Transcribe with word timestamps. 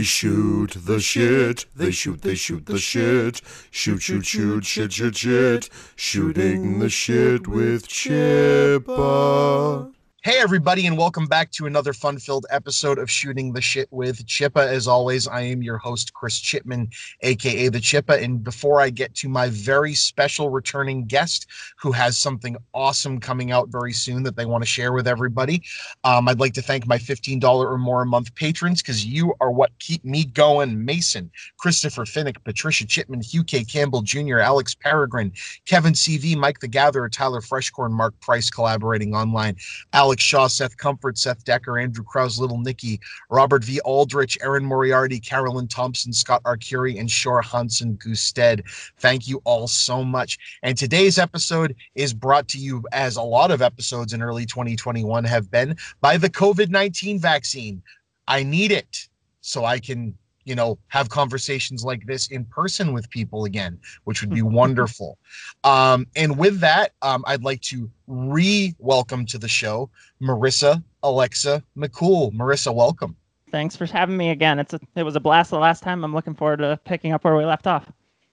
They 0.00 0.02
shoot 0.02 0.78
the 0.86 0.98
shit. 0.98 1.66
They 1.76 1.90
shoot, 1.90 2.22
they 2.22 2.34
shoot 2.34 2.64
the 2.64 2.78
shit. 2.78 3.42
Shoot, 3.70 4.00
shoot, 4.00 4.24
shoot, 4.24 4.64
shit, 4.64 4.92
shit, 4.92 5.16
shit. 5.16 5.68
Shooting 5.94 6.78
the 6.78 6.88
shit 6.88 7.46
with 7.46 7.86
Chippa. 7.86 9.92
Hey, 10.22 10.38
everybody, 10.38 10.86
and 10.86 10.98
welcome 10.98 11.26
back 11.26 11.50
to 11.52 11.64
another 11.64 11.94
fun 11.94 12.18
filled 12.18 12.44
episode 12.50 12.98
of 12.98 13.10
Shooting 13.10 13.54
the 13.54 13.62
Shit 13.62 13.88
with 13.90 14.26
Chippa. 14.26 14.66
As 14.66 14.86
always, 14.86 15.26
I 15.26 15.40
am 15.40 15.62
your 15.62 15.78
host, 15.78 16.12
Chris 16.12 16.38
Chipman, 16.38 16.90
aka 17.22 17.70
The 17.70 17.78
Chippa. 17.78 18.22
And 18.22 18.44
before 18.44 18.82
I 18.82 18.90
get 18.90 19.14
to 19.14 19.30
my 19.30 19.48
very 19.48 19.94
special 19.94 20.50
returning 20.50 21.06
guest 21.06 21.46
who 21.78 21.90
has 21.92 22.18
something 22.18 22.58
awesome 22.74 23.18
coming 23.18 23.50
out 23.50 23.70
very 23.70 23.94
soon 23.94 24.22
that 24.24 24.36
they 24.36 24.44
want 24.44 24.62
to 24.62 24.68
share 24.68 24.92
with 24.92 25.08
everybody, 25.08 25.62
um, 26.04 26.28
I'd 26.28 26.38
like 26.38 26.52
to 26.52 26.62
thank 26.62 26.86
my 26.86 26.98
$15 26.98 27.42
or 27.42 27.78
more 27.78 28.02
a 28.02 28.06
month 28.06 28.34
patrons 28.34 28.82
because 28.82 29.06
you 29.06 29.32
are 29.40 29.50
what 29.50 29.70
keep 29.78 30.04
me 30.04 30.24
going. 30.24 30.84
Mason, 30.84 31.30
Christopher 31.56 32.04
Finnick, 32.04 32.44
Patricia 32.44 32.86
Chipman, 32.86 33.22
Hugh 33.22 33.42
K. 33.42 33.64
Campbell 33.64 34.02
Jr., 34.02 34.40
Alex 34.40 34.74
Peregrine, 34.74 35.32
Kevin 35.64 35.94
CV, 35.94 36.36
Mike 36.36 36.60
the 36.60 36.68
Gatherer, 36.68 37.08
Tyler 37.08 37.40
Freshcorn, 37.40 37.92
Mark 37.92 38.12
Price 38.20 38.50
collaborating 38.50 39.14
online, 39.14 39.56
Alex 39.94 40.09
Shaw, 40.18 40.48
Seth 40.48 40.76
Comfort, 40.76 41.18
Seth 41.18 41.44
Decker, 41.44 41.78
Andrew 41.78 42.02
Krause, 42.02 42.40
Little 42.40 42.58
Nicky, 42.58 42.98
Robert 43.28 43.62
V. 43.62 43.80
Aldrich, 43.80 44.38
Aaron 44.42 44.64
Moriarty, 44.64 45.20
Carolyn 45.20 45.68
Thompson, 45.68 46.12
Scott 46.12 46.42
Arcuri, 46.44 46.98
and 46.98 47.10
Shore 47.10 47.42
Hansen 47.42 47.96
Gusted. 47.96 48.64
Thank 48.98 49.28
you 49.28 49.40
all 49.44 49.68
so 49.68 50.02
much. 50.02 50.38
And 50.62 50.76
today's 50.76 51.18
episode 51.18 51.76
is 51.94 52.14
brought 52.14 52.48
to 52.48 52.58
you, 52.58 52.82
as 52.92 53.16
a 53.16 53.22
lot 53.22 53.50
of 53.50 53.62
episodes 53.62 54.12
in 54.12 54.22
early 54.22 54.46
2021 54.46 55.22
have 55.24 55.50
been, 55.50 55.76
by 56.00 56.16
the 56.16 56.30
COVID 56.30 56.70
19 56.70 57.20
vaccine. 57.20 57.82
I 58.26 58.42
need 58.42 58.72
it 58.72 59.08
so 59.40 59.64
I 59.64 59.78
can 59.78 60.16
you 60.44 60.54
know 60.54 60.78
have 60.88 61.08
conversations 61.08 61.84
like 61.84 62.04
this 62.06 62.28
in 62.28 62.44
person 62.46 62.92
with 62.92 63.08
people 63.10 63.44
again 63.44 63.78
which 64.04 64.20
would 64.22 64.30
be 64.30 64.42
wonderful 64.42 65.18
um 65.64 66.06
and 66.16 66.36
with 66.38 66.60
that 66.60 66.92
um 67.02 67.22
i'd 67.26 67.42
like 67.42 67.60
to 67.60 67.90
re-welcome 68.06 69.26
to 69.26 69.38
the 69.38 69.48
show 69.48 69.90
marisa 70.22 70.82
alexa 71.02 71.62
mccool 71.76 72.32
marisa 72.32 72.74
welcome 72.74 73.16
Thanks 73.50 73.74
for 73.74 73.84
having 73.84 74.16
me 74.16 74.30
again. 74.30 74.60
It's 74.60 74.74
a, 74.74 74.80
it 74.94 75.02
was 75.02 75.16
a 75.16 75.20
blast 75.20 75.50
the 75.50 75.58
last 75.58 75.82
time. 75.82 76.04
I'm 76.04 76.14
looking 76.14 76.36
forward 76.36 76.58
to 76.58 76.78
picking 76.84 77.10
up 77.10 77.24
where 77.24 77.34
we 77.36 77.44
left 77.44 77.66
off. 77.66 77.90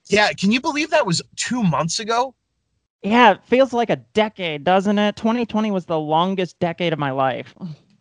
yeah 0.08 0.32
can 0.32 0.52
you 0.52 0.60
believe 0.60 0.90
that 0.90 1.04
was 1.04 1.20
two 1.34 1.64
months 1.64 1.98
ago 1.98 2.36
Yeah, 3.02 3.32
it 3.32 3.40
feels 3.44 3.72
like 3.72 3.90
a 3.90 3.96
decade, 3.96 4.62
doesn't 4.62 4.96
it? 4.96 5.16
2020 5.16 5.72
was 5.72 5.86
the 5.86 5.98
longest 5.98 6.56
decade 6.60 6.92
of 6.92 7.00
my 7.00 7.10
life. 7.10 7.52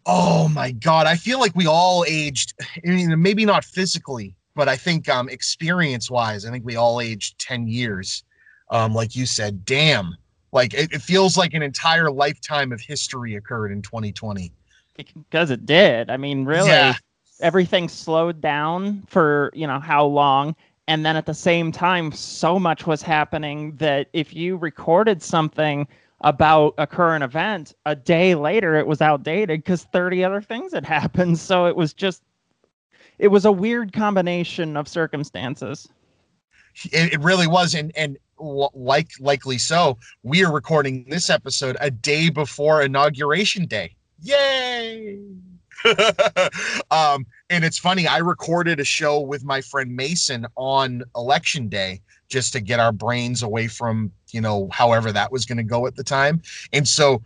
Oh 0.08 0.48
my 0.50 0.72
god 0.72 1.06
i 1.06 1.16
feel 1.16 1.40
like 1.40 1.56
we 1.56 1.68
all 1.68 2.06
aged 2.08 2.54
I 2.86 2.90
mean, 2.90 3.22
maybe 3.22 3.46
not 3.46 3.64
physically 3.66 4.36
but 4.56 4.68
i 4.70 4.76
think 4.76 5.10
um 5.10 5.30
experience 5.30 6.10
wise 6.10 6.46
i 6.46 6.52
think 6.52 6.66
we 6.66 6.78
all 6.78 7.02
aged 7.02 7.40
10 7.40 7.68
years 7.68 8.24
um 8.72 8.94
like 8.96 9.16
you 9.16 9.26
said 9.26 9.66
damn 9.66 10.16
like 10.54 10.74
it, 10.74 10.92
it 10.94 11.02
feels 11.02 11.38
like 11.38 11.54
an 11.54 11.62
entire 11.62 12.10
lifetime 12.10 12.72
of 12.72 12.80
history 12.82 13.36
occurred 13.36 13.72
in 13.72 13.82
2020 13.82 14.52
Because 14.98 15.52
it 15.52 15.66
did. 15.66 16.10
I 16.10 16.18
mean, 16.18 16.46
really, 16.46 16.70
Yeah. 16.70 16.96
everything 17.42 17.88
slowed 17.88 18.42
down 18.42 19.04
for, 19.08 19.52
you 19.54 19.68
know, 19.68 19.80
how 19.80 20.06
long. 20.06 20.56
And 20.88 21.06
then 21.06 21.16
at 21.18 21.26
the 21.28 21.34
same 21.36 21.72
time, 21.72 22.12
so 22.12 22.58
much 22.58 22.88
was 22.88 23.02
happening 23.04 23.76
that 23.76 24.08
if 24.14 24.34
you 24.34 24.58
recorded 24.58 25.22
something 25.22 25.88
about 26.22 26.73
a 26.78 26.88
current 26.88 27.23
event, 27.23 27.73
a 27.86 27.96
day 27.96 28.36
later 28.36 28.76
it 28.76 28.88
was 28.88 29.02
outdated 29.02 29.60
because 29.64 29.84
30 29.84 30.23
other 30.23 30.42
things 30.42 30.73
had 30.73 30.86
happened. 30.98 31.40
So 31.40 31.66
it 31.66 31.76
was 31.76 31.94
just, 31.94 32.23
it 33.20 33.28
was 33.30 33.45
a 33.45 33.52
weird 33.52 33.94
combination 33.94 34.78
of 34.78 34.88
circumstances. 34.88 35.88
it, 36.86 37.14
it 37.14 37.20
really 37.22 37.48
was 37.48 37.73
and 37.73 37.92
and 37.95 38.17
like 38.39 39.10
likely 39.20 39.58
so 39.58 39.98
we 40.23 40.44
are 40.45 40.54
recording 40.54 41.05
this 41.10 41.30
episode 41.30 41.76
a 41.82 41.89
day 41.89 42.30
before 42.30 42.84
inauguration 42.84 43.66
day 43.66 43.95
yay 44.22 45.17
um 46.92 47.26
and 47.49 47.64
it's 47.66 47.80
funny 47.80 48.08
i 48.08 48.17
recorded 48.17 48.80
a 48.80 48.84
show 48.84 49.20
with 49.20 49.44
my 49.44 49.60
friend 49.61 49.95
mason 49.95 50.45
on 50.55 51.04
election 51.16 51.67
day 51.67 51.99
just 52.30 52.54
to 52.54 52.60
get 52.60 52.80
our 52.80 52.92
brains 52.92 53.42
away 53.42 53.67
from 53.67 54.11
you 54.33 54.42
know 54.42 54.67
however 54.71 55.11
that 55.11 55.32
was 55.32 55.45
going 55.45 55.58
to 55.58 55.64
go 55.64 55.88
at 55.88 55.95
the 55.95 56.04
time. 56.04 56.42
And 56.73 56.88
so 56.88 57.21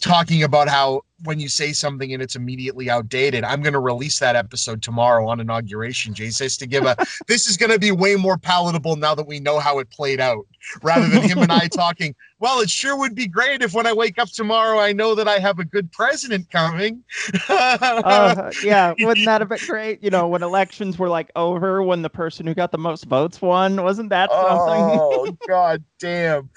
talking 0.00 0.42
about 0.42 0.68
how 0.68 1.02
when 1.24 1.38
you 1.38 1.48
say 1.48 1.72
something 1.72 2.12
and 2.12 2.22
it's 2.22 2.36
immediately 2.36 2.90
outdated 2.90 3.44
i'm 3.44 3.62
going 3.62 3.72
to 3.72 3.80
release 3.80 4.18
that 4.18 4.36
episode 4.36 4.82
tomorrow 4.82 5.26
on 5.28 5.40
inauguration 5.40 6.14
jay 6.14 6.30
says 6.30 6.56
to 6.56 6.66
give 6.66 6.84
a 6.84 6.96
this 7.26 7.46
is 7.46 7.56
going 7.56 7.70
to 7.70 7.78
be 7.78 7.90
way 7.90 8.16
more 8.16 8.36
palatable 8.38 8.96
now 8.96 9.14
that 9.14 9.26
we 9.26 9.40
know 9.40 9.58
how 9.58 9.78
it 9.78 9.90
played 9.90 10.20
out 10.20 10.46
rather 10.82 11.08
than 11.08 11.22
him 11.22 11.38
and 11.38 11.52
I 11.52 11.68
talking. 11.72 12.14
Well, 12.38 12.60
it 12.60 12.70
sure 12.70 12.96
would 12.96 13.14
be 13.14 13.28
great 13.28 13.62
if 13.62 13.72
when 13.72 13.86
I 13.86 13.92
wake 13.92 14.18
up 14.18 14.28
tomorrow, 14.28 14.80
I 14.80 14.92
know 14.92 15.14
that 15.14 15.28
I 15.28 15.38
have 15.38 15.60
a 15.60 15.64
good 15.64 15.92
president 15.92 16.50
coming. 16.50 17.04
uh, 17.48 18.50
yeah, 18.64 18.94
wouldn't 18.98 19.26
that 19.26 19.40
have 19.40 19.48
been 19.48 19.60
great? 19.66 20.02
You 20.02 20.10
know, 20.10 20.26
when 20.26 20.42
elections 20.42 20.98
were 20.98 21.08
like 21.08 21.30
over, 21.36 21.82
when 21.82 22.02
the 22.02 22.10
person 22.10 22.46
who 22.46 22.54
got 22.54 22.72
the 22.72 22.78
most 22.78 23.04
votes 23.04 23.40
won, 23.40 23.82
wasn't 23.82 24.10
that 24.10 24.30
something? 24.30 24.82
oh 25.02 25.36
god 25.46 25.82
damn 25.98 26.48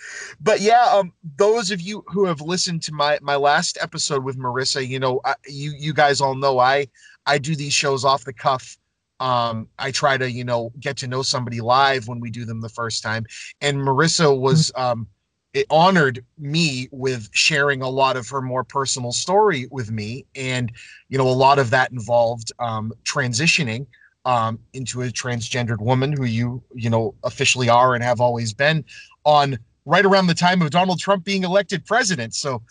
but 0.42 0.60
yeah 0.60 0.86
um 0.92 1.12
those 1.38 1.72
of 1.72 1.82
you 1.82 2.04
who 2.08 2.26
have 2.26 2.42
listened 2.42 2.82
to 2.82 2.92
my 2.94 3.20
my 3.22 3.36
last 3.36 3.78
episode 3.82 4.24
with 4.24 4.38
marisa 4.56 4.88
you 4.88 5.00
know 5.00 5.22
I, 5.26 5.36
you 5.48 5.74
you 5.78 5.94
guys 5.94 6.22
all 6.22 6.36
know 6.36 6.60
i 6.60 6.88
i 7.26 7.38
do 7.38 7.56
these 7.56 7.74
shows 7.74 8.06
off 8.06 8.26
the 8.26 8.34
cuff. 8.34 8.78
Um 9.20 9.68
i 9.80 9.92
try 9.92 10.18
to 10.18 10.30
you 10.30 10.44
know 10.44 10.72
get 10.80 10.98
to 10.98 11.08
know 11.08 11.22
somebody 11.22 11.62
live 11.62 12.08
when 12.08 12.20
we 12.20 12.30
do 12.32 12.46
them 12.46 12.62
the 12.62 12.70
first 12.70 13.04
time. 13.04 13.26
And 13.62 13.78
marisa 13.78 14.38
was 14.38 14.72
um 14.76 15.08
it 15.54 15.66
honored 15.70 16.26
me 16.38 16.90
with 16.92 17.30
sharing 17.32 17.82
a 17.82 17.90
lot 17.90 18.18
of 18.18 18.28
her 18.28 18.42
more 18.42 18.66
personal 18.66 19.14
story 19.14 19.68
with 19.72 19.90
me 19.90 20.26
and 20.36 20.72
you 21.10 21.18
know 21.18 21.28
a 21.28 21.30
lot 21.30 21.60
of 21.60 21.70
that 21.70 21.92
involved 21.92 22.52
um 22.60 22.92
transitioning 23.04 23.88
um, 24.26 24.60
into 24.74 25.04
a 25.04 25.06
transgendered 25.06 25.80
woman 25.80 26.12
who 26.12 26.26
you 26.26 26.62
you 26.74 26.90
know 26.90 27.14
officially 27.24 27.70
are 27.70 27.94
and 27.94 28.04
have 28.04 28.20
always 28.20 28.54
been 28.54 28.84
on 29.24 29.58
right 29.86 30.06
around 30.06 30.28
the 30.28 30.34
time 30.34 30.62
of 30.62 30.72
Donald 30.72 31.00
Trump 31.00 31.24
being 31.24 31.44
elected 31.44 31.86
president. 31.86 32.34
So 32.34 32.62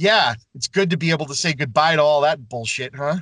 yeah, 0.00 0.34
it's 0.54 0.66
good 0.66 0.88
to 0.90 0.96
be 0.96 1.10
able 1.10 1.26
to 1.26 1.34
say 1.34 1.52
goodbye 1.52 1.94
to 1.94 2.02
all 2.02 2.22
that 2.22 2.48
bullshit, 2.48 2.94
huh? 2.94 3.18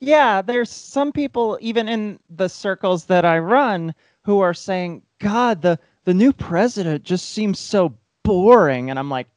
Yeah, 0.00 0.42
there's 0.42 0.70
some 0.70 1.12
people 1.12 1.56
even 1.60 1.88
in 1.88 2.18
the 2.28 2.48
circles 2.48 3.04
that 3.04 3.24
I 3.24 3.38
run 3.38 3.94
who 4.22 4.40
are 4.40 4.52
saying, 4.52 5.02
"God, 5.20 5.62
the 5.62 5.78
the 6.04 6.12
new 6.14 6.32
president 6.32 7.04
just 7.04 7.30
seems 7.30 7.60
so 7.60 7.94
boring." 8.24 8.90
And 8.90 8.98
I'm 8.98 9.08
like, 9.08 9.28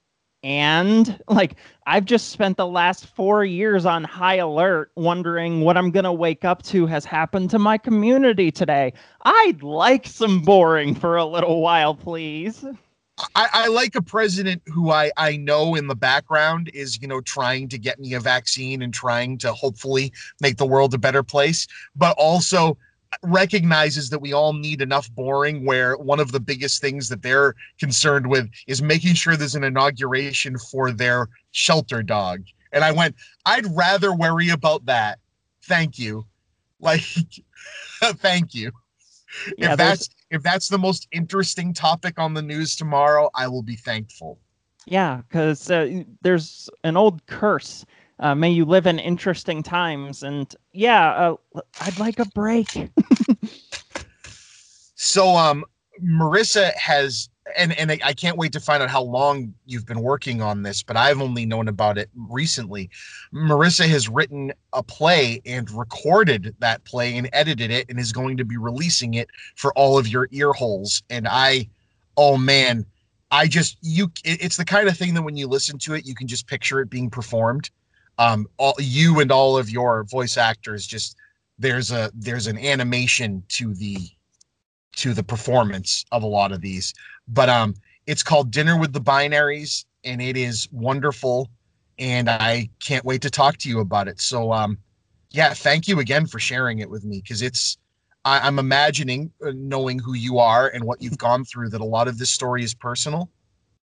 "And 0.41 1.21
like 1.27 1.57
I've 1.85 2.05
just 2.05 2.29
spent 2.29 2.57
the 2.57 2.65
last 2.65 3.05
4 3.05 3.45
years 3.45 3.85
on 3.85 4.03
high 4.03 4.37
alert 4.37 4.91
wondering 4.95 5.61
what 5.61 5.77
I'm 5.77 5.91
going 5.91 6.05
to 6.05 6.11
wake 6.11 6.43
up 6.43 6.63
to 6.63 6.87
has 6.87 7.05
happened 7.05 7.51
to 7.51 7.59
my 7.59 7.77
community 7.77 8.51
today. 8.51 8.93
I'd 9.21 9.61
like 9.61 10.07
some 10.07 10.41
boring 10.41 10.95
for 10.95 11.17
a 11.17 11.25
little 11.25 11.61
while, 11.61 11.93
please." 11.93 12.65
I, 13.35 13.49
I 13.51 13.67
like 13.67 13.95
a 13.95 14.01
president 14.01 14.61
who 14.67 14.91
I, 14.91 15.11
I 15.17 15.37
know 15.37 15.75
in 15.75 15.87
the 15.87 15.95
background 15.95 16.69
is, 16.73 17.01
you 17.01 17.07
know, 17.07 17.21
trying 17.21 17.67
to 17.69 17.77
get 17.77 17.99
me 17.99 18.13
a 18.13 18.19
vaccine 18.19 18.81
and 18.81 18.93
trying 18.93 19.37
to 19.39 19.53
hopefully 19.53 20.13
make 20.41 20.57
the 20.57 20.65
world 20.65 20.93
a 20.93 20.97
better 20.97 21.23
place, 21.23 21.67
but 21.95 22.15
also 22.17 22.77
recognizes 23.23 24.09
that 24.09 24.19
we 24.19 24.33
all 24.33 24.53
need 24.53 24.81
enough 24.81 25.11
boring 25.13 25.65
where 25.65 25.97
one 25.97 26.19
of 26.19 26.31
the 26.31 26.39
biggest 26.39 26.79
things 26.81 27.09
that 27.09 27.21
they're 27.21 27.55
concerned 27.79 28.27
with 28.27 28.49
is 28.67 28.81
making 28.81 29.15
sure 29.15 29.35
there's 29.35 29.55
an 29.55 29.63
inauguration 29.63 30.57
for 30.57 30.91
their 30.91 31.27
shelter 31.51 32.03
dog. 32.03 32.43
And 32.71 32.83
I 32.83 32.91
went, 32.91 33.15
I'd 33.45 33.65
rather 33.75 34.13
worry 34.13 34.49
about 34.49 34.85
that. 34.85 35.19
Thank 35.63 35.99
you. 35.99 36.25
Like, 36.81 37.01
thank 38.01 38.55
you. 38.55 38.71
Yeah, 39.57 39.73
if 39.73 39.77
that's 39.77 40.09
if 40.29 40.43
that's 40.43 40.67
the 40.69 40.77
most 40.77 41.07
interesting 41.11 41.73
topic 41.73 42.19
on 42.19 42.33
the 42.33 42.41
news 42.41 42.75
tomorrow, 42.75 43.29
I 43.35 43.47
will 43.47 43.63
be 43.63 43.75
thankful. 43.75 44.39
Yeah, 44.85 45.21
because 45.27 45.69
uh, 45.69 46.03
there's 46.21 46.69
an 46.83 46.97
old 46.97 47.25
curse. 47.27 47.85
Uh, 48.19 48.35
may 48.35 48.49
you 48.49 48.65
live 48.65 48.87
in 48.87 48.99
interesting 48.99 49.63
times. 49.63 50.23
And 50.23 50.53
yeah, 50.73 51.35
uh, 51.55 51.61
I'd 51.79 51.99
like 51.99 52.19
a 52.19 52.25
break. 52.25 52.89
So 55.01 55.37
um 55.37 55.63
Marisa 56.03 56.73
has 56.75 57.29
and 57.55 57.77
and 57.77 57.91
I 57.91 58.13
can't 58.13 58.37
wait 58.37 58.51
to 58.53 58.59
find 58.59 58.81
out 58.81 58.89
how 58.89 59.01
long 59.01 59.53
you've 59.65 59.85
been 59.85 60.01
working 60.01 60.41
on 60.41 60.63
this, 60.63 60.83
but 60.83 60.97
I've 60.97 61.21
only 61.21 61.45
known 61.45 61.67
about 61.67 61.97
it 61.97 62.09
recently. 62.15 62.89
Marisa 63.33 63.87
has 63.87 64.09
written 64.09 64.51
a 64.73 64.83
play 64.83 65.41
and 65.45 65.69
recorded 65.71 66.55
that 66.59 66.83
play 66.85 67.17
and 67.17 67.29
edited 67.33 67.71
it 67.71 67.87
and 67.89 67.99
is 67.99 68.11
going 68.11 68.37
to 68.37 68.45
be 68.45 68.57
releasing 68.57 69.15
it 69.15 69.29
for 69.55 69.73
all 69.73 69.97
of 69.97 70.07
your 70.07 70.27
ear 70.31 70.53
holes. 70.53 71.03
And 71.09 71.27
I, 71.27 71.69
oh 72.17 72.37
man, 72.37 72.85
I 73.31 73.47
just 73.47 73.77
you. 73.81 74.11
It's 74.23 74.57
the 74.57 74.65
kind 74.65 74.87
of 74.87 74.97
thing 74.97 75.13
that 75.13 75.23
when 75.23 75.37
you 75.37 75.47
listen 75.47 75.77
to 75.79 75.93
it, 75.93 76.05
you 76.05 76.15
can 76.15 76.27
just 76.27 76.47
picture 76.47 76.81
it 76.81 76.89
being 76.89 77.09
performed. 77.09 77.69
Um, 78.17 78.47
all 78.57 78.75
you 78.79 79.19
and 79.19 79.31
all 79.31 79.57
of 79.57 79.69
your 79.69 80.03
voice 80.03 80.37
actors 80.37 80.85
just 80.85 81.15
there's 81.57 81.91
a 81.91 82.11
there's 82.15 82.47
an 82.47 82.57
animation 82.57 83.43
to 83.49 83.73
the 83.73 83.97
to 84.99 85.13
the 85.13 85.23
performance 85.23 86.05
of 86.11 86.23
a 86.23 86.27
lot 86.27 86.51
of 86.51 86.61
these. 86.61 86.93
But 87.27 87.49
um, 87.49 87.75
it's 88.05 88.23
called 88.23 88.51
Dinner 88.51 88.77
with 88.77 88.93
the 88.93 89.01
Binaries, 89.01 89.85
and 90.03 90.21
it 90.21 90.37
is 90.37 90.67
wonderful. 90.71 91.49
And 91.97 92.29
I 92.29 92.69
can't 92.83 93.05
wait 93.05 93.21
to 93.23 93.29
talk 93.29 93.57
to 93.57 93.69
you 93.69 93.79
about 93.79 94.07
it. 94.07 94.21
So 94.21 94.53
um, 94.53 94.77
yeah, 95.31 95.53
thank 95.53 95.87
you 95.87 95.99
again 95.99 96.25
for 96.25 96.39
sharing 96.39 96.79
it 96.79 96.89
with 96.89 97.03
me 97.03 97.21
because 97.21 97.41
it's 97.41 97.77
I, 98.25 98.47
am 98.47 98.59
imagining, 98.59 99.31
uh, 99.45 99.51
knowing 99.55 99.99
who 99.99 100.13
you 100.13 100.39
are 100.39 100.67
and 100.67 100.83
what 100.83 101.01
you've 101.01 101.17
gone 101.17 101.45
through, 101.45 101.69
that 101.69 101.81
a 101.81 101.85
lot 101.85 102.07
of 102.07 102.17
this 102.17 102.29
story 102.29 102.63
is 102.63 102.73
personal. 102.73 103.29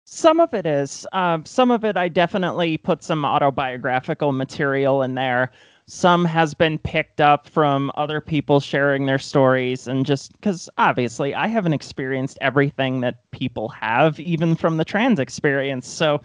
Some 0.04 0.40
of 0.40 0.54
it 0.54 0.66
is. 0.66 1.06
Um, 1.12 1.44
some 1.44 1.70
of 1.70 1.84
it, 1.84 1.96
I 1.96 2.08
definitely 2.08 2.76
put 2.78 3.02
some 3.02 3.24
autobiographical 3.24 4.32
material 4.32 5.02
in 5.02 5.14
there. 5.14 5.52
Some 5.90 6.24
has 6.24 6.54
been 6.54 6.78
picked 6.78 7.20
up 7.20 7.48
from 7.48 7.90
other 7.96 8.20
people 8.20 8.60
sharing 8.60 9.06
their 9.06 9.18
stories, 9.18 9.88
and 9.88 10.06
just 10.06 10.32
because 10.32 10.70
obviously 10.78 11.34
I 11.34 11.48
haven't 11.48 11.72
experienced 11.72 12.38
everything 12.40 13.00
that 13.00 13.28
people 13.32 13.68
have, 13.70 14.20
even 14.20 14.54
from 14.54 14.76
the 14.76 14.84
trans 14.84 15.18
experience. 15.18 15.88
So 15.88 16.22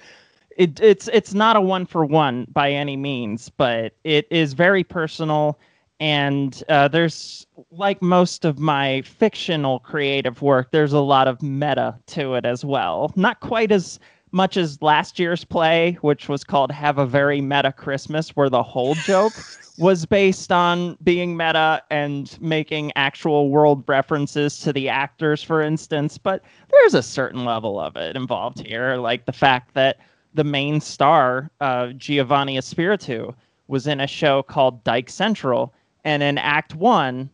it, 0.56 0.79
it's 0.79 1.09
it's 1.12 1.33
not 1.33 1.56
a 1.56 1.62
one 1.62 1.88
for 1.88 2.06
one 2.06 2.45
by 2.51 2.71
any 2.71 2.95
means, 2.95 3.50
but 3.50 3.94
it 4.03 4.27
is 4.29 4.53
very 4.53 4.83
personal 4.83 5.59
and 6.00 6.63
uh, 6.69 6.88
there's 6.88 7.47
like 7.71 8.01
most 8.01 8.45
of 8.45 8.59
my 8.59 9.01
fictional 9.03 9.79
creative 9.79 10.41
work 10.41 10.71
there's 10.71 10.91
a 10.91 11.00
lot 11.00 11.27
of 11.27 11.41
meta 11.41 11.97
to 12.06 12.33
it 12.35 12.45
as 12.45 12.65
well 12.65 13.13
not 13.15 13.39
quite 13.39 13.71
as 13.71 13.97
much 14.36 14.58
as 14.58 14.82
last 14.82 15.18
year's 15.18 15.46
play 15.46 15.98
which 16.02 16.28
was 16.28 16.44
called 16.44 16.72
have 16.72 16.98
a 16.98 17.06
very 17.06 17.42
meta 17.42 17.72
christmas 17.72 18.30
where 18.32 18.50
the 18.50 18.64
whole 18.64 18.96
joke 18.96 19.34
was 19.78 20.06
based 20.06 20.52
on 20.52 20.98
being 21.04 21.36
meta 21.36 21.84
and 21.90 22.38
making 22.42 22.92
actual 22.96 23.50
world 23.50 23.84
references 23.88 24.60
to 24.60 24.72
the 24.72 24.88
actors 24.88 25.44
for 25.44 25.62
instance. 25.62 26.18
But 26.18 26.44
there's 26.72 26.94
a 26.94 27.04
certain 27.04 27.44
level 27.44 27.80
of 27.80 27.96
it 27.96 28.16
involved 28.16 28.66
here 28.66 28.96
like 28.96 29.26
the 29.26 29.34
fact 29.34 29.74
that 29.74 29.98
the 30.34 30.44
main 30.44 30.80
star 30.80 31.50
uh, 31.62 31.88
giovanni 31.94 32.58
espiritu 32.58 33.34
was 33.68 33.88
in 33.88 34.00
a 34.00 34.08
show 34.08 34.44
called 34.44 34.84
dyke 34.84 35.10
central. 35.10 35.74
And 36.04 36.22
in 36.22 36.38
Act 36.38 36.76
One, 36.76 37.30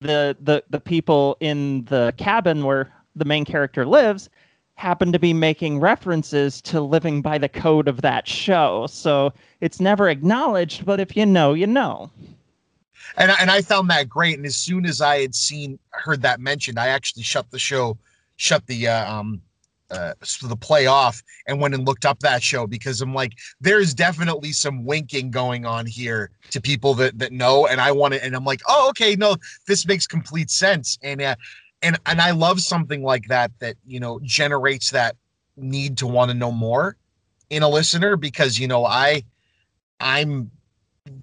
the 0.00 0.36
the 0.40 0.62
the 0.70 0.80
people 0.80 1.36
in 1.40 1.84
the 1.86 2.14
cabin 2.16 2.64
where 2.64 2.92
the 3.16 3.24
main 3.24 3.44
character 3.44 3.84
lives 3.86 4.28
happen 4.76 5.12
to 5.12 5.18
be 5.18 5.32
making 5.32 5.80
references 5.80 6.60
to 6.62 6.80
living 6.80 7.22
by 7.22 7.38
the 7.38 7.48
code 7.48 7.88
of 7.88 8.02
that 8.02 8.26
show. 8.26 8.86
So 8.88 9.32
it's 9.60 9.80
never 9.80 10.08
acknowledged, 10.08 10.84
but 10.84 11.00
if 11.00 11.16
you 11.16 11.26
know, 11.26 11.54
you 11.54 11.66
know. 11.66 12.10
And 13.16 13.30
and 13.40 13.50
I 13.50 13.62
found 13.62 13.88
that 13.90 14.08
great. 14.08 14.36
And 14.36 14.46
as 14.46 14.56
soon 14.56 14.86
as 14.86 15.00
I 15.00 15.20
had 15.20 15.34
seen 15.34 15.78
heard 15.90 16.22
that 16.22 16.40
mentioned, 16.40 16.78
I 16.78 16.88
actually 16.88 17.22
shut 17.22 17.50
the 17.50 17.58
show, 17.58 17.96
shut 18.36 18.66
the 18.66 18.88
uh, 18.88 19.12
um 19.12 19.40
uh, 19.90 20.14
the 20.42 20.56
play 20.56 20.86
off 20.86 21.22
and 21.46 21.60
went 21.60 21.74
and 21.74 21.86
looked 21.86 22.04
up 22.04 22.20
that 22.20 22.42
show 22.42 22.66
because 22.66 23.00
I'm 23.00 23.14
like, 23.14 23.34
there's 23.60 23.94
definitely 23.94 24.52
some 24.52 24.84
winking 24.84 25.30
going 25.30 25.66
on 25.66 25.86
here 25.86 26.30
to 26.50 26.60
people 26.60 26.94
that 26.94 27.18
that 27.18 27.32
know, 27.32 27.66
and 27.66 27.80
I 27.80 27.92
want 27.92 28.14
to, 28.14 28.24
and 28.24 28.34
I'm 28.34 28.44
like, 28.44 28.60
oh, 28.68 28.88
okay, 28.90 29.14
no, 29.14 29.36
this 29.66 29.86
makes 29.86 30.06
complete 30.06 30.50
sense, 30.50 30.98
and 31.02 31.20
uh, 31.20 31.36
and 31.84 31.98
and 32.06 32.20
I 32.20 32.32
love 32.32 32.60
something 32.60 33.02
like 33.02 33.28
that 33.28 33.52
that 33.60 33.76
you 33.86 34.00
know 34.00 34.18
generates 34.22 34.90
that 34.90 35.16
need 35.56 35.98
to 35.98 36.06
want 36.06 36.30
to 36.30 36.36
know 36.36 36.50
more 36.50 36.96
in 37.50 37.62
a 37.62 37.68
listener 37.68 38.16
because 38.16 38.58
you 38.58 38.66
know 38.66 38.84
I 38.84 39.22
I'm 40.00 40.50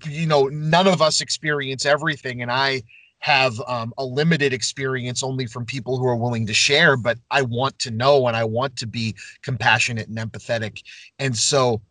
you 0.06 0.28
know 0.28 0.46
none 0.48 0.88
of 0.88 1.02
us 1.02 1.20
experience 1.20 1.86
everything, 1.86 2.42
and 2.42 2.52
I 2.52 2.84
have 3.20 3.62
um, 3.68 3.94
a 4.00 4.06
limited 4.06 4.52
experience 4.52 5.22
only 5.22 5.46
from 5.46 5.66
people 5.66 5.98
who 5.98 6.08
are 6.08 6.16
willing 6.16 6.48
to 6.48 6.56
share 6.56 6.98
but 6.98 7.20
i 7.30 7.40
want 7.44 7.78
to 7.78 7.92
know 7.92 8.28
and 8.28 8.36
i 8.36 8.44
want 8.44 8.76
to 8.76 8.88
be 8.88 9.16
compassionate 9.44 10.08
and 10.08 10.18
empathetic. 10.18 10.82
And 11.20 11.38
so 11.38 11.82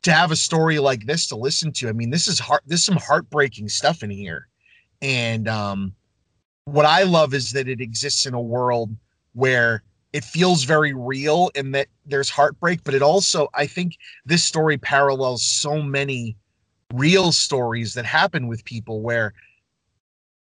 to 0.00 0.12
have 0.12 0.30
a 0.30 0.36
story 0.36 0.78
like 0.78 1.04
this 1.04 1.26
to 1.28 1.36
listen 1.36 1.72
to 1.72 1.90
i 1.90 1.92
mean 1.92 2.08
this 2.08 2.26
is 2.26 2.38
heart 2.38 2.62
this 2.66 2.80
is 2.80 2.86
some 2.86 2.96
heartbreaking 2.96 3.68
stuff 3.68 4.02
in 4.02 4.10
here. 4.10 4.48
And 5.02 5.46
um, 5.46 5.94
what 6.72 6.86
i 6.86 7.02
love 7.02 7.34
is 7.34 7.52
that 7.52 7.68
it 7.68 7.80
exists 7.80 8.26
in 8.26 8.34
a 8.34 8.40
world 8.40 8.94
where 9.32 9.82
it 10.12 10.24
feels 10.24 10.64
very 10.64 10.94
real 10.94 11.50
and 11.54 11.74
that 11.74 11.88
there's 12.06 12.30
heartbreak 12.30 12.82
but 12.84 12.94
it 12.94 13.02
also 13.02 13.48
i 13.54 13.66
think 13.66 13.96
this 14.24 14.44
story 14.44 14.78
parallels 14.78 15.44
so 15.44 15.82
many 15.82 16.36
real 16.94 17.32
stories 17.32 17.94
that 17.94 18.04
happen 18.04 18.48
with 18.48 18.64
people 18.64 19.00
where 19.02 19.34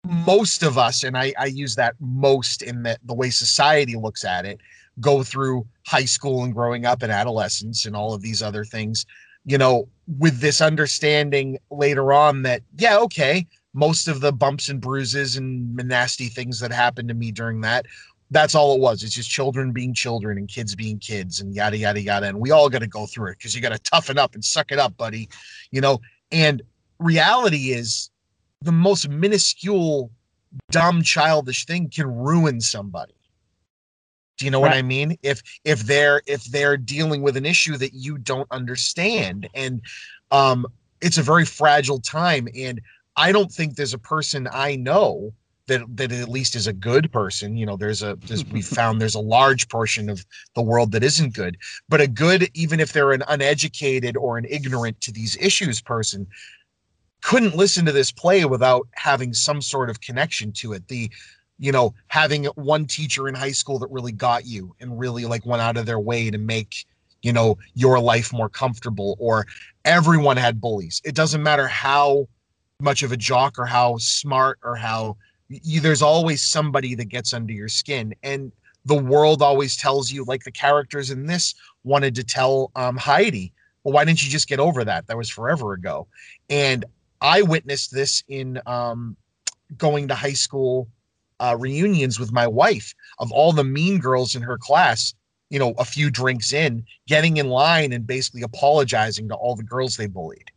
most 0.06 0.63
of 0.63 0.77
us, 0.77 1.03
and 1.03 1.17
I, 1.17 1.33
I 1.38 1.45
use 1.45 1.75
that 1.75 1.95
most 2.00 2.61
in 2.61 2.83
the, 2.83 2.97
the 3.03 3.13
way 3.13 3.29
society 3.29 3.95
looks 3.95 4.23
at 4.23 4.45
it, 4.45 4.59
go 5.00 5.23
through 5.23 5.67
high 5.85 6.06
school 6.06 6.44
and 6.44 6.53
growing 6.53 6.85
up 6.85 7.01
and 7.01 7.11
adolescence 7.11 7.85
and 7.85 7.95
all 7.95 8.13
of 8.13 8.21
these 8.21 8.41
other 8.41 8.63
things, 8.63 9.06
you 9.45 9.57
know, 9.57 9.88
with 10.17 10.39
this 10.39 10.61
understanding 10.61 11.57
later 11.69 12.13
on 12.13 12.44
that, 12.44 12.61
yeah, 12.77 12.97
okay, 12.97 13.45
most 13.74 14.07
of 14.07 14.21
the 14.21 14.31
bumps 14.31 14.69
and 14.69 14.81
bruises 14.81 15.38
and 15.38 15.75
nasty 15.75 16.27
things 16.27 16.60
that 16.60 16.71
happened 16.71 17.07
to 17.10 17.13
me 17.13 17.31
during 17.31 17.62
that, 17.62 17.86
that's 18.31 18.56
all 18.56 18.75
it 18.75 18.80
was. 18.80 19.04
It's 19.04 19.13
just 19.13 19.30
children 19.30 19.71
being 19.71 19.94
children 19.94 20.38
and 20.38 20.48
kids 20.48 20.75
being 20.75 21.00
kids 21.00 21.39
and 21.42 21.54
yada, 21.54 21.77
yada, 21.77 22.01
yada. 22.01 22.27
And 22.27 22.39
we 22.39 22.51
all 22.51 22.69
got 22.69 22.80
to 22.80 22.88
go 22.88 23.06
through 23.06 23.31
it 23.31 23.38
because 23.38 23.56
you 23.56 23.62
got 23.62 23.74
to 23.74 23.80
toughen 23.80 24.18
up 24.18 24.36
and 24.36 24.44
suck 24.44 24.71
it 24.71 24.80
up, 24.80 24.95
buddy, 24.98 25.30
you 25.71 25.81
know, 25.81 26.00
and 26.31 26.62
reality 27.00 27.71
is 27.71 28.10
the 28.62 28.71
most 28.71 29.10
minuscule, 29.10 30.12
dumb, 30.69 31.01
childish 31.01 31.66
thing 31.66 31.89
can 31.89 32.07
ruin 32.07 32.62
somebody. 32.62 33.13
Do 34.38 34.45
you 34.45 34.51
know 34.51 34.62
right. 34.62 34.69
what 34.69 34.77
I 34.77 34.81
mean? 34.83 35.18
If 35.21 35.42
if 35.66 35.81
they're 35.81 36.21
if 36.25 36.45
they're 36.45 36.77
dealing 36.77 37.21
with 37.21 37.36
an 37.36 37.45
issue 37.45 37.75
that 37.77 37.94
you 37.94 38.18
don't 38.18 38.48
understand, 38.51 39.50
and 39.54 39.81
um, 40.31 40.66
it's 41.01 41.18
a 41.18 41.24
very 41.24 41.44
fragile 41.45 42.00
time, 42.00 42.48
and 42.56 42.80
I 43.19 43.33
don't 43.33 43.51
think 43.51 43.75
there's 43.75 43.94
a 43.94 44.00
person 44.00 44.48
I 44.50 44.77
know 44.77 45.33
that 45.68 45.81
that 45.98 46.12
at 46.13 46.30
least 46.30 46.56
is 46.56 46.68
a 46.68 46.74
good 46.74 47.12
person. 47.12 47.57
You 47.57 47.66
know, 47.66 47.75
there's 47.75 48.01
a 48.01 48.18
there's, 48.25 48.45
we 48.45 48.62
found 48.77 49.01
there's 49.01 49.13
a 49.13 49.19
large 49.19 49.68
portion 49.68 50.10
of 50.10 50.25
the 50.56 50.62
world 50.62 50.94
that 50.94 51.04
isn't 51.04 51.33
good, 51.33 51.57
but 51.89 52.00
a 52.00 52.07
good, 52.07 52.50
even 52.54 52.80
if 52.80 52.94
they're 52.94 53.12
an 53.12 53.24
uneducated 53.27 54.16
or 54.16 54.38
an 54.38 54.45
ignorant 54.49 55.02
to 55.02 55.11
these 55.11 55.35
issues 55.35 55.81
person, 55.81 56.28
couldn't 57.21 57.57
listen 57.57 57.85
to 57.85 57.92
this 57.92 58.09
play 58.09 58.45
without 58.45 58.88
having 58.94 59.33
some 59.33 59.61
sort 59.61 59.90
of 59.90 59.99
connection 59.99 60.54
to 60.54 60.71
it. 60.71 60.88
The, 60.88 61.11
you 61.57 61.73
know, 61.73 61.94
having 62.07 62.45
one 62.56 62.85
teacher 62.85 63.28
in 63.28 63.35
high 63.35 63.52
school 63.52 63.80
that 63.80 63.92
really 63.92 64.14
got 64.14 64.45
you 64.45 64.73
and 64.80 64.97
really 64.97 65.26
like 65.26 65.45
went 65.45 65.61
out 65.61 65.76
of 65.76 65.85
their 65.85 65.99
way 65.99 66.31
to 66.31 66.38
make, 66.38 66.85
you 67.21 67.33
know, 67.33 67.57
your 67.73 67.99
life 67.99 68.31
more 68.31 68.47
comfortable, 68.47 69.18
or 69.19 69.45
everyone 69.83 70.38
had 70.38 70.61
bullies. 70.61 71.02
It 71.04 71.16
doesn't 71.16 71.44
matter 71.44 71.68
how 71.68 72.30
much 72.81 73.04
of 73.04 73.12
a 73.12 73.18
jock 73.18 73.59
or 73.59 73.66
how 73.66 73.98
smart 73.98 74.57
or 74.64 74.76
how 74.76 75.18
you, 75.50 75.81
there's 75.81 76.02
always 76.02 76.42
somebody 76.42 76.95
that 76.95 77.06
gets 77.06 77.33
under 77.33 77.52
your 77.52 77.68
skin. 77.68 78.16
And 78.24 78.52
the 78.86 78.95
world 78.95 79.42
always 79.42 79.76
tells 79.76 80.12
you, 80.12 80.24
like 80.24 80.44
the 80.44 80.52
characters 80.52 81.12
in 81.12 81.26
this 81.26 81.56
wanted 81.83 82.16
to 82.16 82.24
tell 82.24 82.71
um, 82.76 82.95
Heidi, 82.95 83.52
well, 83.83 83.94
why 83.94 84.06
didn't 84.06 84.24
you 84.24 84.30
just 84.30 84.48
get 84.48 84.59
over 84.59 84.83
that? 84.86 85.07
That 85.07 85.18
was 85.18 85.30
forever 85.30 85.74
ago. 85.74 86.07
And 86.50 86.86
I 87.21 87.42
witnessed 87.42 87.94
this 87.94 88.24
in 88.30 88.62
um, 88.66 89.18
going 89.78 90.07
to 90.07 90.16
high 90.16 90.33
school 90.33 90.88
uh, 91.42 91.56
reunions 91.59 92.19
with 92.19 92.31
my 92.31 92.48
wife 92.48 92.94
of 93.19 93.31
all 93.31 93.52
the 93.52 93.64
mean 93.64 94.00
girls 94.00 94.36
in 94.36 94.42
her 94.42 94.57
class, 94.57 95.14
you 95.50 95.59
know, 95.59 95.74
a 95.78 95.86
few 95.86 96.09
drinks 96.09 96.54
in, 96.54 96.86
getting 97.07 97.38
in 97.38 97.50
line 97.50 97.92
and 97.92 98.07
basically 98.07 98.42
apologizing 98.42 99.28
to 99.28 99.36
all 99.36 99.56
the 99.56 99.64
girls 99.64 99.98
they 99.98 100.07
bullied. 100.07 100.52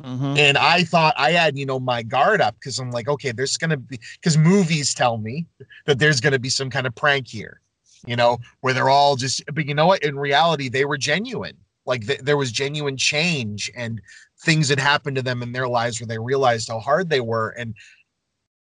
Mm-hmm. 0.00 0.36
And 0.38 0.58
I 0.58 0.84
thought 0.84 1.14
I 1.18 1.32
had, 1.32 1.58
you 1.58 1.66
know, 1.66 1.78
my 1.78 2.02
guard 2.02 2.40
up 2.40 2.54
because 2.54 2.78
I'm 2.78 2.90
like, 2.90 3.08
okay, 3.08 3.32
there's 3.32 3.56
going 3.56 3.70
to 3.70 3.76
be, 3.76 3.98
because 4.14 4.38
movies 4.38 4.94
tell 4.94 5.18
me 5.18 5.46
that 5.86 5.98
there's 5.98 6.20
going 6.20 6.32
to 6.32 6.38
be 6.38 6.48
some 6.48 6.70
kind 6.70 6.86
of 6.86 6.94
prank 6.94 7.28
here, 7.28 7.60
you 8.06 8.16
know, 8.16 8.38
where 8.62 8.72
they're 8.72 8.88
all 8.88 9.16
just, 9.16 9.42
but 9.52 9.66
you 9.66 9.74
know 9.74 9.86
what? 9.86 10.02
In 10.02 10.18
reality, 10.18 10.68
they 10.68 10.86
were 10.86 10.96
genuine. 10.96 11.56
Like 11.84 12.06
th- 12.06 12.20
there 12.20 12.36
was 12.36 12.52
genuine 12.52 12.96
change 12.96 13.70
and 13.76 14.00
things 14.42 14.68
had 14.68 14.80
happened 14.80 15.16
to 15.16 15.22
them 15.22 15.42
in 15.42 15.52
their 15.52 15.68
lives 15.68 16.00
where 16.00 16.06
they 16.06 16.18
realized 16.18 16.68
how 16.68 16.80
hard 16.80 17.08
they 17.08 17.20
were 17.20 17.50
and 17.50 17.74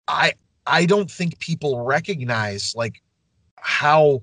i 0.08 0.34
i 0.66 0.86
don't 0.86 1.10
think 1.10 1.40
people 1.40 1.84
recognize 1.84 2.74
like 2.76 3.02
how 3.56 4.22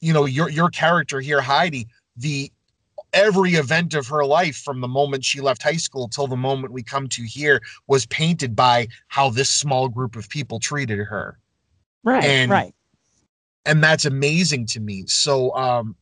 you 0.00 0.12
know 0.12 0.24
your 0.24 0.48
your 0.48 0.70
character 0.70 1.20
here 1.20 1.40
heidi 1.40 1.86
the 2.16 2.50
every 3.12 3.54
event 3.54 3.94
of 3.94 4.06
her 4.08 4.24
life 4.24 4.56
from 4.56 4.80
the 4.80 4.88
moment 4.88 5.24
she 5.24 5.40
left 5.40 5.62
high 5.62 5.76
school 5.76 6.08
till 6.08 6.26
the 6.26 6.36
moment 6.36 6.72
we 6.72 6.82
come 6.82 7.08
to 7.08 7.22
here 7.22 7.60
was 7.86 8.06
painted 8.06 8.54
by 8.54 8.88
how 9.08 9.30
this 9.30 9.50
small 9.50 9.88
group 9.88 10.16
of 10.16 10.28
people 10.28 10.58
treated 10.58 10.98
her. 10.98 11.38
Right 12.02 12.24
and, 12.24 12.50
right. 12.50 12.74
and 13.66 13.82
that's 13.82 14.04
amazing 14.04 14.66
to 14.66 14.80
me. 14.80 15.06
So 15.06 15.54
um 15.56 15.96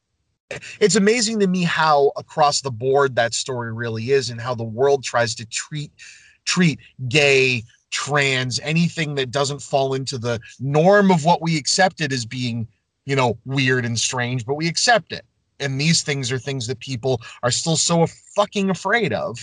it's 0.81 0.97
amazing 0.97 1.41
to 1.41 1.47
me 1.47 1.63
how 1.63 2.13
across 2.17 2.61
the 2.61 2.71
board 2.71 3.15
that 3.17 3.35
story 3.35 3.73
really 3.73 4.11
is 4.13 4.31
and 4.31 4.41
how 4.41 4.55
the 4.55 4.65
world 4.65 5.05
tries 5.05 5.35
to 5.37 5.47
treat 5.47 5.93
treat 6.45 6.79
gay 7.09 7.63
trans 7.91 8.59
anything 8.61 9.15
that 9.15 9.31
doesn't 9.31 9.63
fall 9.63 9.95
into 9.95 10.19
the 10.19 10.41
norm 10.61 11.11
of 11.11 11.25
what 11.25 11.43
we 11.43 11.57
accepted 11.57 12.13
as 12.13 12.25
being 12.25 12.67
you 13.05 13.17
know 13.17 13.39
weird 13.45 13.85
and 13.85 13.99
strange 13.99 14.45
but 14.47 14.55
we 14.55 14.69
accept 14.69 15.13
it 15.13 15.25
and 15.61 15.81
these 15.81 16.03
things 16.03 16.31
are 16.31 16.39
things 16.39 16.67
that 16.67 16.81
people 16.81 17.21
are 17.43 17.51
still 17.51 17.77
so 17.77 18.07
fucking 18.35 18.71
afraid 18.71 19.13
of 19.13 19.39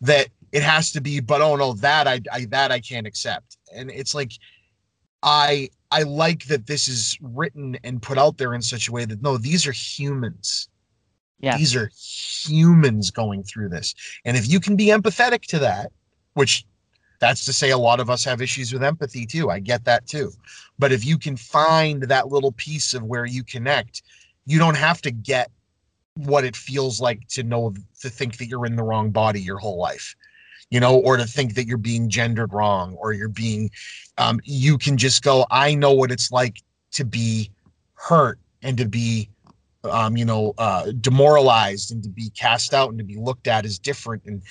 that 0.00 0.28
it 0.52 0.62
has 0.62 0.92
to 0.92 1.00
be 1.00 1.20
but 1.20 1.40
oh 1.40 1.56
no 1.56 1.74
that 1.74 2.08
I, 2.08 2.20
I 2.32 2.46
that 2.46 2.72
i 2.72 2.80
can't 2.80 3.06
accept. 3.06 3.56
And 3.74 3.90
it's 3.90 4.14
like 4.14 4.32
i 5.22 5.68
i 5.90 6.02
like 6.02 6.44
that 6.46 6.66
this 6.66 6.88
is 6.88 7.18
written 7.20 7.76
and 7.84 8.02
put 8.02 8.18
out 8.18 8.38
there 8.38 8.54
in 8.54 8.62
such 8.62 8.88
a 8.88 8.92
way 8.92 9.04
that 9.04 9.22
no 9.22 9.36
these 9.36 9.66
are 9.66 9.72
humans. 9.72 10.68
Yeah. 11.42 11.56
these 11.56 11.74
are 11.74 11.90
humans 11.96 13.10
going 13.10 13.44
through 13.44 13.70
this. 13.70 13.94
And 14.26 14.36
if 14.36 14.46
you 14.46 14.60
can 14.60 14.76
be 14.76 14.86
empathetic 14.86 15.42
to 15.46 15.58
that 15.60 15.90
which 16.34 16.66
that's 17.18 17.44
to 17.44 17.52
say 17.52 17.70
a 17.70 17.78
lot 17.78 18.00
of 18.00 18.08
us 18.08 18.24
have 18.24 18.40
issues 18.40 18.72
with 18.72 18.82
empathy 18.82 19.26
too. 19.26 19.50
I 19.50 19.58
get 19.58 19.84
that 19.84 20.06
too. 20.06 20.32
But 20.78 20.90
if 20.90 21.04
you 21.04 21.18
can 21.18 21.36
find 21.36 22.02
that 22.04 22.28
little 22.28 22.52
piece 22.52 22.94
of 22.94 23.02
where 23.02 23.26
you 23.26 23.44
connect 23.44 24.02
you 24.50 24.58
don't 24.58 24.76
have 24.76 25.00
to 25.02 25.10
get 25.10 25.50
what 26.14 26.44
it 26.44 26.56
feels 26.56 27.00
like 27.00 27.26
to 27.28 27.42
know 27.42 27.72
to 28.00 28.10
think 28.10 28.36
that 28.38 28.46
you're 28.46 28.66
in 28.66 28.76
the 28.76 28.82
wrong 28.82 29.10
body 29.10 29.40
your 29.40 29.58
whole 29.58 29.78
life 29.78 30.14
you 30.70 30.80
know 30.80 30.98
or 30.98 31.16
to 31.16 31.26
think 31.26 31.54
that 31.54 31.66
you're 31.66 31.78
being 31.78 32.08
gendered 32.08 32.52
wrong 32.52 32.94
or 32.94 33.12
you're 33.12 33.28
being 33.28 33.70
um, 34.18 34.40
you 34.44 34.76
can 34.76 34.96
just 34.96 35.22
go 35.22 35.46
i 35.50 35.74
know 35.74 35.92
what 35.92 36.10
it's 36.10 36.30
like 36.32 36.62
to 36.92 37.04
be 37.04 37.50
hurt 37.94 38.38
and 38.62 38.76
to 38.76 38.86
be 38.86 39.28
um, 39.84 40.16
you 40.16 40.24
know 40.24 40.54
uh, 40.58 40.92
demoralized 41.00 41.92
and 41.92 42.02
to 42.02 42.08
be 42.08 42.30
cast 42.30 42.74
out 42.74 42.90
and 42.90 42.98
to 42.98 43.04
be 43.04 43.16
looked 43.16 43.46
at 43.46 43.64
as 43.64 43.78
different. 43.78 44.22
And 44.26 44.42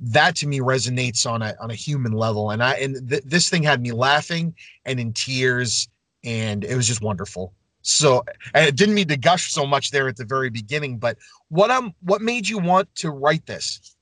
that 0.00 0.36
to 0.36 0.46
me 0.46 0.60
resonates 0.60 1.30
on 1.30 1.42
a 1.42 1.54
on 1.60 1.70
a 1.70 1.74
human 1.74 2.12
level. 2.12 2.50
And 2.50 2.62
i 2.62 2.74
and 2.74 3.08
th- 3.08 3.24
this 3.24 3.50
thing 3.50 3.62
had 3.62 3.82
me 3.82 3.92
laughing 3.92 4.54
and 4.84 4.98
in 5.00 5.12
tears 5.12 5.88
and 6.24 6.64
it 6.64 6.76
was 6.76 6.86
just 6.86 7.02
wonderful 7.02 7.52
so 7.82 8.24
and 8.54 8.66
it 8.66 8.76
didn't 8.76 8.94
mean 8.94 9.08
to 9.08 9.16
gush 9.16 9.52
so 9.52 9.66
much 9.66 9.90
there 9.90 10.08
at 10.08 10.16
the 10.16 10.24
very 10.24 10.50
beginning 10.50 10.98
but 10.98 11.16
what 11.48 11.70
um 11.70 11.94
what 12.02 12.20
made 12.20 12.48
you 12.48 12.58
want 12.58 12.94
to 12.96 13.10
write 13.10 13.46
this? 13.46 13.96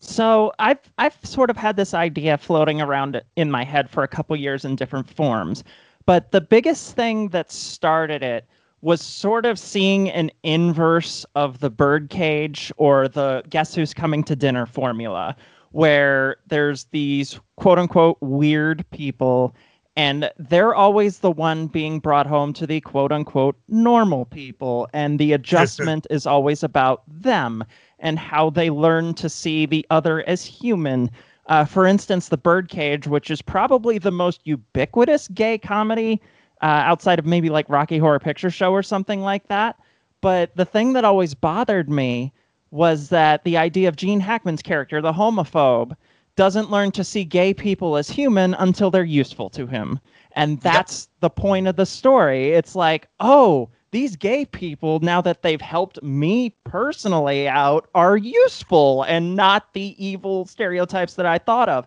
So 0.00 0.52
I've 0.58 0.78
I've 0.98 1.16
sort 1.22 1.50
of 1.50 1.56
had 1.56 1.76
this 1.76 1.94
idea 1.94 2.38
floating 2.38 2.80
around 2.80 3.20
in 3.36 3.50
my 3.50 3.64
head 3.64 3.90
for 3.90 4.02
a 4.02 4.08
couple 4.08 4.36
years 4.36 4.64
in 4.64 4.76
different 4.76 5.08
forms, 5.10 5.64
but 6.04 6.30
the 6.30 6.40
biggest 6.40 6.94
thing 6.94 7.30
that 7.30 7.50
started 7.50 8.22
it 8.22 8.46
was 8.82 9.00
sort 9.00 9.46
of 9.46 9.58
seeing 9.58 10.10
an 10.10 10.30
inverse 10.42 11.24
of 11.34 11.60
the 11.60 11.70
birdcage 11.70 12.70
or 12.76 13.08
the 13.08 13.42
guess 13.48 13.74
who's 13.74 13.94
coming 13.94 14.22
to 14.24 14.36
dinner 14.36 14.66
formula, 14.66 15.34
where 15.72 16.36
there's 16.46 16.84
these 16.92 17.40
quote 17.56 17.78
unquote 17.78 18.18
weird 18.20 18.88
people 18.90 19.54
and 19.96 20.30
they're 20.36 20.74
always 20.74 21.18
the 21.18 21.30
one 21.30 21.66
being 21.68 21.98
brought 21.98 22.26
home 22.26 22.52
to 22.52 22.66
the 22.66 22.80
quote 22.82 23.12
unquote 23.12 23.56
normal 23.68 24.26
people. 24.26 24.88
And 24.92 25.18
the 25.18 25.32
adjustment 25.32 26.06
is 26.10 26.26
always 26.26 26.62
about 26.62 27.02
them 27.08 27.64
and 27.98 28.18
how 28.18 28.50
they 28.50 28.68
learn 28.68 29.14
to 29.14 29.28
see 29.30 29.64
the 29.64 29.86
other 29.90 30.22
as 30.28 30.44
human. 30.44 31.10
Uh, 31.46 31.64
for 31.64 31.86
instance 31.86 32.28
the 32.28 32.36
birdcage 32.36 33.06
which 33.06 33.30
is 33.30 33.40
probably 33.40 33.98
the 33.98 34.10
most 34.10 34.40
ubiquitous 34.44 35.28
gay 35.28 35.56
comedy 35.56 36.20
uh, 36.60 36.64
outside 36.64 37.20
of 37.20 37.24
maybe 37.24 37.50
like 37.50 37.68
rocky 37.68 37.98
horror 37.98 38.18
picture 38.18 38.50
show 38.50 38.72
or 38.72 38.82
something 38.82 39.20
like 39.20 39.46
that. 39.48 39.76
But 40.20 40.56
the 40.56 40.64
thing 40.64 40.92
that 40.94 41.04
always 41.04 41.34
bothered 41.34 41.88
me 41.88 42.32
was 42.72 43.10
that 43.10 43.44
the 43.44 43.56
idea 43.56 43.88
of 43.88 43.96
gene 43.96 44.20
hackman's 44.20 44.60
character 44.60 45.00
the 45.00 45.12
homophobe 45.12 45.96
doesn't 46.36 46.70
learn 46.70 46.92
to 46.92 47.04
see 47.04 47.24
gay 47.24 47.52
people 47.52 47.96
as 47.96 48.08
human 48.08 48.54
until 48.54 48.90
they're 48.90 49.04
useful 49.04 49.50
to 49.50 49.66
him. 49.66 49.98
And 50.32 50.60
that's 50.60 51.08
the 51.20 51.30
point 51.30 51.66
of 51.66 51.76
the 51.76 51.86
story. 51.86 52.52
It's 52.52 52.76
like, 52.76 53.08
oh, 53.20 53.70
these 53.90 54.16
gay 54.16 54.44
people, 54.44 55.00
now 55.00 55.22
that 55.22 55.42
they've 55.42 55.60
helped 55.60 56.02
me 56.02 56.54
personally 56.64 57.48
out, 57.48 57.88
are 57.94 58.18
useful 58.18 59.04
and 59.04 59.34
not 59.34 59.72
the 59.72 59.96
evil 60.04 60.44
stereotypes 60.44 61.14
that 61.14 61.24
I 61.26 61.38
thought 61.38 61.70
of. 61.70 61.86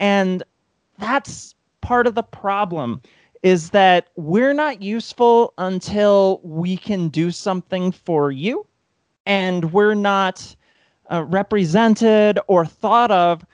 And 0.00 0.42
that's 0.98 1.54
part 1.80 2.06
of 2.06 2.14
the 2.14 2.22
problem 2.22 3.00
is 3.42 3.70
that 3.70 4.08
we're 4.16 4.54
not 4.54 4.80
useful 4.82 5.52
until 5.58 6.40
we 6.42 6.76
can 6.76 7.08
do 7.08 7.30
something 7.30 7.92
for 7.92 8.32
you 8.32 8.66
and 9.26 9.70
we're 9.72 9.94
not 9.94 10.56
uh, 11.12 11.22
represented 11.24 12.38
or 12.48 12.64
thought 12.64 13.10
of 13.10 13.44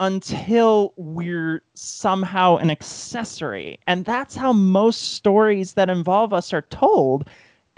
until 0.00 0.92
we're 0.96 1.62
somehow 1.74 2.56
an 2.56 2.70
accessory. 2.70 3.78
And 3.86 4.04
that's 4.04 4.34
how 4.34 4.52
most 4.52 5.14
stories 5.14 5.74
that 5.74 5.88
involve 5.88 6.32
us 6.32 6.52
are 6.52 6.62
told. 6.62 7.28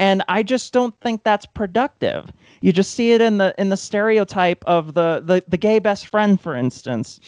And 0.00 0.22
I 0.28 0.42
just 0.42 0.72
don't 0.72 0.98
think 1.00 1.22
that's 1.22 1.46
productive. 1.46 2.32
You 2.60 2.72
just 2.72 2.94
see 2.94 3.12
it 3.12 3.20
in 3.20 3.38
the 3.38 3.54
in 3.58 3.68
the 3.68 3.76
stereotype 3.76 4.64
of 4.66 4.94
the 4.94 5.22
the, 5.24 5.42
the 5.48 5.56
gay 5.56 5.78
best 5.78 6.06
friend, 6.06 6.40
for 6.40 6.54
instance, 6.54 7.20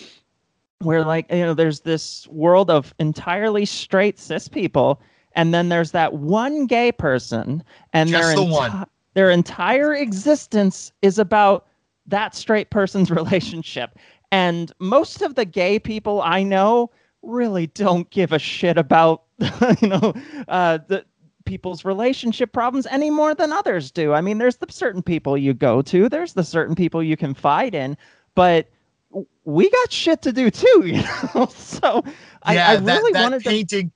where 0.81 1.05
like 1.05 1.31
you 1.31 1.39
know 1.41 1.55
there's 1.55 1.81
this 1.81 2.27
world 2.29 2.71
of 2.71 2.95
entirely 2.99 3.65
straight 3.65 4.19
cis 4.19 4.49
people, 4.49 5.01
and 5.33 5.53
then 5.53 5.69
there's 5.69 5.93
that 5.93 6.15
one 6.15 6.67
gay 6.67 6.93
person, 6.93 7.63
and 7.93 8.09
Just 8.09 8.23
their 8.23 8.35
the 8.37 8.43
enti- 8.43 8.51
one. 8.53 8.87
their 9.15 9.31
entire 9.31 9.95
existence 9.95 10.93
is 11.03 11.19
about 11.19 11.67
that 12.07 12.35
straight 12.37 12.71
person's 12.71 13.11
relationship. 13.21 13.99
And 14.33 14.73
most 14.79 15.23
of 15.23 15.35
the 15.35 15.45
gay 15.45 15.79
people 15.79 16.23
I 16.23 16.43
know 16.43 16.91
really 17.23 17.67
don't 17.69 18.09
give 18.11 18.33
a 18.33 18.39
shit 18.39 18.79
about, 18.79 19.25
you 19.81 19.89
know, 19.89 20.15
uh, 20.49 20.79
the 20.87 21.05
people's 21.45 21.85
relationship 21.85 22.53
problems 22.53 22.87
any 22.87 23.11
more 23.11 23.35
than 23.35 23.53
others 23.53 23.91
do. 23.91 24.13
I 24.13 24.21
mean, 24.21 24.39
there's 24.39 24.57
the 24.57 24.71
certain 24.71 25.03
people 25.03 25.37
you 25.37 25.53
go 25.53 25.83
to, 25.83 26.09
there's 26.09 26.35
the 26.35 26.45
certain 26.45 26.75
people 26.77 27.03
you 27.03 27.17
confide 27.17 27.75
in, 27.75 27.97
but 28.35 28.69
we 29.45 29.69
got 29.69 29.91
shit 29.93 30.23
to 30.23 30.33
do 30.33 30.51
too, 30.51 30.83
you 30.87 31.03
know. 31.35 31.47
so 31.47 32.05
I, 32.45 32.55
yeah 32.55 32.71
I 32.71 32.77
that, 32.77 32.85
really 32.85 33.13
that 33.15 33.23
wanted 33.23 33.43
to. 33.45 33.51
painting 33.51 33.93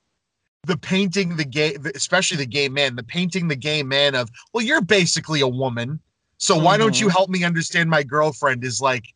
the 0.67 0.77
painting 0.79 1.37
the 1.37 1.45
gay 1.45 1.77
especially 1.95 2.39
the 2.39 2.47
gay 2.47 2.69
man 2.69 2.97
the 2.97 3.03
painting 3.05 3.49
the 3.49 3.55
gay 3.57 3.83
man 3.83 4.15
of 4.15 4.31
well 4.53 4.65
you're 4.65 4.81
basically 4.81 5.41
a 5.43 5.49
woman 5.49 6.01
so 6.39 6.57
why 6.59 6.77
don't 6.79 6.99
you 6.99 7.07
Mhm. 7.07 7.13
help 7.13 7.31
me 7.31 7.45
understand 7.45 7.89
my 7.91 8.03
girlfriend 8.03 8.65
is 8.65 8.81
like 8.81 9.14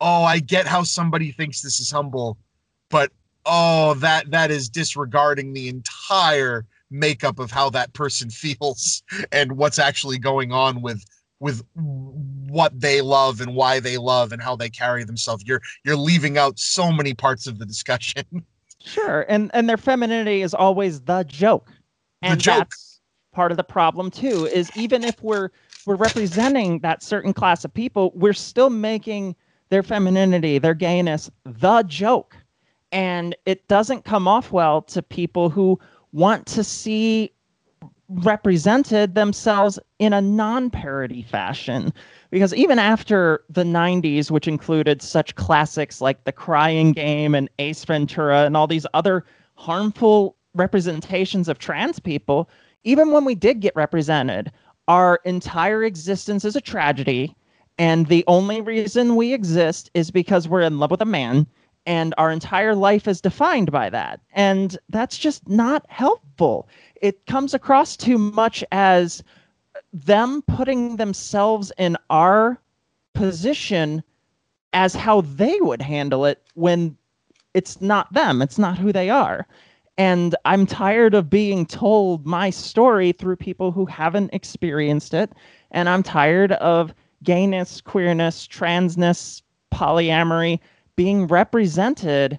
oh 0.00 0.22
i 0.24 0.38
get 0.38 0.66
how 0.66 0.82
somebody 0.82 1.32
thinks 1.32 1.60
this 1.62 1.80
is 1.80 1.90
humble 1.90 2.38
but 2.90 3.10
oh 3.46 3.94
that 3.94 4.30
that 4.30 4.50
is 4.50 4.68
disregarding 4.68 5.52
the 5.52 5.68
entire 5.68 6.64
makeup 6.90 7.38
of 7.38 7.50
how 7.50 7.70
that 7.70 7.92
person 7.92 8.30
feels 8.30 9.02
and 9.32 9.52
what's 9.56 9.78
actually 9.78 10.18
going 10.18 10.52
on 10.52 10.82
with 10.82 11.04
with 11.40 11.62
what 11.74 12.78
they 12.78 13.00
love 13.00 13.40
and 13.40 13.54
why 13.54 13.80
they 13.80 13.96
love 13.96 14.32
and 14.32 14.42
how 14.42 14.54
they 14.54 14.68
carry 14.68 15.04
themselves 15.04 15.44
you're 15.46 15.62
you're 15.84 15.96
leaving 15.96 16.36
out 16.38 16.58
so 16.58 16.92
many 16.92 17.14
parts 17.14 17.46
of 17.46 17.58
the 17.58 17.66
discussion 17.66 18.24
Sure, 18.82 19.26
and 19.28 19.50
and 19.52 19.68
their 19.68 19.76
femininity 19.76 20.40
is 20.42 20.54
always 20.54 21.02
the 21.02 21.22
joke, 21.24 21.70
The 22.22 22.28
and 22.28 22.40
joke. 22.40 22.56
that's 22.56 23.00
part 23.32 23.50
of 23.50 23.58
the 23.58 23.64
problem 23.64 24.10
too. 24.10 24.46
Is 24.46 24.70
even 24.74 25.04
if 25.04 25.22
we're 25.22 25.50
we're 25.84 25.96
representing 25.96 26.78
that 26.80 27.02
certain 27.02 27.34
class 27.34 27.62
of 27.64 27.74
people, 27.74 28.10
we're 28.14 28.32
still 28.32 28.70
making 28.70 29.36
their 29.70 29.82
femininity, 29.82 30.58
their 30.58 30.74
gayness, 30.74 31.30
the 31.44 31.82
joke, 31.84 32.36
and 32.92 33.36
it 33.46 33.66
doesn't 33.68 34.04
come 34.04 34.28
off 34.28 34.52
well 34.52 34.82
to 34.82 35.02
people 35.02 35.48
who 35.48 35.78
want 36.12 36.46
to 36.46 36.64
see 36.64 37.32
represented 38.08 39.14
themselves 39.14 39.78
in 40.00 40.12
a 40.12 40.20
non-parody 40.20 41.22
fashion. 41.22 41.92
Because 42.30 42.52
even 42.54 42.78
after 42.78 43.44
the 43.48 43.62
90s 43.62 44.30
which 44.30 44.48
included 44.48 45.00
such 45.02 45.34
classics 45.36 46.00
like 46.00 46.24
the 46.24 46.32
crying 46.32 46.92
game 46.92 47.34
and 47.34 47.48
ace 47.58 47.84
ventura 47.84 48.44
and 48.44 48.56
all 48.56 48.66
these 48.66 48.86
other 48.94 49.24
harmful 49.54 50.36
representations 50.54 51.48
of 51.48 51.58
trans 51.58 52.00
people 52.00 52.48
even 52.82 53.12
when 53.12 53.24
we 53.24 53.34
did 53.34 53.60
get 53.60 53.74
represented 53.76 54.50
our 54.88 55.20
entire 55.24 55.84
existence 55.84 56.44
is 56.44 56.56
a 56.56 56.60
tragedy 56.60 57.36
and 57.80 58.08
the 58.08 58.24
only 58.28 58.60
reason 58.60 59.16
we 59.16 59.34
exist 59.34 59.90
is 59.94 60.12
because 60.12 60.48
we're 60.48 60.62
in 60.62 60.78
love 60.78 60.92
with 60.92 61.02
a 61.02 61.06
man 61.06 61.46
and 61.86 62.14
our 62.18 62.30
entire 62.30 62.76
life 62.76 63.08
is 63.08 63.22
defined 63.22 63.72
by 63.72 63.90
that 63.90 64.20
and 64.34 64.78
that's 64.90 65.18
just 65.18 65.48
not 65.48 65.86
helpful 65.88 66.68
it 67.02 67.26
comes 67.26 67.54
across 67.54 67.96
too 67.96 68.18
much 68.18 68.64
as 68.72 69.24
them 69.94 70.42
putting 70.42 70.96
themselves 70.98 71.72
in 71.78 71.96
our 72.10 72.60
position 73.14 74.02
as 74.74 74.94
how 74.94 75.22
they 75.22 75.60
would 75.62 75.82
handle 75.82 76.26
it 76.26 76.42
when 76.54 76.96
it's 77.54 77.80
not 77.80 78.12
them 78.14 78.42
it's 78.42 78.58
not 78.58 78.78
who 78.78 78.92
they 78.92 79.10
are 79.10 79.46
And 79.98 80.34
I'm 80.46 80.66
tired 80.66 81.14
of 81.14 81.30
being 81.30 81.66
told 81.66 82.26
my 82.26 82.50
story 82.50 83.12
through 83.12 83.36
people 83.36 83.72
who 83.72 83.86
haven't 83.86 84.32
experienced 84.34 85.14
it. 85.14 85.32
And 85.72 85.88
I'm 85.90 86.02
tired 86.02 86.52
of 86.52 86.94
gayness, 87.22 87.80
queerness, 87.80 88.46
transness, 88.46 89.42
polyamory 89.72 90.58
being 90.96 91.26
represented 91.26 92.38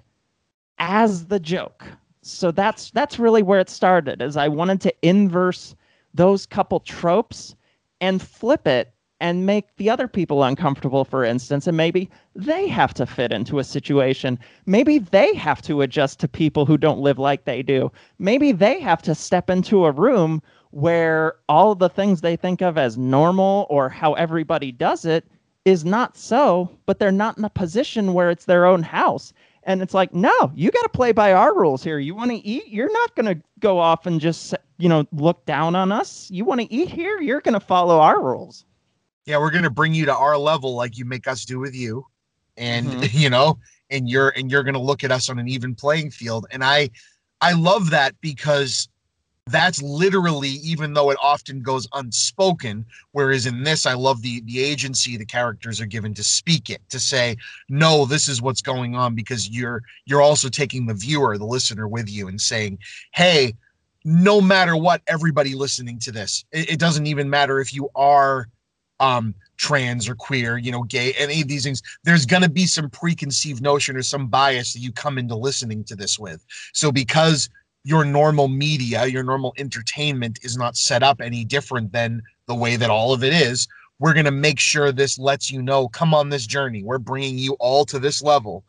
as 0.78 1.26
the 1.26 1.40
joke. 1.40 1.86
So 2.22 2.50
that's 2.50 2.90
that's 2.92 3.18
really 3.18 3.42
where 3.42 3.60
it 3.60 3.70
started. 3.70 4.22
Is 4.22 4.36
I 4.36 4.48
wanted 4.48 4.80
to 4.82 4.94
inverse 5.02 5.74
those 6.14 6.46
couple 6.46 6.80
tropes 6.80 7.54
and 8.00 8.22
flip 8.22 8.66
it 8.66 8.91
and 9.22 9.46
make 9.46 9.76
the 9.76 9.88
other 9.88 10.08
people 10.08 10.42
uncomfortable, 10.42 11.04
for 11.04 11.24
instance, 11.24 11.68
and 11.68 11.76
maybe 11.76 12.10
they 12.34 12.66
have 12.66 12.92
to 12.92 13.06
fit 13.06 13.30
into 13.30 13.60
a 13.60 13.64
situation. 13.64 14.36
Maybe 14.66 14.98
they 14.98 15.32
have 15.36 15.62
to 15.62 15.80
adjust 15.80 16.18
to 16.20 16.28
people 16.28 16.66
who 16.66 16.76
don't 16.76 16.98
live 16.98 17.20
like 17.20 17.44
they 17.44 17.62
do. 17.62 17.92
Maybe 18.18 18.50
they 18.50 18.80
have 18.80 19.00
to 19.02 19.14
step 19.14 19.48
into 19.48 19.84
a 19.84 19.92
room 19.92 20.42
where 20.72 21.36
all 21.48 21.76
the 21.76 21.88
things 21.88 22.20
they 22.20 22.34
think 22.34 22.62
of 22.62 22.76
as 22.76 22.98
normal 22.98 23.68
or 23.70 23.88
how 23.88 24.14
everybody 24.14 24.72
does 24.72 25.04
it 25.04 25.24
is 25.64 25.84
not 25.84 26.16
so, 26.16 26.68
but 26.84 26.98
they're 26.98 27.12
not 27.12 27.38
in 27.38 27.44
a 27.44 27.50
position 27.50 28.14
where 28.14 28.28
it's 28.28 28.46
their 28.46 28.66
own 28.66 28.82
house. 28.82 29.32
And 29.62 29.82
it's 29.82 29.94
like, 29.94 30.12
no, 30.12 30.50
you 30.56 30.72
got 30.72 30.82
to 30.82 30.88
play 30.88 31.12
by 31.12 31.32
our 31.32 31.56
rules 31.56 31.84
here. 31.84 32.00
You 32.00 32.16
want 32.16 32.32
to 32.32 32.44
eat? 32.44 32.66
You're 32.66 32.92
not 32.92 33.14
going 33.14 33.32
to 33.32 33.40
go 33.60 33.78
off 33.78 34.04
and 34.04 34.20
just, 34.20 34.52
you 34.78 34.88
know, 34.88 35.06
look 35.12 35.46
down 35.46 35.76
on 35.76 35.92
us. 35.92 36.28
You 36.32 36.44
want 36.44 36.60
to 36.60 36.72
eat 36.74 36.88
here? 36.88 37.20
You're 37.20 37.40
going 37.40 37.54
to 37.54 37.60
follow 37.60 38.00
our 38.00 38.20
rules 38.20 38.64
yeah, 39.26 39.38
we're 39.38 39.50
gonna 39.50 39.70
bring 39.70 39.94
you 39.94 40.06
to 40.06 40.14
our 40.14 40.36
level 40.36 40.74
like 40.74 40.98
you 40.98 41.04
make 41.04 41.26
us 41.26 41.44
do 41.44 41.58
with 41.58 41.74
you, 41.74 42.06
and 42.56 42.86
mm-hmm. 42.86 43.06
you 43.18 43.30
know, 43.30 43.58
and 43.90 44.08
you're 44.08 44.30
and 44.30 44.50
you're 44.50 44.62
gonna 44.62 44.82
look 44.82 45.04
at 45.04 45.10
us 45.10 45.28
on 45.30 45.38
an 45.38 45.48
even 45.48 45.74
playing 45.74 46.10
field. 46.10 46.46
And 46.50 46.64
I 46.64 46.90
I 47.40 47.52
love 47.52 47.90
that 47.90 48.14
because 48.20 48.88
that's 49.46 49.82
literally 49.82 50.48
even 50.62 50.94
though 50.94 51.10
it 51.10 51.18
often 51.20 51.62
goes 51.62 51.88
unspoken 51.94 52.86
whereas 53.10 53.44
in 53.44 53.64
this 53.64 53.86
i 53.86 53.92
love 53.92 54.22
the 54.22 54.40
the 54.42 54.62
agency 54.62 55.16
the 55.16 55.26
characters 55.26 55.80
are 55.80 55.86
given 55.86 56.14
to 56.14 56.22
speak 56.22 56.70
it 56.70 56.80
to 56.88 57.00
say 57.00 57.36
no 57.68 58.06
this 58.06 58.28
is 58.28 58.40
what's 58.40 58.62
going 58.62 58.94
on 58.94 59.16
because 59.16 59.50
you're 59.50 59.82
you're 60.04 60.22
also 60.22 60.48
taking 60.48 60.86
the 60.86 60.94
viewer 60.94 61.36
the 61.36 61.44
listener 61.44 61.88
with 61.88 62.08
you 62.08 62.28
and 62.28 62.40
saying 62.40 62.78
hey 63.12 63.52
no 64.04 64.40
matter 64.40 64.76
what 64.76 65.02
everybody 65.08 65.54
listening 65.54 65.98
to 65.98 66.12
this 66.12 66.44
it, 66.52 66.70
it 66.70 66.78
doesn't 66.78 67.06
even 67.06 67.28
matter 67.28 67.58
if 67.58 67.74
you 67.74 67.90
are 67.96 68.48
um, 69.02 69.34
trans 69.58 70.08
or 70.08 70.14
queer, 70.14 70.56
you 70.56 70.72
know, 70.72 70.84
gay, 70.84 71.12
any 71.18 71.42
of 71.42 71.48
these 71.48 71.64
things, 71.64 71.82
there's 72.04 72.24
going 72.24 72.42
to 72.42 72.48
be 72.48 72.66
some 72.66 72.88
preconceived 72.88 73.60
notion 73.60 73.96
or 73.96 74.02
some 74.02 74.28
bias 74.28 74.72
that 74.72 74.78
you 74.78 74.92
come 74.92 75.18
into 75.18 75.34
listening 75.34 75.84
to 75.84 75.96
this 75.96 76.18
with. 76.18 76.42
So 76.72 76.90
because 76.90 77.50
your 77.84 78.04
normal 78.04 78.46
media, 78.48 79.06
your 79.06 79.24
normal 79.24 79.52
entertainment 79.58 80.38
is 80.42 80.56
not 80.56 80.76
set 80.76 81.02
up 81.02 81.20
any 81.20 81.44
different 81.44 81.92
than 81.92 82.22
the 82.46 82.54
way 82.54 82.76
that 82.76 82.90
all 82.90 83.12
of 83.12 83.24
it 83.24 83.34
is, 83.34 83.66
we're 83.98 84.14
going 84.14 84.24
to 84.24 84.30
make 84.30 84.60
sure 84.60 84.92
this 84.92 85.18
lets 85.18 85.50
you 85.50 85.60
know 85.60 85.88
come 85.88 86.14
on 86.14 86.28
this 86.28 86.46
journey. 86.46 86.82
We're 86.84 86.98
bringing 86.98 87.38
you 87.38 87.54
all 87.58 87.84
to 87.86 87.98
this 87.98 88.22
level. 88.22 88.64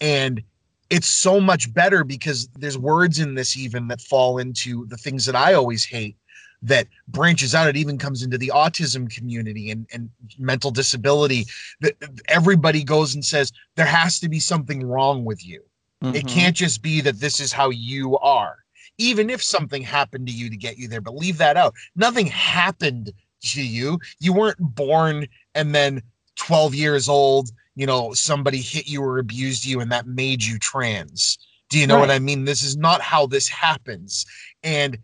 And 0.00 0.42
it's 0.90 1.08
so 1.08 1.40
much 1.40 1.72
better 1.72 2.04
because 2.04 2.48
there's 2.58 2.76
words 2.76 3.18
in 3.18 3.34
this 3.34 3.56
even 3.56 3.88
that 3.88 4.00
fall 4.02 4.38
into 4.38 4.86
the 4.86 4.96
things 4.96 5.24
that 5.24 5.36
I 5.36 5.54
always 5.54 5.84
hate 5.84 6.16
that 6.62 6.86
branches 7.08 7.54
out. 7.54 7.68
It 7.68 7.76
even 7.76 7.98
comes 7.98 8.22
into 8.22 8.38
the 8.38 8.52
autism 8.54 9.14
community 9.14 9.70
and, 9.70 9.86
and 9.92 10.10
mental 10.38 10.70
disability. 10.70 11.46
That 11.80 11.94
everybody 12.28 12.84
goes 12.84 13.14
and 13.14 13.24
says 13.24 13.52
there 13.76 13.86
has 13.86 14.20
to 14.20 14.28
be 14.28 14.40
something 14.40 14.82
wrong 14.82 15.24
with 15.24 15.46
you. 15.46 15.62
Mm-hmm. 16.02 16.16
It 16.16 16.26
can't 16.26 16.56
just 16.56 16.82
be 16.82 17.00
that 17.02 17.20
this 17.20 17.40
is 17.40 17.52
how 17.52 17.70
you 17.70 18.18
are. 18.18 18.58
Even 18.98 19.30
if 19.30 19.42
something 19.42 19.82
happened 19.82 20.26
to 20.26 20.32
you 20.32 20.50
to 20.50 20.56
get 20.56 20.76
you 20.76 20.88
there, 20.88 21.00
but 21.00 21.14
leave 21.14 21.38
that 21.38 21.56
out. 21.56 21.74
Nothing 21.96 22.26
happened 22.26 23.12
to 23.42 23.66
you. 23.66 23.98
You 24.18 24.32
weren't 24.32 24.58
born 24.60 25.26
and 25.54 25.74
then 25.74 26.02
12 26.36 26.74
years 26.74 27.08
old, 27.08 27.50
you 27.74 27.86
know, 27.86 28.12
somebody 28.12 28.58
hit 28.58 28.88
you 28.88 29.02
or 29.02 29.18
abused 29.18 29.64
you 29.64 29.80
and 29.80 29.90
that 29.92 30.06
made 30.06 30.42
you 30.42 30.58
trans. 30.58 31.38
Do 31.70 31.78
you 31.78 31.86
know 31.86 31.94
right. 31.96 32.00
what 32.00 32.10
I 32.10 32.18
mean? 32.18 32.44
This 32.44 32.62
is 32.62 32.76
not 32.76 33.00
how 33.00 33.26
this 33.26 33.48
happens. 33.48 34.26
And 34.62 34.98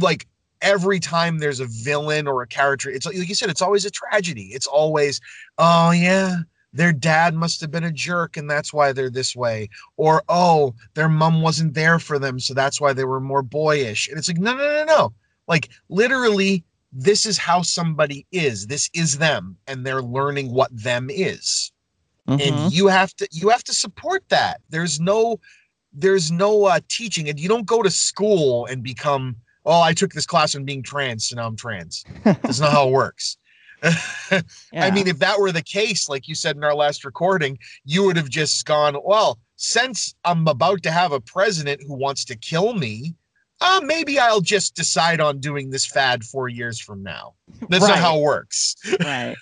like 0.00 0.26
every 0.62 1.00
time 1.00 1.38
there's 1.38 1.60
a 1.60 1.66
villain 1.66 2.26
or 2.26 2.42
a 2.42 2.46
character, 2.46 2.90
it's 2.90 3.06
like 3.06 3.16
you 3.16 3.34
said, 3.34 3.50
it's 3.50 3.62
always 3.62 3.84
a 3.84 3.90
tragedy. 3.90 4.50
It's 4.52 4.66
always, 4.66 5.20
oh 5.58 5.90
yeah, 5.90 6.36
their 6.72 6.92
dad 6.92 7.34
must 7.34 7.60
have 7.60 7.70
been 7.70 7.84
a 7.84 7.92
jerk 7.92 8.36
and 8.36 8.48
that's 8.48 8.72
why 8.72 8.92
they're 8.92 9.10
this 9.10 9.34
way. 9.34 9.68
Or 9.96 10.22
oh, 10.28 10.74
their 10.94 11.08
mom 11.08 11.42
wasn't 11.42 11.74
there 11.74 11.98
for 11.98 12.18
them, 12.18 12.38
so 12.38 12.54
that's 12.54 12.80
why 12.80 12.92
they 12.92 13.04
were 13.04 13.20
more 13.20 13.42
boyish. 13.42 14.08
And 14.08 14.18
it's 14.18 14.28
like, 14.28 14.38
no, 14.38 14.54
no, 14.54 14.70
no, 14.70 14.84
no. 14.84 15.12
Like 15.48 15.70
literally, 15.88 16.64
this 16.92 17.26
is 17.26 17.38
how 17.38 17.62
somebody 17.62 18.26
is. 18.32 18.66
This 18.66 18.90
is 18.94 19.18
them, 19.18 19.56
and 19.66 19.84
they're 19.84 20.02
learning 20.02 20.52
what 20.52 20.70
them 20.72 21.08
is. 21.10 21.72
Mm-hmm. 22.28 22.40
And 22.40 22.72
you 22.72 22.86
have 22.86 23.14
to 23.16 23.28
you 23.32 23.48
have 23.48 23.64
to 23.64 23.74
support 23.74 24.22
that. 24.28 24.60
There's 24.68 25.00
no 25.00 25.40
there's 25.92 26.30
no 26.30 26.66
uh, 26.66 26.80
teaching, 26.88 27.28
and 27.28 27.38
you 27.38 27.48
don't 27.48 27.66
go 27.66 27.82
to 27.82 27.90
school 27.90 28.66
and 28.66 28.82
become 28.82 29.36
oh, 29.64 29.80
I 29.80 29.92
took 29.92 30.12
this 30.12 30.26
class 30.26 30.54
on 30.54 30.64
being 30.64 30.82
trans, 30.82 31.28
so 31.28 31.36
now 31.36 31.46
I'm 31.46 31.56
trans. 31.56 32.04
That's 32.24 32.60
not 32.60 32.72
how 32.72 32.88
it 32.88 32.92
works. 32.92 33.36
yeah. 33.82 34.42
I 34.74 34.90
mean, 34.90 35.08
if 35.08 35.18
that 35.20 35.40
were 35.40 35.52
the 35.52 35.62
case, 35.62 36.08
like 36.08 36.28
you 36.28 36.34
said 36.34 36.56
in 36.56 36.64
our 36.64 36.74
last 36.74 37.04
recording, 37.04 37.58
you 37.84 38.04
would 38.04 38.16
have 38.16 38.28
just 38.28 38.64
gone, 38.66 38.96
well, 39.04 39.38
since 39.56 40.14
I'm 40.24 40.46
about 40.48 40.82
to 40.84 40.90
have 40.90 41.12
a 41.12 41.20
president 41.20 41.82
who 41.86 41.94
wants 41.94 42.24
to 42.26 42.36
kill 42.36 42.74
me, 42.74 43.14
uh, 43.60 43.80
maybe 43.84 44.18
I'll 44.18 44.40
just 44.40 44.74
decide 44.74 45.20
on 45.20 45.38
doing 45.38 45.70
this 45.70 45.86
fad 45.86 46.24
four 46.24 46.48
years 46.48 46.80
from 46.80 47.02
now. 47.02 47.34
That's 47.68 47.82
right. 47.82 47.90
not 47.90 47.98
how 47.98 48.18
it 48.18 48.22
works. 48.22 48.76
right. 49.00 49.36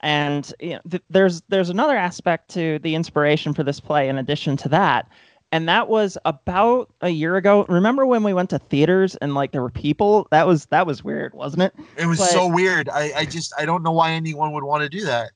And 0.00 0.50
you 0.60 0.70
know, 0.70 0.80
th- 0.90 1.02
there's 1.10 1.42
there's 1.48 1.70
another 1.70 1.96
aspect 1.96 2.50
to 2.50 2.78
the 2.80 2.94
inspiration 2.94 3.52
for 3.52 3.64
this 3.64 3.80
play 3.80 4.08
in 4.08 4.16
addition 4.16 4.56
to 4.58 4.68
that, 4.70 5.08
and 5.52 5.68
that 5.68 5.88
was 5.88 6.18
about 6.24 6.92
a 7.00 7.08
year 7.08 7.36
ago. 7.36 7.64
Remember 7.68 8.04
when 8.04 8.22
we 8.22 8.34
went 8.34 8.50
to 8.50 8.58
theaters 8.58 9.16
and 9.16 9.34
like 9.34 9.52
there 9.52 9.62
were 9.62 9.70
people? 9.70 10.28
That 10.30 10.46
was 10.46 10.66
that 10.66 10.86
was 10.86 11.02
weird, 11.02 11.34
wasn't 11.34 11.62
it? 11.62 11.74
It 11.96 12.06
was 12.06 12.18
but, 12.18 12.28
so 12.28 12.46
weird. 12.46 12.88
I 12.88 13.12
I 13.16 13.24
just 13.24 13.52
I 13.58 13.64
don't 13.64 13.82
know 13.82 13.92
why 13.92 14.12
anyone 14.12 14.52
would 14.52 14.64
want 14.64 14.82
to 14.82 14.88
do 14.88 15.04
that. 15.06 15.30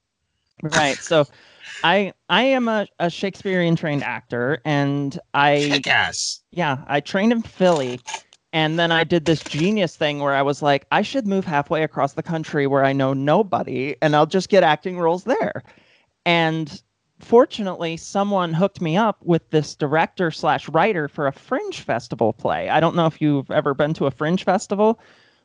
Right. 0.62 0.98
So 0.98 1.26
I 1.82 2.12
I 2.28 2.42
am 2.42 2.68
a, 2.68 2.86
a 2.98 3.08
Shakespearean 3.08 3.76
trained 3.76 4.04
actor 4.04 4.60
and 4.64 5.18
I 5.34 5.70
Kick-ass. 5.72 6.40
Yeah, 6.50 6.84
I 6.86 7.00
trained 7.00 7.32
in 7.32 7.42
Philly 7.42 8.00
and 8.52 8.78
then 8.78 8.92
I 8.92 9.04
did 9.04 9.24
this 9.24 9.42
genius 9.42 9.96
thing 9.96 10.20
where 10.20 10.34
I 10.34 10.42
was 10.42 10.60
like, 10.60 10.86
I 10.92 11.00
should 11.00 11.26
move 11.26 11.46
halfway 11.46 11.82
across 11.82 12.12
the 12.12 12.22
country 12.22 12.66
where 12.66 12.84
I 12.84 12.92
know 12.92 13.14
nobody 13.14 13.96
and 14.02 14.14
I'll 14.14 14.26
just 14.26 14.50
get 14.50 14.62
acting 14.62 14.98
roles 14.98 15.24
there. 15.24 15.62
And 16.26 16.82
fortunately, 17.22 17.96
someone 17.96 18.52
hooked 18.52 18.80
me 18.80 18.96
up 18.96 19.18
with 19.22 19.48
this 19.50 19.74
director 19.74 20.30
slash 20.30 20.68
writer 20.68 21.08
for 21.08 21.26
a 21.26 21.32
Fringe 21.32 21.80
Festival 21.80 22.32
play. 22.32 22.68
I 22.68 22.80
don't 22.80 22.96
know 22.96 23.06
if 23.06 23.20
you've 23.20 23.50
ever 23.50 23.74
been 23.74 23.94
to 23.94 24.06
a 24.06 24.10
Fringe 24.10 24.44
Festival, 24.44 25.00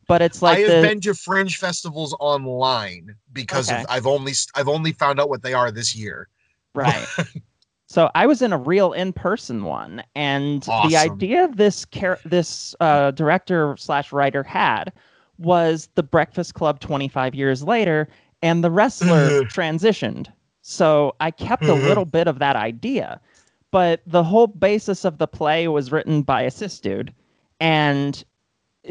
but 0.08 0.22
it's 0.22 0.42
like 0.42 0.58
I 0.58 0.62
have 0.62 0.82
the... 0.82 0.88
been 0.88 1.02
to 1.02 1.14
Fringe 1.14 1.58
festivals 1.58 2.16
online 2.20 3.16
because 3.32 3.70
okay. 3.70 3.82
of, 3.82 3.86
I've 3.90 4.08
only 4.08 4.34
I've 4.56 4.68
only 4.68 4.92
found 4.92 5.20
out 5.20 5.30
what 5.30 5.44
they 5.44 5.54
are 5.54 5.72
this 5.72 5.96
year. 5.96 6.28
Right. 6.74 7.06
so 7.88 8.10
I 8.16 8.26
was 8.26 8.42
in 8.42 8.54
a 8.54 8.58
real 8.58 8.94
in 8.94 9.14
person 9.14 9.64
one, 9.64 10.04
and 10.16 10.66
awesome. 10.68 10.90
the 10.90 10.98
idea 10.98 11.50
this 11.54 11.86
car- 11.86 12.20
this 12.26 12.76
uh, 12.80 13.12
director 13.12 13.76
slash 13.78 14.12
writer 14.12 14.44
had 14.44 14.92
was 15.38 15.90
the 15.96 16.04
Breakfast 16.04 16.56
Club 16.56 16.80
25 16.80 17.36
years 17.36 17.64
later, 17.64 18.08
and 18.42 18.64
the 18.64 18.72
wrestler 18.72 19.42
transitioned 19.44 20.28
so 20.70 21.16
I 21.22 21.32
kept 21.32 21.64
mm-hmm. 21.64 21.82
a 21.82 21.88
little 21.88 22.04
bit 22.04 22.28
of 22.28 22.40
that 22.40 22.58
idea, 22.58 23.22
but 23.72 24.02
the 24.06 24.22
whole 24.22 24.48
basis 24.48 25.06
of 25.06 25.18
the 25.18 25.26
play 25.26 25.70
was 25.70 25.94
written 25.94 26.24
by 26.24 26.42
a 26.42 26.52
cis 26.52 26.82
dude, 26.82 27.14
and 27.62 28.22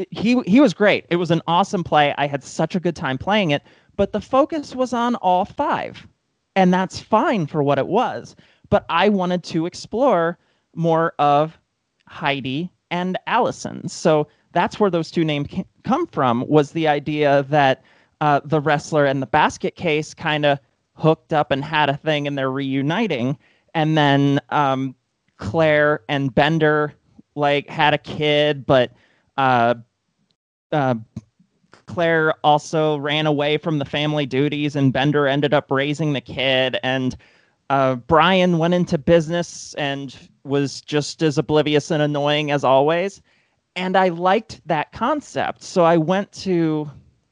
he 0.09 0.41
he 0.47 0.59
was 0.59 0.73
great. 0.73 1.05
It 1.11 1.17
was 1.17 1.29
an 1.29 1.43
awesome 1.45 1.83
play. 1.83 2.15
I 2.17 2.25
had 2.25 2.43
such 2.43 2.73
a 2.73 2.79
good 2.79 2.95
time 2.95 3.19
playing 3.19 3.51
it, 3.51 3.61
but 3.95 4.11
the 4.11 4.19
focus 4.19 4.73
was 4.73 4.91
on 4.91 5.17
all 5.17 5.45
five, 5.45 6.07
and 6.55 6.73
that's 6.73 6.99
fine 6.99 7.45
for 7.45 7.61
what 7.61 7.77
it 7.77 7.87
was. 7.87 8.35
But 8.71 8.83
I 8.89 9.09
wanted 9.09 9.43
to 9.43 9.67
explore 9.67 10.39
more 10.73 11.13
of 11.19 11.59
Heidi 12.07 12.71
and 12.89 13.19
Allison. 13.27 13.87
So 13.87 14.27
that's 14.51 14.79
where 14.79 14.89
those 14.89 15.11
two 15.11 15.23
names 15.23 15.47
come 15.83 16.07
from. 16.07 16.43
Was 16.47 16.71
the 16.71 16.87
idea 16.87 17.45
that 17.49 17.83
uh, 18.19 18.41
the 18.43 18.61
wrestler 18.61 19.05
and 19.05 19.21
the 19.21 19.27
basket 19.27 19.75
case 19.75 20.15
kind 20.15 20.43
of 20.43 20.59
hooked 20.97 21.33
up 21.33 21.51
and 21.51 21.63
had 21.63 21.89
a 21.89 21.97
thing 21.97 22.27
and 22.27 22.37
they're 22.37 22.51
reuniting. 22.51 23.37
And 23.73 23.97
then 23.97 24.39
um, 24.49 24.95
Claire 25.37 26.01
and 26.09 26.33
Bender 26.33 26.93
like 27.35 27.69
had 27.69 27.93
a 27.93 27.97
kid, 27.99 28.65
but 28.65 28.91
uh, 29.37 29.75
uh, 30.71 30.95
Claire 31.85 32.33
also 32.43 32.97
ran 32.97 33.25
away 33.25 33.57
from 33.57 33.79
the 33.79 33.85
family 33.85 34.25
duties, 34.25 34.75
and 34.75 34.91
Bender 34.91 35.27
ended 35.27 35.53
up 35.53 35.71
raising 35.71 36.13
the 36.13 36.21
kid. 36.21 36.77
And 36.83 37.15
uh, 37.69 37.95
Brian 37.95 38.57
went 38.57 38.73
into 38.73 38.97
business 38.97 39.73
and 39.75 40.15
was 40.43 40.81
just 40.81 41.21
as 41.21 41.37
oblivious 41.37 41.91
and 41.91 42.01
annoying 42.01 42.51
as 42.51 42.63
always. 42.63 43.21
And 43.75 43.95
I 43.95 44.09
liked 44.09 44.61
that 44.65 44.91
concept. 44.91 45.63
So 45.63 45.83
I 45.83 45.97
went 45.97 46.31
to 46.33 46.89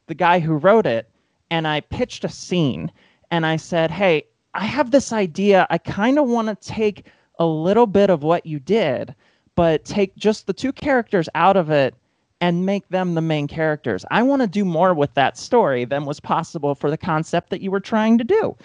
the 0.08 0.14
guy 0.14 0.40
who 0.40 0.54
wrote 0.54 0.86
it 0.86 1.10
and 1.50 1.68
I 1.68 1.82
pitched 1.82 2.24
a 2.24 2.30
scene 2.30 2.92
and 3.32 3.46
I 3.46 3.58
said, 3.58 3.92
Hey, 3.92 4.26
I 4.54 4.66
have 4.66 4.92
this 4.92 5.12
idea. 5.12 5.68
I 5.70 5.78
kind 5.78 6.18
of 6.18 6.28
want 6.28 6.48
to 6.48 6.68
take 6.68 7.06
a 7.40 7.46
little 7.46 7.88
bit 7.88 8.10
of 8.10 8.24
what 8.24 8.46
you 8.46 8.60
did, 8.60 9.14
but 9.56 9.84
take 9.86 10.16
just 10.16 10.48
the 10.48 10.54
two 10.54 10.72
characters 10.72 11.28
out 11.36 11.58
of 11.58 11.70
it 11.70 11.96
and 12.42 12.66
make 12.66 12.88
them 12.90 13.16
the 13.16 13.22
main 13.22 13.48
characters. 13.48 14.06
I 14.12 14.24
want 14.24 14.42
to 14.42 14.48
do 14.48 14.66
more 14.66 14.94
with 14.94 15.14
that 15.16 15.38
story 15.38 15.86
than 15.86 16.06
was 16.06 16.20
possible 16.20 16.76
for 16.76 16.90
the 16.90 16.98
concept 16.98 17.50
that 17.50 17.62
you 17.62 17.72
were 17.72 17.80
trying 17.80 18.18
to 18.18 18.24
do. 18.24 18.56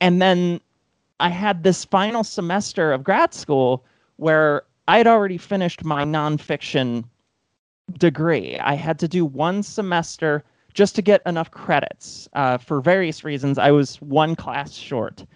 And 0.00 0.22
then 0.22 0.60
I 1.20 1.28
had 1.28 1.62
this 1.62 1.84
final 1.84 2.24
semester 2.24 2.92
of 2.92 3.04
grad 3.04 3.34
school 3.34 3.84
where 4.16 4.62
I 4.86 4.98
had 4.98 5.06
already 5.06 5.38
finished 5.38 5.84
my 5.84 6.04
nonfiction 6.04 7.04
degree. 7.98 8.58
I 8.58 8.74
had 8.74 8.98
to 9.00 9.08
do 9.08 9.24
one 9.24 9.62
semester 9.62 10.44
just 10.78 10.94
to 10.94 11.02
get 11.02 11.20
enough 11.26 11.50
credits. 11.50 12.28
Uh, 12.32 12.56
for 12.56 12.80
various 12.80 13.24
reasons, 13.24 13.58
I 13.58 13.70
was 13.70 13.96
one 13.96 14.34
class 14.36 14.72
short. 14.72 15.26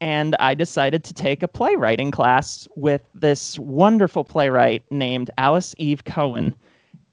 And 0.00 0.34
I 0.40 0.54
decided 0.54 1.04
to 1.04 1.14
take 1.14 1.42
a 1.42 1.48
playwriting 1.48 2.10
class 2.10 2.66
with 2.74 3.02
this 3.14 3.58
wonderful 3.58 4.24
playwright 4.24 4.82
named 4.90 5.30
Alice 5.38 5.74
Eve 5.78 6.04
Cohen 6.04 6.54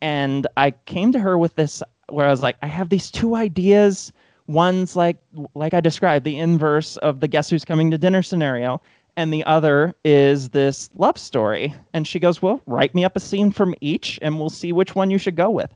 and 0.06 0.46
I 0.58 0.72
came 0.86 1.12
to 1.14 1.20
her 1.20 1.38
with 1.38 1.56
this 1.56 1.82
where 2.10 2.28
I 2.28 2.30
was 2.30 2.44
like, 2.44 2.58
I 2.62 2.68
have 2.68 2.90
these 2.90 3.10
two 3.10 3.36
ideas. 3.36 4.14
One's 4.48 4.96
like 4.96 5.18
like 5.56 5.74
I 5.74 5.82
described, 5.82 6.26
the 6.26 6.38
inverse 6.38 6.98
of 6.98 7.20
the 7.20 7.28
guess 7.28 7.50
who's 7.50 7.66
coming 7.66 7.90
to 7.92 7.98
dinner 7.98 8.22
scenario, 8.22 8.82
and 9.18 9.34
the 9.34 9.44
other 9.46 9.96
is 10.04 10.50
this 10.50 10.90
love 10.96 11.18
story. 11.18 11.74
And 11.94 12.08
she 12.08 12.20
goes, 12.20 12.42
Well, 12.42 12.62
write 12.68 12.94
me 12.94 13.04
up 13.04 13.16
a 13.16 13.20
scene 13.20 13.52
from 13.52 13.74
each 13.82 14.20
and 14.22 14.40
we'll 14.40 14.52
see 14.52 14.72
which 14.72 14.94
one 14.94 15.10
you 15.10 15.18
should 15.18 15.36
go 15.36 15.50
with. 15.50 15.74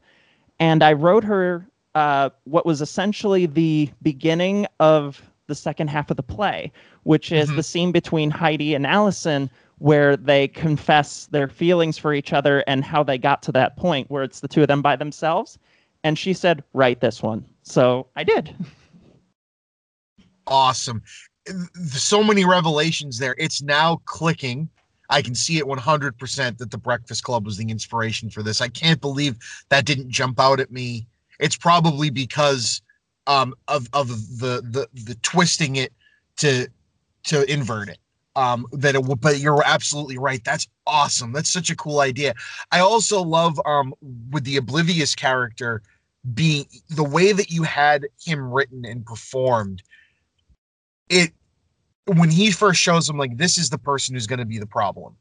And 0.59 0.83
I 0.83 0.93
wrote 0.93 1.23
her 1.23 1.67
uh, 1.99 2.29
what 2.45 2.65
was 2.65 2.81
essentially 2.81 3.45
the 3.45 3.89
beginning 4.01 4.65
of 4.79 5.21
the 5.47 5.55
second 5.55 5.89
half 5.89 6.09
of 6.09 6.15
the 6.15 6.23
play, 6.23 6.71
which 7.03 7.29
is 7.33 7.47
mm-hmm. 7.47 7.57
the 7.57 7.63
scene 7.63 7.91
between 7.91 8.31
Heidi 8.31 8.73
and 8.73 8.87
Allison, 8.87 9.49
where 9.79 10.15
they 10.15 10.47
confess 10.47 11.25
their 11.25 11.49
feelings 11.49 11.97
for 11.97 12.13
each 12.13 12.31
other 12.31 12.63
and 12.67 12.85
how 12.85 13.03
they 13.03 13.17
got 13.17 13.43
to 13.43 13.51
that 13.51 13.75
point 13.75 14.09
where 14.09 14.23
it's 14.23 14.39
the 14.39 14.47
two 14.47 14.61
of 14.61 14.69
them 14.69 14.81
by 14.81 14.95
themselves. 14.95 15.59
And 16.05 16.17
she 16.17 16.31
said, 16.31 16.63
write 16.73 17.01
this 17.01 17.21
one. 17.21 17.45
So 17.63 18.07
I 18.15 18.23
did. 18.23 18.55
Awesome. 20.47 21.03
So 21.95 22.23
many 22.23 22.45
revelations 22.45 23.19
there. 23.19 23.35
It's 23.37 23.61
now 23.61 24.01
clicking. 24.05 24.69
I 25.09 25.21
can 25.21 25.35
see 25.35 25.57
it 25.57 25.65
100% 25.65 26.57
that 26.59 26.71
the 26.71 26.77
Breakfast 26.77 27.23
Club 27.23 27.45
was 27.45 27.57
the 27.57 27.69
inspiration 27.69 28.29
for 28.29 28.41
this. 28.41 28.61
I 28.61 28.69
can't 28.69 29.01
believe 29.01 29.37
that 29.67 29.85
didn't 29.85 30.09
jump 30.09 30.39
out 30.39 30.61
at 30.61 30.71
me. 30.71 31.07
It's 31.39 31.55
probably 31.55 32.09
because 32.09 32.81
um, 33.27 33.53
of 33.67 33.87
of 33.93 34.07
the 34.39 34.61
the 34.63 34.87
the 34.93 35.15
twisting 35.21 35.75
it 35.77 35.93
to 36.37 36.67
to 37.25 37.51
invert 37.51 37.89
it. 37.89 37.99
Um 38.35 38.67
that 38.73 38.95
it 38.95 39.03
will 39.03 39.15
but 39.15 39.39
you're 39.39 39.63
absolutely 39.65 40.17
right. 40.17 40.43
That's 40.43 40.67
awesome. 40.85 41.31
That's 41.31 41.49
such 41.49 41.69
a 41.69 41.75
cool 41.75 41.99
idea. 41.99 42.33
I 42.71 42.79
also 42.79 43.21
love 43.21 43.59
um 43.65 43.93
with 44.31 44.43
the 44.43 44.57
oblivious 44.57 45.15
character 45.15 45.81
being 46.33 46.65
the 46.89 47.03
way 47.03 47.31
that 47.31 47.49
you 47.49 47.63
had 47.63 48.05
him 48.23 48.51
written 48.51 48.85
and 48.85 49.05
performed 49.05 49.81
it 51.09 51.31
when 52.05 52.29
he 52.29 52.51
first 52.51 52.79
shows 52.79 53.09
him 53.09 53.17
like 53.17 53.37
this 53.37 53.57
is 53.57 53.69
the 53.69 53.77
person 53.77 54.15
who's 54.15 54.27
going 54.27 54.39
to 54.39 54.45
be 54.45 54.59
the 54.59 54.65
problem. 54.65 55.15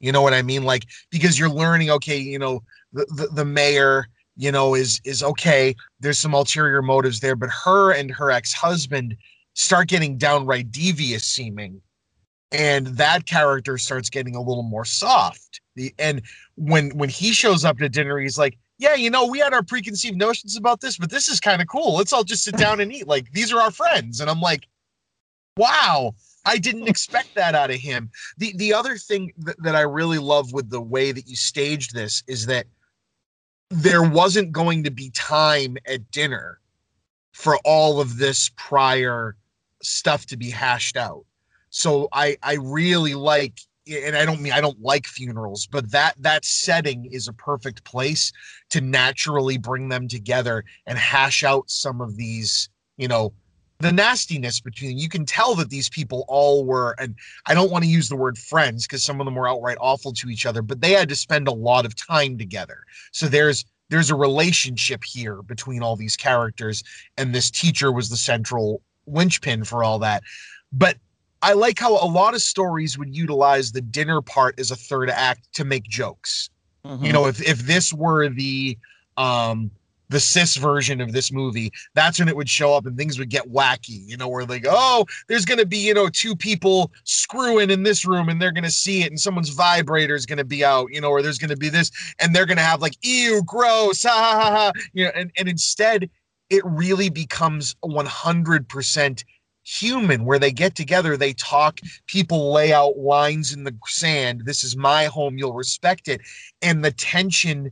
You 0.00 0.12
know 0.12 0.22
what 0.22 0.34
i 0.34 0.42
mean? 0.42 0.64
Like 0.64 0.86
because 1.10 1.38
you're 1.38 1.50
learning 1.50 1.90
okay 1.90 2.18
you 2.18 2.38
know 2.38 2.62
the, 2.92 3.06
the, 3.06 3.26
the 3.28 3.44
mayor 3.44 4.08
you 4.38 4.50
know 4.50 4.74
is 4.74 5.00
is 5.04 5.22
okay 5.22 5.74
there's 6.00 6.18
some 6.18 6.32
ulterior 6.32 6.80
motives 6.80 7.20
there 7.20 7.36
but 7.36 7.50
her 7.50 7.92
and 7.92 8.10
her 8.10 8.30
ex-husband 8.30 9.14
start 9.52 9.88
getting 9.88 10.16
downright 10.16 10.70
devious 10.72 11.24
seeming 11.24 11.82
and 12.52 12.86
that 12.86 13.26
character 13.26 13.76
starts 13.76 14.08
getting 14.08 14.34
a 14.34 14.40
little 14.40 14.62
more 14.62 14.84
soft. 14.84 15.60
The 15.76 15.94
and 15.98 16.22
when 16.56 16.90
when 16.96 17.08
he 17.08 17.32
shows 17.32 17.64
up 17.64 17.78
to 17.78 17.88
dinner, 17.88 18.18
he's 18.18 18.38
like, 18.38 18.56
"Yeah, 18.78 18.94
you 18.94 19.10
know, 19.10 19.26
we 19.26 19.38
had 19.38 19.52
our 19.52 19.62
preconceived 19.62 20.16
notions 20.16 20.56
about 20.56 20.80
this, 20.80 20.96
but 20.96 21.10
this 21.10 21.28
is 21.28 21.40
kind 21.40 21.60
of 21.60 21.68
cool. 21.68 21.96
Let's 21.96 22.12
all 22.12 22.24
just 22.24 22.44
sit 22.44 22.56
down 22.58 22.80
and 22.80 22.92
eat. 22.92 23.06
Like 23.06 23.30
these 23.32 23.52
are 23.52 23.60
our 23.60 23.70
friends." 23.70 24.20
And 24.20 24.30
I'm 24.30 24.40
like, 24.40 24.66
"Wow." 25.56 26.14
I 26.44 26.56
didn't 26.56 26.84
oh. 26.84 26.86
expect 26.86 27.34
that 27.34 27.54
out 27.54 27.70
of 27.70 27.76
him. 27.76 28.10
The 28.38 28.54
the 28.56 28.72
other 28.72 28.96
thing 28.96 29.32
that, 29.38 29.62
that 29.62 29.76
I 29.76 29.82
really 29.82 30.18
love 30.18 30.52
with 30.52 30.70
the 30.70 30.80
way 30.80 31.12
that 31.12 31.28
you 31.28 31.36
staged 31.36 31.94
this 31.94 32.22
is 32.26 32.46
that 32.46 32.66
there 33.70 34.02
wasn't 34.02 34.52
going 34.52 34.84
to 34.84 34.90
be 34.90 35.10
time 35.10 35.76
at 35.86 36.10
dinner 36.10 36.60
for 37.32 37.58
all 37.64 38.00
of 38.00 38.18
this 38.18 38.50
prior 38.56 39.36
stuff 39.82 40.26
to 40.26 40.36
be 40.36 40.50
hashed 40.50 40.96
out. 40.96 41.24
So 41.70 42.08
I 42.12 42.36
I 42.42 42.54
really 42.54 43.14
like 43.14 43.60
and 43.86 44.16
I 44.16 44.24
don't 44.24 44.40
mean 44.40 44.52
I 44.52 44.60
don't 44.60 44.80
like 44.80 45.06
funerals, 45.06 45.66
but 45.66 45.90
that 45.92 46.14
that 46.18 46.44
setting 46.44 47.06
is 47.06 47.28
a 47.28 47.32
perfect 47.32 47.84
place 47.84 48.32
to 48.70 48.80
naturally 48.80 49.58
bring 49.58 49.88
them 49.88 50.08
together 50.08 50.64
and 50.86 50.98
hash 50.98 51.44
out 51.44 51.70
some 51.70 52.00
of 52.00 52.16
these, 52.16 52.68
you 52.96 53.08
know, 53.08 53.32
the 53.80 53.92
nastiness 53.92 54.60
between 54.60 54.98
you 54.98 55.08
can 55.08 55.24
tell 55.24 55.54
that 55.54 55.70
these 55.70 55.88
people 55.88 56.24
all 56.26 56.64
were 56.64 56.94
and 56.98 57.14
I 57.46 57.54
don't 57.54 57.70
want 57.70 57.84
to 57.84 57.90
use 57.90 58.08
the 58.08 58.16
word 58.16 58.36
friends 58.36 58.86
because 58.86 59.04
some 59.04 59.20
of 59.20 59.24
them 59.24 59.36
were 59.36 59.48
outright 59.48 59.78
awful 59.80 60.12
to 60.14 60.28
each 60.28 60.46
other, 60.46 60.62
but 60.62 60.80
they 60.80 60.92
had 60.92 61.08
to 61.10 61.16
spend 61.16 61.46
a 61.46 61.52
lot 61.52 61.86
of 61.86 61.94
time 61.94 62.38
together. 62.38 62.84
So 63.12 63.26
there's 63.26 63.64
there's 63.88 64.10
a 64.10 64.14
relationship 64.14 65.04
here 65.04 65.42
between 65.42 65.82
all 65.82 65.96
these 65.96 66.16
characters 66.16 66.82
and 67.16 67.34
this 67.34 67.50
teacher 67.50 67.92
was 67.92 68.10
the 68.10 68.16
central 68.16 68.82
linchpin 69.06 69.64
for 69.64 69.84
all 69.84 69.98
that. 70.00 70.22
But 70.72 70.96
I 71.40 71.52
like 71.52 71.78
how 71.78 71.92
a 71.92 72.04
lot 72.04 72.34
of 72.34 72.42
stories 72.42 72.98
would 72.98 73.14
utilize 73.14 73.70
the 73.70 73.80
dinner 73.80 74.20
part 74.20 74.58
as 74.58 74.72
a 74.72 74.76
third 74.76 75.08
act 75.08 75.52
to 75.54 75.64
make 75.64 75.84
jokes. 75.84 76.50
Mm-hmm. 76.84 77.04
You 77.04 77.12
know, 77.12 77.26
if 77.26 77.40
if 77.40 77.60
this 77.60 77.92
were 77.92 78.28
the 78.28 78.76
um 79.16 79.70
the 80.08 80.20
cis 80.20 80.56
version 80.56 81.00
of 81.00 81.12
this 81.12 81.32
movie, 81.32 81.72
that's 81.94 82.18
when 82.18 82.28
it 82.28 82.36
would 82.36 82.48
show 82.48 82.74
up 82.74 82.86
and 82.86 82.96
things 82.96 83.18
would 83.18 83.28
get 83.28 83.50
wacky, 83.50 84.06
you 84.06 84.16
know, 84.16 84.28
where 84.28 84.46
they 84.46 84.58
go, 84.58 84.70
oh, 84.72 85.04
there's 85.28 85.44
going 85.44 85.58
to 85.58 85.66
be, 85.66 85.78
you 85.78 85.94
know, 85.94 86.08
two 86.08 86.34
people 86.34 86.90
screwing 87.04 87.70
in 87.70 87.82
this 87.82 88.04
room 88.04 88.28
and 88.28 88.40
they're 88.40 88.52
going 88.52 88.64
to 88.64 88.70
see 88.70 89.02
it 89.02 89.10
and 89.10 89.20
someone's 89.20 89.50
vibrator 89.50 90.14
is 90.14 90.26
going 90.26 90.38
to 90.38 90.44
be 90.44 90.64
out, 90.64 90.88
you 90.90 91.00
know, 91.00 91.10
or 91.10 91.22
there's 91.22 91.38
going 91.38 91.50
to 91.50 91.56
be 91.56 91.68
this 91.68 91.90
and 92.20 92.34
they're 92.34 92.46
going 92.46 92.56
to 92.56 92.62
have 92.62 92.80
like, 92.80 92.96
ew, 93.02 93.42
gross, 93.44 94.02
ha 94.02 94.10
ha 94.10 94.40
ha, 94.40 94.50
ha. 94.50 94.72
you 94.92 95.04
know, 95.04 95.10
and, 95.14 95.30
and 95.36 95.48
instead 95.48 96.08
it 96.50 96.64
really 96.64 97.10
becomes 97.10 97.74
100% 97.84 99.24
human 99.64 100.24
where 100.24 100.38
they 100.38 100.50
get 100.50 100.74
together, 100.74 101.16
they 101.16 101.34
talk, 101.34 101.80
people 102.06 102.52
lay 102.52 102.72
out 102.72 102.96
lines 102.96 103.52
in 103.52 103.64
the 103.64 103.76
sand. 103.86 104.42
This 104.46 104.64
is 104.64 104.76
my 104.76 105.04
home, 105.04 105.36
you'll 105.36 105.52
respect 105.52 106.08
it. 106.08 106.22
And 106.62 106.82
the 106.82 106.90
tension 106.92 107.70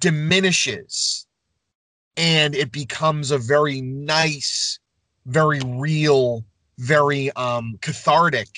diminishes 0.00 1.25
and 2.16 2.54
it 2.54 2.72
becomes 2.72 3.30
a 3.30 3.38
very 3.38 3.80
nice, 3.80 4.78
very 5.26 5.60
real, 5.64 6.44
very 6.78 7.30
um, 7.32 7.78
cathartic 7.80 8.48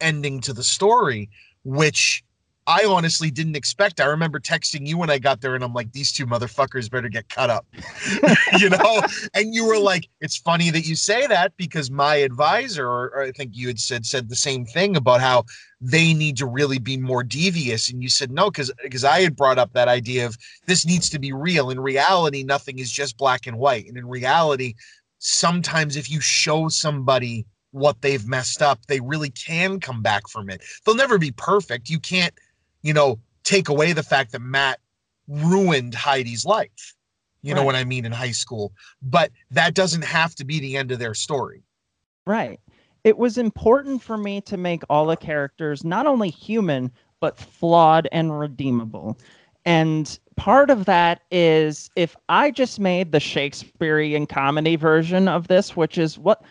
ending 0.00 0.40
to 0.42 0.52
the 0.52 0.62
story, 0.62 1.28
which 1.64 2.22
I 2.68 2.84
honestly 2.84 3.30
didn't 3.30 3.56
expect. 3.56 3.98
I 3.98 4.04
remember 4.04 4.38
texting 4.38 4.86
you 4.86 4.98
when 4.98 5.08
I 5.08 5.18
got 5.18 5.40
there, 5.40 5.54
and 5.54 5.64
I'm 5.64 5.72
like, 5.72 5.90
these 5.92 6.12
two 6.12 6.26
motherfuckers 6.26 6.90
better 6.90 7.08
get 7.08 7.28
cut 7.30 7.48
up, 7.48 7.66
you 8.58 8.68
know? 8.68 9.00
And 9.32 9.54
you 9.54 9.66
were 9.66 9.78
like, 9.78 10.06
it's 10.20 10.36
funny 10.36 10.70
that 10.70 10.86
you 10.86 10.94
say 10.94 11.26
that 11.26 11.56
because 11.56 11.90
my 11.90 12.16
advisor, 12.16 12.86
or, 12.86 13.22
I 13.22 13.32
think 13.32 13.52
you 13.54 13.68
had 13.68 13.80
said, 13.80 14.04
said 14.04 14.28
the 14.28 14.36
same 14.36 14.66
thing 14.66 14.96
about 14.96 15.22
how 15.22 15.46
they 15.80 16.12
need 16.12 16.36
to 16.38 16.46
really 16.46 16.78
be 16.78 16.96
more 16.96 17.22
devious. 17.22 17.90
And 17.90 18.02
you 18.02 18.08
said, 18.08 18.30
no, 18.30 18.50
because 18.50 18.72
because 18.82 19.04
I 19.04 19.20
had 19.20 19.36
brought 19.36 19.58
up 19.58 19.72
that 19.72 19.88
idea 19.88 20.26
of 20.26 20.36
this 20.66 20.84
needs 20.84 21.08
to 21.10 21.18
be 21.18 21.32
real. 21.32 21.70
In 21.70 21.80
reality, 21.80 22.42
nothing 22.42 22.78
is 22.78 22.90
just 22.90 23.16
black 23.16 23.46
and 23.46 23.58
white. 23.58 23.86
And 23.86 23.96
in 23.96 24.06
reality, 24.06 24.74
sometimes 25.18 25.96
if 25.96 26.10
you 26.10 26.20
show 26.20 26.68
somebody 26.68 27.46
what 27.70 28.00
they've 28.00 28.26
messed 28.26 28.62
up, 28.62 28.86
they 28.86 29.00
really 29.00 29.30
can 29.30 29.78
come 29.78 30.02
back 30.02 30.28
from 30.28 30.50
it. 30.50 30.62
They'll 30.84 30.94
never 30.94 31.18
be 31.18 31.30
perfect. 31.32 31.90
You 31.90 32.00
can't 32.00 32.34
you 32.82 32.92
know, 32.92 33.18
take 33.44 33.68
away 33.68 33.92
the 33.92 34.02
fact 34.02 34.32
that 34.32 34.40
Matt 34.40 34.80
ruined 35.26 35.94
Heidi's 35.94 36.44
life. 36.44 36.94
You 37.42 37.52
right. 37.52 37.60
know 37.60 37.64
what 37.64 37.76
I 37.76 37.84
mean 37.84 38.04
in 38.04 38.12
high 38.12 38.32
school, 38.32 38.72
but 39.00 39.30
that 39.50 39.74
doesn't 39.74 40.04
have 40.04 40.34
to 40.36 40.44
be 40.44 40.58
the 40.58 40.76
end 40.76 40.90
of 40.90 40.98
their 40.98 41.14
story. 41.14 41.62
Right. 42.26 42.60
It 43.08 43.16
was 43.16 43.38
important 43.38 44.02
for 44.02 44.18
me 44.18 44.42
to 44.42 44.58
make 44.58 44.82
all 44.90 45.06
the 45.06 45.16
characters 45.16 45.82
not 45.82 46.06
only 46.06 46.28
human 46.28 46.90
but 47.20 47.38
flawed 47.38 48.06
and 48.12 48.38
redeemable. 48.38 49.16
And 49.64 50.18
part 50.36 50.68
of 50.68 50.84
that 50.84 51.22
is 51.30 51.88
if 51.96 52.14
I 52.28 52.50
just 52.50 52.78
made 52.78 53.12
the 53.12 53.18
Shakespearean 53.18 54.26
comedy 54.26 54.76
version 54.76 55.26
of 55.26 55.48
this, 55.48 55.74
which 55.74 55.96
is 55.96 56.18
what 56.18 56.44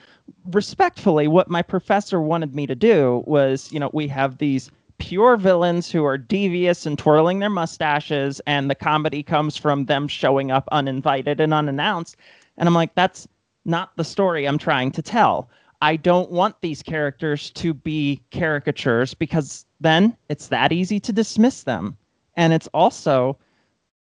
respectfully 0.45 1.27
what 1.27 1.47
my 1.47 1.61
professor 1.61 2.19
wanted 2.19 2.55
me 2.55 2.65
to 2.65 2.73
do 2.73 3.23
was, 3.27 3.71
you 3.71 3.79
know, 3.79 3.91
we 3.93 4.07
have 4.07 4.39
these 4.39 4.71
pure 4.97 5.37
villains 5.37 5.91
who 5.91 6.05
are 6.05 6.17
devious 6.17 6.87
and 6.87 6.97
twirling 6.97 7.37
their 7.37 7.51
mustaches, 7.51 8.41
and 8.47 8.67
the 8.67 8.73
comedy 8.73 9.21
comes 9.21 9.55
from 9.57 9.85
them 9.85 10.07
showing 10.07 10.49
up 10.49 10.67
uninvited 10.71 11.39
and 11.39 11.53
unannounced. 11.53 12.15
And 12.57 12.67
I'm 12.67 12.73
like, 12.73 12.95
that's 12.95 13.27
not 13.63 13.95
the 13.95 14.03
story 14.03 14.47
I'm 14.47 14.57
trying 14.57 14.89
to 14.93 15.03
tell. 15.03 15.51
I 15.81 15.95
don't 15.95 16.31
want 16.31 16.59
these 16.61 16.81
characters 16.81 17.51
to 17.51 17.73
be 17.73 18.21
caricatures 18.31 19.13
because 19.13 19.65
then 19.79 20.17
it's 20.29 20.47
that 20.47 20.71
easy 20.71 20.99
to 21.01 21.13
dismiss 21.13 21.63
them. 21.63 21.97
And 22.35 22.53
it's 22.53 22.67
also, 22.73 23.37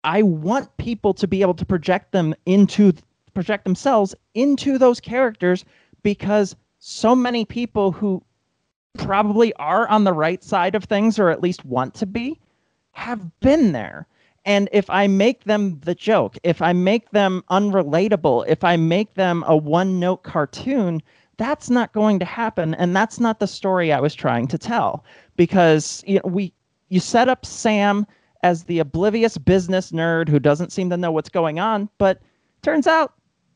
I 0.04 0.24
want 0.24 0.76
people 0.78 1.14
to 1.16 1.28
be 1.28 1.42
able 1.42 1.54
to 1.56 1.66
project 1.66 2.12
them 2.12 2.34
into, 2.46 2.94
project 3.34 3.66
themselves 3.66 4.16
into 4.34 4.78
those 4.78 5.00
characters 5.00 5.64
because 6.02 6.56
so 6.80 7.16
many 7.16 7.46
people 7.46 7.92
who 7.92 8.24
probably 8.98 9.54
are 9.54 9.88
on 9.88 10.04
the 10.04 10.14
right 10.14 10.44
side 10.44 10.76
of 10.76 10.86
things 10.86 11.20
or 11.20 11.30
at 11.30 11.42
least 11.42 11.66
want 11.66 11.94
to 11.96 12.06
be 12.06 12.40
have 12.92 13.40
been 13.42 13.72
there. 13.72 14.08
And 14.46 14.70
if 14.72 14.90
I 14.90 15.08
make 15.08 15.44
them 15.44 15.80
the 15.84 15.94
joke, 15.94 16.38
if 16.44 16.62
I 16.62 16.74
make 16.74 17.12
them 17.12 17.44
unrelatable, 17.52 18.46
if 18.48 18.64
I 18.64 18.78
make 18.78 19.14
them 19.14 19.44
a 19.46 19.56
one 19.56 20.00
note 20.00 20.24
cartoon, 20.24 21.02
that's 21.40 21.70
not 21.70 21.94
going 21.94 22.20
to 22.20 22.26
happen. 22.26 22.76
And 22.76 22.96
that's 22.96 23.20
not 23.20 23.40
the 23.40 23.48
story 23.48 23.92
I 23.92 24.00
was 24.00 24.14
trying 24.14 24.46
to 24.48 24.58
tell. 24.58 25.04
Because 25.38 26.04
you 26.06 26.16
know, 26.16 26.30
we 26.30 26.54
you 26.90 27.00
set 27.00 27.30
up 27.30 27.46
Sam 27.46 28.06
as 28.44 28.66
the 28.66 28.80
oblivious 28.80 29.38
business 29.38 29.92
nerd 29.92 30.30
who 30.30 30.40
doesn't 30.40 30.72
seem 30.72 30.90
to 30.90 30.98
know 30.98 31.12
what's 31.12 31.30
going 31.30 31.60
on, 31.60 31.90
but 31.98 32.22
turns 32.62 32.88
out 32.88 33.14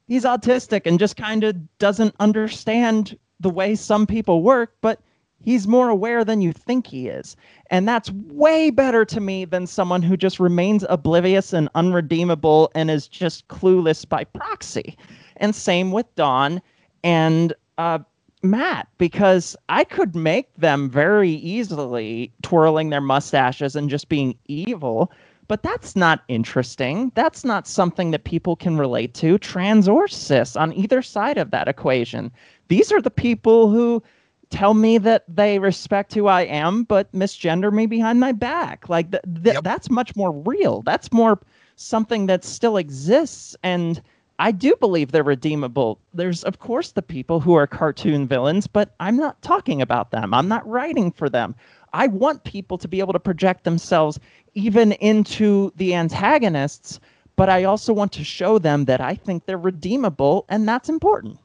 he's 0.08 0.24
autistic 0.24 0.82
and 0.86 0.98
just 0.98 1.18
kind 1.18 1.44
of 1.44 1.56
doesn't 1.78 2.16
understand 2.20 3.18
the 3.40 3.50
way 3.50 3.76
some 3.76 4.08
people 4.08 4.44
work, 4.44 4.76
but 4.82 5.02
he's 5.44 5.68
more 5.68 5.90
aware 5.90 6.24
than 6.24 6.42
you 6.42 6.54
think 6.54 6.88
he 6.88 7.08
is. 7.08 7.36
And 7.70 7.88
that's 7.88 8.12
way 8.12 8.70
better 8.70 9.04
to 9.06 9.20
me 9.20 9.46
than 9.46 9.68
someone 9.68 10.02
who 10.02 10.16
just 10.16 10.40
remains 10.40 10.86
oblivious 10.90 11.54
and 11.54 11.70
unredeemable 11.76 12.72
and 12.76 12.90
is 12.92 13.08
just 13.08 13.48
clueless 13.48 14.08
by 14.08 14.24
proxy. 14.24 14.98
And 15.38 15.56
same 15.56 15.92
with 15.92 16.14
Dawn 16.16 16.62
and 17.04 17.54
uh, 17.78 18.00
Matt, 18.42 18.88
because 18.98 19.56
I 19.70 19.84
could 19.86 20.16
make 20.16 20.54
them 20.56 20.90
very 20.90 21.32
easily 21.32 22.32
twirling 22.42 22.90
their 22.90 23.02
mustaches 23.02 23.76
and 23.76 23.90
just 23.90 24.10
being 24.10 24.38
evil. 24.48 25.12
But 25.48 25.64
that's 25.64 25.96
not 25.96 26.24
interesting. 26.28 27.12
That's 27.16 27.44
not 27.44 27.68
something 27.68 28.12
that 28.12 28.24
people 28.24 28.56
can 28.56 28.78
relate 28.78 29.14
to, 29.16 29.38
trans 29.38 29.88
or 29.88 30.08
cis, 30.08 30.56
on 30.56 30.74
either 30.74 31.02
side 31.02 31.38
of 31.38 31.52
that 31.52 31.68
equation. 31.68 32.32
These 32.70 32.92
are 32.92 33.02
the 33.02 33.12
people 33.12 33.70
who 33.70 34.02
tell 34.50 34.74
me 34.74 34.98
that 35.00 35.24
they 35.28 35.60
respect 35.60 36.14
who 36.14 36.28
I 36.28 36.44
am, 36.44 36.84
but 36.84 37.12
misgender 37.12 37.74
me 37.74 37.88
behind 37.88 38.20
my 38.20 38.32
back. 38.32 38.88
Like 38.88 39.12
th- 39.12 39.24
th- 39.44 39.56
yep. 39.56 39.64
that's 39.64 39.90
much 39.90 40.16
more 40.16 40.32
real. 40.32 40.82
That's 40.84 41.12
more 41.12 41.40
something 41.76 42.28
that 42.28 42.44
still 42.44 42.78
exists. 42.78 43.56
And 43.64 44.02
I 44.40 44.52
do 44.52 44.76
believe 44.80 45.12
they're 45.12 45.24
redeemable. 45.24 46.00
There's, 46.14 46.44
of 46.44 46.60
course, 46.60 46.92
the 46.92 47.02
people 47.02 47.40
who 47.40 47.54
are 47.54 47.68
cartoon 47.68 48.28
villains, 48.28 48.68
but 48.68 48.96
I'm 49.00 49.16
not 49.16 49.42
talking 49.42 49.82
about 49.82 50.12
them. 50.12 50.34
I'm 50.34 50.48
not 50.48 50.68
writing 50.68 51.12
for 51.12 51.30
them. 51.30 51.56
I 51.94 52.08
want 52.08 52.44
people 52.44 52.78
to 52.80 52.88
be 52.88 53.00
able 53.00 53.14
to 53.14 53.20
project 53.20 53.64
themselves 53.64 54.20
even 54.56 54.94
into 54.94 55.72
the 55.76 55.94
antagonists, 55.94 57.00
but 57.36 57.50
I 57.50 57.64
also 57.64 57.94
want 57.94 58.12
to 58.14 58.24
show 58.24 58.58
them 58.58 58.86
that 58.86 59.02
I 59.02 59.16
think 59.16 59.46
they're 59.46 59.58
redeemable, 59.58 60.46
and 60.50 60.68
that's 60.68 60.90
important 60.90 61.40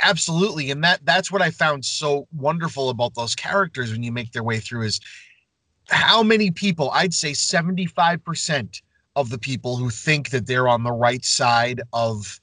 absolutely 0.00 0.70
and 0.70 0.82
that 0.82 1.00
that's 1.04 1.30
what 1.30 1.42
i 1.42 1.50
found 1.50 1.84
so 1.84 2.26
wonderful 2.36 2.90
about 2.90 3.14
those 3.14 3.34
characters 3.34 3.92
when 3.92 4.02
you 4.02 4.10
make 4.10 4.32
their 4.32 4.42
way 4.42 4.58
through 4.58 4.82
is 4.82 5.00
how 5.88 6.22
many 6.22 6.50
people 6.50 6.90
i'd 6.92 7.14
say 7.14 7.30
75% 7.30 8.82
of 9.18 9.30
the 9.30 9.38
people 9.38 9.76
who 9.76 9.90
think 9.90 10.30
that 10.30 10.46
they're 10.46 10.68
on 10.68 10.84
the 10.84 10.92
right 10.92 11.24
side 11.24 11.80
of 11.92 12.40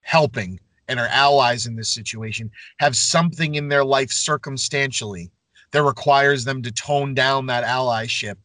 helping 0.00 0.58
and 0.88 0.98
are 0.98 1.08
allies 1.08 1.66
in 1.66 1.76
this 1.76 1.90
situation 1.90 2.50
have 2.78 2.96
something 2.96 3.56
in 3.56 3.68
their 3.68 3.84
life 3.84 4.10
circumstantially 4.10 5.30
that 5.72 5.82
requires 5.82 6.44
them 6.44 6.62
to 6.62 6.72
tone 6.72 7.12
down 7.12 7.44
that 7.46 7.64
allyship 7.64 8.36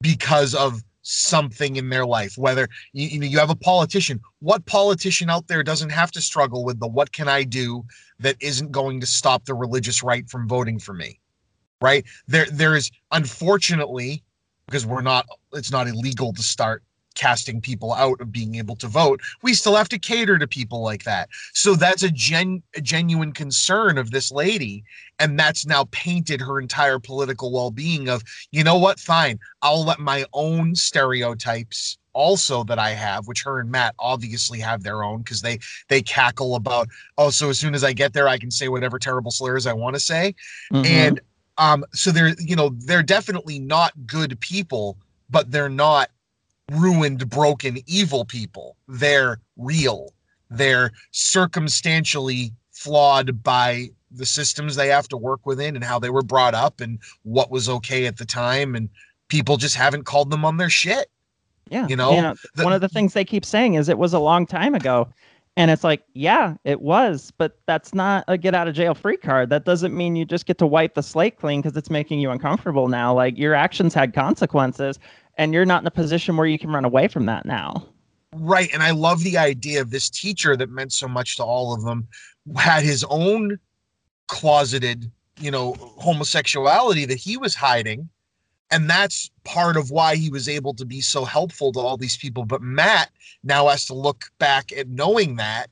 because 0.00 0.54
of 0.56 0.82
something 1.02 1.76
in 1.76 1.88
their 1.88 2.04
life 2.04 2.36
whether 2.36 2.68
you, 2.92 3.06
you 3.06 3.20
know 3.20 3.26
you 3.26 3.38
have 3.38 3.50
a 3.50 3.54
politician. 3.54 4.20
What 4.40 4.66
politician 4.66 5.30
out 5.30 5.46
there 5.46 5.62
doesn't 5.62 5.90
have 5.90 6.10
to 6.12 6.20
struggle 6.20 6.64
with 6.64 6.80
the 6.80 6.88
what 6.88 7.12
can 7.12 7.28
i 7.28 7.44
do 7.44 7.84
that 8.18 8.34
isn't 8.40 8.72
going 8.72 8.98
to 9.00 9.06
stop 9.06 9.44
the 9.44 9.54
religious 9.54 10.02
right 10.02 10.28
from 10.28 10.48
voting 10.48 10.80
for 10.80 10.94
me 10.94 11.20
right? 11.80 12.04
There 12.26 12.46
there 12.46 12.74
is 12.74 12.90
unfortunately 13.12 14.22
because 14.66 14.86
we're 14.86 15.02
not 15.02 15.26
it's 15.52 15.70
not 15.70 15.88
illegal 15.88 16.32
to 16.32 16.42
start 16.42 16.82
casting 17.14 17.62
people 17.62 17.94
out 17.94 18.20
of 18.20 18.30
being 18.30 18.56
able 18.56 18.76
to 18.76 18.86
vote. 18.86 19.22
We 19.42 19.54
still 19.54 19.74
have 19.74 19.88
to 19.88 19.98
cater 19.98 20.38
to 20.38 20.46
people 20.46 20.82
like 20.82 21.04
that. 21.04 21.30
So 21.54 21.74
that's 21.74 22.02
a 22.02 22.10
gen 22.10 22.62
a 22.76 22.80
genuine 22.80 23.32
concern 23.32 23.96
of 23.96 24.10
this 24.10 24.30
lady 24.30 24.84
and 25.18 25.38
that's 25.38 25.66
now 25.66 25.84
painted 25.90 26.40
her 26.40 26.60
entire 26.60 26.98
political 26.98 27.52
well-being 27.52 28.08
of 28.08 28.22
you 28.50 28.62
know 28.62 28.76
what 28.76 29.00
fine 29.00 29.38
i'll 29.62 29.84
let 29.84 29.98
my 29.98 30.24
own 30.32 30.74
stereotypes 30.74 31.98
also 32.12 32.64
that 32.64 32.78
i 32.78 32.90
have 32.90 33.26
which 33.26 33.42
her 33.42 33.60
and 33.60 33.70
matt 33.70 33.94
obviously 33.98 34.58
have 34.58 34.82
their 34.82 35.02
own 35.02 35.18
because 35.18 35.42
they 35.42 35.58
they 35.88 36.02
cackle 36.02 36.54
about 36.54 36.88
oh 37.18 37.30
so 37.30 37.48
as 37.50 37.58
soon 37.58 37.74
as 37.74 37.84
i 37.84 37.92
get 37.92 38.12
there 38.12 38.28
i 38.28 38.38
can 38.38 38.50
say 38.50 38.68
whatever 38.68 38.98
terrible 38.98 39.30
slurs 39.30 39.66
i 39.66 39.72
want 39.72 39.94
to 39.94 40.00
say. 40.00 40.34
Mm-hmm. 40.72 40.84
and 40.86 41.20
um 41.58 41.84
so 41.92 42.10
they're 42.10 42.34
you 42.38 42.56
know 42.56 42.70
they're 42.80 43.02
definitely 43.02 43.58
not 43.58 43.92
good 44.06 44.38
people 44.40 44.96
but 45.30 45.50
they're 45.50 45.68
not 45.68 46.10
ruined, 46.72 47.28
broken, 47.28 47.78
evil 47.86 48.24
people. 48.24 48.76
They're 48.88 49.40
real. 49.56 50.12
They're 50.50 50.92
circumstantially 51.10 52.52
flawed 52.72 53.42
by 53.42 53.90
the 54.10 54.26
systems 54.26 54.76
they 54.76 54.88
have 54.88 55.08
to 55.08 55.16
work 55.16 55.44
within 55.44 55.74
and 55.74 55.84
how 55.84 55.98
they 55.98 56.10
were 56.10 56.22
brought 56.22 56.54
up 56.54 56.80
and 56.80 56.98
what 57.22 57.50
was 57.50 57.68
okay 57.68 58.06
at 58.06 58.16
the 58.16 58.24
time. 58.24 58.74
And 58.74 58.88
people 59.28 59.56
just 59.56 59.74
haven't 59.74 60.04
called 60.04 60.30
them 60.30 60.44
on 60.44 60.56
their 60.56 60.70
shit. 60.70 61.10
Yeah. 61.68 61.88
You 61.88 61.96
know, 61.96 62.14
you 62.14 62.22
know 62.22 62.36
the, 62.54 62.62
one 62.62 62.72
of 62.72 62.80
the 62.80 62.88
things 62.88 63.12
they 63.12 63.24
keep 63.24 63.44
saying 63.44 63.74
is 63.74 63.88
it 63.88 63.98
was 63.98 64.12
a 64.12 64.20
long 64.20 64.46
time 64.46 64.74
ago. 64.74 65.08
And 65.58 65.70
it's 65.70 65.82
like, 65.82 66.02
yeah, 66.12 66.54
it 66.64 66.82
was, 66.82 67.32
but 67.38 67.58
that's 67.66 67.94
not 67.94 68.24
a 68.28 68.36
get 68.36 68.54
out 68.54 68.68
of 68.68 68.74
jail 68.74 68.94
free 68.94 69.16
card. 69.16 69.48
That 69.48 69.64
doesn't 69.64 69.96
mean 69.96 70.14
you 70.14 70.26
just 70.26 70.44
get 70.44 70.58
to 70.58 70.66
wipe 70.66 70.94
the 70.94 71.02
slate 71.02 71.38
clean 71.38 71.62
because 71.62 71.76
it's 71.76 71.88
making 71.88 72.20
you 72.20 72.30
uncomfortable 72.30 72.88
now. 72.88 73.14
Like 73.14 73.38
your 73.38 73.54
actions 73.54 73.94
had 73.94 74.12
consequences 74.12 74.98
and 75.38 75.54
you're 75.54 75.64
not 75.64 75.82
in 75.82 75.86
a 75.86 75.90
position 75.90 76.36
where 76.36 76.46
you 76.46 76.58
can 76.58 76.70
run 76.70 76.84
away 76.84 77.08
from 77.08 77.24
that 77.26 77.46
now. 77.46 77.86
Right. 78.34 78.68
And 78.74 78.82
I 78.82 78.90
love 78.90 79.22
the 79.22 79.38
idea 79.38 79.80
of 79.80 79.90
this 79.90 80.10
teacher 80.10 80.56
that 80.56 80.68
meant 80.68 80.92
so 80.92 81.08
much 81.08 81.36
to 81.36 81.42
all 81.42 81.72
of 81.72 81.82
them 81.84 82.06
had 82.54 82.82
his 82.82 83.02
own 83.08 83.58
closeted, 84.28 85.10
you 85.40 85.50
know, 85.50 85.74
homosexuality 85.78 87.06
that 87.06 87.18
he 87.18 87.38
was 87.38 87.54
hiding. 87.54 88.10
And 88.70 88.90
that's 88.90 89.30
part 89.44 89.76
of 89.76 89.90
why 89.90 90.16
he 90.16 90.28
was 90.28 90.48
able 90.48 90.74
to 90.74 90.84
be 90.84 91.00
so 91.00 91.24
helpful 91.24 91.72
to 91.72 91.78
all 91.78 91.96
these 91.96 92.16
people. 92.16 92.44
But 92.44 92.62
Matt 92.62 93.10
now 93.44 93.68
has 93.68 93.84
to 93.86 93.94
look 93.94 94.26
back 94.38 94.72
at 94.72 94.88
knowing 94.88 95.36
that 95.36 95.68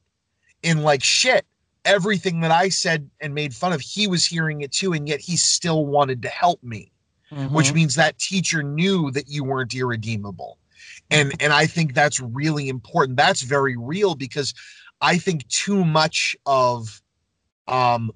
in 0.63 0.83
like 0.83 1.03
shit. 1.03 1.45
Everything 1.85 2.41
that 2.41 2.51
I 2.51 2.71
said 2.71 3.11
and 3.21 3.35
made 3.35 3.55
fun 3.55 3.75
of, 3.75 3.81
he 3.83 4.07
was 4.07 4.25
hearing 4.25 4.63
it 4.63 4.73
too, 4.73 4.95
and 4.95 5.07
yet 5.07 5.21
he 5.21 5.37
still 5.37 5.85
wanted 5.85 6.23
to 6.23 6.29
help 6.29 6.63
me 6.63 6.91
mm-hmm. 7.35 7.55
which 7.55 7.73
means 7.73 7.95
that 7.95 8.19
teacher 8.19 8.63
knew 8.63 9.11
that 9.11 9.29
you 9.29 9.45
weren't 9.45 9.75
irredeemable. 9.75 10.59
And 11.11 11.33
and 11.41 11.53
I 11.53 11.67
think 11.67 11.95
that's 11.95 12.21
really 12.21 12.69
important. 12.69 13.17
That's 13.17 13.43
very 13.43 13.77
real 13.77 14.15
because 14.15 14.55
I 15.01 15.19
think 15.19 15.47
too 15.49 15.85
much 15.85 16.37
of 16.47 17.03
um 17.69 18.11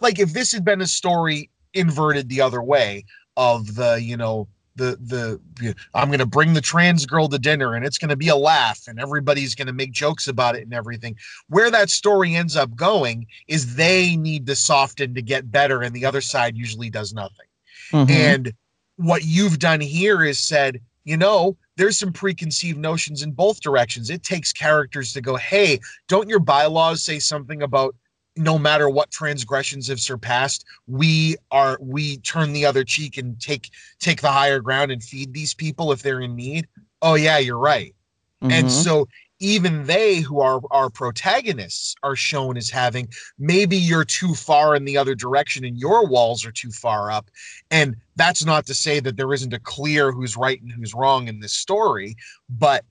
like 0.00 0.18
if 0.18 0.32
this 0.32 0.52
had 0.52 0.64
been 0.64 0.80
a 0.80 0.86
story 0.86 1.50
inverted 1.74 2.28
the 2.28 2.40
other 2.40 2.62
way 2.62 3.04
of 3.36 3.74
the, 3.74 4.00
you 4.00 4.16
know, 4.16 4.48
the 4.76 4.98
the 5.00 5.74
I'm 5.94 6.08
going 6.08 6.18
to 6.18 6.26
bring 6.26 6.52
the 6.52 6.60
trans 6.60 7.06
girl 7.06 7.28
to 7.28 7.38
dinner 7.38 7.74
and 7.74 7.84
it's 7.84 7.98
going 7.98 8.10
to 8.10 8.16
be 8.16 8.28
a 8.28 8.36
laugh 8.36 8.86
and 8.86 9.00
everybody's 9.00 9.54
going 9.54 9.66
to 9.66 9.72
make 9.72 9.92
jokes 9.92 10.28
about 10.28 10.54
it 10.54 10.62
and 10.62 10.74
everything. 10.74 11.16
Where 11.48 11.70
that 11.70 11.90
story 11.90 12.34
ends 12.34 12.56
up 12.56 12.74
going 12.76 13.26
is 13.48 13.76
they 13.76 14.16
need 14.16 14.46
to 14.46 14.54
soften 14.54 15.14
to 15.14 15.22
get 15.22 15.50
better 15.50 15.82
and 15.82 15.94
the 15.94 16.04
other 16.04 16.20
side 16.20 16.56
usually 16.56 16.90
does 16.90 17.12
nothing. 17.12 17.46
Mm-hmm. 17.92 18.10
And 18.10 18.52
what 18.96 19.24
you've 19.24 19.58
done 19.58 19.80
here 19.80 20.22
is 20.22 20.38
said, 20.38 20.80
you 21.04 21.16
know, 21.16 21.56
there's 21.76 21.98
some 21.98 22.12
preconceived 22.12 22.78
notions 22.78 23.22
in 23.22 23.30
both 23.32 23.60
directions. 23.60 24.10
It 24.10 24.22
takes 24.22 24.52
characters 24.52 25.12
to 25.12 25.20
go, 25.20 25.36
hey, 25.36 25.80
don't 26.08 26.28
your 26.28 26.40
bylaws 26.40 27.02
say 27.02 27.18
something 27.18 27.62
about 27.62 27.94
no 28.36 28.58
matter 28.58 28.88
what 28.88 29.10
transgressions 29.10 29.88
have 29.88 30.00
surpassed, 30.00 30.64
we 30.86 31.36
are 31.50 31.78
we 31.80 32.18
turn 32.18 32.52
the 32.52 32.66
other 32.66 32.84
cheek 32.84 33.16
and 33.16 33.40
take 33.40 33.70
take 33.98 34.20
the 34.20 34.30
higher 34.30 34.60
ground 34.60 34.90
and 34.90 35.02
feed 35.02 35.32
these 35.32 35.54
people 35.54 35.92
if 35.92 36.02
they're 36.02 36.20
in 36.20 36.36
need. 36.36 36.66
Oh 37.02 37.14
yeah, 37.14 37.38
you're 37.38 37.58
right. 37.58 37.94
Mm-hmm. 38.42 38.52
And 38.52 38.70
so 38.70 39.08
even 39.38 39.84
they 39.84 40.20
who 40.20 40.40
are 40.40 40.60
our 40.70 40.88
protagonists 40.88 41.94
are 42.02 42.16
shown 42.16 42.56
as 42.56 42.70
having 42.70 43.08
maybe 43.38 43.76
you're 43.76 44.04
too 44.04 44.34
far 44.34 44.74
in 44.74 44.84
the 44.84 44.96
other 44.96 45.14
direction 45.14 45.64
and 45.64 45.78
your 45.78 46.06
walls 46.06 46.44
are 46.46 46.52
too 46.52 46.70
far 46.70 47.10
up 47.10 47.30
and 47.70 47.96
that's 48.16 48.44
not 48.44 48.64
to 48.66 48.72
say 48.72 48.98
that 48.98 49.16
there 49.16 49.34
isn't 49.34 49.52
a 49.52 49.58
clear 49.58 50.10
who's 50.10 50.36
right 50.36 50.62
and 50.62 50.72
who's 50.72 50.94
wrong 50.94 51.28
in 51.28 51.40
this 51.40 51.52
story 51.52 52.16
but 52.48 52.84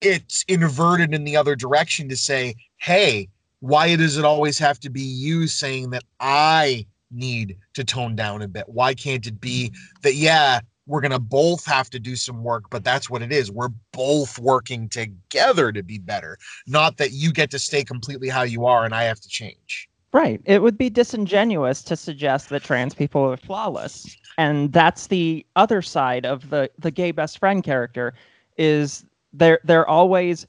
it's 0.00 0.44
inverted 0.48 1.12
in 1.14 1.24
the 1.24 1.36
other 1.36 1.54
direction 1.54 2.08
to 2.08 2.16
say 2.16 2.54
hey 2.78 3.28
why 3.62 3.94
does 3.96 4.18
it 4.18 4.24
always 4.24 4.58
have 4.58 4.78
to 4.80 4.90
be 4.90 5.00
you 5.00 5.46
saying 5.46 5.90
that 5.90 6.02
i 6.20 6.84
need 7.10 7.56
to 7.74 7.84
tone 7.84 8.16
down 8.16 8.42
a 8.42 8.48
bit 8.48 8.64
why 8.66 8.92
can't 8.92 9.26
it 9.26 9.40
be 9.40 9.72
that 10.02 10.14
yeah 10.14 10.60
we're 10.86 11.00
going 11.00 11.12
to 11.12 11.18
both 11.18 11.64
have 11.64 11.90
to 11.90 12.00
do 12.00 12.16
some 12.16 12.42
work, 12.42 12.64
but 12.70 12.84
that's 12.84 13.08
what 13.08 13.22
it 13.22 13.32
is. 13.32 13.50
We're 13.50 13.70
both 13.92 14.38
working 14.38 14.88
together 14.88 15.72
to 15.72 15.82
be 15.82 15.98
better, 15.98 16.38
not 16.66 16.96
that 16.96 17.12
you 17.12 17.32
get 17.32 17.50
to 17.52 17.58
stay 17.58 17.84
completely 17.84 18.28
how 18.28 18.42
you 18.42 18.66
are 18.66 18.84
and 18.84 18.94
I 18.94 19.04
have 19.04 19.20
to 19.20 19.28
change. 19.28 19.88
Right. 20.12 20.42
It 20.44 20.60
would 20.60 20.76
be 20.76 20.90
disingenuous 20.90 21.82
to 21.84 21.96
suggest 21.96 22.50
that 22.50 22.64
trans 22.64 22.94
people 22.94 23.22
are 23.22 23.36
flawless. 23.36 24.14
And 24.36 24.72
that's 24.72 25.06
the 25.06 25.46
other 25.56 25.80
side 25.80 26.26
of 26.26 26.50
the 26.50 26.70
the 26.78 26.90
gay 26.90 27.12
best 27.12 27.38
friend 27.38 27.62
character 27.62 28.12
is 28.58 29.06
they're 29.32 29.60
they're 29.64 29.88
always 29.88 30.46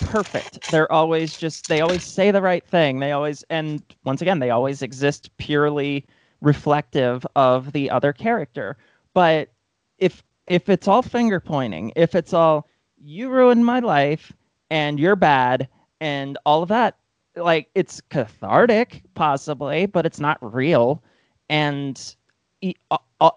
perfect. 0.00 0.60
They're 0.70 0.90
always 0.90 1.36
just 1.36 1.68
they 1.68 1.80
always 1.80 2.04
say 2.04 2.30
the 2.30 2.42
right 2.42 2.66
thing. 2.66 2.98
They 3.00 3.12
always 3.12 3.44
and 3.50 3.82
once 4.04 4.22
again 4.22 4.38
they 4.38 4.50
always 4.50 4.82
exist 4.82 5.36
purely 5.38 6.06
reflective 6.40 7.26
of 7.36 7.72
the 7.72 7.90
other 7.90 8.12
character. 8.12 8.76
But 9.14 9.50
if 9.98 10.22
if 10.46 10.68
it's 10.68 10.88
all 10.88 11.02
finger 11.02 11.40
pointing, 11.40 11.92
if 11.96 12.14
it's 12.14 12.32
all 12.32 12.68
you 12.98 13.30
ruined 13.30 13.64
my 13.64 13.80
life 13.80 14.32
and 14.70 14.98
you're 14.98 15.16
bad 15.16 15.68
and 16.00 16.38
all 16.44 16.62
of 16.62 16.68
that, 16.68 16.96
like 17.36 17.68
it's 17.74 18.00
cathartic 18.00 19.02
possibly, 19.14 19.86
but 19.86 20.04
it's 20.06 20.20
not 20.20 20.38
real. 20.54 21.02
And 21.48 22.14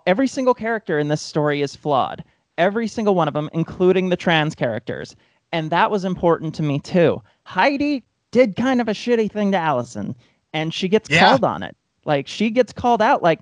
every 0.05 0.27
single 0.27 0.53
character 0.53 0.99
in 0.99 1.07
this 1.07 1.21
story 1.21 1.61
is 1.61 1.75
flawed. 1.75 2.23
Every 2.57 2.87
single 2.87 3.15
one 3.15 3.27
of 3.27 3.33
them, 3.33 3.49
including 3.53 4.09
the 4.09 4.17
trans 4.17 4.55
characters. 4.55 5.15
And 5.51 5.69
that 5.71 5.91
was 5.91 6.05
important 6.05 6.55
to 6.55 6.63
me 6.63 6.79
too. 6.79 7.21
Heidi 7.43 8.03
did 8.31 8.55
kind 8.55 8.81
of 8.81 8.88
a 8.88 8.93
shitty 8.93 9.31
thing 9.31 9.51
to 9.53 9.58
Allison, 9.58 10.15
and 10.53 10.73
she 10.73 10.89
gets 10.89 11.10
yeah. 11.10 11.19
called 11.19 11.43
on 11.43 11.63
it. 11.63 11.75
Like 12.03 12.27
she 12.27 12.49
gets 12.49 12.73
called 12.73 13.01
out. 13.01 13.23
Like 13.23 13.39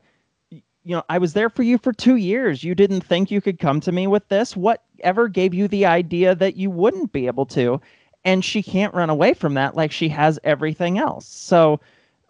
you 0.52 0.96
know, 0.96 1.04
I 1.10 1.18
was 1.18 1.34
there 1.34 1.50
for 1.50 1.64
you 1.64 1.78
for 1.78 1.94
two 1.94 2.18
years. 2.18 2.64
You 2.64 2.76
didn't 2.76 3.02
think 3.02 3.32
you 3.32 3.42
could 3.42 3.60
come 3.60 3.80
to 3.82 3.92
me 3.92 4.08
with 4.08 4.28
this. 4.28 4.56
Whatever 4.56 5.28
gave 5.28 5.54
you 5.54 5.68
the 5.68 5.86
idea 5.86 6.36
that 6.36 6.58
you 6.58 6.70
wouldn't 6.70 7.14
be 7.14 7.28
able 7.28 7.46
to? 7.48 7.80
And 8.26 8.44
she 8.44 8.62
can't 8.62 8.94
run 8.94 9.10
away 9.10 9.34
from 9.34 9.54
that 9.56 9.76
like 9.76 9.92
she 9.92 10.10
has 10.10 10.40
everything 10.44 10.98
else. 10.98 11.28
So, 11.28 11.80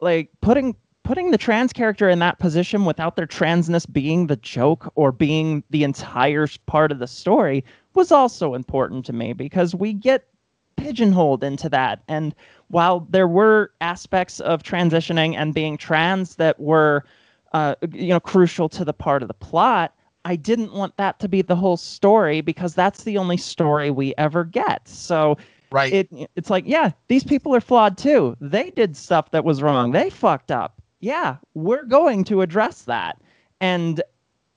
like 0.02 0.30
putting 0.42 0.76
putting 1.04 1.32
the 1.32 1.38
trans 1.38 1.74
character 1.74 2.10
in 2.10 2.20
that 2.20 2.40
position 2.40 2.86
without 2.86 3.16
their 3.16 3.28
transness 3.28 3.92
being 3.92 4.28
the 4.28 4.38
joke 4.38 4.92
or 4.96 5.12
being 5.12 5.64
the 5.70 5.84
entire 5.84 6.48
part 6.66 6.92
of 6.92 7.00
the 7.00 7.08
story 7.08 7.64
was 7.96 8.12
also 8.12 8.54
important 8.54 9.06
to 9.06 9.14
me 9.14 9.34
because 9.34 9.76
we 9.76 9.94
get 9.94 10.28
pigeonholed 10.76 11.44
into 11.44 11.70
that. 11.70 12.02
And 12.08 12.34
while 12.70 13.02
there 13.10 13.28
were 13.28 13.72
aspects 13.82 14.40
of 14.40 14.64
transitioning 14.64 15.36
and 15.36 15.54
being 15.54 15.78
trans 15.78 16.36
that 16.36 16.60
were 16.60 17.06
uh, 17.54 17.76
you 17.92 18.10
know, 18.10 18.20
crucial 18.20 18.68
to 18.68 18.84
the 18.84 18.94
part 18.94 19.22
of 19.22 19.28
the 19.28 19.34
plot. 19.34 19.94
I 20.26 20.36
didn't 20.36 20.74
want 20.74 20.98
that 20.98 21.20
to 21.20 21.28
be 21.28 21.42
the 21.42 21.56
whole 21.56 21.78
story 21.78 22.42
because 22.42 22.74
that's 22.74 23.04
the 23.04 23.18
only 23.18 23.38
story 23.38 23.92
we 23.92 24.14
ever 24.18 24.44
get. 24.44 24.88
So 24.88 25.38
right, 25.72 25.94
it 25.94 26.10
it's 26.36 26.50
like, 26.50 26.64
yeah, 26.66 26.92
these 27.10 27.24
people 27.24 27.54
are 27.56 27.62
flawed 27.62 27.98
too. 27.98 28.36
They 28.42 28.72
did 28.72 28.98
stuff 28.98 29.32
that 29.32 29.44
was 29.46 29.62
wrong. 29.62 29.92
They 29.92 30.10
fucked 30.10 30.52
up. 30.52 30.82
Yeah, 31.00 31.38
we're 31.54 31.84
going 31.84 32.24
to 32.26 32.42
address 32.42 32.84
that, 32.84 33.22
and 33.60 34.02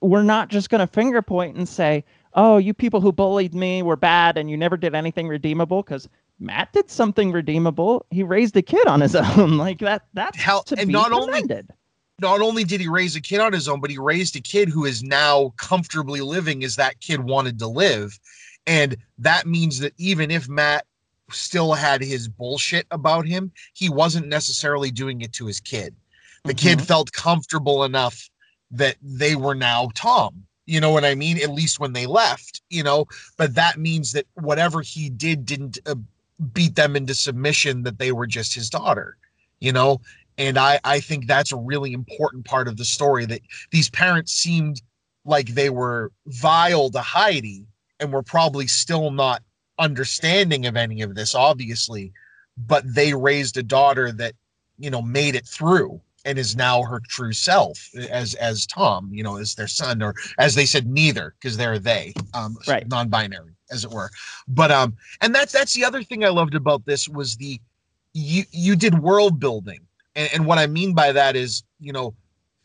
we're 0.01 0.23
not 0.23 0.49
just 0.49 0.71
going 0.71 0.87
to 0.87 0.87
finger 0.87 1.21
point 1.21 1.57
and 1.57 1.69
say, 1.69 2.05
"Oh, 2.37 2.59
you 2.59 2.73
people 2.75 3.01
who 3.01 3.13
bullied 3.13 3.55
me 3.55 3.83
were 3.83 3.97
bad, 3.97 4.39
and 4.39 4.51
you 4.51 4.57
never 4.57 4.77
did 4.77 4.95
anything 4.95 5.29
redeemable." 5.29 5.83
Because 5.83 6.09
Matt 6.39 6.73
did 6.73 6.91
something 6.91 7.33
redeemable. 7.33 8.07
He 8.11 8.23
raised 8.23 8.57
a 8.57 8.63
kid 8.63 8.87
on 8.87 9.01
his 9.01 9.17
own. 9.39 9.57
like 9.59 9.81
that. 9.81 10.07
That's 10.15 10.37
Hell, 10.37 10.63
to 10.65 10.79
and 10.79 10.89
be 10.89 10.93
not 10.93 11.11
commended. 11.11 11.51
only 11.53 11.75
not 12.21 12.41
only 12.41 12.65
did 12.65 12.81
he 12.81 12.89
raise 12.89 13.17
a 13.17 13.21
kid 13.21 13.41
on 13.41 13.53
his 13.53 13.69
own, 13.69 13.81
but 13.81 13.91
he 13.91 13.99
raised 13.99 14.37
a 14.37 14.41
kid 14.41 14.69
who 14.69 14.85
is 14.85 15.03
now 15.03 15.53
comfortably 15.57 16.21
living 16.21 16.65
as 16.65 16.77
that 16.77 17.01
kid 17.01 17.21
wanted 17.21 17.59
to 17.59 17.67
live. 17.67 18.19
And 18.67 18.97
that 19.19 19.47
means 19.47 19.79
that 19.81 19.93
even 19.99 20.31
if 20.31 20.49
Matt 20.49 20.87
still 21.31 21.75
had 21.75 22.01
his 22.01 22.29
bullshit 22.29 22.87
about 22.91 23.27
him, 23.27 23.53
he 23.75 23.89
wasn't 23.89 24.29
necessarily 24.29 24.91
doing 24.91 25.21
it 25.21 25.33
to 25.35 25.47
his 25.47 25.61
kid. 25.61 25.95
The 26.45 26.55
mm-hmm. 26.55 26.69
kid 26.69 26.83
felt 26.83 27.13
comfortable 27.13 27.85
enough 27.85 28.31
that 28.71 28.97
they 29.03 29.37
were 29.37 29.55
now 29.55 29.91
Tom. 29.95 30.46
You 30.67 30.81
know 30.81 30.91
what 30.91 31.05
I 31.05 31.15
mean? 31.15 31.41
At 31.41 31.51
least 31.51 31.79
when 31.79 31.93
they 31.93 32.07
left, 32.07 32.61
you 32.71 32.83
know, 32.83 33.07
but 33.37 33.55
that 33.55 33.79
means 33.79 34.13
that 34.13 34.27
whatever 34.35 34.83
he 34.83 35.09
did 35.09 35.47
didn't 35.47 35.79
uh, 35.87 35.95
beat 36.53 36.75
them 36.75 36.97
into 36.97 37.15
submission, 37.15 37.85
that 37.85 37.99
they 37.99 38.13
were 38.13 38.27
just 38.27 38.55
his 38.55 38.69
daughter, 38.69 39.17
you 39.61 39.73
know? 39.73 40.01
And 40.39 40.59
I, 40.59 40.81
I 40.85 41.01
think 41.01 41.27
that's 41.27 41.53
a 41.53 41.57
really 41.57 41.93
important 41.93 42.45
part 42.45 42.69
of 42.69 42.77
the 42.77 42.85
story 42.85 43.25
that 43.27 43.41
these 43.71 43.89
parents 43.89 44.33
seemed 44.33 44.83
like 45.25 45.49
they 45.49 45.71
were 45.71 46.13
vile 46.27 46.91
to 46.91 47.01
Heidi 47.01 47.67
and 48.01 48.13
were 48.13 48.23
probably 48.23 48.67
still 48.67 49.11
not 49.11 49.43
understanding 49.79 50.67
of 50.67 50.77
any 50.77 51.01
of 51.01 51.15
this, 51.15 51.35
obviously, 51.35 52.13
but 52.59 52.83
they 52.87 53.15
raised 53.15 53.57
a 53.57 53.63
daughter 53.63 54.13
that, 54.13 54.35
you 54.79 54.91
know, 54.91 55.01
made 55.01 55.35
it 55.35 55.47
through 55.47 56.01
and 56.27 56.39
is 56.39 56.57
now 56.57 56.83
her 56.83 57.01
true 57.09 57.33
self 57.33 57.89
as 58.11 58.35
as 58.35 58.67
Tom, 58.67 59.09
you 59.13 59.23
know, 59.23 59.37
as 59.37 59.55
their 59.55 59.69
son, 59.69 60.03
or 60.03 60.15
as 60.39 60.55
they 60.55 60.67
said, 60.67 60.87
neither, 60.87 61.35
because 61.41 61.57
they're 61.57 61.79
they, 61.79 62.13
um, 62.35 62.57
right. 62.69 62.87
non-binary, 62.89 63.53
as 63.71 63.85
it 63.85 63.91
were. 63.91 64.11
But 64.47 64.71
um, 64.71 64.95
and 65.23 65.35
that's 65.35 65.53
that's 65.53 65.73
the 65.73 65.85
other 65.85 66.03
thing 66.03 66.25
I 66.25 66.29
loved 66.29 66.55
about 66.55 66.85
this 66.85 67.09
was 67.09 67.37
the 67.37 67.59
you 68.13 68.45
you 68.51 68.77
did 68.77 68.99
world 68.99 69.41
building 69.41 69.81
and, 70.17 70.31
and 70.33 70.47
what 70.47 70.59
I 70.59 70.67
mean 70.67 70.95
by 70.95 71.13
that 71.13 71.37
is, 71.37 71.63
you 71.79 71.93
know, 71.93 72.15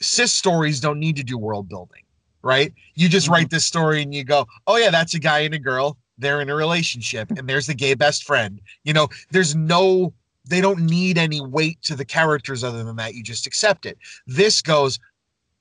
cis 0.01 0.31
stories 0.31 0.79
don't 0.79 0.99
need 0.99 1.17
to 1.17 1.23
do 1.23 1.37
world 1.37 1.69
building, 1.69 2.01
right? 2.41 2.73
You 2.95 3.07
just 3.07 3.25
mm-hmm. 3.25 3.33
write 3.33 3.49
this 3.51 3.65
story 3.65 4.01
and 4.01 4.15
you 4.15 4.23
go, 4.23 4.47
oh 4.65 4.77
yeah, 4.77 4.89
that's 4.89 5.13
a 5.13 5.19
guy 5.19 5.39
and 5.39 5.53
a 5.53 5.59
girl. 5.59 5.97
They're 6.17 6.41
in 6.41 6.49
a 6.49 6.55
relationship, 6.55 7.31
and 7.31 7.49
there's 7.49 7.65
the 7.65 7.73
gay 7.73 7.95
best 7.95 8.25
friend. 8.25 8.61
You 8.83 8.93
know, 8.93 9.07
there's 9.31 9.55
no 9.55 10.13
they 10.45 10.61
don't 10.61 10.81
need 10.81 11.17
any 11.17 11.41
weight 11.41 11.81
to 11.83 11.95
the 11.95 12.05
characters 12.05 12.63
other 12.63 12.83
than 12.83 12.95
that. 12.95 13.13
You 13.13 13.23
just 13.23 13.45
accept 13.47 13.85
it. 13.85 13.97
This 14.25 14.61
goes, 14.61 14.99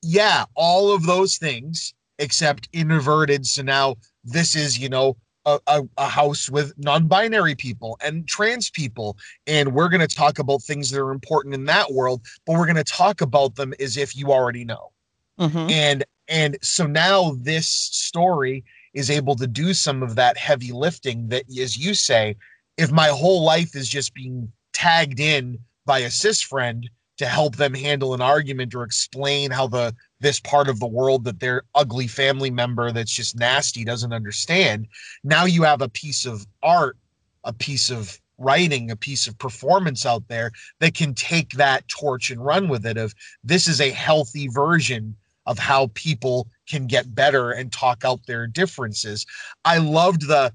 yeah, 0.02 0.44
all 0.54 0.92
of 0.92 1.04
those 1.04 1.36
things 1.36 1.94
except 2.18 2.68
inverted. 2.72 3.46
So 3.46 3.62
now 3.62 3.96
this 4.24 4.54
is, 4.54 4.78
you 4.78 4.88
know, 4.88 5.16
a, 5.46 5.58
a, 5.66 5.82
a, 5.96 6.06
house 6.06 6.50
with 6.50 6.74
non-binary 6.76 7.54
people 7.54 7.98
and 8.04 8.28
trans 8.28 8.68
people 8.68 9.16
and 9.46 9.72
we're 9.72 9.88
going 9.88 10.06
to 10.06 10.16
talk 10.16 10.38
about 10.38 10.62
things 10.62 10.90
that 10.90 11.00
are 11.00 11.12
important 11.12 11.54
in 11.54 11.64
that 11.64 11.90
world 11.92 12.20
but 12.46 12.58
we're 12.58 12.66
going 12.66 12.76
to 12.76 12.84
talk 12.84 13.22
about 13.22 13.54
them 13.54 13.72
as 13.80 13.96
if 13.96 14.14
you 14.14 14.32
already 14.32 14.66
know 14.66 14.90
mm-hmm. 15.38 15.70
and 15.70 16.04
and 16.28 16.58
so 16.60 16.86
now 16.86 17.34
this 17.38 17.66
story 17.66 18.62
is 18.92 19.08
able 19.08 19.34
to 19.34 19.46
do 19.46 19.72
some 19.72 20.02
of 20.02 20.14
that 20.14 20.36
heavy 20.36 20.72
lifting 20.72 21.26
that 21.28 21.44
as 21.58 21.78
you 21.78 21.94
say 21.94 22.36
if 22.76 22.92
my 22.92 23.08
whole 23.08 23.42
life 23.42 23.74
is 23.74 23.88
just 23.88 24.12
being 24.12 24.52
tagged 24.80 25.20
in 25.20 25.58
by 25.84 25.98
a 25.98 26.10
cis 26.10 26.40
friend 26.40 26.88
to 27.18 27.26
help 27.26 27.56
them 27.56 27.74
handle 27.74 28.14
an 28.14 28.22
argument 28.22 28.74
or 28.74 28.82
explain 28.82 29.50
how 29.50 29.66
the 29.66 29.94
this 30.20 30.40
part 30.40 30.70
of 30.70 30.80
the 30.80 30.86
world 30.86 31.22
that 31.24 31.38
their 31.38 31.64
ugly 31.74 32.06
family 32.06 32.50
member 32.50 32.90
that's 32.90 33.12
just 33.12 33.38
nasty 33.38 33.84
doesn't 33.84 34.14
understand. 34.14 34.86
Now 35.22 35.44
you 35.44 35.64
have 35.64 35.82
a 35.82 35.88
piece 35.90 36.24
of 36.24 36.46
art, 36.62 36.96
a 37.44 37.52
piece 37.52 37.90
of 37.90 38.18
writing, 38.38 38.90
a 38.90 38.96
piece 38.96 39.26
of 39.26 39.36
performance 39.36 40.06
out 40.06 40.26
there 40.28 40.50
that 40.78 40.94
can 40.94 41.12
take 41.12 41.50
that 41.50 41.86
torch 41.88 42.30
and 42.30 42.42
run 42.42 42.68
with 42.68 42.86
it 42.86 42.96
of 42.96 43.14
this 43.44 43.68
is 43.68 43.82
a 43.82 43.90
healthy 43.90 44.48
version 44.48 45.14
of 45.44 45.58
how 45.58 45.90
people 45.92 46.48
can 46.66 46.86
get 46.86 47.14
better 47.14 47.50
and 47.50 47.70
talk 47.70 48.02
out 48.02 48.24
their 48.26 48.46
differences. 48.46 49.26
I 49.66 49.76
loved 49.76 50.26
the 50.26 50.54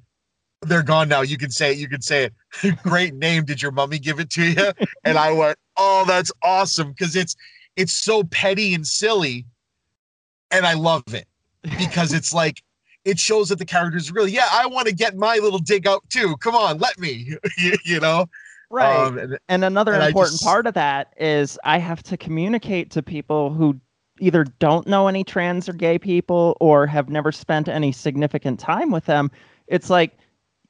they're 0.68 0.84
gone 0.84 1.10
now. 1.10 1.22
You 1.22 1.38
can 1.38 1.52
say 1.52 1.72
it. 1.72 1.78
You 1.78 1.88
can 1.88 2.02
say 2.02 2.26
it. 2.26 2.76
Great 2.84 3.14
name. 3.14 3.46
Did 3.46 3.62
your 3.62 3.72
mummy 3.72 4.00
give 4.00 4.20
it 4.20 4.30
to 4.32 4.44
you? 4.44 4.72
And 5.04 5.18
I 5.18 5.32
went, 5.32 5.58
oh, 5.78 6.04
that's 6.08 6.32
awesome 6.42 6.92
because 6.92 7.16
it's 7.16 7.36
it's 7.76 7.94
so 7.94 8.24
petty 8.24 8.74
and 8.74 8.86
silly, 8.88 9.46
and 10.50 10.66
I 10.66 10.74
love 10.74 11.04
it 11.14 11.28
because 11.78 12.14
it's 12.14 12.34
like 12.34 12.64
it 13.06 13.20
shows 13.20 13.50
that 13.50 13.60
the 13.60 13.66
characters 13.66 14.12
really, 14.12 14.32
yeah, 14.32 14.48
I 14.52 14.66
want 14.66 14.88
to 14.88 14.94
get 14.94 15.16
my 15.16 15.38
little 15.38 15.60
dig 15.60 15.88
out 15.88 16.04
too. 16.10 16.36
Come 16.38 16.56
on, 16.56 16.80
let 16.80 17.00
me, 17.00 17.38
you, 17.86 18.00
know. 18.00 18.26
Right. 18.72 18.96
Um, 18.96 19.20
and, 19.20 19.40
and, 19.48 19.64
another 19.64 19.94
and 19.94 20.04
important 20.04 20.34
just, 20.34 20.44
part 20.44 20.66
of 20.66 20.74
that 20.74 21.14
is 21.18 21.60
I 21.64 21.78
have 21.78 22.02
to 22.04 22.18
communicate 22.18 22.90
to 22.92 23.04
people 23.04 23.54
who 23.54 23.80
either 24.20 24.46
don't 24.60 24.88
know 24.88 25.08
any 25.08 25.24
trans 25.24 25.70
or 25.70 25.74
gay 25.74 26.00
people 26.00 26.58
or 26.60 26.88
have 26.88 27.10
never 27.10 27.32
spent 27.32 27.68
any 27.68 27.92
significant 27.92 28.60
time 28.60 28.90
with 28.90 29.06
them. 29.06 29.30
It's 29.68 29.90
like 29.90 30.18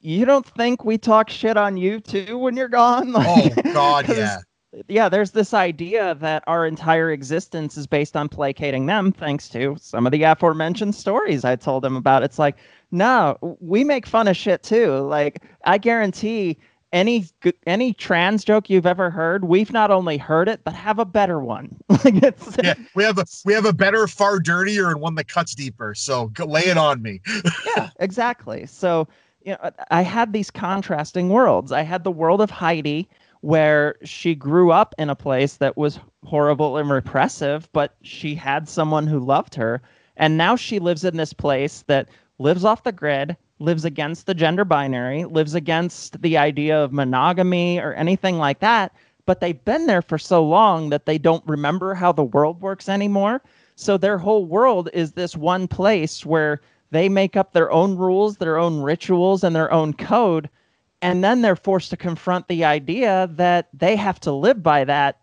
you 0.05 0.25
don't 0.25 0.45
think 0.45 0.85
we 0.85 0.97
talk 0.97 1.29
shit 1.29 1.57
on 1.57 1.77
you 1.77 1.99
too 1.99 2.37
when 2.37 2.55
you're 2.55 2.69
gone? 2.69 3.11
oh 3.15 3.49
God, 3.73 4.07
yeah. 4.07 4.37
Yeah, 4.89 5.07
there's 5.07 5.31
this 5.31 5.53
idea 5.53 6.15
that 6.15 6.43
our 6.47 6.67
entire 6.67 7.09
existence 7.09 7.77
is 7.77 7.87
based 7.87 8.17
on 8.17 8.27
placating 8.27 8.87
them, 8.87 9.13
thanks 9.13 9.47
to 9.49 9.77
some 9.79 10.05
of 10.05 10.11
the 10.11 10.23
aforementioned 10.23 10.95
stories 10.95 11.45
I 11.45 11.55
told 11.55 11.81
them 11.81 11.95
about. 11.95 12.23
It's 12.23 12.37
like, 12.37 12.57
no, 12.91 13.37
we 13.61 13.85
make 13.85 14.05
fun 14.05 14.27
of 14.27 14.35
shit 14.35 14.63
too. 14.63 14.97
Like, 14.97 15.43
I 15.63 15.77
guarantee 15.77 16.57
any 16.91 17.25
any 17.65 17.93
trans 17.93 18.43
joke 18.43 18.69
you've 18.69 18.85
ever 18.85 19.09
heard, 19.09 19.45
we've 19.45 19.71
not 19.71 19.91
only 19.91 20.17
heard 20.17 20.49
it 20.49 20.61
but 20.65 20.73
have 20.73 20.99
a 20.99 21.05
better 21.05 21.39
one. 21.39 21.75
like 21.89 22.21
it's, 22.21 22.57
yeah, 22.61 22.73
we 22.95 23.03
have 23.05 23.17
a 23.17 23.25
we 23.45 23.53
have 23.53 23.65
a 23.65 23.73
better, 23.73 24.07
far 24.07 24.39
dirtier, 24.39 24.89
and 24.89 24.99
one 24.99 25.15
that 25.15 25.29
cuts 25.29 25.55
deeper. 25.55 25.95
So 25.95 26.31
lay 26.45 26.65
it 26.65 26.77
on 26.77 27.01
me. 27.01 27.21
yeah, 27.77 27.89
exactly. 27.99 28.65
So 28.65 29.07
you 29.45 29.51
know, 29.51 29.71
I 29.91 30.01
had 30.01 30.33
these 30.33 30.49
contrasting 30.49 31.29
worlds. 31.29 31.71
I 31.71 31.83
had 31.83 32.03
the 32.03 32.11
world 32.11 32.41
of 32.41 32.49
Heidi, 32.49 33.07
where 33.41 33.95
she 34.03 34.33
grew 34.33 34.71
up 34.71 34.95
in 34.97 35.09
a 35.09 35.15
place 35.15 35.57
that 35.57 35.77
was 35.77 35.99
horrible 36.25 36.77
and 36.77 36.89
repressive, 36.89 37.69
but 37.71 37.95
she 38.01 38.33
had 38.33 38.67
someone 38.67 39.05
who 39.05 39.19
loved 39.19 39.53
her. 39.53 39.83
And 40.17 40.35
now 40.35 40.55
she 40.55 40.79
lives 40.79 41.03
in 41.03 41.17
this 41.17 41.31
place 41.31 41.83
that 41.85 42.09
lives 42.39 42.65
off 42.65 42.83
the 42.83 42.91
grid, 42.91 43.37
lives 43.59 43.85
against 43.85 44.25
the 44.25 44.33
gender 44.33 44.65
binary, 44.65 45.25
lives 45.25 45.53
against 45.53 46.19
the 46.23 46.37
idea 46.37 46.83
of 46.83 46.91
monogamy 46.91 47.79
or 47.79 47.93
anything 47.93 48.39
like 48.39 48.59
that. 48.59 48.95
But 49.27 49.41
they've 49.41 49.63
been 49.63 49.85
there 49.85 50.01
for 50.01 50.17
so 50.17 50.43
long 50.43 50.89
that 50.89 51.05
they 51.05 51.19
don't 51.19 51.45
remember 51.45 51.93
how 51.93 52.11
the 52.11 52.23
world 52.23 52.61
works 52.61 52.89
anymore. 52.89 53.43
So 53.75 53.97
their 53.97 54.17
whole 54.17 54.45
world 54.45 54.89
is 54.91 55.11
this 55.11 55.35
one 55.35 55.67
place 55.67 56.25
where 56.25 56.61
they 56.91 57.09
make 57.09 57.35
up 57.35 57.53
their 57.53 57.71
own 57.71 57.95
rules, 57.97 58.37
their 58.37 58.57
own 58.57 58.81
rituals, 58.81 59.43
and 59.43 59.55
their 59.55 59.71
own 59.71 59.93
code. 59.93 60.49
And 61.01 61.23
then 61.23 61.41
they're 61.41 61.55
forced 61.55 61.89
to 61.91 61.97
confront 61.97 62.47
the 62.47 62.63
idea 62.63 63.29
that 63.33 63.69
they 63.73 63.95
have 63.95 64.19
to 64.21 64.31
live 64.31 64.63
by 64.63 64.85
that 64.85 65.19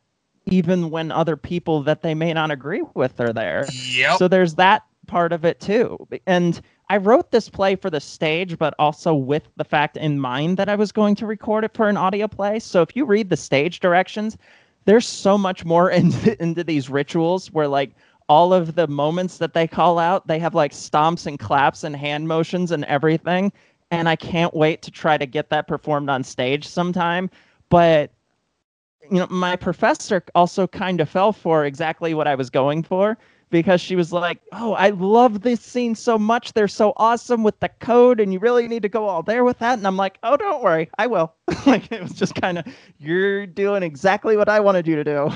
even 0.46 0.90
when 0.90 1.12
other 1.12 1.36
people 1.36 1.82
that 1.82 2.02
they 2.02 2.14
may 2.14 2.32
not 2.32 2.50
agree 2.50 2.82
with 2.94 3.20
are 3.20 3.32
there. 3.32 3.66
Yep. 3.72 4.18
So 4.18 4.28
there's 4.28 4.54
that 4.56 4.84
part 5.06 5.32
of 5.32 5.44
it 5.44 5.60
too. 5.60 6.06
And 6.26 6.60
I 6.88 6.96
wrote 6.96 7.30
this 7.30 7.48
play 7.48 7.76
for 7.76 7.90
the 7.90 8.00
stage, 8.00 8.58
but 8.58 8.74
also 8.78 9.14
with 9.14 9.48
the 9.56 9.64
fact 9.64 9.96
in 9.96 10.20
mind 10.20 10.56
that 10.56 10.68
I 10.68 10.74
was 10.74 10.92
going 10.92 11.14
to 11.16 11.26
record 11.26 11.64
it 11.64 11.74
for 11.74 11.88
an 11.88 11.96
audio 11.96 12.28
play. 12.28 12.58
So 12.58 12.82
if 12.82 12.94
you 12.96 13.04
read 13.04 13.30
the 13.30 13.36
stage 13.36 13.80
directions, 13.80 14.36
there's 14.84 15.06
so 15.06 15.38
much 15.38 15.64
more 15.64 15.90
into, 16.00 16.40
into 16.42 16.64
these 16.64 16.90
rituals 16.90 17.52
where 17.52 17.68
like 17.68 17.92
all 18.32 18.54
of 18.54 18.76
the 18.76 18.86
moments 18.86 19.36
that 19.36 19.52
they 19.52 19.66
call 19.66 19.98
out, 19.98 20.26
they 20.26 20.38
have 20.38 20.54
like 20.54 20.72
stomps 20.72 21.26
and 21.26 21.38
claps 21.38 21.84
and 21.84 21.94
hand 21.94 22.26
motions 22.26 22.70
and 22.70 22.82
everything. 22.86 23.52
And 23.90 24.08
I 24.08 24.16
can't 24.16 24.54
wait 24.54 24.80
to 24.82 24.90
try 24.90 25.18
to 25.18 25.26
get 25.26 25.50
that 25.50 25.68
performed 25.68 26.08
on 26.08 26.24
stage 26.24 26.66
sometime. 26.66 27.28
But 27.68 28.10
you 29.10 29.18
know, 29.18 29.26
my 29.28 29.54
professor 29.54 30.24
also 30.34 30.66
kind 30.66 31.02
of 31.02 31.10
fell 31.10 31.34
for 31.34 31.66
exactly 31.66 32.14
what 32.14 32.26
I 32.26 32.34
was 32.34 32.48
going 32.48 32.82
for 32.82 33.18
because 33.50 33.82
she 33.82 33.96
was 33.96 34.14
like, 34.14 34.40
"Oh, 34.52 34.72
I 34.72 34.90
love 34.90 35.42
this 35.42 35.60
scene 35.60 35.94
so 35.94 36.16
much. 36.16 36.54
They're 36.54 36.68
so 36.68 36.94
awesome 36.96 37.42
with 37.42 37.60
the 37.60 37.68
code, 37.80 38.18
and 38.18 38.32
you 38.32 38.38
really 38.38 38.66
need 38.66 38.80
to 38.80 38.88
go 38.88 39.06
all 39.08 39.22
there 39.22 39.44
with 39.44 39.58
that." 39.58 39.76
And 39.76 39.86
I'm 39.86 39.98
like, 39.98 40.16
"Oh, 40.22 40.38
don't 40.38 40.62
worry, 40.62 40.88
I 40.96 41.06
will." 41.06 41.34
like 41.66 41.92
it 41.92 42.00
was 42.00 42.12
just 42.12 42.34
kind 42.36 42.56
of, 42.56 42.64
you're 42.96 43.46
doing 43.46 43.82
exactly 43.82 44.38
what 44.38 44.48
I 44.48 44.60
wanted 44.60 44.86
you 44.86 44.96
to 44.96 45.04
do. 45.04 45.30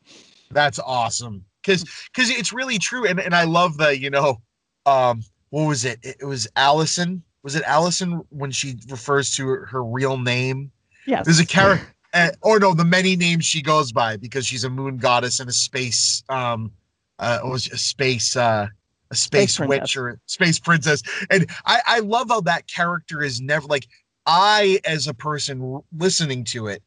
That's 0.50 0.78
awesome 0.78 1.44
because 1.62 1.84
because 2.12 2.30
it's 2.30 2.52
really 2.52 2.78
true 2.78 3.06
and, 3.06 3.20
and 3.20 3.34
i 3.34 3.44
love 3.44 3.76
the 3.76 3.98
you 3.98 4.10
know 4.10 4.40
um 4.86 5.22
what 5.50 5.66
was 5.66 5.84
it? 5.84 5.98
It 6.02 6.24
was 6.24 6.48
allison 6.56 7.22
was 7.42 7.54
it 7.54 7.62
allison 7.64 8.22
when 8.30 8.50
she 8.50 8.76
refers 8.88 9.34
to 9.36 9.46
her, 9.46 9.66
her 9.66 9.84
real 9.84 10.18
name? 10.18 10.70
Yes. 11.06 11.24
There's 11.24 11.38
a 11.38 11.46
character 11.46 11.94
uh, 12.12 12.30
or 12.42 12.58
no 12.58 12.74
the 12.74 12.84
many 12.84 13.16
names 13.16 13.44
she 13.44 13.62
goes 13.62 13.92
by 13.92 14.16
because 14.16 14.46
she's 14.46 14.64
a 14.64 14.70
moon 14.70 14.96
goddess 14.96 15.40
and 15.40 15.48
a 15.48 15.52
space 15.52 16.22
um 16.28 16.72
uh 17.18 17.40
was 17.44 17.66
a 17.68 17.78
space 17.78 18.36
uh 18.36 18.66
a 19.10 19.14
space, 19.14 19.54
space 19.54 19.68
witch 19.68 19.96
or 19.96 20.20
space 20.26 20.58
princess. 20.58 21.02
And 21.30 21.48
i 21.64 21.80
i 21.86 22.00
love 22.00 22.28
how 22.28 22.40
that 22.42 22.66
character 22.66 23.22
is 23.22 23.40
never 23.40 23.66
like 23.66 23.86
i 24.26 24.80
as 24.84 25.06
a 25.06 25.14
person 25.14 25.80
listening 25.96 26.44
to 26.44 26.66
it 26.66 26.82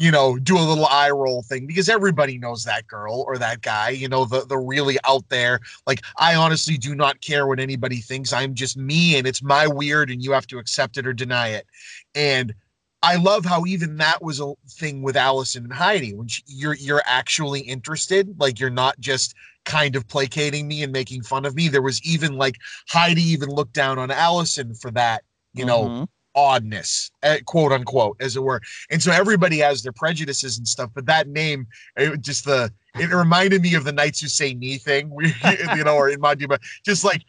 you 0.00 0.10
know, 0.10 0.38
do 0.38 0.56
a 0.56 0.64
little 0.64 0.86
eye 0.86 1.10
roll 1.10 1.42
thing 1.42 1.66
because 1.66 1.90
everybody 1.90 2.38
knows 2.38 2.64
that 2.64 2.86
girl 2.86 3.22
or 3.28 3.36
that 3.36 3.60
guy, 3.60 3.90
you 3.90 4.08
know, 4.08 4.24
the 4.24 4.46
the 4.46 4.56
really 4.56 4.96
out 5.04 5.28
there. 5.28 5.60
Like 5.86 6.00
I 6.16 6.34
honestly 6.36 6.78
do 6.78 6.94
not 6.94 7.20
care 7.20 7.46
what 7.46 7.60
anybody 7.60 7.96
thinks. 7.96 8.32
I'm 8.32 8.54
just 8.54 8.78
me 8.78 9.18
and 9.18 9.26
it's 9.26 9.42
my 9.42 9.66
weird 9.66 10.08
and 10.10 10.24
you 10.24 10.32
have 10.32 10.46
to 10.46 10.58
accept 10.58 10.96
it 10.96 11.06
or 11.06 11.12
deny 11.12 11.48
it. 11.48 11.66
And 12.14 12.54
I 13.02 13.16
love 13.16 13.44
how 13.44 13.66
even 13.66 13.98
that 13.98 14.22
was 14.22 14.40
a 14.40 14.54
thing 14.70 15.02
with 15.02 15.16
Allison 15.18 15.64
and 15.64 15.72
Heidi 15.72 16.14
when 16.14 16.28
she, 16.28 16.42
you're 16.46 16.76
you're 16.76 17.02
actually 17.04 17.60
interested, 17.60 18.34
like 18.40 18.58
you're 18.58 18.70
not 18.70 18.98
just 19.00 19.34
kind 19.66 19.96
of 19.96 20.08
placating 20.08 20.66
me 20.66 20.82
and 20.82 20.94
making 20.94 21.24
fun 21.24 21.44
of 21.44 21.54
me. 21.54 21.68
There 21.68 21.82
was 21.82 22.02
even 22.10 22.38
like 22.38 22.56
Heidi 22.88 23.22
even 23.22 23.50
looked 23.50 23.74
down 23.74 23.98
on 23.98 24.10
Allison 24.10 24.72
for 24.72 24.90
that, 24.92 25.24
you 25.52 25.66
know, 25.66 25.84
mm-hmm 25.84 26.04
oddness, 26.34 27.10
eh, 27.22 27.38
quote 27.44 27.72
unquote, 27.72 28.16
as 28.20 28.36
it 28.36 28.42
were. 28.42 28.60
And 28.90 29.02
so 29.02 29.12
everybody 29.12 29.58
has 29.58 29.82
their 29.82 29.92
prejudices 29.92 30.58
and 30.58 30.66
stuff, 30.66 30.90
but 30.94 31.06
that 31.06 31.28
name, 31.28 31.66
it 31.96 32.20
just 32.20 32.44
the 32.44 32.72
it 32.98 33.10
reminded 33.10 33.62
me 33.62 33.74
of 33.74 33.84
the 33.84 33.92
Knights 33.92 34.20
Who 34.20 34.28
Say 34.28 34.54
Ni 34.54 34.78
thing, 34.78 35.12
you 35.76 35.84
know, 35.84 35.96
or 35.96 36.08
in 36.08 36.20
Majima, 36.20 36.58
just 36.84 37.04
like, 37.04 37.22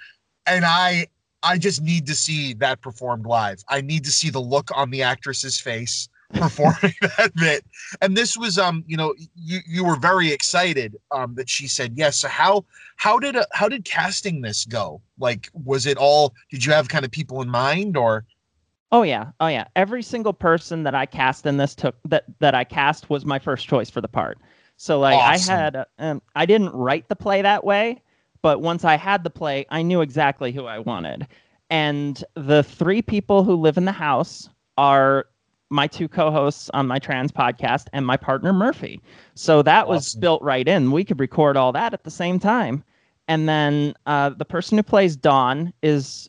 and 0.46 0.66
I 0.66 1.08
I 1.44 1.58
just 1.58 1.82
need 1.82 2.06
to 2.08 2.16
see 2.16 2.54
that 2.56 2.82
performed 2.82 3.26
live. 3.26 3.64
I 3.70 3.82
need 3.82 4.04
to 4.06 4.12
see 4.12 4.30
the 4.30 4.40
look 4.40 4.70
on 4.76 4.92
the 4.92 5.04
actress's 5.04 5.60
face 5.60 6.08
performing 6.34 6.94
that 7.02 7.32
bit. 7.36 7.66
And 8.02 8.16
this 8.16 8.38
was 8.38 8.58
um, 8.58 8.84
you 8.88 8.98
know, 8.98 9.14
you 9.36 9.60
you 9.68 9.84
were 9.84 9.98
very 9.98 10.32
excited 10.32 10.96
um 11.12 11.36
that 11.36 11.50
she 11.50 11.68
said 11.68 11.94
yes. 11.96 12.18
So 12.18 12.28
how 12.28 12.66
how 12.96 13.20
did 13.20 13.36
uh, 13.36 13.46
how 13.54 13.68
did 13.68 13.86
casting 13.86 14.42
this 14.42 14.66
go? 14.66 15.02
Like 15.20 15.50
was 15.54 15.86
it 15.86 15.98
all 15.98 16.34
did 16.50 16.64
you 16.66 16.72
have 16.72 16.90
kind 16.90 17.06
of 17.06 17.12
people 17.12 17.42
in 17.42 17.50
mind 17.50 17.98
or 17.98 18.26
Oh 18.92 19.04
yeah, 19.04 19.32
oh 19.40 19.48
yeah. 19.48 19.66
Every 19.76 20.04
single 20.04 20.34
person 20.34 20.84
that 20.84 20.96
I 20.96 21.06
cast 21.06 21.46
in 21.46 21.58
this 21.58 21.76
took 21.76 21.96
that 22.06 22.26
that 22.40 22.56
I 22.56 22.64
cast 22.64 23.10
was 23.10 23.26
my 23.26 23.40
first 23.40 23.68
choice 23.68 23.90
for 23.90 24.02
the 24.02 24.08
part. 24.08 24.38
So 24.78 25.00
like 25.00 25.16
awesome. 25.16 25.54
I 25.54 25.58
had, 25.58 25.86
um, 26.00 26.22
I 26.36 26.46
didn't 26.46 26.74
write 26.74 27.08
the 27.08 27.16
play 27.16 27.44
that 27.44 27.64
way, 27.64 28.02
but 28.42 28.62
once 28.62 28.84
I 28.84 28.96
had 28.96 29.24
the 29.24 29.30
play, 29.30 29.66
I 29.70 29.84
knew 29.84 30.02
exactly 30.02 30.52
who 30.52 30.66
I 30.66 30.80
wanted. 30.80 31.28
And 31.70 32.24
the 32.34 32.64
three 32.64 33.04
people 33.04 33.44
who 33.44 33.56
live 33.56 33.78
in 33.78 33.86
the 33.86 33.92
house 33.92 34.50
are 34.80 35.28
my 35.70 35.86
two 35.86 36.08
co-hosts 36.08 36.70
on 36.74 36.88
my 36.88 36.98
trans 36.98 37.32
podcast 37.32 37.90
and 37.94 38.08
my 38.08 38.18
partner 38.18 38.52
Murphy. 38.52 39.00
So 39.36 39.62
that 39.62 39.84
awesome. 39.84 39.94
was 39.94 40.16
built 40.16 40.42
right 40.42 40.68
in. 40.68 40.92
We 40.92 41.06
could 41.06 41.20
record 41.20 41.58
all 41.58 41.72
that 41.74 41.94
at 41.94 42.04
the 42.04 42.12
same 42.12 42.40
time. 42.40 42.84
And 43.28 43.48
then 43.48 43.94
uh, 44.08 44.30
the 44.30 44.46
person 44.46 44.80
who 44.80 44.84
plays 44.84 45.16
Dawn 45.16 45.72
is 45.84 46.28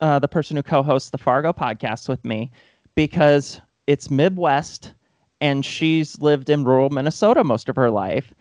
uh, 0.00 0.18
the 0.18 0.28
person 0.28 0.56
who 0.56 0.62
co-hosts 0.62 1.10
the 1.10 1.18
Fargo 1.18 1.52
podcast 1.52 2.08
with 2.08 2.24
me 2.24 2.50
because 2.94 3.60
it's 3.86 4.10
Midwest 4.10 4.92
and 5.40 5.64
she's 5.64 6.20
lived 6.20 6.50
in 6.50 6.64
rural 6.64 6.90
Minnesota 6.90 7.44
most 7.44 7.68
of 7.68 7.76
her 7.76 7.90
life 7.90 8.32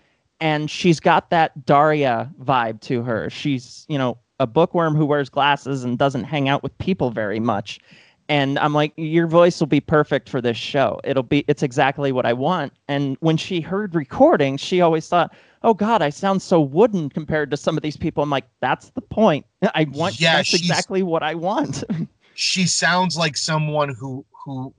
and 0.42 0.70
she's 0.70 1.00
got 1.00 1.30
that 1.30 1.66
Daria 1.66 2.30
vibe 2.42 2.82
to 2.82 3.04
her. 3.04 3.30
She's, 3.30 3.86
you 3.88 3.98
know, 3.98 4.18
a 4.40 4.48
bookworm 4.48 4.96
who 4.96 5.06
wears 5.06 5.30
glasses 5.30 5.84
and 5.84 5.98
doesn't 6.00 6.24
hang 6.24 6.50
out 6.50 6.64
with 6.64 6.76
people 6.80 7.12
very 7.12 7.40
much. 7.40 7.80
And 8.28 8.58
I'm 8.58 8.74
like, 8.74 8.92
your 8.98 9.28
voice 9.28 9.60
will 9.60 9.68
be 9.68 9.80
perfect 9.80 10.28
for 10.28 10.42
this 10.42 10.58
show. 10.58 11.00
It'll 11.04 11.22
be, 11.22 11.46
it's 11.48 11.62
exactly 11.62 12.12
what 12.12 12.26
I 12.26 12.34
want. 12.34 12.74
And 12.88 13.18
when 13.20 13.38
she 13.38 13.62
heard 13.62 13.94
recording, 13.94 14.58
she 14.58 14.82
always 14.82 15.08
thought, 15.08 15.32
oh 15.64 15.74
God, 15.74 16.02
I 16.02 16.10
sound 16.10 16.42
so 16.42 16.60
wooden 16.60 17.10
compared 17.10 17.52
to 17.52 17.58
some 17.58 17.78
of 17.78 17.84
these 17.84 17.98
people. 17.98 18.24
I'm 18.24 18.30
like, 18.30 18.48
that's 18.62 18.90
the 18.92 19.02
point. 19.02 19.46
I 19.76 19.86
want 19.92 20.20
yeah, 20.20 20.38
that's 20.38 20.54
exactly 20.54 21.04
what 21.04 21.24
I 21.24 21.36
want. 21.36 21.84
she 22.34 22.66
sounds 22.66 23.18
like 23.18 23.38
someone 23.38 23.90
who 23.90 24.26
who 24.46 24.74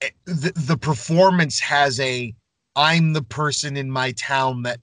eh, 0.00 0.10
the, 0.24 0.52
the 0.54 0.76
performance 0.76 1.60
has 1.60 1.98
a 2.00 2.34
I'm 2.76 3.12
the 3.12 3.22
person 3.22 3.76
in 3.76 3.90
my 3.90 4.12
town 4.12 4.62
that 4.62 4.80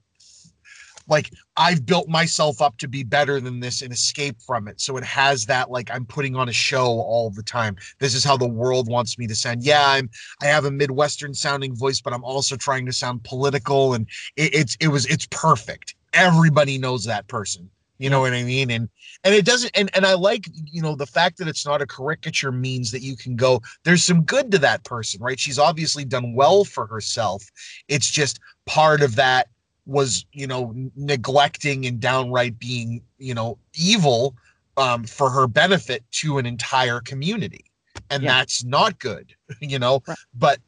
like 1.10 1.30
I've 1.56 1.84
built 1.84 2.08
myself 2.08 2.62
up 2.62 2.78
to 2.78 2.88
be 2.88 3.02
better 3.02 3.40
than 3.40 3.60
this 3.60 3.82
and 3.82 3.92
escape 3.92 4.40
from 4.40 4.68
it. 4.68 4.80
So 4.80 4.96
it 4.96 5.04
has 5.04 5.44
that 5.46 5.70
like 5.70 5.90
I'm 5.90 6.06
putting 6.06 6.36
on 6.36 6.48
a 6.48 6.52
show 6.52 6.86
all 6.86 7.30
the 7.30 7.42
time. 7.42 7.76
This 7.98 8.14
is 8.14 8.24
how 8.24 8.36
the 8.36 8.48
world 8.48 8.88
wants 8.88 9.18
me 9.18 9.26
to 9.26 9.34
sound. 9.34 9.64
Yeah, 9.64 9.86
I'm 9.86 10.08
I 10.40 10.46
have 10.46 10.64
a 10.64 10.70
Midwestern 10.70 11.34
sounding 11.34 11.74
voice, 11.74 12.00
but 12.00 12.14
I'm 12.14 12.24
also 12.24 12.56
trying 12.56 12.86
to 12.86 12.92
sound 12.92 13.24
political 13.24 13.94
and 13.94 14.06
it, 14.36 14.54
it's 14.54 14.76
it 14.80 14.88
was 14.88 15.04
it's 15.06 15.26
perfect. 15.30 15.96
Everybody 16.14 16.78
knows 16.78 17.04
that 17.04 17.28
person. 17.28 17.68
You 17.98 18.08
know 18.08 18.20
what 18.20 18.32
I 18.32 18.42
mean? 18.44 18.70
And 18.70 18.88
and 19.24 19.34
it 19.34 19.44
doesn't 19.44 19.76
and, 19.76 19.90
and 19.94 20.06
I 20.06 20.14
like, 20.14 20.46
you 20.64 20.80
know, 20.80 20.94
the 20.94 21.06
fact 21.06 21.36
that 21.38 21.48
it's 21.48 21.66
not 21.66 21.82
a 21.82 21.86
caricature 21.86 22.50
means 22.50 22.90
that 22.92 23.02
you 23.02 23.14
can 23.14 23.36
go, 23.36 23.60
there's 23.84 24.02
some 24.02 24.22
good 24.22 24.50
to 24.52 24.58
that 24.58 24.84
person, 24.84 25.20
right? 25.20 25.38
She's 25.38 25.58
obviously 25.58 26.06
done 26.06 26.34
well 26.34 26.64
for 26.64 26.86
herself. 26.86 27.44
It's 27.88 28.10
just 28.10 28.40
part 28.64 29.02
of 29.02 29.16
that 29.16 29.48
was 29.90 30.24
you 30.32 30.46
know 30.46 30.72
neglecting 30.96 31.84
and 31.86 32.00
downright 32.00 32.58
being 32.58 33.02
you 33.18 33.34
know 33.34 33.58
evil 33.74 34.34
um, 34.76 35.04
for 35.04 35.28
her 35.30 35.46
benefit 35.46 36.02
to 36.12 36.38
an 36.38 36.46
entire 36.46 37.00
community 37.00 37.64
and 38.08 38.22
Yeah. 38.22 38.38
that's 38.38 38.64
not 38.64 38.98
good, 38.98 39.34
you 39.60 39.78
know. 39.78 40.02
Right. 40.06 40.16
But 40.34 40.58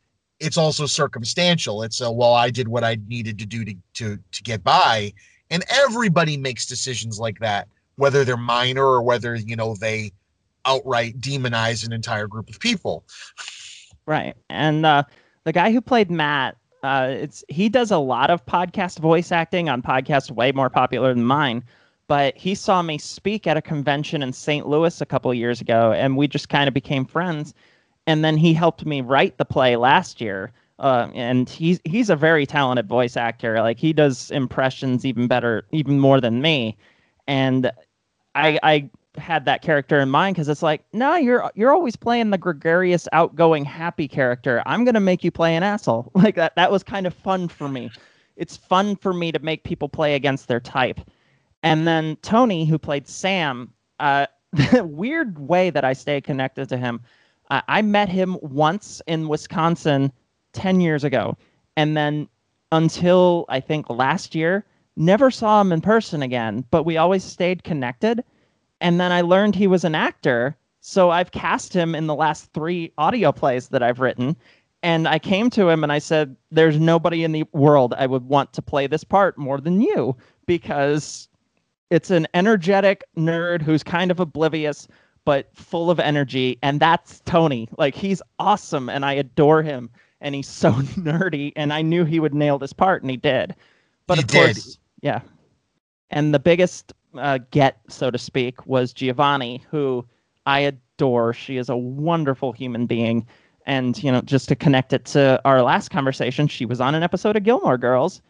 it's 0.40 0.56
also 0.58 0.86
circumstantial. 0.86 1.82
It's 1.84 2.00
a 2.00 2.10
well, 2.10 2.34
I 2.34 2.50
did 2.50 2.66
what 2.68 2.82
I 2.84 2.98
needed 3.06 3.38
to 3.38 3.46
do 3.46 3.64
to 3.64 3.74
to 3.94 4.18
to 4.32 4.42
get 4.42 4.62
by, 4.64 5.12
and 5.50 5.64
everybody 5.70 6.36
makes 6.36 6.66
decisions 6.66 7.20
like 7.20 7.38
that, 7.38 7.68
whether 7.96 8.24
they're 8.24 8.36
minor 8.36 8.84
or 8.84 9.02
whether 9.02 9.36
you 9.36 9.54
know 9.56 9.76
they 9.76 10.10
outright 10.64 11.20
demonize 11.20 11.86
an 11.86 11.92
entire 11.92 12.26
group 12.26 12.48
of 12.50 12.58
people. 12.60 13.04
Right. 14.04 14.34
And 14.50 14.84
uh, 14.84 15.04
the 15.44 15.52
guy 15.52 15.70
who 15.70 15.80
played 15.80 16.10
Matt, 16.10 16.56
uh, 16.82 17.08
it's 17.10 17.44
he 17.48 17.68
does 17.68 17.90
a 17.90 17.98
lot 17.98 18.30
of 18.30 18.44
podcast 18.44 18.98
voice 18.98 19.30
acting 19.32 19.68
on 19.68 19.82
podcasts 19.82 20.30
way 20.30 20.52
more 20.52 20.70
popular 20.70 21.14
than 21.14 21.24
mine. 21.24 21.62
But 22.08 22.36
he 22.36 22.54
saw 22.54 22.82
me 22.82 22.98
speak 22.98 23.46
at 23.46 23.56
a 23.56 23.62
convention 23.62 24.22
in 24.22 24.32
St. 24.32 24.68
Louis 24.68 25.00
a 25.00 25.06
couple 25.06 25.32
years 25.32 25.60
ago, 25.60 25.92
and 25.92 26.16
we 26.16 26.28
just 26.28 26.48
kind 26.48 26.68
of 26.68 26.74
became 26.74 27.04
friends. 27.04 27.54
And 28.06 28.24
then 28.24 28.36
he 28.36 28.52
helped 28.52 28.84
me 28.84 29.00
write 29.00 29.38
the 29.38 29.44
play 29.44 29.76
last 29.76 30.20
year. 30.20 30.52
Uh, 30.78 31.08
and 31.14 31.48
he's 31.48 31.80
he's 31.84 32.10
a 32.10 32.16
very 32.16 32.44
talented 32.44 32.88
voice 32.88 33.16
actor. 33.16 33.60
Like 33.60 33.78
he 33.78 33.92
does 33.92 34.30
impressions 34.32 35.04
even 35.04 35.28
better, 35.28 35.64
even 35.70 36.00
more 36.00 36.20
than 36.20 36.42
me. 36.42 36.76
And 37.28 37.70
I 38.34 38.58
I 38.64 38.90
had 39.16 39.44
that 39.44 39.62
character 39.62 40.00
in 40.00 40.08
mind 40.08 40.34
because 40.34 40.48
it's 40.48 40.62
like, 40.62 40.84
no, 40.92 41.16
you're 41.16 41.50
you're 41.54 41.72
always 41.72 41.96
playing 41.96 42.30
the 42.30 42.38
gregarious, 42.38 43.08
outgoing, 43.12 43.64
happy 43.64 44.08
character. 44.08 44.62
I'm 44.66 44.84
gonna 44.84 45.00
make 45.00 45.22
you 45.22 45.30
play 45.30 45.56
an 45.56 45.62
asshole. 45.62 46.10
Like 46.22 46.36
that. 46.36 46.54
That 46.56 46.70
was 46.70 46.82
kind 46.82 47.06
of 47.06 47.14
fun 47.14 47.48
for 47.48 47.68
me. 47.68 47.90
It's 48.36 48.56
fun 48.56 48.96
for 48.96 49.12
me 49.12 49.32
to 49.32 49.38
make 49.40 49.64
people 49.64 49.88
play 49.88 50.14
against 50.14 50.48
their 50.48 50.60
type. 50.60 51.00
And 51.62 51.86
then 51.86 52.16
Tony, 52.22 52.64
who 52.64 52.78
played 52.78 53.06
Sam, 53.06 53.72
uh, 54.00 54.26
weird 54.74 55.38
way 55.38 55.70
that 55.70 55.84
I 55.84 55.92
stay 55.92 56.20
connected 56.20 56.68
to 56.68 56.76
him. 56.76 57.00
I 57.50 57.62
I 57.68 57.82
met 57.82 58.08
him 58.08 58.38
once 58.40 59.02
in 59.06 59.28
Wisconsin 59.28 60.12
ten 60.52 60.80
years 60.80 61.04
ago, 61.04 61.36
and 61.76 61.96
then 61.96 62.28
until 62.70 63.44
I 63.48 63.60
think 63.60 63.90
last 63.90 64.34
year, 64.34 64.64
never 64.96 65.30
saw 65.30 65.60
him 65.60 65.72
in 65.72 65.80
person 65.80 66.22
again. 66.22 66.64
But 66.70 66.84
we 66.84 66.96
always 66.96 67.22
stayed 67.24 67.64
connected 67.64 68.24
and 68.82 69.00
then 69.00 69.12
I 69.12 69.22
learned 69.22 69.54
he 69.54 69.66
was 69.66 69.84
an 69.84 69.94
actor. 69.94 70.56
So 70.80 71.10
I've 71.10 71.30
cast 71.30 71.72
him 71.72 71.94
in 71.94 72.08
the 72.08 72.14
last 72.14 72.52
three 72.52 72.92
audio 72.98 73.32
plays 73.32 73.68
that 73.68 73.82
I've 73.82 74.00
written. 74.00 74.36
And 74.82 75.06
I 75.06 75.20
came 75.20 75.48
to 75.50 75.68
him 75.68 75.84
and 75.84 75.92
I 75.92 76.00
said, 76.00 76.36
There's 76.50 76.78
nobody 76.78 77.22
in 77.22 77.32
the 77.32 77.44
world 77.52 77.94
I 77.96 78.06
would 78.06 78.24
want 78.24 78.52
to 78.54 78.62
play 78.62 78.88
this 78.88 79.04
part 79.04 79.38
more 79.38 79.60
than 79.60 79.80
you 79.80 80.16
because 80.46 81.28
it's 81.90 82.10
an 82.10 82.26
energetic 82.34 83.04
nerd 83.16 83.62
who's 83.62 83.84
kind 83.84 84.10
of 84.10 84.18
oblivious 84.18 84.88
but 85.24 85.48
full 85.54 85.88
of 85.88 86.00
energy. 86.00 86.58
And 86.62 86.80
that's 86.80 87.20
Tony. 87.20 87.68
Like, 87.78 87.94
he's 87.94 88.20
awesome 88.40 88.88
and 88.88 89.04
I 89.04 89.12
adore 89.12 89.62
him. 89.62 89.88
And 90.20 90.34
he's 90.34 90.48
so 90.48 90.72
nerdy. 90.98 91.52
And 91.54 91.72
I 91.72 91.82
knew 91.82 92.04
he 92.04 92.18
would 92.18 92.34
nail 92.34 92.58
this 92.58 92.72
part 92.72 93.02
and 93.02 93.10
he 93.10 93.16
did. 93.16 93.54
But 94.08 94.18
He 94.18 94.22
of 94.22 94.26
did. 94.26 94.56
course, 94.56 94.78
yeah. 95.00 95.20
And 96.10 96.34
the 96.34 96.40
biggest 96.40 96.92
uh, 97.16 97.38
get, 97.50 97.78
so 97.88 98.10
to 98.10 98.18
speak, 98.18 98.66
was 98.66 98.92
Giovanni, 98.92 99.64
who 99.70 100.06
I 100.46 100.60
adore. 100.60 101.32
She 101.32 101.56
is 101.56 101.68
a 101.68 101.76
wonderful 101.76 102.52
human 102.52 102.86
being. 102.86 103.26
And, 103.66 104.02
you 104.02 104.10
know, 104.10 104.20
just 104.22 104.48
to 104.48 104.56
connect 104.56 104.92
it 104.92 105.04
to 105.06 105.40
our 105.44 105.62
last 105.62 105.90
conversation, 105.90 106.48
she 106.48 106.66
was 106.66 106.80
on 106.80 106.94
an 106.94 107.02
episode 107.02 107.36
of 107.36 107.44
Gilmore 107.44 107.78
Girls. 107.78 108.20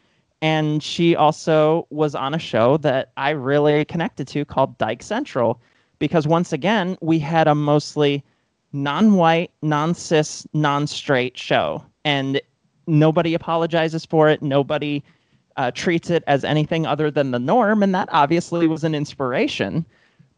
And 0.43 0.83
she 0.83 1.15
also 1.15 1.87
was 1.91 2.15
on 2.15 2.35
a 2.35 2.39
show 2.39 2.77
that 2.79 3.13
I 3.17 3.31
really 3.31 3.85
connected 3.85 4.27
to 4.29 4.45
called 4.45 4.77
Dyke 4.79 5.03
Central. 5.03 5.61
Because 5.99 6.27
once 6.27 6.53
again, 6.53 6.99
we 7.01 7.19
had 7.19 7.47
a 7.47 7.55
mostly 7.55 8.25
non 8.73 9.15
white, 9.15 9.53
non 9.63 9.95
cis, 9.95 10.47
non 10.53 10.87
straight 10.87 11.39
show. 11.39 11.85
And 12.05 12.41
nobody 12.87 13.35
apologizes 13.35 14.05
for 14.05 14.29
it. 14.29 14.43
Nobody 14.43 15.03
uh, 15.57 15.71
treats 15.71 16.11
it 16.11 16.25
as 16.27 16.45
anything 16.45 16.87
other 16.87 17.11
than 17.11 17.31
the 17.31 17.39
norm, 17.39 17.83
and 17.83 17.95
that 17.95 18.09
obviously 18.13 18.67
was 18.67 18.85
an 18.85 18.95
inspiration. 18.95 19.85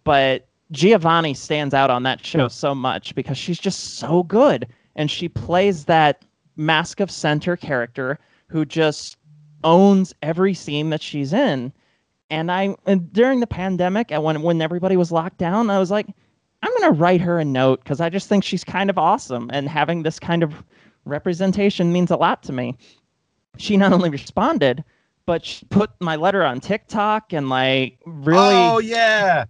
But 0.04 0.46
Giovanni 0.70 1.34
stands 1.34 1.74
out 1.74 1.90
on 1.90 2.02
that 2.04 2.24
show 2.24 2.48
so 2.48 2.74
much 2.74 3.14
because 3.14 3.38
she's 3.38 3.58
just 3.58 3.98
so 3.98 4.22
good, 4.24 4.66
and 4.96 5.10
she 5.10 5.28
plays 5.28 5.84
that 5.84 6.24
masc 6.56 7.00
of 7.00 7.10
center 7.10 7.56
character 7.56 8.18
who 8.48 8.64
just 8.64 9.16
owns 9.64 10.14
every 10.22 10.54
scene 10.54 10.90
that 10.90 11.02
she's 11.02 11.32
in. 11.32 11.72
And 12.30 12.50
I, 12.50 12.76
and 12.86 13.12
during 13.12 13.40
the 13.40 13.46
pandemic, 13.46 14.10
and 14.10 14.22
when 14.24 14.42
when 14.42 14.62
everybody 14.62 14.96
was 14.96 15.12
locked 15.12 15.38
down, 15.38 15.70
I 15.70 15.78
was 15.78 15.90
like, 15.90 16.06
I'm 16.62 16.72
gonna 16.80 16.92
write 16.92 17.20
her 17.20 17.38
a 17.38 17.44
note 17.44 17.84
because 17.84 18.00
I 18.00 18.08
just 18.08 18.28
think 18.28 18.44
she's 18.44 18.64
kind 18.64 18.90
of 18.90 18.98
awesome, 18.98 19.50
and 19.52 19.68
having 19.68 20.02
this 20.02 20.18
kind 20.18 20.42
of 20.42 20.64
representation 21.04 21.92
means 21.92 22.10
a 22.10 22.16
lot 22.16 22.42
to 22.44 22.52
me. 22.52 22.76
She 23.58 23.76
not 23.76 23.92
only 23.92 24.10
responded, 24.10 24.82
but 25.26 25.44
she 25.44 25.64
put 25.66 25.90
my 26.00 26.16
letter 26.16 26.44
on 26.44 26.60
TikTok 26.60 27.32
and 27.32 27.48
like 27.48 27.98
really, 28.06 28.38
Oh 28.54 28.78
yeah. 28.78 29.44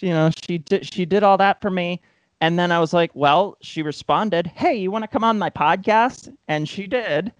you 0.00 0.10
know, 0.10 0.30
she 0.46 0.58
did 0.58 0.92
she 0.92 1.04
did 1.04 1.22
all 1.22 1.36
that 1.38 1.60
for 1.60 1.70
me. 1.70 2.00
And 2.40 2.58
then 2.58 2.70
I 2.70 2.78
was 2.80 2.92
like, 2.92 3.10
well, 3.14 3.56
she 3.62 3.80
responded, 3.82 4.46
"Hey, 4.46 4.74
you 4.74 4.90
want 4.90 5.04
to 5.04 5.08
come 5.08 5.24
on 5.24 5.38
my 5.38 5.48
podcast?" 5.50 6.34
And 6.48 6.68
she 6.68 6.86
did. 6.86 7.32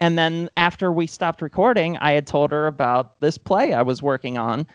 And 0.00 0.18
then 0.18 0.50
after 0.56 0.92
we 0.92 1.06
stopped 1.06 1.40
recording, 1.40 1.96
I 1.98 2.12
had 2.12 2.26
told 2.26 2.50
her 2.50 2.66
about 2.66 3.18
this 3.20 3.38
play 3.38 3.72
I 3.72 3.82
was 3.82 4.02
working 4.02 4.36
on. 4.36 4.66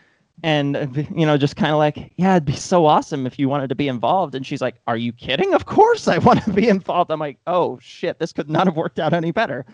And 0.42 1.06
you 1.14 1.26
know, 1.26 1.36
just 1.36 1.56
kind 1.56 1.72
of 1.72 1.78
like, 1.78 2.12
yeah, 2.16 2.32
it'd 2.34 2.44
be 2.44 2.54
so 2.54 2.86
awesome 2.86 3.26
if 3.26 3.38
you 3.38 3.48
wanted 3.48 3.68
to 3.68 3.74
be 3.74 3.88
involved. 3.88 4.34
And 4.34 4.44
she's 4.46 4.60
like, 4.60 4.76
"Are 4.86 4.96
you 4.96 5.12
kidding? 5.12 5.54
Of 5.54 5.66
course 5.66 6.08
I 6.08 6.18
want 6.18 6.42
to 6.44 6.52
be 6.52 6.68
involved." 6.68 7.10
I'm 7.12 7.20
like, 7.20 7.38
"Oh 7.46 7.78
shit, 7.80 8.18
this 8.18 8.32
could 8.32 8.50
not 8.50 8.66
have 8.66 8.76
worked 8.76 8.98
out 8.98 9.12
any 9.12 9.30
better." 9.30 9.64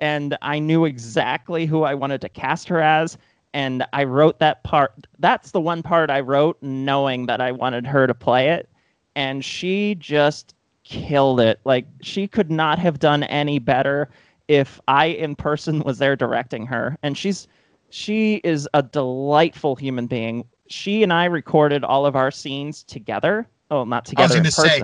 And 0.00 0.36
I 0.42 0.58
knew 0.58 0.84
exactly 0.84 1.66
who 1.66 1.82
I 1.82 1.94
wanted 1.94 2.20
to 2.22 2.28
cast 2.28 2.68
her 2.68 2.80
as. 2.80 3.16
And 3.54 3.86
I 3.92 4.04
wrote 4.04 4.38
that 4.40 4.62
part. 4.64 5.06
That's 5.18 5.52
the 5.52 5.60
one 5.60 5.82
part 5.82 6.10
I 6.10 6.20
wrote 6.20 6.58
knowing 6.60 7.26
that 7.26 7.40
I 7.40 7.52
wanted 7.52 7.86
her 7.86 8.06
to 8.06 8.14
play 8.14 8.50
it. 8.50 8.68
And 9.14 9.44
she 9.44 9.94
just 9.94 10.54
killed 10.84 11.40
it. 11.40 11.60
Like, 11.64 11.86
she 12.02 12.28
could 12.28 12.50
not 12.50 12.78
have 12.78 12.98
done 12.98 13.22
any 13.24 13.58
better 13.58 14.10
if 14.48 14.78
I 14.88 15.06
in 15.06 15.36
person 15.36 15.80
was 15.80 15.98
there 15.98 16.16
directing 16.16 16.66
her. 16.66 16.98
And 17.02 17.16
she's, 17.16 17.48
she 17.88 18.36
is 18.44 18.68
a 18.74 18.82
delightful 18.82 19.74
human 19.74 20.06
being. 20.06 20.44
She 20.68 21.02
and 21.02 21.12
I 21.12 21.24
recorded 21.24 21.82
all 21.82 22.04
of 22.04 22.14
our 22.14 22.30
scenes 22.30 22.82
together. 22.82 23.48
Oh, 23.70 23.84
not 23.84 24.04
together 24.04 24.36
in 24.36 24.42
gonna 24.42 24.50
say. 24.50 24.82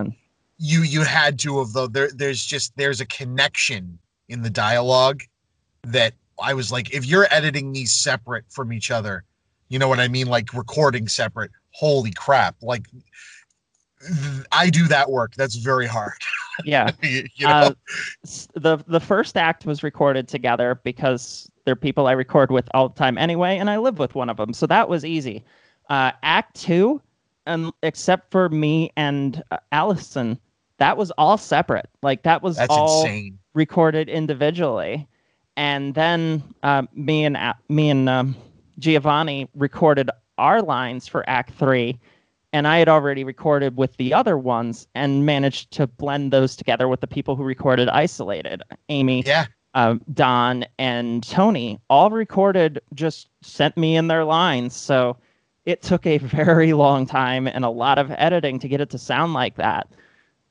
You 0.58 0.82
you 0.82 1.02
had 1.02 1.38
to 1.40 1.58
of 1.58 1.72
though. 1.72 1.88
There 1.88 2.10
there's 2.12 2.44
just 2.44 2.76
there's 2.76 3.00
a 3.00 3.06
connection 3.06 3.98
in 4.32 4.42
the 4.42 4.50
dialogue 4.50 5.22
that 5.84 6.14
I 6.42 6.54
was 6.54 6.72
like, 6.72 6.92
if 6.92 7.06
you're 7.06 7.26
editing 7.30 7.72
these 7.72 7.92
separate 7.92 8.44
from 8.48 8.72
each 8.72 8.90
other, 8.90 9.24
you 9.68 9.78
know 9.78 9.88
what 9.88 10.00
I 10.00 10.08
mean? 10.08 10.26
Like 10.26 10.52
recording 10.54 11.06
separate. 11.06 11.50
Holy 11.70 12.10
crap! 12.10 12.56
Like 12.60 12.86
I 14.50 14.70
do 14.70 14.86
that 14.88 15.10
work. 15.10 15.34
That's 15.34 15.56
very 15.56 15.86
hard. 15.86 16.12
yeah. 16.64 16.90
you 17.02 17.26
you 17.36 17.46
know. 17.46 17.52
Uh, 17.52 17.74
the 18.54 18.78
the 18.86 19.00
first 19.00 19.36
act 19.36 19.64
was 19.64 19.82
recorded 19.82 20.28
together 20.28 20.80
because 20.82 21.50
they're 21.64 21.76
people 21.76 22.06
I 22.06 22.12
record 22.12 22.50
with 22.50 22.68
all 22.74 22.88
the 22.88 22.98
time 22.98 23.16
anyway, 23.16 23.58
and 23.58 23.70
I 23.70 23.78
live 23.78 23.98
with 23.98 24.14
one 24.14 24.28
of 24.28 24.36
them, 24.36 24.52
so 24.52 24.66
that 24.66 24.88
was 24.88 25.04
easy. 25.04 25.44
Uh, 25.88 26.12
act 26.22 26.60
two, 26.60 27.00
and 27.46 27.72
except 27.82 28.30
for 28.30 28.48
me 28.48 28.92
and 28.96 29.42
uh, 29.50 29.58
Allison, 29.72 30.38
that 30.82 30.96
was 30.96 31.12
all 31.12 31.38
separate. 31.38 31.88
Like 32.02 32.24
that 32.24 32.42
was 32.42 32.56
That's 32.56 32.74
all 32.74 33.04
insane. 33.04 33.38
recorded 33.54 34.08
individually, 34.08 35.06
and 35.56 35.94
then 35.94 36.42
uh, 36.64 36.82
me 36.92 37.24
and 37.24 37.36
A- 37.36 37.54
me 37.68 37.88
and 37.88 38.08
um, 38.08 38.34
Giovanni 38.80 39.48
recorded 39.54 40.10
our 40.38 40.60
lines 40.60 41.06
for 41.06 41.22
Act 41.30 41.52
Three, 41.54 42.00
and 42.52 42.66
I 42.66 42.78
had 42.78 42.88
already 42.88 43.22
recorded 43.22 43.76
with 43.76 43.96
the 43.96 44.12
other 44.12 44.36
ones 44.36 44.88
and 44.96 45.24
managed 45.24 45.70
to 45.74 45.86
blend 45.86 46.32
those 46.32 46.56
together 46.56 46.88
with 46.88 47.00
the 47.00 47.06
people 47.06 47.36
who 47.36 47.44
recorded 47.44 47.88
isolated. 47.88 48.60
Amy, 48.88 49.22
Yeah. 49.24 49.46
uh, 49.74 49.94
Don, 50.12 50.64
and 50.80 51.22
Tony 51.22 51.78
all 51.90 52.10
recorded, 52.10 52.80
just 52.92 53.28
sent 53.40 53.76
me 53.76 53.94
in 53.96 54.08
their 54.08 54.24
lines. 54.24 54.74
So 54.74 55.16
it 55.64 55.80
took 55.80 56.06
a 56.06 56.18
very 56.42 56.72
long 56.72 57.06
time 57.06 57.46
and 57.46 57.64
a 57.64 57.70
lot 57.70 57.98
of 57.98 58.10
editing 58.18 58.58
to 58.58 58.66
get 58.66 58.80
it 58.80 58.90
to 58.90 58.98
sound 58.98 59.32
like 59.32 59.54
that. 59.58 59.86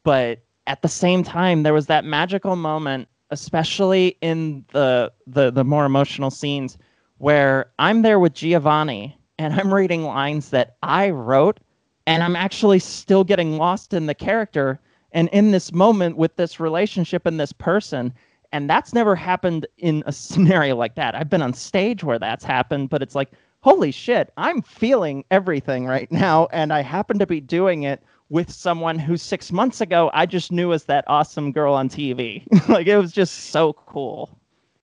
But 0.03 0.39
at 0.67 0.81
the 0.81 0.87
same 0.87 1.23
time, 1.23 1.63
there 1.63 1.73
was 1.73 1.87
that 1.87 2.05
magical 2.05 2.55
moment, 2.55 3.07
especially 3.29 4.17
in 4.21 4.65
the 4.71 5.11
the, 5.27 5.51
the 5.51 5.63
more 5.63 5.85
emotional 5.85 6.31
scenes, 6.31 6.77
where 7.17 7.71
I'm 7.79 8.01
there 8.01 8.19
with 8.19 8.33
Giovanni 8.33 9.17
and 9.37 9.53
I'm 9.53 9.73
reading 9.73 10.03
lines 10.03 10.49
that 10.49 10.75
I 10.83 11.09
wrote, 11.09 11.59
and 12.05 12.23
I'm 12.23 12.35
actually 12.35 12.79
still 12.79 13.23
getting 13.23 13.57
lost 13.57 13.93
in 13.93 14.05
the 14.05 14.15
character 14.15 14.79
and 15.11 15.29
in 15.29 15.51
this 15.51 15.73
moment 15.73 16.17
with 16.17 16.35
this 16.35 16.59
relationship 16.59 17.25
and 17.25 17.39
this 17.39 17.53
person. 17.53 18.13
And 18.53 18.69
that's 18.69 18.93
never 18.93 19.15
happened 19.15 19.65
in 19.77 20.03
a 20.05 20.11
scenario 20.27 20.75
like 20.75 20.95
that. 20.95 21.15
I've 21.15 21.29
been 21.29 21.41
on 21.41 21.53
stage 21.53 22.03
where 22.03 22.19
that's 22.19 22.43
happened, 22.43 22.89
but 22.89 23.01
it's 23.01 23.15
like, 23.15 23.31
holy 23.61 23.91
shit, 23.91 24.31
I'm 24.37 24.61
feeling 24.61 25.23
everything 25.31 25.85
right 25.85 26.11
now. 26.11 26.47
And 26.51 26.73
I 26.73 26.81
happen 26.81 27.19
to 27.19 27.27
be 27.27 27.41
doing 27.41 27.83
it 27.83 28.01
with 28.31 28.49
someone 28.49 28.97
who 28.97 29.17
six 29.17 29.51
months 29.51 29.81
ago 29.81 30.09
I 30.13 30.25
just 30.25 30.53
knew 30.53 30.71
as 30.71 30.85
that 30.85 31.03
awesome 31.07 31.51
girl 31.51 31.73
on 31.73 31.89
TV. 31.89 32.47
like 32.69 32.87
it 32.87 32.97
was 32.97 33.11
just 33.11 33.51
so 33.51 33.73
cool. 33.73 34.39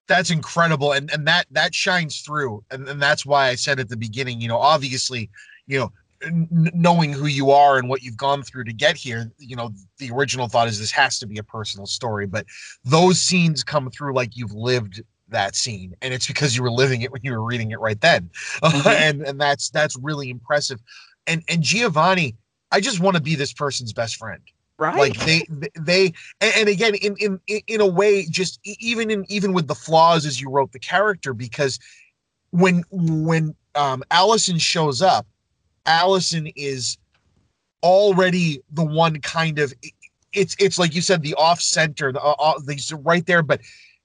That's 0.07 0.30
incredible, 0.30 0.92
and 0.92 1.11
and 1.12 1.26
that 1.26 1.46
that 1.51 1.74
shines 1.74 2.20
through, 2.20 2.62
and 2.70 2.88
and 2.88 3.03
that's 3.03 3.26
why 3.26 3.49
I 3.49 3.57
said 3.57 3.80
at 3.80 3.88
the 3.88 3.96
beginning, 3.96 4.40
you 4.40 4.49
know, 4.49 4.57
obviously, 4.57 5.28
you 5.66 5.78
know, 5.78 5.92
n- 6.24 6.70
knowing 6.74 7.12
who 7.12 7.26
you 7.26 7.51
are 7.51 7.78
and 7.78 7.88
what 7.90 8.03
you've 8.03 8.16
gone 8.16 8.42
through 8.42 8.64
to 8.64 8.72
get 8.72 8.96
here, 8.96 9.30
you 9.38 9.55
know, 9.55 9.70
the 9.99 10.11
original 10.11 10.49
thought 10.49 10.68
is 10.68 10.78
this 10.78 10.90
has 10.92 11.18
to 11.18 11.26
be 11.26 11.38
a 11.38 11.42
personal 11.42 11.86
story, 11.86 12.26
but 12.26 12.46
those 12.84 13.20
scenes 13.20 13.62
come 13.62 13.90
through 13.90 14.14
like 14.14 14.36
you've 14.36 14.55
lived 14.55 15.03
that 15.28 15.55
scene 15.55 15.94
and 16.01 16.14
it's 16.14 16.26
because 16.26 16.57
you 16.57 16.62
were 16.62 16.70
living 16.70 17.03
it 17.03 17.12
when 17.12 17.20
you 17.22 17.32
were 17.32 17.44
reading 17.44 17.70
it 17.70 17.78
right 17.80 18.01
then 18.01 18.30
mm-hmm. 18.62 18.88
and 18.88 19.20
and 19.20 19.38
that's 19.38 19.68
that's 19.68 19.94
really 19.99 20.30
impressive 20.30 20.80
and 21.26 21.42
and 21.49 21.62
giovanni 21.62 22.34
i 22.73 22.81
just 22.81 23.01
want 23.01 23.16
to 23.16 23.23
be 23.23 23.35
this 23.35 23.53
person's 23.53 23.93
best 23.93 24.16
friend. 24.16 24.43
Right. 24.81 24.97
like 24.97 25.16
they 25.27 25.43
they 25.75 26.12
and, 26.41 26.69
again 26.69 26.95
in 26.95 27.16
in 27.16 27.41
in 27.66 27.81
a 27.81 27.87
way 27.87 28.27
just 28.27 28.61
even 28.64 29.11
in 29.11 29.25
even 29.29 29.53
with 29.53 29.66
the 29.66 29.75
flaws 29.75 30.25
as 30.25 30.41
you 30.41 30.51
wrote 30.51 30.71
the 30.71 30.79
character 30.79 31.35
because 31.35 31.81
when 32.51 32.85
when 32.93 33.57
um 33.75 34.05
allison 34.12 34.57
shows 34.57 35.03
up 35.03 35.27
allison 35.85 36.47
is 36.55 36.97
already 37.83 38.62
the 38.71 38.85
one 38.85 39.21
kind 39.21 39.59
of 39.59 39.75
it's 40.33 40.55
it's 40.61 40.79
like 40.79 40.95
you 40.95 41.01
said 41.01 41.23
the 41.23 41.35
off 41.35 41.61
center 41.61 42.12
the 42.12 42.21
uh, 42.21 42.35
uh 42.39 42.55
these 42.66 42.93
right 42.93 43.27
there 43.27 43.43
but 43.43 43.61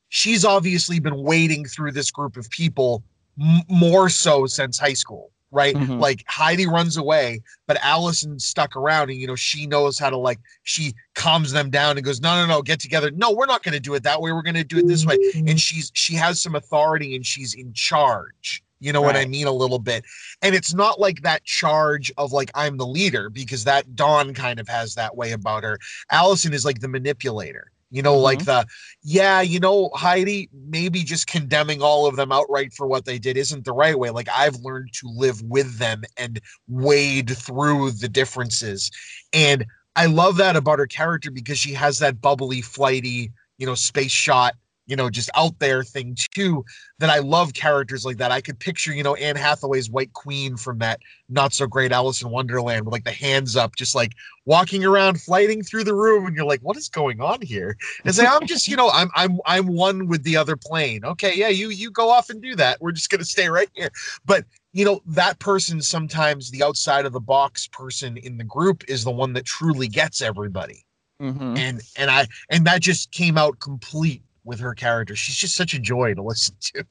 she's 0.09 0.45
obviously 0.45 0.99
been 0.99 1.21
wading 1.21 1.65
through 1.65 1.91
this 1.91 2.09
group 2.09 2.37
of 2.37 2.49
people 2.49 3.03
m- 3.39 3.61
more 3.67 4.09
so 4.09 4.45
since 4.45 4.79
high 4.79 4.93
school 4.93 5.32
right 5.53 5.75
mm-hmm. 5.75 5.99
like 5.99 6.23
heidi 6.27 6.65
runs 6.65 6.97
away 6.97 7.41
but 7.67 7.77
allison 7.83 8.39
stuck 8.39 8.75
around 8.75 9.09
and 9.09 9.19
you 9.19 9.27
know 9.27 9.35
she 9.35 9.65
knows 9.67 9.97
how 9.97 10.09
to 10.09 10.17
like 10.17 10.39
she 10.63 10.93
calms 11.15 11.51
them 11.51 11.69
down 11.69 11.97
and 11.97 12.05
goes 12.05 12.19
no 12.19 12.35
no 12.35 12.45
no 12.45 12.61
get 12.61 12.79
together 12.79 13.11
no 13.11 13.31
we're 13.31 13.45
not 13.45 13.63
going 13.63 13.73
to 13.73 13.79
do 13.79 13.93
it 13.93 14.03
that 14.03 14.21
way 14.21 14.31
we're 14.31 14.41
going 14.41 14.55
to 14.55 14.63
do 14.63 14.77
it 14.77 14.87
this 14.87 15.05
way 15.05 15.15
and 15.35 15.47
mm-hmm. 15.47 15.55
she's 15.55 15.91
she 15.93 16.15
has 16.15 16.41
some 16.41 16.55
authority 16.55 17.15
and 17.15 17.25
she's 17.25 17.53
in 17.53 17.71
charge 17.73 18.63
you 18.83 18.91
know 18.91 18.99
right. 18.99 19.15
what 19.15 19.15
I 19.15 19.25
mean? 19.25 19.47
A 19.47 19.51
little 19.51 19.79
bit. 19.79 20.03
And 20.41 20.53
it's 20.53 20.73
not 20.73 20.99
like 20.99 21.21
that 21.21 21.45
charge 21.45 22.11
of 22.17 22.33
like, 22.33 22.51
I'm 22.53 22.75
the 22.75 22.85
leader, 22.85 23.29
because 23.29 23.63
that 23.63 23.95
Dawn 23.95 24.33
kind 24.33 24.59
of 24.59 24.67
has 24.67 24.93
that 24.95 25.15
way 25.15 25.31
about 25.31 25.63
her. 25.63 25.79
Allison 26.11 26.53
is 26.53 26.65
like 26.65 26.81
the 26.81 26.89
manipulator. 26.89 27.71
You 27.93 28.01
know, 28.01 28.15
mm-hmm. 28.15 28.23
like 28.23 28.45
the, 28.45 28.65
yeah, 29.03 29.41
you 29.41 29.59
know, 29.59 29.91
Heidi, 29.93 30.49
maybe 30.51 31.03
just 31.03 31.27
condemning 31.27 31.83
all 31.83 32.07
of 32.07 32.15
them 32.15 32.31
outright 32.31 32.73
for 32.73 32.87
what 32.87 33.05
they 33.05 33.19
did 33.19 33.37
isn't 33.37 33.65
the 33.65 33.71
right 33.71 33.97
way. 33.97 34.09
Like 34.09 34.27
I've 34.35 34.55
learned 34.55 34.93
to 34.93 35.07
live 35.07 35.43
with 35.43 35.77
them 35.77 36.01
and 36.17 36.41
wade 36.67 37.37
through 37.37 37.91
the 37.91 38.09
differences. 38.09 38.89
And 39.31 39.65
I 39.95 40.07
love 40.07 40.37
that 40.37 40.55
about 40.55 40.79
her 40.79 40.87
character 40.87 41.29
because 41.29 41.59
she 41.59 41.73
has 41.73 41.99
that 41.99 42.19
bubbly, 42.19 42.61
flighty, 42.61 43.31
you 43.59 43.67
know, 43.67 43.75
space 43.75 44.11
shot 44.11 44.55
you 44.85 44.95
know, 44.95 45.09
just 45.09 45.29
out 45.35 45.57
there 45.59 45.83
thing 45.83 46.15
too. 46.33 46.63
That 46.99 47.09
I 47.09 47.19
love 47.19 47.53
characters 47.53 48.05
like 48.05 48.17
that. 48.17 48.31
I 48.31 48.41
could 48.41 48.59
picture, 48.59 48.93
you 48.93 49.03
know, 49.03 49.15
Anne 49.15 49.35
Hathaway's 49.35 49.89
White 49.89 50.13
Queen 50.13 50.55
from 50.55 50.79
that 50.79 50.99
not 51.29 51.53
so 51.53 51.67
great 51.67 51.91
Alice 51.91 52.21
in 52.21 52.29
Wonderland 52.29 52.85
with 52.85 52.91
like 52.91 53.03
the 53.03 53.11
hands 53.11 53.55
up, 53.55 53.75
just 53.75 53.95
like 53.95 54.13
walking 54.45 54.85
around, 54.85 55.21
flighting 55.21 55.63
through 55.63 55.83
the 55.83 55.95
room, 55.95 56.25
and 56.25 56.35
you're 56.35 56.45
like, 56.45 56.61
what 56.61 56.77
is 56.77 56.89
going 56.89 57.21
on 57.21 57.41
here? 57.41 57.77
And 58.05 58.13
say, 58.13 58.25
I'm 58.25 58.45
just, 58.45 58.67
you 58.67 58.75
know, 58.75 58.89
I'm 58.89 59.09
I'm 59.15 59.39
I'm 59.45 59.67
one 59.67 60.07
with 60.07 60.23
the 60.23 60.35
other 60.35 60.57
plane. 60.57 61.05
Okay, 61.05 61.33
yeah, 61.35 61.47
you 61.47 61.69
you 61.69 61.89
go 61.89 62.09
off 62.09 62.29
and 62.29 62.41
do 62.41 62.55
that. 62.55 62.81
We're 62.81 62.91
just 62.91 63.09
gonna 63.09 63.23
stay 63.23 63.49
right 63.49 63.69
here. 63.73 63.91
But 64.25 64.45
you 64.73 64.83
know, 64.83 65.01
that 65.05 65.39
person 65.39 65.81
sometimes 65.81 66.51
the 66.51 66.63
outside 66.63 67.05
of 67.05 67.13
the 67.13 67.19
box 67.19 67.67
person 67.67 68.17
in 68.17 68.37
the 68.37 68.43
group 68.43 68.83
is 68.89 69.03
the 69.03 69.11
one 69.11 69.33
that 69.33 69.45
truly 69.45 69.87
gets 69.87 70.21
everybody. 70.21 70.85
Mm-hmm. 71.21 71.57
And 71.57 71.81
and 71.95 72.11
I 72.11 72.27
and 72.49 72.65
that 72.65 72.81
just 72.81 73.11
came 73.11 73.37
out 73.37 73.59
complete 73.59 74.23
with 74.45 74.59
her 74.59 74.73
character. 74.73 75.15
She's 75.15 75.35
just 75.35 75.55
such 75.55 75.73
a 75.73 75.79
joy 75.79 76.13
to 76.13 76.21
listen 76.21 76.55
to. 76.73 76.85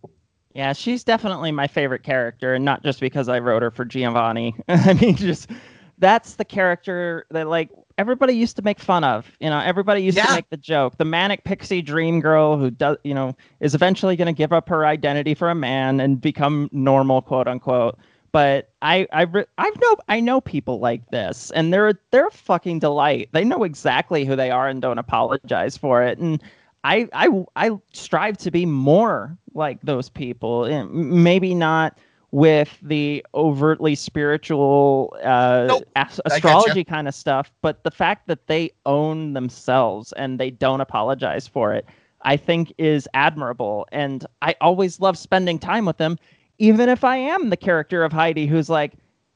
Yeah, 0.55 0.73
she's 0.73 1.03
definitely 1.03 1.51
my 1.53 1.67
favorite 1.67 2.03
character, 2.03 2.55
and 2.55 2.65
not 2.65 2.83
just 2.83 3.01
because 3.01 3.29
I 3.29 3.39
wrote 3.39 3.63
her 3.63 3.71
for 3.71 3.85
Giovanni. 3.85 4.55
I 4.69 4.95
mean, 4.95 5.17
just 5.17 5.51
that's 5.99 6.35
the 6.35 6.45
character 6.45 7.27
that 7.31 7.49
like 7.49 7.71
everybody 7.97 8.35
used 8.35 8.57
to 8.57 8.63
make 8.63 8.79
fun 8.79 9.05
of. 9.05 9.31
You 9.41 9.49
know, 9.49 9.61
everybody 9.61 10.03
used 10.03 10.17
yeah. 10.17 10.27
to 10.27 10.35
make 10.35 10.51
the 10.51 10.57
joke. 10.57 10.99
The 10.99 11.05
manic 11.05 11.45
pixie 11.45 11.81
dream 11.81 12.21
girl 12.21 12.59
who 12.59 12.71
does, 12.71 12.99
you 13.05 13.15
know, 13.15 13.35
is 13.61 13.75
eventually 13.75 14.17
going 14.17 14.27
to 14.27 14.37
give 14.37 14.53
up 14.53 14.69
her 14.69 14.85
identity 14.85 15.35
for 15.35 15.49
a 15.49 15.55
man 15.55 16.01
and 16.01 16.21
become 16.21 16.69
normal, 16.73 17.23
quote 17.23 17.49
unquote. 17.49 17.99
But 18.33 18.71
I, 18.81 19.07
I, 19.13 19.27
I 19.59 19.71
know, 19.81 19.97
I 20.09 20.21
know 20.21 20.41
people 20.41 20.81
like 20.81 21.11
this, 21.11 21.51
and 21.55 21.73
they're 21.73 21.95
they're 22.11 22.29
a 22.29 22.31
fucking 22.31 22.79
delight. 22.79 23.29
They 23.33 23.45
know 23.45 23.63
exactly 23.63 24.25
who 24.25 24.37
they 24.37 24.51
are 24.51 24.69
and 24.69 24.81
don't 24.81 24.99
apologize 24.99 25.77
for 25.77 26.03
it. 26.03 26.19
And 26.19 26.43
I 26.85 27.09
I 27.13 27.45
I 27.57 27.71
strive 27.93 28.37
to 28.39 28.51
be 28.51 28.67
more 28.67 29.37
like 29.55 29.81
those 29.83 30.09
people. 30.09 30.65
And 30.65 30.91
Maybe 30.93 31.55
not 31.55 31.99
with 32.33 32.79
the 32.81 33.25
overtly 33.35 33.95
spiritual 33.95 35.15
uh, 35.23 35.67
nope. 35.69 35.85
ast- 35.97 36.21
astrology 36.25 36.83
kind 36.83 37.07
of 37.07 37.15
stuff, 37.15 37.53
but 37.61 37.85
the 37.85 37.91
fact 37.91 38.27
that 38.27 38.47
they 38.47 38.71
own 38.87 39.35
themselves 39.35 40.13
and 40.15 40.41
they 40.41 40.51
don't 40.51 40.81
apologize 40.81 41.47
for 41.47 41.75
it, 41.75 41.87
I 42.23 42.39
think 42.39 42.73
is 42.79 43.07
admirable. 43.13 43.87
And 43.93 44.25
I 44.41 44.55
always 44.63 44.99
love 44.99 45.19
spending 45.19 45.59
time 45.59 45.85
with 45.85 45.99
them, 45.99 46.19
even 46.59 46.89
if 46.89 47.05
I 47.05 47.19
am 47.19 47.51
the 47.51 47.57
character 47.57 48.03
of 48.03 48.13
Heidi 48.13 48.47
who's 48.47 48.71
like, 48.71 48.95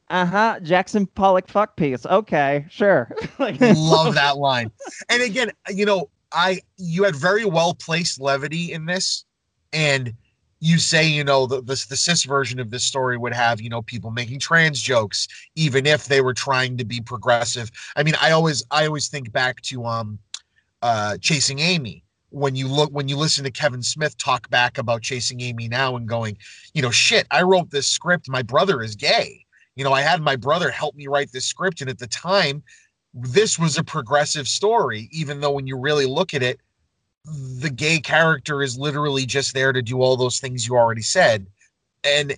uh 0.09 0.25
huh, 0.25 0.59
Jackson 0.61 1.05
Pollock 1.05 1.47
fuck 1.47 1.75
piece. 1.75 2.03
Okay, 2.05 2.65
sure. 2.67 3.11
like, 3.39 3.59
love 3.59 4.15
that 4.15 4.37
line. 4.37 4.71
And 5.09 5.21
again, 5.21 5.51
you 5.69 5.85
know, 5.85 6.09
I 6.31 6.61
you 6.77 7.03
had 7.03 7.15
very 7.15 7.45
well 7.45 7.73
placed 7.73 8.19
levity 8.19 8.71
in 8.73 8.85
this, 8.85 9.25
and 9.73 10.13
you 10.59 10.79
say 10.79 11.07
you 11.07 11.23
know 11.23 11.45
the, 11.45 11.61
the 11.61 11.85
the 11.89 11.95
cis 11.95 12.23
version 12.23 12.59
of 12.59 12.71
this 12.71 12.83
story 12.83 13.17
would 13.17 13.33
have 13.33 13.61
you 13.61 13.69
know 13.69 13.81
people 13.83 14.11
making 14.11 14.39
trans 14.39 14.81
jokes 14.81 15.27
even 15.55 15.85
if 15.85 16.05
they 16.05 16.21
were 16.21 16.33
trying 16.33 16.77
to 16.77 16.85
be 16.85 16.99
progressive. 17.01 17.71
I 17.95 18.03
mean, 18.03 18.15
I 18.21 18.31
always 18.31 18.63
I 18.71 18.85
always 18.85 19.07
think 19.07 19.31
back 19.31 19.61
to 19.63 19.85
um 19.85 20.19
uh 20.81 21.17
chasing 21.17 21.59
Amy 21.59 22.03
when 22.29 22.55
you 22.55 22.67
look 22.67 22.91
when 22.91 23.07
you 23.07 23.17
listen 23.17 23.43
to 23.43 23.51
Kevin 23.51 23.81
Smith 23.81 24.17
talk 24.17 24.49
back 24.49 24.77
about 24.77 25.01
chasing 25.01 25.41
Amy 25.41 25.67
now 25.67 25.95
and 25.95 26.07
going, 26.07 26.37
you 26.73 26.81
know, 26.81 26.91
shit, 26.91 27.25
I 27.31 27.41
wrote 27.43 27.71
this 27.71 27.87
script. 27.87 28.29
My 28.29 28.41
brother 28.41 28.81
is 28.81 28.95
gay. 28.95 29.45
You 29.75 29.83
know, 29.83 29.93
I 29.93 30.01
had 30.01 30.21
my 30.21 30.35
brother 30.35 30.71
help 30.71 30.95
me 30.95 31.07
write 31.07 31.31
this 31.31 31.45
script, 31.45 31.81
and 31.81 31.89
at 31.89 31.99
the 31.99 32.07
time, 32.07 32.63
this 33.19 33.57
was 33.57 33.77
a 33.77 33.83
progressive 33.83 34.47
story, 34.47 35.09
even 35.11 35.39
though 35.39 35.51
when 35.51 35.67
you 35.67 35.77
really 35.77 36.05
look 36.05 36.33
at 36.33 36.43
it, 36.43 36.59
the 37.59 37.69
gay 37.69 37.99
character 37.99 38.61
is 38.61 38.77
literally 38.77 39.25
just 39.25 39.53
there 39.53 39.73
to 39.73 39.81
do 39.81 40.01
all 40.01 40.15
those 40.15 40.39
things 40.39 40.67
you 40.67 40.75
already 40.75 41.01
said. 41.01 41.47
And 42.03 42.37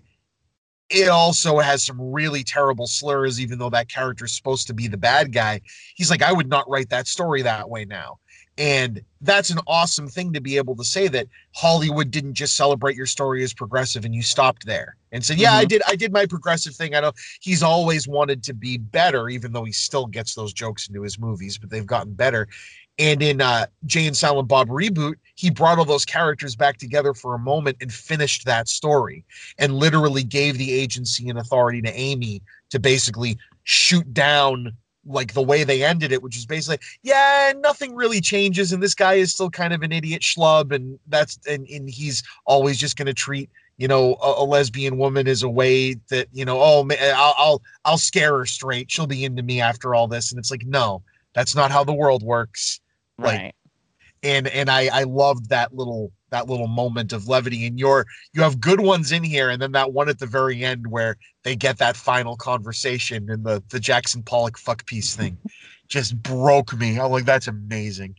it 0.89 1.07
also 1.09 1.59
has 1.59 1.84
some 1.84 1.99
really 2.01 2.43
terrible 2.43 2.88
slurs, 2.88 3.39
even 3.39 3.59
though 3.59 3.69
that 3.69 3.89
character 3.89 4.25
is 4.25 4.36
supposed 4.36 4.67
to 4.67 4.73
be 4.73 4.88
the 4.88 4.97
bad 4.97 5.32
guy. 5.32 5.61
He's 5.95 6.09
like, 6.09 6.23
I 6.23 6.34
would 6.34 6.49
not 6.49 6.69
write 6.69 6.89
that 6.89 7.07
story 7.07 7.43
that 7.43 7.69
way 7.69 7.86
now. 7.86 8.17
And 8.60 9.01
that's 9.22 9.51
an 9.51 9.60
awesome 9.68 10.10
thing 10.10 10.34
to 10.34 10.41
be 10.41 10.57
able 10.57 10.76
to 10.76 10.84
say 10.84 11.07
that 11.07 11.28
Hollywood 11.55 12.12
didn't 12.12 12.34
just 12.34 12.57
celebrate 12.57 12.97
your 12.97 13.05
story 13.05 13.41
as 13.41 13.53
progressive 13.53 14.03
and 14.03 14.14
you 14.14 14.22
stopped 14.22 14.66
there 14.66 14.97
and 15.14 15.24
said, 15.24 15.38
"Yeah, 15.38 15.51
mm-hmm. 15.51 15.60
I 15.60 15.66
did. 15.66 15.82
I 15.88 15.95
did 15.95 16.12
my 16.12 16.26
progressive 16.26 16.76
thing." 16.76 16.93
I 16.93 16.99
know 16.99 17.14
he's 17.39 17.64
always 17.64 18.05
wanted 18.05 18.43
to 18.43 18.53
be 18.53 18.78
better, 18.78 19.30
even 19.30 19.53
though 19.53 19.64
he 19.64 19.72
still 19.72 20.05
gets 20.05 20.36
those 20.36 20.51
jokes 20.51 20.89
into 20.89 21.01
his 21.01 21.18
movies, 21.18 21.57
but 21.57 21.70
they've 21.70 21.86
gotten 21.86 22.14
better. 22.14 22.49
And 22.99 23.24
in 23.24 23.39
uh, 23.39 23.68
Jay 23.86 24.05
and 24.05 24.18
Silent 24.18 24.49
Bob 24.49 24.68
reboot, 24.68 25.16
he 25.36 25.49
brought 25.49 25.78
all 25.78 25.86
those 25.86 26.03
characters 26.03 26.57
back 26.57 26.80
together 26.80 27.14
for 27.14 27.34
a 27.34 27.39
moment 27.39 27.78
and 27.80 27.93
finished 27.93 28.43
that 28.45 28.68
story, 28.68 29.24
and 29.57 29.74
literally 29.74 30.24
gave 30.24 30.57
the 30.57 30.74
agency 30.74 31.30
and 31.30 31.39
authority 31.39 31.82
to 31.82 31.93
Amy 31.97 32.41
to 32.72 32.80
basically 32.80 33.38
shoot 33.64 34.14
down 34.14 34.74
like 35.06 35.34
the 35.34 35.41
way 35.41 35.64
they 35.64 35.84
ended 35.84 36.12
it, 36.12 36.22
which 36.22 36.38
is 36.38 36.45
basically, 36.45 36.86
yeah, 37.04 37.54
nothing 37.58 37.95
really 37.95 38.22
changes, 38.22 38.72
and 38.72 38.82
this 38.82 38.95
guy 38.95 39.16
is 39.16 39.34
still 39.34 39.50
kind 39.50 39.74
of 39.74 39.82
an 39.82 39.91
idiot 39.91 40.22
schlub, 40.22 40.74
and 40.74 41.00
that's 41.08 41.39
and, 41.47 41.68
and 41.68 41.89
he's 41.89 42.24
always 42.45 42.78
just 42.78 42.97
going 42.97 43.06
to 43.06 43.14
treat 43.14 43.50
you 43.78 43.88
know 43.88 44.18
a, 44.22 44.43
a, 44.43 44.45
lesbian 44.45 44.97
woman 44.97 45.28
as 45.28 45.41
a 45.41 45.50
way 45.50 45.93
that 46.10 46.28
you 46.34 46.43
know 46.43 46.60
oh 46.62 46.88
I'll, 47.16 47.36
I'll 47.38 47.62
I'll 47.86 47.97
scare 47.97 48.38
her 48.38 48.45
straight, 48.45 48.91
she'll 48.91 49.08
be 49.08 49.24
into 49.24 49.41
me 49.41 49.62
after 49.62 49.95
all 49.95 50.08
this, 50.08 50.32
and 50.32 50.39
it's 50.39 50.52
like 50.52 50.66
no, 50.66 51.02
that's 51.34 51.56
not 51.56 51.72
how 51.72 51.84
the 51.84 51.93
world 51.93 52.22
works, 52.22 52.80
right? 53.18 53.45
Like, 53.45 53.56
and 54.24 54.47
and 54.47 54.70
I 54.70 54.88
I 54.91 55.03
loved 55.03 55.49
that 55.49 55.74
little 55.76 56.11
that 56.32 56.47
little 56.47 56.67
moment 56.67 57.11
of 57.11 57.28
levity 57.28 57.65
and 57.65 57.80
you're 57.80 58.05
you 58.34 58.41
have 58.43 58.61
good 58.61 58.82
ones 58.82 59.11
in 59.11 59.24
here 59.24 59.49
and 59.49 59.61
then 59.61 59.72
that 59.72 59.93
one 59.93 60.09
at 60.09 60.20
the 60.20 60.28
very 60.28 60.63
end 60.63 60.88
where 60.88 61.17
they 61.43 61.55
get 61.55 61.78
that 61.80 61.95
final 61.97 62.36
conversation 62.36 63.30
and 63.30 63.43
the 63.45 63.63
the 63.70 63.80
Jackson 63.80 64.22
Pollock 64.24 64.57
fuck 64.57 64.86
piece 64.86 65.15
thing 65.15 65.38
just 65.88 66.22
broke 66.22 66.78
me. 66.78 66.99
I'm 66.99 67.11
like 67.11 67.26
that's 67.26 67.47
amazing. 67.47 68.15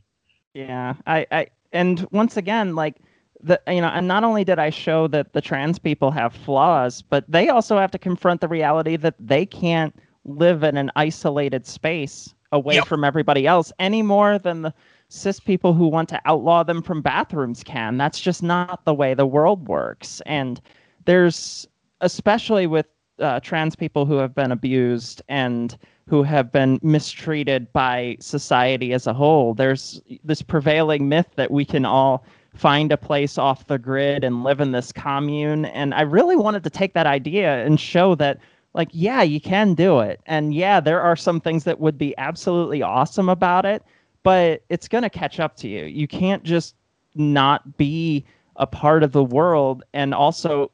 Yeah. 0.54 0.94
I 1.06 1.26
I 1.30 1.46
and 1.72 2.06
once 2.10 2.36
again 2.36 2.74
like 2.74 2.96
the 3.42 3.60
you 3.68 3.80
know 3.80 3.88
and 3.88 4.08
not 4.08 4.24
only 4.24 4.44
did 4.44 4.58
I 4.58 4.70
show 4.70 5.06
that 5.08 5.32
the 5.32 5.40
trans 5.40 5.78
people 5.78 6.10
have 6.10 6.34
flaws 6.34 7.00
but 7.02 7.24
they 7.28 7.48
also 7.48 7.78
have 7.78 7.90
to 7.92 7.98
confront 7.98 8.40
the 8.40 8.48
reality 8.48 8.96
that 8.96 9.14
they 9.20 9.46
can't 9.46 9.94
live 10.24 10.62
in 10.62 10.76
an 10.76 10.90
isolated 10.96 11.66
space 11.66 12.34
away 12.52 12.74
Yep. 12.74 12.86
from 12.86 13.04
everybody 13.04 13.46
else 13.46 13.72
any 13.78 14.02
more 14.02 14.38
than 14.38 14.62
the 14.62 14.74
cis 15.10 15.40
people 15.40 15.74
who 15.74 15.88
want 15.88 16.08
to 16.08 16.20
outlaw 16.24 16.62
them 16.62 16.82
from 16.82 17.02
bathrooms 17.02 17.62
can. 17.64 17.98
That's 17.98 18.20
just 18.20 18.42
not 18.42 18.84
the 18.84 18.94
way 18.94 19.12
the 19.12 19.26
world 19.26 19.68
works. 19.68 20.22
And 20.24 20.60
there's, 21.04 21.66
especially 22.00 22.66
with 22.66 22.86
uh, 23.18 23.40
trans 23.40 23.76
people 23.76 24.06
who 24.06 24.16
have 24.16 24.34
been 24.34 24.52
abused 24.52 25.20
and 25.28 25.76
who 26.08 26.22
have 26.22 26.50
been 26.52 26.78
mistreated 26.82 27.72
by 27.72 28.16
society 28.20 28.92
as 28.92 29.06
a 29.06 29.12
whole, 29.12 29.52
there's 29.52 30.00
this 30.24 30.42
prevailing 30.42 31.08
myth 31.08 31.28
that 31.34 31.50
we 31.50 31.64
can 31.64 31.84
all 31.84 32.24
find 32.54 32.92
a 32.92 32.96
place 32.96 33.36
off 33.36 33.66
the 33.66 33.78
grid 33.78 34.22
and 34.22 34.44
live 34.44 34.60
in 34.60 34.70
this 34.70 34.92
commune. 34.92 35.64
And 35.66 35.92
I 35.92 36.02
really 36.02 36.36
wanted 36.36 36.62
to 36.64 36.70
take 36.70 36.94
that 36.94 37.06
idea 37.06 37.64
and 37.64 37.80
show 37.80 38.14
that 38.14 38.38
like 38.72 38.88
yeah 38.92 39.20
you 39.20 39.40
can 39.40 39.74
do 39.74 39.98
it 39.98 40.20
and 40.26 40.54
yeah 40.54 40.78
there 40.78 41.00
are 41.00 41.16
some 41.16 41.40
things 41.40 41.64
that 41.64 41.80
would 41.80 41.98
be 41.98 42.16
absolutely 42.18 42.82
awesome 42.82 43.28
about 43.28 43.66
it 43.66 43.82
but 44.22 44.62
it's 44.68 44.88
going 44.88 45.02
to 45.02 45.10
catch 45.10 45.40
up 45.40 45.56
to 45.56 45.68
you. 45.68 45.84
You 45.84 46.06
can't 46.08 46.42
just 46.42 46.74
not 47.14 47.76
be 47.76 48.24
a 48.56 48.66
part 48.66 49.02
of 49.02 49.12
the 49.12 49.24
world 49.24 49.82
and 49.94 50.14
also 50.14 50.70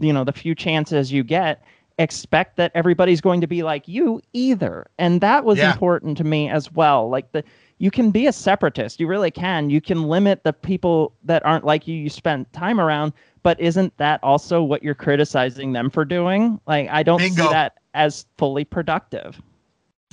you 0.00 0.12
know 0.12 0.24
the 0.24 0.32
few 0.32 0.54
chances 0.54 1.12
you 1.12 1.22
get 1.22 1.62
expect 1.98 2.56
that 2.56 2.70
everybody's 2.74 3.20
going 3.20 3.40
to 3.40 3.46
be 3.46 3.62
like 3.62 3.86
you 3.88 4.20
either. 4.32 4.86
And 4.98 5.20
that 5.22 5.44
was 5.44 5.58
Yeah. 5.58 5.72
important 5.72 6.18
to 6.18 6.24
me 6.24 6.48
as 6.50 6.70
well. 6.72 7.08
Like 7.08 7.32
the 7.32 7.42
you 7.78 7.90
can 7.90 8.10
be 8.10 8.26
a 8.26 8.32
separatist. 8.32 9.00
You 9.00 9.06
really 9.06 9.30
can. 9.30 9.68
You 9.70 9.80
can 9.80 10.04
limit 10.04 10.42
the 10.44 10.52
people 10.52 11.12
that 11.24 11.44
aren't 11.44 11.64
like 11.64 11.86
you 11.86 11.94
you 11.96 12.08
spend 12.10 12.50
time 12.52 12.80
around 12.80 13.12
but 13.42 13.60
isn't 13.60 13.96
that 13.98 14.18
also 14.24 14.62
what 14.62 14.82
you're 14.82 14.94
criticizing 14.94 15.72
them 15.72 15.88
for 15.90 16.04
doing? 16.04 16.60
Like 16.66 16.88
i 16.90 17.02
don't 17.02 17.18
Bingo. 17.18 17.42
see 17.42 17.48
that 17.48 17.74
as 17.94 18.26
fully 18.38 18.64
productive 18.64 19.40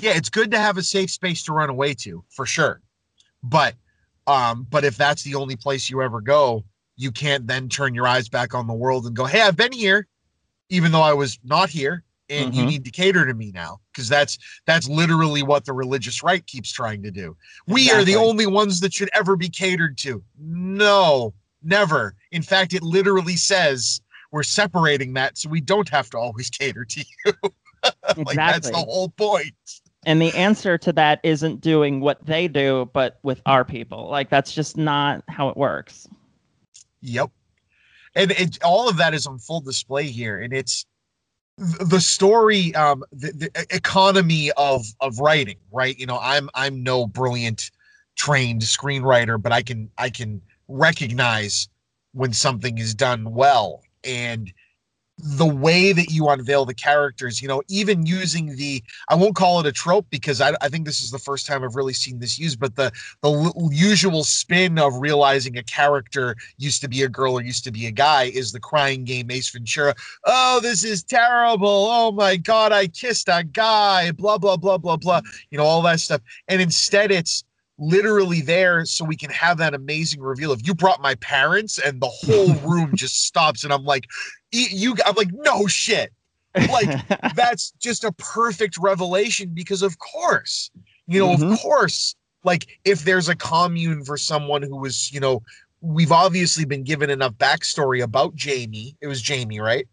yeah, 0.03 0.11
it's 0.17 0.29
good 0.29 0.51
to 0.51 0.59
have 0.59 0.77
a 0.77 0.83
safe 0.83 1.09
space 1.09 1.43
to 1.43 1.53
run 1.53 1.69
away 1.69 1.93
to, 1.93 2.25
for 2.29 2.45
sure. 2.45 2.81
But 3.41 3.75
um, 4.27 4.67
but 4.69 4.83
if 4.83 4.97
that's 4.97 5.23
the 5.23 5.35
only 5.35 5.55
place 5.55 5.89
you 5.89 6.01
ever 6.01 6.19
go, 6.19 6.65
you 6.97 7.09
can't 7.11 7.47
then 7.47 7.69
turn 7.69 7.95
your 7.95 8.05
eyes 8.05 8.27
back 8.27 8.53
on 8.53 8.67
the 8.67 8.73
world 8.73 9.05
and 9.05 9.15
go, 9.15 9.23
"Hey, 9.25 9.41
I've 9.41 9.55
been 9.55 9.71
here, 9.71 10.07
even 10.69 10.91
though 10.91 11.01
I 11.01 11.13
was 11.13 11.39
not 11.45 11.69
here, 11.69 12.03
and 12.29 12.53
you 12.53 12.63
Mhm. 12.63 12.67
need 12.67 12.85
to 12.85 12.91
cater 12.91 13.25
to 13.25 13.33
me 13.33 13.51
now." 13.53 13.79
Because 13.93 14.09
that's 14.09 14.37
that's 14.65 14.89
literally 14.89 15.41
what 15.41 15.63
the 15.63 15.73
religious 15.73 16.21
right 16.21 16.45
keeps 16.47 16.71
trying 16.71 17.01
to 17.03 17.11
do. 17.11 17.37
We 17.67 17.89
are 17.91 18.03
the 18.03 18.17
only 18.17 18.45
ones 18.45 18.81
that 18.81 18.93
should 18.93 19.09
ever 19.13 19.37
be 19.37 19.49
catered 19.49 19.97
to. 19.99 20.21
No, 20.37 21.33
never. 21.61 22.15
In 22.31 22.41
fact, 22.41 22.73
it 22.73 22.83
literally 22.83 23.37
says 23.37 24.01
we're 24.31 24.43
separating 24.43 25.13
that 25.13 25.37
so 25.37 25.47
we 25.47 25.61
don't 25.61 25.87
have 25.89 26.09
to 26.09 26.17
always 26.17 26.49
cater 26.59 26.83
to 26.83 27.05
you. 27.25 27.33
like 28.17 28.35
that's 28.35 28.69
the 28.69 28.77
whole 28.77 29.09
point. 29.09 29.53
And 30.05 30.21
the 30.21 30.33
answer 30.35 30.77
to 30.77 30.91
that 30.93 31.19
isn't 31.23 31.61
doing 31.61 31.99
what 31.99 32.25
they 32.25 32.47
do 32.47 32.89
but 32.93 33.19
with 33.23 33.41
our 33.45 33.63
people 33.65 34.09
like 34.09 34.29
that's 34.29 34.53
just 34.53 34.77
not 34.77 35.23
how 35.27 35.49
it 35.49 35.57
works 35.57 36.07
Yep. 37.03 37.29
And 38.15 38.31
it, 38.31 38.63
all 38.63 38.89
of 38.89 38.97
that 38.97 39.13
is 39.13 39.27
on 39.27 39.37
full 39.37 39.61
display 39.61 40.05
here. 40.05 40.39
And 40.39 40.53
it's 40.53 40.85
the 41.57 41.99
story, 41.99 42.73
um, 42.75 43.03
the, 43.11 43.31
the 43.31 43.75
economy 43.75 44.51
of, 44.57 44.85
of 45.01 45.19
writing, 45.19 45.57
right? 45.71 45.97
You 45.97 46.05
know, 46.05 46.19
I'm, 46.19 46.49
I'm 46.55 46.81
no 46.81 47.05
brilliant 47.05 47.69
trained 48.15 48.61
screenwriter, 48.61 49.41
but 49.41 49.51
I 49.51 49.61
can, 49.61 49.89
I 49.97 50.09
can 50.09 50.41
recognize 50.67 51.67
when 52.13 52.33
something 52.33 52.77
is 52.77 52.95
done 52.95 53.33
well. 53.33 53.83
And 54.03 54.51
the 55.17 55.45
way 55.45 55.93
that 55.93 56.09
you 56.09 56.27
unveil 56.27 56.65
the 56.65 56.73
characters, 56.73 57.41
you 57.41 57.47
know, 57.47 57.61
even 57.69 58.05
using 58.05 58.55
the, 58.55 58.83
I 59.09 59.15
won't 59.15 59.35
call 59.35 59.59
it 59.59 59.65
a 59.65 59.71
trope 59.71 60.07
because 60.09 60.41
I, 60.41 60.53
I 60.59 60.69
think 60.69 60.85
this 60.85 61.01
is 61.01 61.11
the 61.11 61.19
first 61.19 61.45
time 61.45 61.63
I've 61.63 61.75
really 61.75 61.93
seen 61.93 62.19
this 62.19 62.39
used, 62.39 62.59
but 62.59 62.75
the, 62.75 62.91
the 63.21 63.31
l- 63.31 63.69
usual 63.71 64.23
spin 64.23 64.79
of 64.79 64.95
realizing 64.97 65.57
a 65.57 65.63
character 65.63 66.35
used 66.57 66.81
to 66.81 66.87
be 66.87 67.03
a 67.03 67.09
girl 67.09 67.33
or 67.35 67.43
used 67.43 67.63
to 67.65 67.71
be 67.71 67.85
a 67.85 67.91
guy 67.91 68.23
is 68.23 68.51
the 68.51 68.59
crying 68.59 69.03
game 69.03 69.29
Ace 69.29 69.49
Ventura. 69.49 69.93
Oh, 70.25 70.59
this 70.61 70.83
is 70.83 71.03
terrible. 71.03 71.67
Oh 71.67 72.11
my 72.11 72.35
God, 72.35 72.71
I 72.71 72.87
kissed 72.87 73.29
a 73.29 73.43
guy, 73.43 74.11
blah, 74.11 74.39
blah, 74.39 74.57
blah, 74.57 74.79
blah, 74.79 74.97
blah. 74.97 75.21
Mm. 75.21 75.43
You 75.51 75.57
know, 75.59 75.65
all 75.65 75.83
that 75.83 75.99
stuff. 75.99 76.21
And 76.47 76.59
instead, 76.59 77.11
it's 77.11 77.43
literally 77.83 78.41
there 78.41 78.85
so 78.85 79.05
we 79.05 79.15
can 79.17 79.29
have 79.31 79.57
that 79.57 79.73
amazing 79.73 80.21
reveal 80.21 80.51
of 80.51 80.65
you 80.65 80.73
brought 80.73 81.01
my 81.01 81.15
parents, 81.15 81.79
and 81.79 82.01
the 82.01 82.07
whole 82.07 82.55
room 82.61 82.95
just 82.95 83.25
stops. 83.25 83.63
And 83.63 83.73
I'm 83.73 83.85
like, 83.85 84.05
"E- 84.53 84.67
you, 84.71 84.95
I'm 85.05 85.15
like, 85.15 85.31
no 85.31 85.67
shit 85.67 86.11
like 86.67 86.97
that's 87.35 87.71
just 87.79 88.03
a 88.03 88.11
perfect 88.13 88.77
revelation 88.77 89.49
because 89.53 89.81
of 89.81 89.97
course 89.99 90.71
you 91.07 91.19
know 91.19 91.35
Mhm. 91.37 91.53
of 91.53 91.59
course 91.59 92.15
like 92.43 92.67
if 92.85 93.03
there's 93.03 93.29
a 93.29 93.35
commune 93.35 94.03
for 94.03 94.17
someone 94.17 94.61
who 94.61 94.77
was 94.77 95.11
you 95.11 95.19
know 95.19 95.41
we've 95.81 96.11
obviously 96.11 96.65
been 96.65 96.83
given 96.83 97.09
enough 97.09 97.33
backstory 97.33 98.01
about 98.01 98.35
jamie 98.35 98.95
it 99.01 99.07
was 99.07 99.21
jamie 99.21 99.59
right 99.59 99.87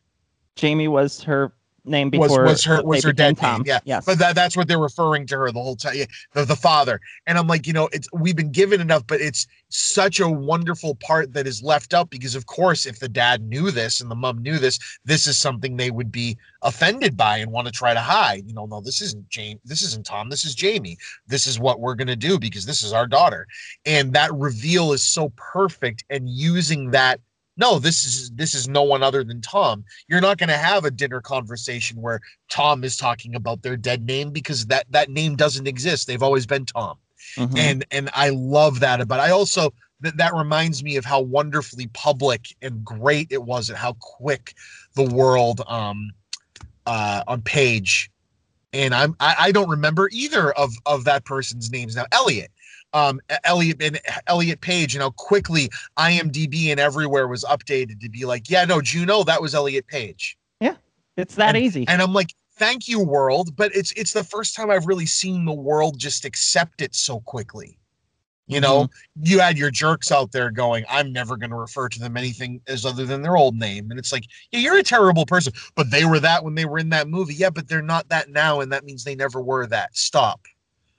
jamie 0.56 0.88
was 0.88 1.22
her 1.22 1.52
name 1.90 2.10
Was- 2.12 2.28
before 2.28 2.44
was 2.44 2.64
her- 2.64 2.76
they 2.78 2.82
was 2.82 3.04
her 3.04 3.12
dead 3.12 3.40
name, 3.42 3.62
yeah. 3.66 3.80
yes. 3.84 4.04
But 4.04 4.18
that, 4.18 4.34
that's 4.34 4.56
what 4.56 4.68
they're 4.68 4.78
referring 4.78 5.26
to 5.26 5.36
her 5.36 5.52
the 5.52 5.60
whole 5.60 5.76
time 5.76 5.94
yeah, 5.96 6.06
the, 6.32 6.44
the 6.44 6.56
father. 6.56 7.00
And 7.26 7.36
i'm 7.38 7.46
like 7.46 7.66
you 7.66 7.72
know 7.72 7.88
it's 7.92 8.08
we've 8.12 8.36
been 8.36 8.52
given 8.52 8.80
enough 8.80 9.06
but 9.06 9.20
it's 9.20 9.46
such 9.68 10.20
a 10.20 10.28
wonderful 10.28 10.94
part 10.96 11.32
that 11.32 11.46
is 11.46 11.62
left 11.62 11.94
out 11.94 12.10
because 12.10 12.34
of 12.34 12.46
course 12.46 12.86
if 12.86 12.98
the 12.98 13.08
dad 13.08 13.42
knew 13.42 13.70
this 13.70 14.00
and 14.00 14.10
the 14.10 14.14
mom 14.14 14.38
knew 14.38 14.58
this 14.58 14.78
this 15.04 15.26
is 15.26 15.36
something 15.36 15.76
they 15.76 15.90
would 15.90 16.10
be 16.10 16.36
offended 16.62 17.16
by 17.16 17.38
and 17.38 17.50
want 17.50 17.66
to 17.66 17.72
try 17.72 17.94
to 17.94 18.00
hide. 18.00 18.44
You 18.46 18.54
know 18.54 18.66
no 18.66 18.80
this 18.80 19.00
isn't 19.00 19.28
jane 19.28 19.58
this 19.64 19.82
isn't 19.82 20.06
tom 20.06 20.28
this 20.28 20.44
is 20.44 20.54
jamie. 20.54 20.96
This 21.26 21.46
is 21.46 21.58
what 21.58 21.80
we're 21.80 21.94
going 21.94 22.08
to 22.08 22.16
do 22.16 22.38
because 22.38 22.66
this 22.66 22.82
is 22.82 22.92
our 22.92 23.06
daughter. 23.06 23.46
And 23.86 24.12
that 24.12 24.32
reveal 24.34 24.92
is 24.92 25.04
so 25.04 25.32
perfect 25.36 26.04
and 26.10 26.28
using 26.28 26.90
that 26.90 27.20
no 27.56 27.78
this 27.78 28.04
is 28.04 28.30
this 28.32 28.54
is 28.54 28.68
no 28.68 28.82
one 28.82 29.02
other 29.02 29.24
than 29.24 29.40
tom. 29.40 29.84
You're 30.08 30.20
not 30.20 30.38
going 30.38 30.48
to 30.48 30.56
have 30.56 30.84
a 30.84 30.90
dinner 30.90 31.20
conversation 31.20 32.00
where 32.00 32.20
tom 32.48 32.84
is 32.84 32.96
talking 32.96 33.34
about 33.34 33.62
their 33.62 33.76
dead 33.76 34.06
name 34.06 34.30
because 34.30 34.66
that 34.66 34.86
that 34.90 35.10
name 35.10 35.36
doesn't 35.36 35.66
exist. 35.66 36.06
They've 36.06 36.22
always 36.22 36.46
been 36.46 36.64
tom. 36.66 36.96
Mhm. 37.36 37.58
and 37.58 37.84
and 37.90 38.10
i 38.14 38.30
love 38.30 38.80
that 38.80 39.06
but 39.06 39.20
i 39.20 39.30
also 39.30 39.72
that 40.00 40.16
that 40.16 40.34
reminds 40.34 40.82
me 40.82 40.96
of 40.96 41.04
how 41.04 41.20
wonderfully 41.20 41.86
public 41.92 42.46
and 42.62 42.82
great 42.82 43.28
it 43.30 43.42
was 43.42 43.68
and 43.68 43.76
how 43.76 43.92
quick 44.00 44.54
the 44.96 45.04
world 45.04 45.60
um 45.68 46.10
uh 46.86 47.22
on 47.28 47.42
page 47.42 48.10
and 48.72 48.94
i'm 48.94 49.14
i, 49.20 49.34
I 49.38 49.52
don't 49.52 49.68
remember 49.68 50.08
either 50.12 50.50
of 50.52 50.72
of 50.86 51.04
that 51.04 51.24
person's 51.24 51.70
names. 51.70 51.94
Now 51.94 52.06
elliot 52.10 52.50
um 52.92 53.20
elliot 53.44 53.80
and 53.80 54.00
elliot 54.26 54.60
page 54.60 54.94
and 54.94 55.02
how 55.02 55.10
quickly 55.10 55.70
imdb 55.98 56.66
and 56.70 56.80
everywhere 56.80 57.28
was 57.28 57.44
updated 57.44 58.00
to 58.00 58.08
be 58.08 58.24
like 58.24 58.50
yeah 58.50 58.64
no 58.64 58.80
juno 58.80 59.22
that 59.24 59.40
was 59.40 59.54
elliot 59.54 59.86
page. 59.86 60.36
Yeah, 60.60 60.74
it's 61.16 61.34
that 61.36 61.54
and- 61.54 61.64
easy. 61.64 61.86
and 61.88 62.02
i'm 62.02 62.12
like 62.12 62.34
thank 62.54 62.88
you 62.88 63.00
world 63.00 63.54
but 63.56 63.74
it's 63.74 63.92
it's 63.92 64.12
the 64.12 64.24
first 64.24 64.54
time 64.54 64.70
i've 64.70 64.86
really 64.86 65.06
seen 65.06 65.44
the 65.44 65.52
world 65.52 65.98
just 65.98 66.24
accept 66.24 66.80
it 66.82 66.94
so 66.94 67.20
quickly. 67.20 67.76
You 68.46 68.60
know 68.60 68.88
you 69.22 69.38
had 69.38 69.56
your 69.56 69.70
jerks 69.70 70.10
out 70.10 70.32
there 70.32 70.50
going 70.50 70.84
i'm 70.88 71.12
never 71.12 71.36
going 71.36 71.50
to 71.50 71.56
refer 71.56 71.88
to 71.88 72.00
them 72.00 72.16
anything 72.16 72.60
as 72.66 72.84
other 72.84 73.06
than 73.06 73.22
their 73.22 73.36
old 73.36 73.54
name 73.54 73.92
and 73.92 73.98
it's 74.00 74.10
like 74.12 74.24
yeah 74.50 74.58
you're 74.58 74.78
a 74.78 74.82
terrible 74.82 75.24
person 75.24 75.52
but 75.76 75.88
they 75.92 76.04
were 76.04 76.18
that 76.18 76.42
when 76.42 76.56
they 76.56 76.64
were 76.64 76.80
in 76.80 76.88
that 76.88 77.06
movie. 77.06 77.34
Yeah 77.34 77.50
but 77.50 77.68
they're 77.68 77.80
not 77.80 78.08
that 78.08 78.28
now 78.28 78.58
and 78.58 78.72
that 78.72 78.84
means 78.84 79.04
they 79.04 79.14
never 79.14 79.40
were 79.40 79.68
that. 79.68 79.96
Stop 79.96 80.40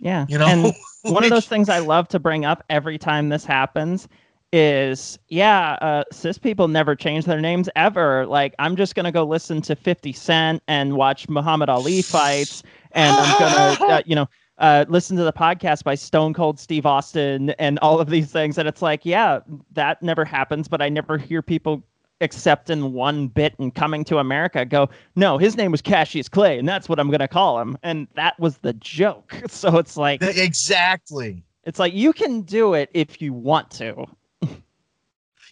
yeah 0.02 0.26
you 0.28 0.38
know 0.38 0.46
and 0.46 0.76
one 1.04 1.24
of 1.24 1.30
those 1.30 1.48
things 1.48 1.70
I 1.70 1.80
love 1.80 2.08
to 2.10 2.20
bring 2.20 2.46
up 2.46 2.64
every 2.70 2.98
time 2.98 3.30
this 3.30 3.46
happens 3.46 4.08
is 4.54 5.18
yeah, 5.30 5.78
uh, 5.82 6.04
cis 6.12 6.38
people 6.38 6.68
never 6.68 6.96
change 6.96 7.26
their 7.26 7.40
names 7.40 7.70
ever. 7.76 8.26
Like 8.26 8.54
I'm 8.60 8.76
just 8.76 8.96
gonna 8.96 9.12
go 9.12 9.24
listen 9.24 9.62
to 9.64 9.76
50 9.76 10.14
Cent 10.14 10.64
and 10.68 10.96
watch 10.96 11.30
Muhammad 11.30 11.70
Ali 11.70 12.02
fights, 12.02 12.64
and 12.92 13.16
I'm 13.16 13.40
gonna 13.40 13.94
uh, 13.94 14.02
you 14.06 14.16
know 14.16 14.28
uh, 14.58 14.86
listen 14.90 15.18
to 15.18 15.24
the 15.24 15.34
podcast 15.34 15.84
by 15.84 15.96
Stone 15.96 16.34
Cold 16.34 16.60
Steve 16.60 16.86
Austin 16.86 17.52
and 17.52 17.80
all 17.80 18.00
of 18.00 18.10
these 18.10 18.32
things. 18.32 18.58
And 18.58 18.68
it's 18.68 18.82
like 18.82 19.06
yeah, 19.06 19.40
that 19.72 20.04
never 20.04 20.26
happens, 20.26 20.68
but 20.68 20.82
I 20.82 20.90
never 20.90 21.18
hear 21.18 21.42
people 21.42 21.84
accepting 22.22 22.94
one 22.94 23.28
bit 23.28 23.54
and 23.60 23.74
coming 23.74 24.04
to 24.06 24.20
America 24.20 24.64
go, 24.64 24.90
no, 25.16 25.38
his 25.38 25.58
name 25.58 25.72
was 25.72 25.82
Cassius 25.82 26.30
Clay, 26.30 26.58
and 26.58 26.68
that's 26.68 26.88
what 26.88 27.00
I'm 27.00 27.12
gonna 27.12 27.28
call 27.28 27.60
him. 27.60 27.78
And 27.84 28.08
that 28.16 28.40
was 28.40 28.60
the 28.60 28.74
joke. 28.74 29.36
So 29.50 29.78
it's 29.78 29.98
like 29.98 30.22
exactly 30.22 31.44
it's 31.64 31.80
like 31.80 31.94
you 31.94 32.14
can 32.14 32.42
do 32.42 32.74
it 32.74 32.90
if 32.94 33.22
you 33.22 33.34
want 33.34 33.70
to. 33.72 34.06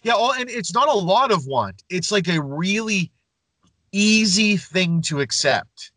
Yeah, 0.02 0.14
well, 0.14 0.32
and 0.32 0.48
it's 0.48 0.72
not 0.72 0.88
a 0.88 0.94
lot 0.94 1.30
of 1.30 1.46
want. 1.46 1.84
It's 1.90 2.10
like 2.10 2.26
a 2.26 2.40
really 2.40 3.12
easy 3.92 4.56
thing 4.56 5.02
to 5.02 5.20
accept. 5.20 5.92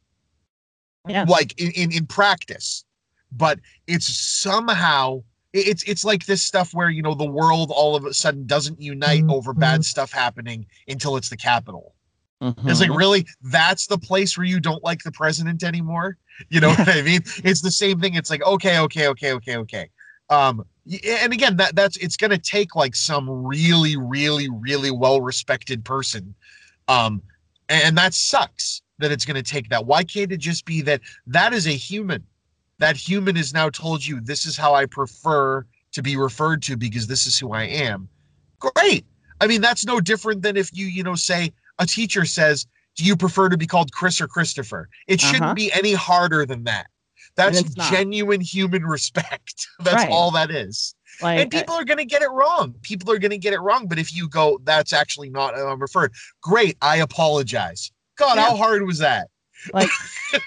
Yeah. 1.08 1.24
Like 1.26 1.58
in, 1.58 1.72
in, 1.72 1.92
in 1.94 2.08
practice. 2.08 2.84
But 3.32 3.60
it's 3.88 4.06
somehow 4.06 5.24
it's 5.54 5.84
it's 5.84 6.04
like 6.04 6.26
this 6.26 6.42
stuff 6.42 6.74
where 6.74 6.90
you 6.90 7.02
know 7.02 7.14
the 7.14 7.26
world 7.26 7.72
all 7.74 7.96
of 7.96 8.06
a 8.06 8.14
sudden 8.14 8.46
doesn't 8.46 8.82
unite 8.82 9.24
over 9.30 9.54
bad 9.54 9.86
stuff 9.86 10.12
happening 10.12 10.66
until 10.88 11.16
it's 11.16 11.30
the 11.30 11.38
capital. 11.38 11.94
It's 12.66 12.82
like 12.82 12.90
really 12.90 13.26
that's 13.42 13.88
the 13.88 13.98
place 13.98 14.38
where 14.38 14.46
you 14.46 14.60
don't 14.60 14.84
like 14.84 15.04
the 15.04 15.12
president 15.12 15.64
anymore. 15.64 16.18
You 16.50 16.60
know 16.60 16.70
what 16.70 16.90
I 16.90 17.02
mean? 17.04 17.22
It's 17.44 17.62
the 17.62 17.72
same 17.72 18.00
thing. 18.00 18.16
It's 18.16 18.30
like 18.30 18.44
okay, 18.44 18.80
okay, 18.80 19.08
okay, 19.10 19.34
okay, 19.34 19.58
okay. 19.58 19.90
Um, 20.30 20.66
and 21.08 21.32
again, 21.32 21.58
that 21.58 21.76
that's 21.76 21.96
it's 21.98 22.18
gonna 22.18 22.38
take 22.38 22.76
like 22.76 22.96
some 22.96 23.30
really, 23.30 23.96
really, 23.96 24.50
really 24.50 24.92
well 24.92 25.22
respected 25.22 25.86
person. 25.86 26.34
Um, 26.88 27.22
and 27.70 27.98
that 27.98 28.14
sucks 28.14 28.82
that 29.00 29.12
it's 29.12 29.26
gonna 29.26 29.44
take 29.44 29.70
that. 29.70 29.86
Why 29.86 30.04
can't 30.04 30.32
it 30.32 30.38
just 30.38 30.66
be 30.66 30.82
that 30.82 31.02
that 31.28 31.54
is 31.54 31.68
a 31.68 31.72
human? 31.72 32.26
That 32.84 32.98
human 32.98 33.38
is 33.38 33.54
now 33.54 33.70
told 33.70 34.06
you 34.06 34.20
this 34.20 34.46
is 34.46 34.58
how 34.58 34.74
I 34.76 34.86
prefer 34.86 35.66
to 35.94 36.02
be 36.02 36.18
referred 36.18 36.62
to 36.64 36.76
because 36.76 37.08
this 37.08 37.26
is 37.26 37.40
who 37.40 37.54
I 37.54 37.64
am. 37.64 38.10
Great. 38.60 39.06
I 39.40 39.48
mean, 39.48 39.62
that's 39.62 39.86
no 39.86 40.02
different 40.02 40.42
than 40.42 40.58
if 40.58 40.70
you, 40.74 40.88
you 40.88 41.02
know, 41.02 41.16
say 41.16 41.54
a 41.80 41.86
teacher 41.86 42.26
says, 42.26 42.68
Do 42.98 43.06
you 43.06 43.16
prefer 43.16 43.48
to 43.48 43.56
be 43.56 43.66
called 43.68 43.94
Chris 43.94 44.20
or 44.20 44.28
Christopher? 44.28 44.90
It 45.08 45.22
shouldn't 45.22 45.44
Uh-huh. 45.44 45.54
be 45.54 45.72
any 45.72 45.94
harder 45.94 46.46
than 46.46 46.66
that. 46.66 46.88
That's 47.38 47.62
genuine 47.90 48.42
human 48.42 48.84
respect. 48.86 49.66
That's 49.80 50.04
Right. 50.04 50.12
all 50.12 50.32
that 50.32 50.52
is. 50.52 50.94
like 51.22 51.40
And 51.40 51.50
people 51.52 51.76
are 51.76 51.86
going 51.86 52.00
to 52.00 52.06
get 52.06 52.22
it 52.22 52.32
wrong. 52.32 52.76
People 52.82 53.10
are 53.14 53.18
going 53.18 53.32
to 53.32 53.38
get 53.38 53.54
it 53.54 53.62
wrong. 53.62 53.88
But 53.88 53.98
if 53.98 54.14
you 54.14 54.28
go, 54.28 54.60
that's 54.66 54.92
actually 54.92 55.30
not 55.30 55.56
how 55.56 55.68
I'm 55.70 55.80
referred. 55.80 56.12
Great. 56.42 56.76
I 56.82 56.98
apologize. 56.98 57.94
God, 58.18 58.38
how 58.38 58.58
hard 58.58 58.86
was 58.86 58.98
that? 58.98 59.30
Like 59.72 59.90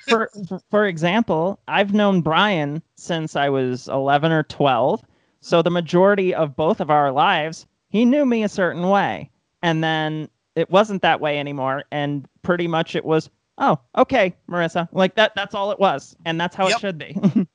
for 0.09 0.31
for- 0.71 0.87
example 0.87 1.61
i've 1.69 1.95
known 1.95 2.21
brian 2.21 2.83
since 2.97 3.37
i 3.37 3.49
was 3.49 3.89
11 3.89 4.33
or 4.33 4.43
12 4.45 5.05
so 5.41 5.63
the 5.63 5.71
majority 5.71 6.35
of 6.35 6.57
both 6.57 6.81
of 6.81 6.91
our 6.91 7.13
lives 7.13 7.67
he 7.89 8.05
knew 8.05 8.27
me 8.27 8.43
a 8.43 8.49
certain 8.49 8.89
way. 8.89 9.31
And 9.63 9.83
then 9.83 10.29
it 10.55 10.69
wasn't 10.71 11.03
that 11.03 11.21
way 11.21 11.39
anymore. 11.39 11.85
And 11.93 12.27
pretty 12.43 12.67
much 12.67 12.95
it 12.97 13.05
was 13.05 13.31
oh 13.59 13.79
okay 13.97 14.35
marisa. 14.51 14.89
Like 14.93 15.15
that 15.15 15.33
that's 15.35 15.55
all 15.55 15.71
it 15.71 15.79
was. 15.79 16.17
And 16.27 16.41
that's 16.41 16.55
how 16.57 16.69
Yep. 16.69 16.77
it 16.77 16.81
should 16.81 16.99
be. 16.99 17.17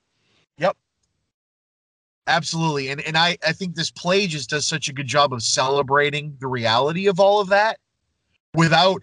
Yep. 0.57 0.77
Absolutely. 2.27 2.89
And 2.89 3.01
and 3.01 3.17
I, 3.17 3.37
I 3.45 3.51
think 3.51 3.75
this 3.75 3.91
play 3.91 4.25
just 4.27 4.49
does 4.49 4.65
such 4.65 4.87
a 4.89 4.93
good 4.93 5.07
job 5.07 5.33
of 5.33 5.43
celebrating 5.43 6.37
the 6.39 6.47
reality 6.47 7.07
of 7.07 7.19
all 7.19 7.41
of 7.41 7.49
that 7.49 7.77
without 8.53 9.01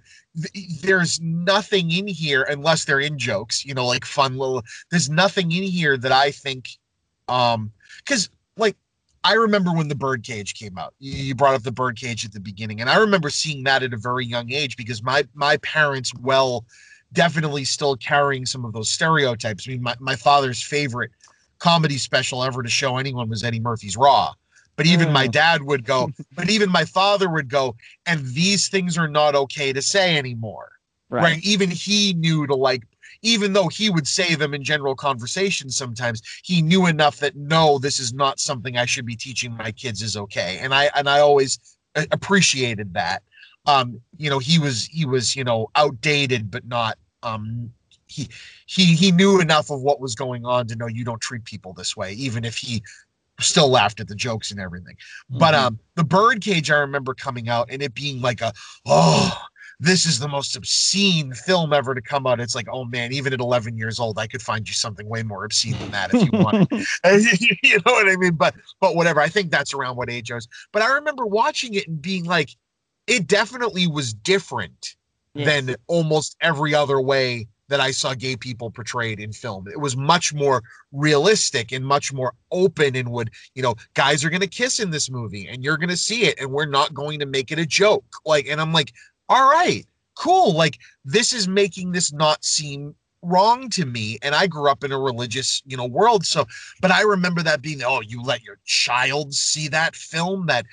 there's 0.83 1.21
nothing 1.21 1.91
in 1.91 2.07
here 2.07 2.45
unless 2.45 2.85
they're 2.85 3.01
in 3.01 3.19
jokes, 3.19 3.65
you 3.65 3.75
know, 3.75 3.87
like 3.87 4.05
fun 4.05 4.37
little 4.37 4.63
there's 4.91 5.11
nothing 5.11 5.51
in 5.53 5.63
here 5.63 5.97
that 5.97 6.13
I 6.13 6.31
think 6.31 6.69
um 7.29 7.73
because 7.99 8.31
like 8.57 8.77
I 9.25 9.35
remember 9.35 9.73
when 9.73 9.89
the 9.89 9.95
birdcage 9.95 10.55
came 10.55 10.79
out. 10.79 10.95
You 11.01 11.35
brought 11.35 11.55
up 11.55 11.63
the 11.63 11.73
birdcage 11.73 12.25
at 12.25 12.33
the 12.33 12.41
beginning, 12.41 12.81
and 12.81 12.89
I 12.89 12.99
remember 12.99 13.31
seeing 13.31 13.65
that 13.65 13.83
at 13.83 13.93
a 13.93 13.97
very 13.97 14.25
young 14.25 14.53
age 14.53 14.77
because 14.77 15.03
my 15.03 15.25
my 15.35 15.57
parents 15.59 16.13
well 16.21 16.65
definitely 17.13 17.65
still 17.65 17.97
carrying 17.97 18.47
some 18.47 18.65
of 18.65 18.73
those 18.73 18.91
stereotypes. 18.91 19.67
I 19.67 19.73
mean, 19.73 19.83
my, 19.83 19.97
my 19.99 20.15
father's 20.15 20.63
favorite 20.63 21.11
comedy 21.59 21.97
special 21.99 22.45
ever 22.45 22.63
to 22.63 22.69
show 22.69 22.99
anyone 22.99 23.29
was 23.29 23.43
Eddie 23.43 23.61
Murphy's 23.61 23.97
Raw. 23.97 24.35
But 24.79 24.87
even 24.87 25.13
my 25.13 25.27
Mm. 25.27 25.33
dad 25.33 25.63
would 25.65 25.85
go, 25.85 26.13
but 26.37 26.49
even 26.49 26.71
my 26.71 26.85
father 26.87 27.29
would 27.29 27.49
go, 27.51 27.75
and 28.07 28.25
these 28.29 28.69
things 28.69 28.97
are 28.97 29.09
not 29.09 29.35
okay 29.35 29.73
to 29.73 29.83
say 29.83 30.17
anymore. 30.17 30.71
Right. 31.11 31.43
Even 31.43 31.69
he 31.71 32.15
knew 32.15 32.47
to 32.47 32.55
like, 32.55 32.85
even 33.23 33.53
though 33.55 33.67
he 33.67 33.91
would 33.91 34.07
say 34.07 34.37
them 34.37 34.55
in 34.55 34.63
general 34.63 34.95
conversations 34.95 35.77
sometimes, 35.77 36.23
he 36.45 36.63
knew 36.63 36.87
enough 36.87 37.17
that 37.19 37.35
no, 37.35 37.79
this 37.79 37.99
is 37.99 38.15
not 38.15 38.39
something 38.39 38.77
I 38.77 38.85
should 38.87 39.05
be 39.05 39.17
teaching 39.17 39.53
my 39.57 39.73
kids 39.73 40.01
is 40.01 40.17
okay. 40.17 40.59
And 40.63 40.73
I 40.73 40.91
and 40.95 41.09
I 41.09 41.19
always 41.21 41.59
appreciated 42.13 42.95
that. 42.95 43.25
Um, 43.67 44.01
you 44.17 44.31
know, 44.31 44.39
he 44.39 44.61
was 44.61 44.87
he 44.87 45.05
was, 45.05 45.35
you 45.35 45.43
know, 45.43 45.69
outdated, 45.75 46.51
but 46.53 46.65
not 46.67 46.97
um 47.25 47.73
he 48.07 48.29
he 48.67 48.95
he 48.95 49.11
knew 49.11 49.41
enough 49.41 49.71
of 49.71 49.83
what 49.83 50.01
was 50.01 50.15
going 50.15 50.45
on 50.47 50.69
to 50.69 50.77
know 50.77 50.87
you 50.87 51.05
don't 51.05 51.21
treat 51.21 51.45
people 51.45 51.73
this 51.73 51.97
way, 51.97 52.13
even 52.13 52.45
if 52.45 52.57
he 52.57 52.83
still 53.41 53.69
laughed 53.69 54.01
at 54.01 54.09
the 54.09 54.15
jokes 54.15 54.51
and 54.51 54.61
everything. 54.61 54.97
But 55.31 55.55
Mhm. 55.55 55.59
um 55.59 55.79
the 55.95 56.05
birdcage 56.05 56.71
I 56.71 56.79
remember 56.79 57.15
coming 57.15 57.49
out 57.49 57.69
and 57.71 57.83
it 57.83 57.95
being 57.95 58.21
like 58.21 58.41
a 58.41 58.53
oh 58.87 59.37
this 59.81 60.07
is 60.07 60.19
the 60.19 60.27
most 60.29 60.57
obscene 60.57 61.33
film 61.33 61.73
ever 61.73 61.95
to 61.95 62.03
come 62.03 62.27
out. 62.27 62.41
It's 62.41 62.55
like, 62.57 62.67
oh 62.69 62.85
man, 62.85 63.13
even 63.13 63.33
at 63.33 63.39
11 63.41 63.79
years 63.79 64.01
old, 64.01 64.19
I 64.19 64.27
could 64.27 64.43
find 64.43 64.67
you 64.67 64.75
something 64.75 65.09
way 65.09 65.23
more 65.23 65.45
obscene 65.45 65.79
than 65.79 65.91
that 65.93 66.13
if 66.13 66.25
you 66.25 66.33
wanted. 66.33 66.69
you 67.63 67.77
know 67.87 67.93
what 67.93 68.09
I 68.09 68.17
mean? 68.17 68.35
But 68.35 68.57
but 68.81 68.97
whatever. 68.97 69.21
I 69.21 69.29
think 69.29 69.51
that's 69.51 69.73
around 69.73 69.97
what 69.97 70.11
age 70.11 70.33
I 70.33 70.35
was. 70.35 70.49
But 70.73 70.83
I 70.83 70.93
remember 70.95 71.27
watching 71.27 71.75
it 71.75 71.87
and 71.87 72.03
being 72.03 72.25
like, 72.25 72.57
it 73.07 73.27
definitely 73.27 73.87
was 73.87 74.13
different 74.13 74.97
Yes. 75.35 75.65
than 75.65 75.77
almost 75.87 76.37
every 76.41 76.75
other 76.75 77.01
way 77.01 77.47
that 77.69 77.81
I 77.81 77.91
saw 77.91 78.15
gay 78.15 78.37
people 78.37 78.71
portrayed 78.71 79.21
in 79.21 79.33
film. 79.33 79.69
It 79.69 79.81
was 79.81 79.97
much 79.97 80.33
more 80.35 80.63
realistic 80.93 81.73
and 81.73 81.85
much 81.85 82.13
more 82.13 82.35
open 82.51 82.97
and 82.97 83.11
would, 83.11 83.31
you 83.55 83.63
know, 83.63 83.75
guys 83.95 84.25
are 84.25 84.31
going 84.31 84.41
to 84.41 84.47
kiss 84.47 84.81
in 84.81 84.91
this 84.91 85.11
movie 85.11 85.49
and 85.49 85.63
you're 85.63 85.77
going 85.77 85.89
to 85.89 85.97
see 85.97 86.25
it 86.25 86.39
and 86.41 86.51
we're 86.51 86.67
not 86.67 86.95
going 86.95 87.19
to 87.21 87.27
make 87.27 87.53
it 87.53 87.59
a 87.59 87.67
joke. 87.67 88.05
Like, 88.25 88.47
and 88.49 88.61
I'm 88.61 88.73
like, 88.73 88.93
all 89.29 89.51
right, 89.51 89.87
cool. 90.15 90.55
Like, 90.55 90.79
this 91.05 91.33
is 91.33 91.47
making 91.47 91.93
this 91.93 92.13
not 92.13 92.45
seem 92.45 92.95
wrong 93.23 93.69
to 93.71 93.85
me. 93.85 94.19
And 94.23 94.35
I 94.35 94.47
grew 94.47 94.71
up 94.71 94.85
in 94.85 94.93
a 94.93 94.99
religious, 94.99 95.63
you 95.67 95.77
know, 95.77 95.87
world. 95.87 96.25
So, 96.25 96.47
but 96.81 96.91
I 96.91 97.03
remember 97.03 97.43
that 97.43 97.63
being, 97.63 97.83
oh, 97.85 98.01
you 98.01 98.23
let 98.23 98.43
your 98.43 98.59
child 98.65 99.35
see 99.35 99.69
that 99.69 99.95
film, 99.95 100.47
that 100.47 100.67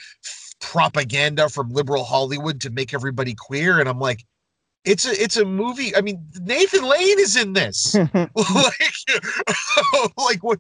propaganda 0.62 1.50
from 1.50 1.70
liberal 1.70 2.04
Hollywood 2.04 2.62
to 2.62 2.70
make 2.70 2.94
everybody 2.94 3.34
queer. 3.34 3.80
And 3.80 3.90
I'm 3.90 4.00
like, 4.00 4.26
it's 4.86 5.06
a 5.06 5.22
it's 5.22 5.38
a 5.38 5.46
movie. 5.46 5.96
I 5.96 6.02
mean, 6.02 6.24
Nathan 6.42 6.84
Lane 6.84 7.20
is 7.20 7.36
in 7.36 7.54
this. 7.54 7.96
like, 8.14 8.36
like 10.18 10.44
what 10.44 10.60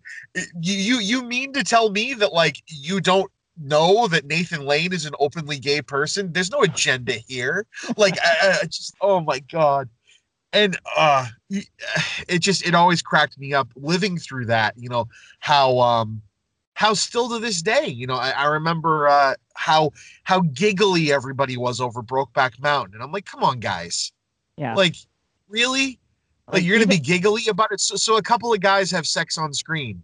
you 0.59 0.99
you 0.99 1.23
mean 1.23 1.53
to 1.53 1.63
tell 1.63 1.89
me 1.91 2.13
that 2.15 2.33
like 2.33 2.61
you 2.67 2.99
don't 2.99 3.31
know 3.61 4.07
that 4.07 4.25
Nathan 4.25 4.65
Lane 4.65 4.93
is 4.93 5.05
an 5.05 5.13
openly 5.19 5.59
gay 5.59 5.81
person? 5.81 6.33
There's 6.33 6.51
no 6.51 6.61
agenda 6.63 7.13
here. 7.13 7.65
Like, 7.97 8.17
I, 8.23 8.59
I 8.61 8.65
just 8.65 8.95
oh 9.01 9.21
my 9.21 9.39
god. 9.39 9.89
And 10.53 10.77
uh 10.97 11.27
it 12.27 12.39
just 12.39 12.65
it 12.65 12.73
always 12.75 13.01
cracked 13.01 13.37
me 13.37 13.53
up 13.53 13.69
living 13.75 14.17
through 14.17 14.45
that, 14.47 14.73
you 14.77 14.89
know, 14.89 15.07
how 15.39 15.79
um 15.79 16.21
how 16.73 16.93
still 16.93 17.29
to 17.29 17.39
this 17.39 17.61
day, 17.61 17.87
you 17.87 18.07
know, 18.07 18.15
I, 18.15 18.31
I 18.31 18.45
remember 18.45 19.07
uh 19.07 19.35
how 19.55 19.91
how 20.23 20.41
giggly 20.41 21.13
everybody 21.13 21.57
was 21.57 21.79
over 21.79 22.01
Brokeback 22.01 22.59
Mountain. 22.59 22.95
And 22.95 23.03
I'm 23.03 23.11
like, 23.11 23.25
come 23.25 23.43
on, 23.43 23.59
guys. 23.59 24.11
Yeah 24.57 24.75
Like, 24.75 24.95
really? 25.49 25.99
Like, 26.47 26.53
Like, 26.53 26.63
you're 26.63 26.77
gonna 26.77 26.87
be 26.87 26.99
giggly 26.99 27.47
about 27.49 27.71
it? 27.71 27.79
So, 27.79 27.95
so 27.95 28.17
a 28.17 28.21
couple 28.21 28.53
of 28.53 28.59
guys 28.59 28.91
have 28.91 29.05
sex 29.07 29.37
on 29.37 29.53
screen. 29.53 30.03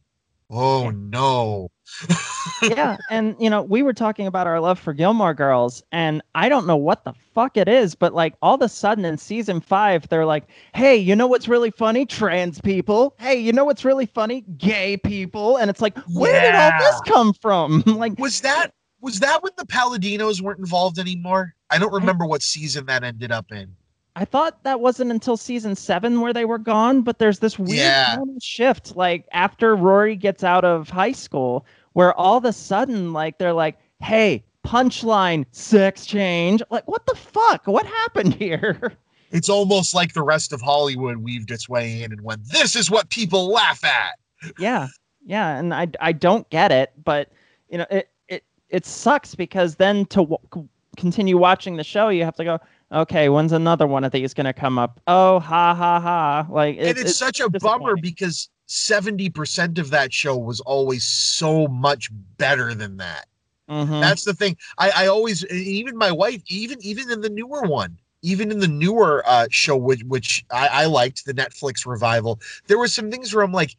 Oh 0.50 0.84
Yeah. 0.84 0.92
no. 0.96 1.72
yeah, 2.64 2.98
and 3.10 3.36
you 3.40 3.50
know, 3.50 3.62
we 3.62 3.84
were 3.84 3.94
talking 3.94 4.28
about 4.28 4.48
our 4.48 4.60
love 4.60 4.80
for 4.80 4.94
Gilmore 4.94 5.34
Girls, 5.34 5.84
and 5.92 6.22
I 6.36 6.48
don't 6.50 6.66
know 6.66 6.78
what 6.78 7.04
the 7.04 7.14
fuck 7.34 7.58
it 7.58 7.68
is, 7.68 7.96
but 7.96 8.14
like 8.14 8.34
all 8.42 8.56
of 8.56 8.62
a 8.62 8.70
sudden 8.70 9.04
in 9.06 9.18
season 9.18 9.60
five, 9.60 10.08
they're 10.08 10.26
like, 10.26 10.46
"Hey, 10.74 10.96
you 10.96 11.16
know 11.16 11.28
what's 11.28 11.48
really 11.48 11.72
funny? 11.72 12.06
Trans 12.06 12.62
people. 12.62 13.16
Hey, 13.20 13.36
you 13.36 13.52
know 13.52 13.66
what's 13.66 13.84
really 13.84 14.06
funny? 14.06 14.46
Gay 14.58 14.98
people." 14.98 15.58
And 15.58 15.70
it's 15.70 15.82
like, 15.82 15.98
where 16.14 16.42
did 16.42 16.56
all 16.56 16.72
this 16.80 17.02
come 17.02 17.34
from? 17.34 17.84
like, 17.86 18.18
Was 18.20 18.42
that 18.42 18.74
was 19.02 19.20
that 19.20 19.44
when 19.44 19.52
the 19.58 19.66
Palladinos 19.66 20.42
weren't 20.42 20.60
involved 20.60 21.00
anymore? 21.00 21.56
I 21.70 21.78
don't 21.78 21.94
remember 21.94 22.26
what 22.26 22.42
season 22.42 22.86
that 22.86 23.04
ended 23.04 23.32
up 23.32 23.52
in. 23.52 23.76
I 24.16 24.26
thought 24.26 24.64
that 24.64 24.80
wasn't 24.82 25.12
until 25.12 25.38
season 25.38 25.76
seven 25.76 26.20
where 26.22 26.34
they 26.34 26.46
were 26.46 26.58
gone, 26.58 27.02
but 27.02 27.18
there's 27.20 27.40
this 27.40 27.58
weird 27.58 27.70
Yeah. 27.80 28.18
shift, 28.42 28.96
like 28.96 29.26
after 29.32 29.76
Rory 29.76 30.16
gets 30.16 30.44
out 30.44 30.66
of 30.66 30.90
high 30.90 31.14
school, 31.14 31.66
where 31.94 32.14
all 32.16 32.38
of 32.38 32.46
a 32.46 32.52
sudden, 32.54 33.14
like 33.14 33.38
they're 33.38 33.54
like, 33.54 33.78
"Hey, 34.02 34.44
punchline, 34.66 35.46
sex 35.52 36.06
change." 36.06 36.62
Like, 36.70 36.88
what 36.88 37.06
the 37.06 37.16
fuck? 37.16 37.68
What 37.68 37.86
happened 37.86 38.34
here? 38.36 38.94
It's 39.32 39.48
almost 39.48 39.96
like 39.96 40.14
the 40.14 40.24
rest 40.24 40.52
of 40.52 40.60
Hollywood 40.62 41.16
weaved 41.18 41.52
its 41.52 41.70
way 41.70 42.04
in 42.04 42.12
and 42.12 42.20
went, 42.22 42.44
"This 42.50 42.76
is 42.76 42.92
what 42.92 43.10
people 43.10 43.48
laugh 43.50 43.82
at." 43.86 44.16
yeah, 44.60 44.88
yeah, 45.26 45.58
and 45.58 45.74
I 45.74 45.88
I 46.02 46.12
don't 46.12 46.50
get 46.50 46.72
it, 46.74 46.92
but 47.06 47.30
you 47.70 47.78
know, 47.78 47.86
it 47.90 48.10
it 48.28 48.44
it 48.70 48.86
sucks 48.86 49.34
because 49.36 49.76
then 49.76 50.06
to 50.08 50.26
w- 50.26 50.68
continue 50.98 51.38
watching 51.38 51.78
the 51.78 51.84
show, 51.86 52.10
you 52.10 52.26
have 52.26 52.36
to 52.36 52.44
go. 52.44 52.60
Okay, 52.92 53.30
when's 53.30 53.54
another 53.54 53.88
one 53.88 54.04
of 54.04 54.12
these 54.12 54.34
gonna 54.34 54.54
come 54.54 54.78
up? 54.78 55.00
Oh, 55.08 55.40
ha 55.40 55.74
ha 55.74 56.00
ha! 56.00 56.48
Like, 56.50 56.78
and 56.78 56.98
it's, 56.98 57.16
such 57.16 57.40
a 57.40 57.50
bummer 57.50 57.96
because 57.96 58.50
70% 58.68 59.78
of 59.78 59.90
that 59.92 60.12
show 60.12 60.38
was 60.38 60.60
always 60.62 61.04
so 61.04 61.68
much 61.68 62.10
better 62.38 62.74
than 62.74 62.98
that. 62.98 63.28
Mhm. 63.70 64.02
That's 64.02 64.26
the 64.26 64.34
thing. 64.34 64.58
I, 64.78 64.92
I 64.96 65.08
always, 65.08 65.46
even 65.46 65.98
my 65.98 66.12
wife, 66.12 66.42
even 66.48 66.80
even 66.82 67.10
in 67.10 67.22
the 67.22 67.30
newer 67.30 67.62
one, 67.62 67.98
even 68.22 68.52
in 68.52 68.60
the 68.60 68.68
newer 68.68 69.24
uh, 69.26 69.48
show, 69.50 69.78
which 69.78 70.04
which 70.04 70.44
I, 70.52 70.68
I 70.68 70.86
liked, 70.86 71.26
the 71.26 71.34
Netflix 71.34 71.86
revival, 71.86 72.42
there 72.68 72.78
were 72.78 72.90
some 72.90 73.10
things 73.10 73.34
where 73.34 73.44
I'm 73.44 73.54
like, 73.54 73.76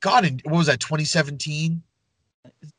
God, 0.00 0.24
in, 0.24 0.40
what 0.44 0.56
was 0.56 0.66
that, 0.68 0.80
2017? 0.80 1.82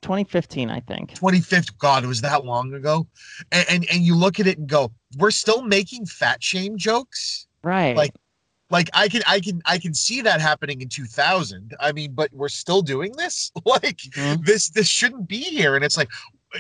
2015, 0.02 0.70
I 0.70 0.80
think. 0.82 1.14
25th. 1.14 1.78
God, 1.78 2.04
it 2.04 2.08
was 2.08 2.22
that 2.22 2.46
long 2.46 2.74
ago. 2.74 3.08
And, 3.52 3.66
and 3.70 3.86
and 3.92 4.02
you 4.04 4.16
look 4.16 4.40
at 4.40 4.48
it 4.48 4.58
and 4.58 4.68
go, 4.68 4.92
we're 5.18 5.32
still 5.32 5.62
making 5.64 6.06
fat 6.06 6.44
shame 6.44 6.78
jokes. 6.78 7.48
Right. 7.64 7.96
Like 7.96 8.12
like 8.70 8.90
I 8.94 9.08
can 9.08 9.22
I 9.28 9.40
can 9.40 9.62
I 9.66 9.78
can 9.78 9.94
see 9.94 10.22
that 10.22 10.42
happening 10.42 10.82
in 10.82 10.90
2000. 10.90 11.76
I 11.80 11.92
mean, 11.92 12.14
but 12.14 12.30
we're 12.34 12.50
still 12.50 12.82
doing 12.82 13.14
this. 13.18 13.52
Like 13.66 13.98
Mhm. 13.98 14.46
this 14.46 14.70
this 14.70 14.88
shouldn't 14.88 15.28
be 15.28 15.42
here. 15.42 15.76
And 15.76 15.84
it's 15.84 15.98
like, 15.98 16.10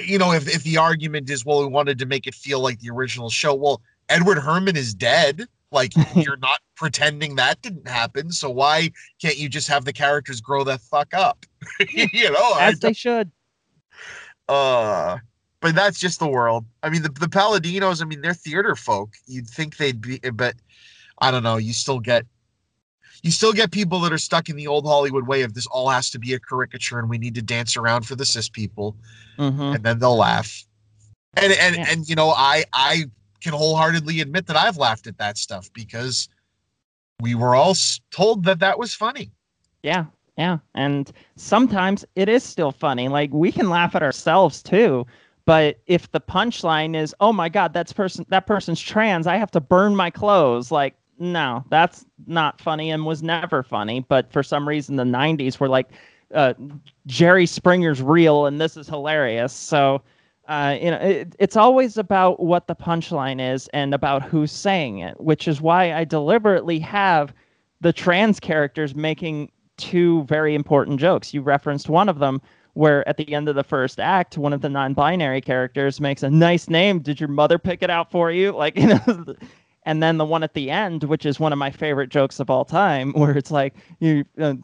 you 0.03 0.17
know, 0.17 0.31
if 0.31 0.47
if 0.47 0.63
the 0.63 0.77
argument 0.77 1.29
is, 1.29 1.45
well, 1.45 1.61
we 1.61 1.67
wanted 1.67 1.99
to 1.99 2.05
make 2.05 2.27
it 2.27 2.35
feel 2.35 2.59
like 2.59 2.79
the 2.79 2.89
original 2.89 3.29
show. 3.29 3.53
Well, 3.53 3.81
Edward 4.09 4.39
Herrmann 4.39 4.75
is 4.77 4.93
dead. 4.93 5.47
Like 5.75 5.93
you're 6.15 6.37
not 6.37 6.59
pretending 6.75 7.35
that 7.35 7.61
didn't 7.61 7.87
happen. 7.87 8.31
So 8.31 8.49
why 8.49 8.89
can't 9.21 9.37
you 9.37 9.49
just 9.49 9.67
have 9.67 9.85
the 9.85 9.93
characters 9.93 10.41
grow 10.41 10.63
the 10.63 10.79
fuck 10.79 11.13
up? 11.13 11.45
you 11.89 12.31
know, 12.31 12.53
as 12.59 12.79
they 12.79 12.93
should. 12.93 13.29
uh 14.47 15.17
but 15.61 15.73
that's 15.73 15.99
just 15.99 16.19
the 16.19 16.27
world 16.27 16.65
i 16.83 16.89
mean 16.89 17.01
the, 17.01 17.09
the 17.09 17.27
palladinos 17.27 18.01
i 18.01 18.05
mean 18.05 18.21
they're 18.21 18.33
theater 18.33 18.75
folk 18.75 19.09
you'd 19.25 19.47
think 19.47 19.77
they'd 19.77 20.01
be 20.01 20.19
but 20.33 20.53
i 21.19 21.31
don't 21.31 21.43
know 21.43 21.57
you 21.57 21.73
still 21.73 21.99
get 21.99 22.25
you 23.23 23.31
still 23.31 23.53
get 23.53 23.71
people 23.71 23.99
that 24.01 24.13
are 24.13 24.19
stuck 24.19 24.49
in 24.49 24.55
the 24.55 24.67
old 24.67 24.85
hollywood 24.85 25.25
way 25.25 25.41
of 25.41 25.53
this 25.55 25.65
all 25.67 25.89
has 25.89 26.11
to 26.11 26.19
be 26.19 26.33
a 26.33 26.39
caricature 26.39 26.99
and 26.99 27.09
we 27.09 27.17
need 27.17 27.33
to 27.33 27.41
dance 27.41 27.75
around 27.75 28.03
for 28.05 28.15
the 28.15 28.25
cis 28.25 28.49
people 28.49 28.95
hmm 29.37 29.73
and 29.73 29.83
then 29.83 29.97
they'll 29.97 30.17
laugh 30.17 30.63
and 31.37 31.51
and 31.53 31.75
Yeah. 31.75 31.85
and 31.89 32.07
you 32.07 32.15
know 32.15 32.29
i 32.29 32.63
i 32.73 33.05
can 33.41 33.53
wholeheartedly 33.53 34.21
admit 34.21 34.45
that 34.47 34.55
i've 34.55 34.77
laughed 34.77 35.07
at 35.07 35.17
that 35.17 35.37
stuff 35.37 35.71
because 35.73 36.29
we 37.21 37.35
were 37.35 37.55
all 37.55 37.75
told 38.11 38.43
that 38.43 38.59
that 38.59 38.77
was 38.77 38.93
funny 38.93 39.31
Yeah, 39.83 40.05
yeah. 40.37 40.57
And 40.73 41.11
sometimes 41.35 42.05
it 42.15 42.27
is 42.27 42.43
still 42.43 42.71
funny. 42.71 43.07
Like 43.07 43.31
we 43.31 43.51
can 43.51 43.69
laugh 43.69 43.95
at 43.95 44.03
ourselves 44.03 44.61
too. 44.61 45.05
But 45.45 45.79
if 45.85 46.11
the 46.11 46.19
punchline 46.19 46.95
is, 46.95 47.13
"Oh 47.19 47.31
my 47.31 47.49
God, 47.49 47.71
that's 47.71 47.93
person 47.93 48.25
that 48.29 48.47
person's 48.47 48.81
trans," 48.81 49.27
I 49.27 49.37
have 49.37 49.51
to 49.51 49.61
burn 49.61 49.95
my 49.95 50.09
clothes. 50.09 50.71
Like, 50.71 50.95
no, 51.19 51.63
that's 51.69 52.05
not 52.25 52.59
funny 52.59 52.89
and 52.91 53.05
was 53.05 53.21
never 53.21 53.61
funny. 53.61 53.99
But 53.99 54.31
for 54.31 54.41
some 54.41 54.67
reason, 54.67 54.95
the 54.95 55.03
'90s 55.03 55.59
were 55.59 55.69
like, 55.69 55.89
uh, 56.33 56.55
Jerry 57.05 57.45
Springer's 57.45 58.01
real 58.01 58.47
and 58.47 58.59
this 58.59 58.75
is 58.75 58.87
hilarious. 58.87 59.53
So, 59.53 60.01
uh, 60.47 60.77
you 60.79 60.91
know, 60.91 60.97
it, 60.97 61.35
it's 61.39 61.55
always 61.55 61.97
about 61.97 62.39
what 62.39 62.67
the 62.67 62.75
punchline 62.75 63.41
is 63.41 63.67
and 63.69 63.93
about 63.93 64.21
who's 64.23 64.51
saying 64.51 64.99
it, 64.99 65.19
which 65.19 65.47
is 65.47 65.61
why 65.61 65.93
I 65.93 66.03
deliberately 66.03 66.79
have 66.79 67.33
the 67.81 67.91
trans 67.91 68.39
characters 68.39 68.95
making 68.95 69.51
two 69.77 70.23
very 70.23 70.55
important 70.55 70.99
jokes. 70.99 71.33
You 71.33 71.41
referenced 71.41 71.89
one 71.89 72.09
of 72.09 72.19
them 72.19 72.41
where 72.73 73.07
at 73.07 73.17
the 73.17 73.33
end 73.33 73.49
of 73.49 73.55
the 73.55 73.63
first 73.63 73.99
act, 73.99 74.37
one 74.37 74.53
of 74.53 74.61
the 74.61 74.69
non-binary 74.69 75.41
characters 75.41 76.01
makes 76.01 76.23
a 76.23 76.29
nice 76.29 76.69
name. 76.69 76.99
Did 76.99 77.19
your 77.19 77.29
mother 77.29 77.57
pick 77.57 77.81
it 77.81 77.89
out 77.89 78.11
for 78.11 78.31
you? 78.31 78.51
Like, 78.55 78.77
you 78.77 78.87
know, 78.87 79.25
and 79.83 80.03
then 80.03 80.17
the 80.17 80.25
one 80.25 80.43
at 80.43 80.53
the 80.53 80.69
end, 80.69 81.03
which 81.05 81.25
is 81.25 81.39
one 81.39 81.53
of 81.53 81.59
my 81.59 81.71
favorite 81.71 82.09
jokes 82.09 82.39
of 82.39 82.49
all 82.49 82.65
time, 82.65 83.13
where 83.15 83.37
it's 83.37 83.51
like 83.51 83.75
you 83.99 84.25
uh, 84.39 84.55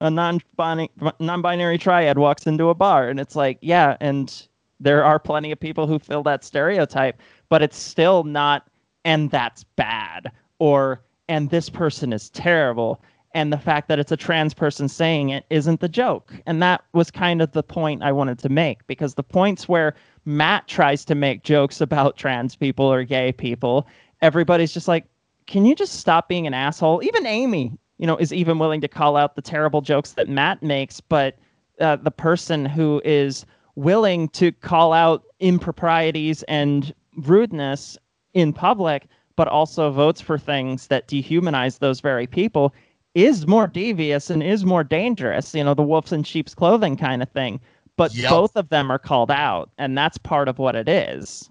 a 0.00 0.10
non-binary 0.10 0.90
non-binary 1.20 1.78
triad 1.78 2.18
walks 2.18 2.46
into 2.46 2.68
a 2.68 2.74
bar 2.74 3.08
and 3.08 3.20
it's 3.20 3.36
like, 3.36 3.58
yeah, 3.60 3.96
and 4.00 4.48
there 4.82 5.04
are 5.04 5.18
plenty 5.18 5.52
of 5.52 5.60
people 5.60 5.86
who 5.86 5.98
fill 5.98 6.22
that 6.24 6.44
stereotype, 6.44 7.20
but 7.48 7.62
it's 7.62 7.78
still 7.78 8.24
not 8.24 8.68
and 9.04 9.30
that's 9.30 9.64
bad 9.76 10.30
or 10.58 11.02
and 11.28 11.50
this 11.50 11.68
person 11.68 12.12
is 12.12 12.30
terrible 12.30 13.02
and 13.34 13.52
the 13.52 13.58
fact 13.58 13.88
that 13.88 13.98
it's 13.98 14.12
a 14.12 14.16
trans 14.16 14.52
person 14.52 14.88
saying 14.88 15.30
it 15.30 15.46
isn't 15.50 15.80
the 15.80 15.88
joke. 15.88 16.34
And 16.46 16.62
that 16.62 16.82
was 16.92 17.10
kind 17.10 17.40
of 17.40 17.52
the 17.52 17.62
point 17.62 18.02
I 18.02 18.12
wanted 18.12 18.38
to 18.40 18.48
make 18.48 18.86
because 18.86 19.14
the 19.14 19.22
points 19.22 19.68
where 19.68 19.94
Matt 20.24 20.68
tries 20.68 21.04
to 21.06 21.14
make 21.14 21.42
jokes 21.42 21.80
about 21.80 22.16
trans 22.16 22.54
people 22.54 22.84
or 22.84 23.04
gay 23.04 23.32
people, 23.32 23.86
everybody's 24.20 24.72
just 24.72 24.88
like, 24.88 25.06
can 25.46 25.64
you 25.64 25.74
just 25.74 25.98
stop 25.98 26.28
being 26.28 26.46
an 26.46 26.54
asshole? 26.54 27.02
Even 27.02 27.26
Amy, 27.26 27.72
you 27.98 28.06
know, 28.06 28.16
is 28.16 28.32
even 28.32 28.58
willing 28.58 28.80
to 28.82 28.88
call 28.88 29.16
out 29.16 29.34
the 29.34 29.42
terrible 29.42 29.80
jokes 29.80 30.12
that 30.12 30.28
Matt 30.28 30.62
makes, 30.62 31.00
but 31.00 31.38
uh, 31.80 31.96
the 31.96 32.10
person 32.10 32.66
who 32.66 33.00
is 33.04 33.46
willing 33.74 34.28
to 34.30 34.52
call 34.52 34.92
out 34.92 35.24
improprieties 35.40 36.42
and 36.44 36.94
rudeness 37.16 37.96
in 38.34 38.52
public, 38.52 39.06
but 39.36 39.48
also 39.48 39.90
votes 39.90 40.20
for 40.20 40.38
things 40.38 40.86
that 40.88 41.08
dehumanize 41.08 41.78
those 41.78 42.00
very 42.00 42.26
people 42.26 42.74
is 43.14 43.46
more 43.46 43.66
devious 43.66 44.30
and 44.30 44.42
is 44.42 44.64
more 44.64 44.84
dangerous, 44.84 45.54
you 45.54 45.62
know, 45.64 45.74
the 45.74 45.82
wolves 45.82 46.12
in 46.12 46.22
sheep's 46.22 46.54
clothing 46.54 46.96
kind 46.96 47.22
of 47.22 47.28
thing. 47.30 47.60
But 47.96 48.14
Yep. 48.14 48.30
both 48.30 48.56
of 48.56 48.68
them 48.70 48.90
are 48.90 48.98
called 48.98 49.30
out, 49.30 49.70
and 49.78 49.96
that's 49.96 50.16
part 50.18 50.48
of 50.48 50.58
what 50.58 50.74
it 50.74 50.88
is. 50.88 51.50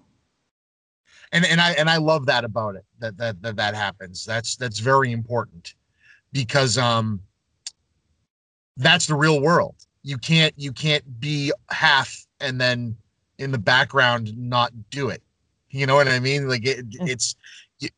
and 1.32 1.44
and 1.46 1.60
I 1.60 1.72
and 1.72 1.88
I 1.88 1.96
love 1.96 2.26
that 2.26 2.44
about 2.44 2.76
it 2.76 2.84
that 2.98 3.16
that 3.16 3.40
that, 3.42 3.56
that 3.56 3.74
happens. 3.74 4.24
That's 4.24 4.56
that's 4.56 4.78
very 4.80 5.12
important 5.12 5.74
because 6.32 6.78
um 6.78 7.20
that's 8.76 9.06
the 9.06 9.14
real 9.14 9.40
world. 9.40 9.76
You 10.02 10.18
can't 10.18 10.52
you 10.56 10.72
can't 10.72 11.20
be 11.20 11.52
half 11.70 12.26
and 12.40 12.60
then 12.60 12.96
in 13.38 13.50
the 13.52 13.58
background 13.58 14.36
not 14.36 14.72
do 14.90 15.08
it. 15.08 15.22
You 15.70 15.86
know 15.86 15.94
what 15.94 16.08
I 16.08 16.18
mean? 16.18 16.48
Like 16.48 16.66
it, 16.66 16.88
Mm. 16.90 17.08
it's 17.08 17.36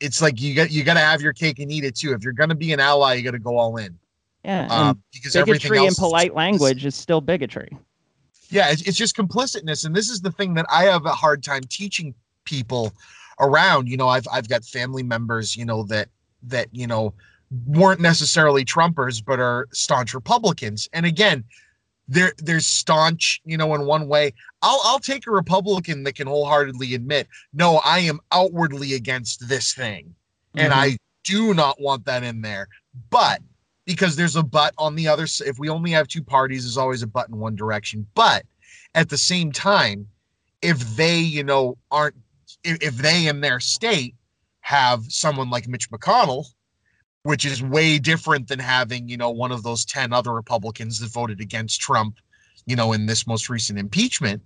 it's 0.01 0.23
like 0.23 0.41
you 0.41 0.55
got 0.55 0.71
you 0.71 0.83
got 0.83 0.95
to 0.95 1.01
have 1.01 1.21
your 1.21 1.33
cake 1.33 1.59
and 1.59 1.71
eat 1.71 1.85
it 1.85 1.95
too. 1.97 2.13
If 2.13 2.23
you're 2.23 2.33
gonna 2.33 2.55
be 2.55 2.73
an 2.73 2.81
ally, 2.81 3.15
you 3.15 3.23
got 3.23 3.33
to 3.33 3.39
go 3.39 3.57
all 3.59 3.77
in. 3.77 3.99
Yeah. 4.45 4.67
Um, 4.71 5.03
because 5.13 5.35
everything 5.37 5.71
bigotry 5.71 5.87
is 5.87 5.99
polite 5.99 6.29
just- 6.29 6.37
language 6.37 6.85
is 6.85 6.95
still 6.95 7.21
bigotry. 7.23 7.77
yeah 8.51 8.71
it's, 8.71 8.83
it's 8.83 8.97
just 8.99 9.17
complicitness 9.17 9.87
and 9.87 9.97
this 9.97 10.11
is 10.11 10.21
the 10.21 10.31
thing 10.31 10.53
that 10.53 10.67
i 10.71 10.85
have 10.85 11.07
a 11.07 11.13
hard 11.13 11.43
time 11.43 11.63
teaching 11.71 12.15
people 12.45 12.93
around 13.41 13.89
you 13.89 13.97
know 13.97 14.07
i've 14.07 14.27
i've 14.31 14.47
got 14.47 14.63
family 14.63 15.03
members 15.03 15.57
you 15.57 15.65
know 15.65 15.83
that 15.85 16.09
that 16.43 16.69
you 16.73 16.87
know 16.87 17.15
weren't 17.67 18.01
necessarily 18.03 18.63
trumpers 18.63 19.25
but 19.25 19.41
are 19.41 19.67
staunch 19.73 20.13
republicans 20.13 20.91
and 20.93 21.07
again 21.07 21.43
there 22.07 22.33
there's 22.39 22.67
staunch 22.67 23.41
you 23.45 23.57
know 23.57 23.75
in 23.75 23.87
one 23.87 24.07
way 24.09 24.33
i'll 24.61 24.81
i'll 24.85 24.99
take 24.99 25.27
a 25.27 25.31
republican 25.31 26.03
that 26.03 26.15
can 26.15 26.27
wholeheartedly 26.27 26.95
admit 26.95 27.27
no 27.55 27.81
i 27.85 27.99
am 27.99 28.21
outwardly 28.31 28.93
against 28.95 29.49
this 29.49 29.73
thing 29.73 30.15
and 30.57 30.73
Mhm. 30.73 30.77
I 30.77 30.97
do 31.25 31.55
not 31.55 31.81
want 31.81 32.05
that 32.05 32.23
in 32.23 32.43
there. 32.43 32.69
But 33.11 33.41
because 33.87 34.17
there's 34.17 34.37
a 34.37 34.43
but 34.43 34.75
on 34.79 34.95
the 34.95 35.09
other 35.09 35.25
if 35.25 35.59
we 35.59 35.69
only 35.69 35.91
have 35.91 36.07
two 36.09 36.23
parties, 36.23 36.65
there's 36.65 36.77
always 36.77 37.03
a 37.03 37.07
but 37.07 37.29
in 37.29 37.39
one 37.39 37.57
direction. 37.57 38.07
But 38.15 38.45
at 38.95 39.09
the 39.09 39.19
same 39.19 39.51
time, 39.51 40.07
if 40.63 40.79
they, 40.97 41.19
you 41.19 41.43
know, 41.43 41.77
aren't, 41.91 42.15
if, 42.63 42.81
if 42.81 42.97
they 42.97 43.27
in 43.27 43.41
their 43.41 43.61
state 43.61 44.15
have 44.61 45.05
someone 45.09 45.51
like 45.51 45.69
Mitch 45.69 45.91
McConnell, 45.91 46.47
which 47.25 47.45
is 47.45 47.63
way 47.63 47.99
different 47.99 48.49
than 48.49 48.59
having, 48.59 49.09
you 49.09 49.17
know, 49.17 49.31
one 49.31 49.53
of 49.53 49.63
those 49.63 49.85
10 49.85 50.13
other 50.13 50.33
Republicans 50.33 50.99
that 51.01 51.11
voted 51.11 51.41
against 51.41 51.81
Trump, 51.81 52.19
you 52.67 52.77
know, 52.77 52.93
in 52.93 53.07
this 53.07 53.27
most 53.27 53.51
recent 53.51 53.79
impeachment, 53.79 54.43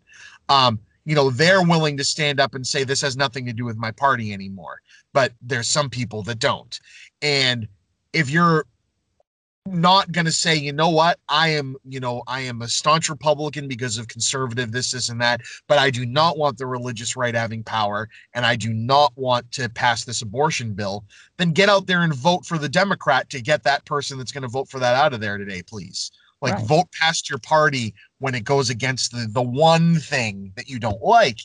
um, 0.48 0.80
you 1.04 1.14
know, 1.14 1.30
they're 1.30 1.62
willing 1.62 1.96
to 1.96 2.04
stand 2.04 2.40
up 2.40 2.54
and 2.54 2.66
say 2.66 2.84
this 2.84 3.00
has 3.00 3.16
nothing 3.16 3.46
to 3.46 3.52
do 3.52 3.64
with 3.64 3.76
my 3.76 3.90
party 3.90 4.32
anymore 4.32 4.80
but 5.12 5.32
there's 5.42 5.66
some 5.66 5.90
people 5.90 6.22
that 6.22 6.38
don't. 6.38 6.78
And 7.22 7.68
if 8.12 8.30
you're 8.30 8.66
not 9.66 10.12
going 10.12 10.24
to 10.24 10.32
say, 10.32 10.56
you 10.56 10.72
know 10.72 10.88
what, 10.88 11.18
I 11.28 11.48
am, 11.48 11.76
you 11.84 12.00
know, 12.00 12.22
I 12.26 12.40
am 12.40 12.62
a 12.62 12.68
staunch 12.68 13.08
Republican 13.08 13.68
because 13.68 13.98
of 13.98 14.08
conservative 14.08 14.72
this, 14.72 14.92
this, 14.92 15.08
and 15.08 15.20
that, 15.20 15.42
but 15.66 15.78
I 15.78 15.90
do 15.90 16.06
not 16.06 16.38
want 16.38 16.58
the 16.58 16.66
religious 16.66 17.16
right 17.16 17.34
having 17.34 17.62
power 17.62 18.08
and 18.34 18.46
I 18.46 18.56
do 18.56 18.72
not 18.72 19.12
want 19.16 19.50
to 19.52 19.68
pass 19.68 20.04
this 20.04 20.22
abortion 20.22 20.74
bill, 20.74 21.04
then 21.36 21.52
get 21.52 21.68
out 21.68 21.86
there 21.86 22.02
and 22.02 22.14
vote 22.14 22.46
for 22.46 22.58
the 22.58 22.68
Democrat 22.68 23.28
to 23.30 23.42
get 23.42 23.62
that 23.64 23.84
person 23.84 24.16
that's 24.18 24.32
going 24.32 24.42
to 24.42 24.48
vote 24.48 24.68
for 24.68 24.80
that 24.80 24.94
out 24.96 25.12
of 25.12 25.20
there 25.20 25.38
today, 25.38 25.62
please. 25.62 26.10
Like 26.40 26.54
Right. 26.54 26.66
vote 26.66 26.86
past 26.92 27.28
your 27.28 27.40
party 27.40 27.94
when 28.20 28.34
it 28.34 28.44
goes 28.44 28.70
against 28.70 29.10
the 29.10 29.26
the 29.28 29.42
one 29.42 29.96
thing 29.96 30.52
that 30.56 30.68
you 30.68 30.78
don't 30.78 31.02
like. 31.02 31.38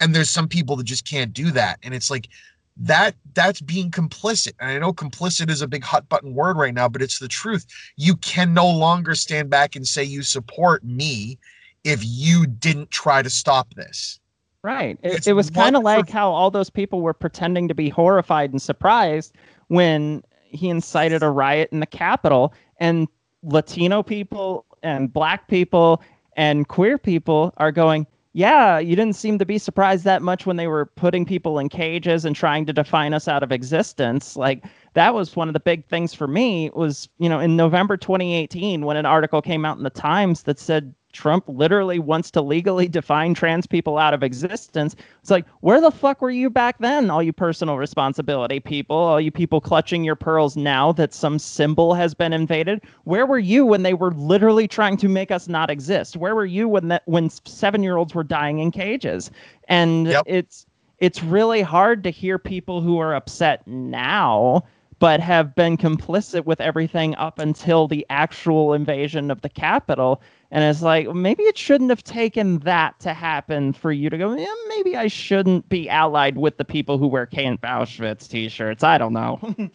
And 0.00 0.12
there's 0.12 0.30
some 0.30 0.48
people 0.48 0.74
that 0.76 0.84
just 0.84 1.06
can't 1.08 1.32
do 1.32 1.52
that. 1.52 1.78
And 1.84 1.94
it's 1.94 2.10
like 2.10 2.28
that 2.76 3.14
that's 3.34 3.60
being 3.60 3.90
complicit. 3.90 4.52
And 4.60 4.70
i 4.70 4.78
know 4.78 4.92
complicit 4.92 5.50
is 5.50 5.62
a 5.62 5.68
big 5.68 5.84
hot 5.84 6.08
button 6.08 6.34
word 6.34 6.56
right 6.56 6.74
now 6.74 6.88
but 6.88 7.02
it's 7.02 7.18
the 7.18 7.28
truth. 7.28 7.66
You 7.96 8.16
can 8.16 8.54
no 8.54 8.68
longer 8.68 9.14
stand 9.14 9.50
back 9.50 9.76
and 9.76 9.86
say 9.86 10.04
you 10.04 10.22
support 10.22 10.84
me 10.84 11.38
if 11.84 12.00
you 12.04 12.46
didn't 12.46 12.90
try 12.90 13.22
to 13.22 13.30
stop 13.30 13.74
this. 13.74 14.20
Right. 14.62 14.98
It, 15.02 15.26
it 15.26 15.32
was 15.32 15.48
kind 15.48 15.74
of 15.74 15.82
like 15.82 16.10
how 16.10 16.30
all 16.30 16.50
those 16.50 16.68
people 16.68 17.00
were 17.00 17.14
pretending 17.14 17.66
to 17.68 17.74
be 17.74 17.88
horrified 17.88 18.50
and 18.50 18.60
surprised 18.60 19.34
when 19.68 20.22
he 20.50 20.68
incited 20.68 21.22
a 21.22 21.30
riot 21.30 21.70
in 21.72 21.80
the 21.80 21.86
Capitol, 21.86 22.52
and 22.78 23.08
Latino 23.42 24.02
people 24.02 24.66
and 24.82 25.12
Black 25.12 25.48
people 25.48 26.02
and 26.36 26.68
queer 26.68 26.98
people 26.98 27.54
are 27.56 27.72
going, 27.72 28.06
Yeah, 28.32 28.78
you 28.78 28.94
didn't 28.94 29.16
seem 29.16 29.38
to 29.38 29.44
be 29.46 29.58
surprised 29.58 30.04
that 30.04 30.22
much 30.22 30.46
when 30.46 30.56
they 30.56 30.68
were 30.68 30.86
putting 30.86 31.24
people 31.24 31.58
in 31.58 31.68
cages 31.68 32.24
and 32.24 32.36
trying 32.36 32.64
to 32.66 32.72
define 32.72 33.12
us 33.12 33.26
out 33.26 33.42
of 33.42 33.50
existence. 33.50 34.36
Like, 34.36 34.64
that 34.94 35.14
was 35.14 35.36
one 35.36 35.48
of 35.48 35.54
the 35.54 35.60
big 35.60 35.86
things 35.86 36.14
for 36.14 36.26
me 36.26 36.70
was, 36.74 37.08
you 37.18 37.28
know, 37.28 37.40
in 37.40 37.56
November 37.56 37.96
2018 37.96 38.84
when 38.84 38.96
an 38.96 39.06
article 39.06 39.40
came 39.42 39.64
out 39.64 39.76
in 39.76 39.84
the 39.84 39.90
Times 39.90 40.42
that 40.44 40.58
said 40.58 40.94
Trump 41.12 41.44
literally 41.48 41.98
wants 41.98 42.30
to 42.30 42.40
legally 42.40 42.88
define 42.88 43.34
trans 43.34 43.66
people 43.66 43.98
out 43.98 44.14
of 44.14 44.22
existence. 44.22 44.94
It's 45.20 45.30
like, 45.30 45.46
where 45.60 45.80
the 45.80 45.90
fuck 45.90 46.22
were 46.22 46.30
you 46.30 46.50
back 46.50 46.78
then, 46.78 47.10
all 47.10 47.22
you 47.22 47.32
personal 47.32 47.78
responsibility 47.78 48.60
people, 48.60 48.96
all 48.96 49.20
you 49.20 49.30
people 49.30 49.60
clutching 49.60 50.04
your 50.04 50.16
pearls 50.16 50.56
now 50.56 50.92
that 50.92 51.12
some 51.12 51.38
symbol 51.38 51.94
has 51.94 52.14
been 52.14 52.32
invaded? 52.32 52.80
Where 53.04 53.26
were 53.26 53.38
you 53.38 53.66
when 53.66 53.82
they 53.82 53.94
were 53.94 54.12
literally 54.12 54.68
trying 54.68 54.96
to 54.98 55.08
make 55.08 55.30
us 55.30 55.48
not 55.48 55.70
exist? 55.70 56.16
Where 56.16 56.34
were 56.34 56.46
you 56.46 56.68
when 56.68 56.88
that 56.88 57.02
when 57.06 57.30
seven 57.30 57.82
year 57.82 57.96
olds 57.96 58.14
were 58.14 58.24
dying 58.24 58.58
in 58.60 58.70
cages? 58.70 59.30
And 59.68 60.06
yep. 60.06 60.22
it's 60.26 60.66
it's 60.98 61.22
really 61.22 61.62
hard 61.62 62.04
to 62.04 62.10
hear 62.10 62.38
people 62.38 62.82
who 62.82 62.98
are 62.98 63.14
upset 63.14 63.66
now 63.66 64.64
but 65.00 65.18
have 65.18 65.54
been 65.54 65.78
complicit 65.78 66.44
with 66.44 66.60
everything 66.60 67.14
up 67.16 67.38
until 67.38 67.88
the 67.88 68.06
actual 68.10 68.74
invasion 68.74 69.30
of 69.30 69.40
the 69.40 69.48
Capitol. 69.48 70.22
and 70.50 70.62
it's 70.62 70.82
like, 70.82 71.08
maybe 71.14 71.42
it 71.44 71.56
shouldn't 71.56 71.88
have 71.88 72.04
taken 72.04 72.58
that 72.60 73.00
to 73.00 73.14
happen 73.14 73.72
for 73.72 73.90
you 73.92 74.10
to 74.10 74.18
go, 74.18 74.36
yeah, 74.36 74.54
maybe 74.68 74.96
I 74.96 75.08
shouldn't 75.08 75.68
be 75.70 75.88
allied 75.88 76.36
with 76.36 76.58
the 76.58 76.66
people 76.66 76.98
who 76.98 77.08
wear 77.08 77.24
Camp 77.24 77.62
Auschwitz 77.62 78.28
t 78.28 78.48
shirts. 78.50 78.84
I 78.84 78.98
don't 78.98 79.14
know. 79.14 79.40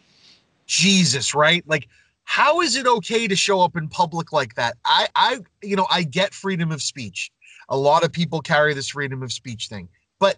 Jesus, 0.68 1.34
right? 1.34 1.68
Like, 1.68 1.90
how 2.24 2.62
is 2.62 2.76
it 2.76 2.86
okay 2.86 3.28
to 3.28 3.36
show 3.36 3.62
up 3.62 3.76
in 3.76 3.88
public 3.88 4.32
like 4.32 4.54
that? 4.56 4.78
I, 4.86 5.08
I, 5.16 5.40
you 5.64 5.76
know, 5.76 5.88
I 5.90 6.04
get 6.04 6.36
freedom 6.36 6.72
of 6.72 6.84
speech. 6.84 7.32
A 7.70 7.78
lot 7.78 8.04
of 8.04 8.12
people 8.12 8.42
carry 8.42 8.76
this 8.76 8.90
freedom 8.90 9.24
of 9.24 9.34
speech 9.34 9.70
thing, 9.70 9.90
but 10.20 10.38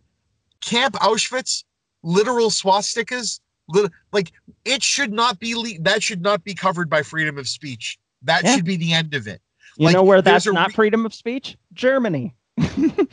Camp 0.61 0.95
Auschwitz, 0.95 1.65
literal 2.03 2.49
swastikas, 2.49 3.41
like 4.11 4.31
it 4.65 4.83
should 4.83 5.11
not 5.11 5.39
be 5.39 5.55
le- 5.55 5.79
that 5.81 6.03
should 6.03 6.21
not 6.21 6.43
be 6.43 6.53
covered 6.53 6.89
by 6.89 7.01
freedom 7.03 7.37
of 7.37 7.47
speech. 7.47 7.99
That 8.23 8.43
yeah. 8.43 8.55
should 8.55 8.65
be 8.65 8.77
the 8.77 8.93
end 8.93 9.13
of 9.13 9.27
it. 9.27 9.41
You 9.77 9.85
like, 9.85 9.93
know 9.93 10.03
where 10.03 10.21
that's 10.21 10.45
not 10.47 10.73
freedom 10.73 11.05
of 11.05 11.13
speech? 11.13 11.57
Germany. 11.73 12.33
and 12.57 13.07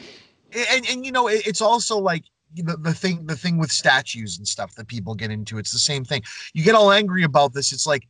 and 0.55 1.05
you 1.05 1.13
know 1.13 1.29
it, 1.29 1.47
it's 1.47 1.61
also 1.61 1.99
like 1.99 2.25
the, 2.55 2.77
the 2.77 2.95
thing 2.95 3.27
the 3.27 3.37
thing 3.37 3.59
with 3.59 3.71
statues 3.71 4.39
and 4.39 4.47
stuff 4.47 4.75
that 4.77 4.89
people 4.89 5.15
get 5.15 5.31
into. 5.31 5.59
It's 5.59 5.73
the 5.73 5.79
same 5.79 6.05
thing. 6.05 6.23
You 6.55 6.65
get 6.65 6.75
all 6.75 6.93
angry 6.93 7.25
about 7.25 7.53
this. 7.53 7.73
It's 7.73 7.87
like 7.87 8.07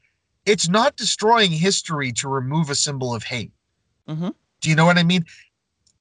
it's 0.47 0.69
not 0.69 0.97
destroying 0.97 1.51
history 1.51 2.13
to 2.13 2.29
remove 2.29 2.71
a 2.71 2.75
symbol 2.75 3.15
of 3.15 3.25
hate. 3.25 3.53
Mm-hmm. 4.09 4.29
Do 4.61 4.71
you 4.71 4.77
know 4.77 4.87
what 4.87 4.99
I 4.99 5.03
mean? 5.03 5.25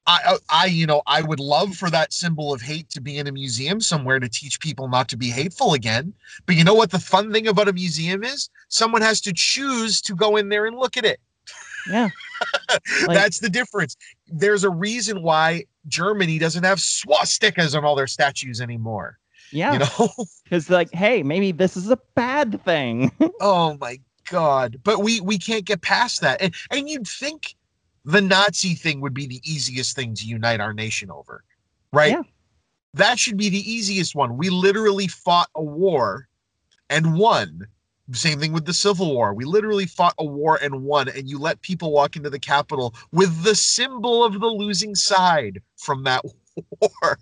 I, 0.06 0.20
uh, 0.26 0.38
I, 0.50 0.66
you 0.66 0.86
know, 0.86 1.02
I 1.06 1.22
would 1.22 1.40
love 1.40 1.74
for 1.74 1.88
that 1.90 2.12
symbol 2.12 2.52
of 2.52 2.60
hate 2.60 2.90
to 2.90 3.00
be 3.00 3.18
in 3.18 3.26
a 3.26 3.32
museum 3.32 3.80
somewhere 3.80 4.20
to 4.20 4.28
teach 4.28 4.60
people 4.60 4.88
not 4.88 5.08
to 5.08 5.16
be 5.16 5.30
hateful 5.30 5.72
again. 5.72 6.12
But 6.46 6.56
you 6.56 6.64
know 6.64 6.74
what 6.74 6.90
the 6.90 6.98
fun 6.98 7.32
thing 7.32 7.48
about 7.48 7.68
a 7.68 7.72
museum 7.72 8.22
is? 8.22 8.50
Someone 8.68 9.02
has 9.02 9.20
to 9.22 9.32
choose 9.32 10.02
to 10.02 10.14
go 10.14 10.36
in 10.36 10.50
there 10.50 10.66
and 10.66 10.76
look 10.76 10.96
at 10.96 11.04
it. 11.04 11.20
Yeah. 11.88 12.08
like, 13.06 13.16
That's 13.16 13.38
the 13.38 13.48
difference. 13.48 13.96
There's 14.26 14.64
a 14.64 14.70
reason 14.70 15.22
why 15.22 15.64
Germany 15.88 16.38
doesn't 16.38 16.64
have 16.64 16.78
swastikas 16.78 17.76
on 17.76 17.84
all 17.84 17.94
their 17.94 18.06
statues 18.06 18.60
anymore. 18.60 19.18
Yeah. 19.52 19.74
You 19.74 19.78
know? 19.80 20.08
Because 20.44 20.68
like, 20.68 20.92
hey, 20.92 21.22
maybe 21.22 21.52
this 21.52 21.76
is 21.76 21.88
a 21.88 21.98
bad 22.14 22.62
thing. 22.64 23.10
oh 23.40 23.78
my 23.80 23.98
God. 24.30 24.78
But 24.84 25.00
we 25.00 25.20
we 25.20 25.38
can't 25.38 25.64
get 25.64 25.80
past 25.80 26.20
that. 26.20 26.42
And 26.42 26.54
and 26.70 26.88
you'd 26.88 27.08
think 27.08 27.54
the 28.04 28.20
Nazi 28.20 28.74
thing 28.74 29.00
would 29.00 29.14
be 29.14 29.26
the 29.26 29.40
easiest 29.44 29.96
thing 29.96 30.14
to 30.14 30.26
unite 30.26 30.60
our 30.60 30.72
nation 30.72 31.10
over. 31.10 31.42
Right? 31.92 32.12
Yeah. 32.12 32.22
That 32.94 33.18
should 33.18 33.36
be 33.36 33.48
the 33.48 33.70
easiest 33.70 34.14
one. 34.14 34.36
We 34.36 34.50
literally 34.50 35.08
fought 35.08 35.48
a 35.54 35.62
war 35.62 36.28
and 36.90 37.18
won 37.18 37.66
same 38.12 38.38
thing 38.38 38.52
with 38.52 38.66
the 38.66 38.74
Civil 38.74 39.14
War. 39.14 39.32
We 39.32 39.44
literally 39.44 39.86
fought 39.86 40.14
a 40.18 40.24
war 40.24 40.58
and 40.62 40.82
won, 40.82 41.08
and 41.08 41.28
you 41.28 41.38
let 41.38 41.60
people 41.62 41.90
walk 41.92 42.16
into 42.16 42.28
the 42.28 42.38
Capitol 42.38 42.94
with 43.12 43.44
the 43.44 43.54
symbol 43.54 44.24
of 44.24 44.40
the 44.40 44.46
losing 44.46 44.94
side 44.94 45.62
from 45.76 46.04
that 46.04 46.22
war. 46.80 47.18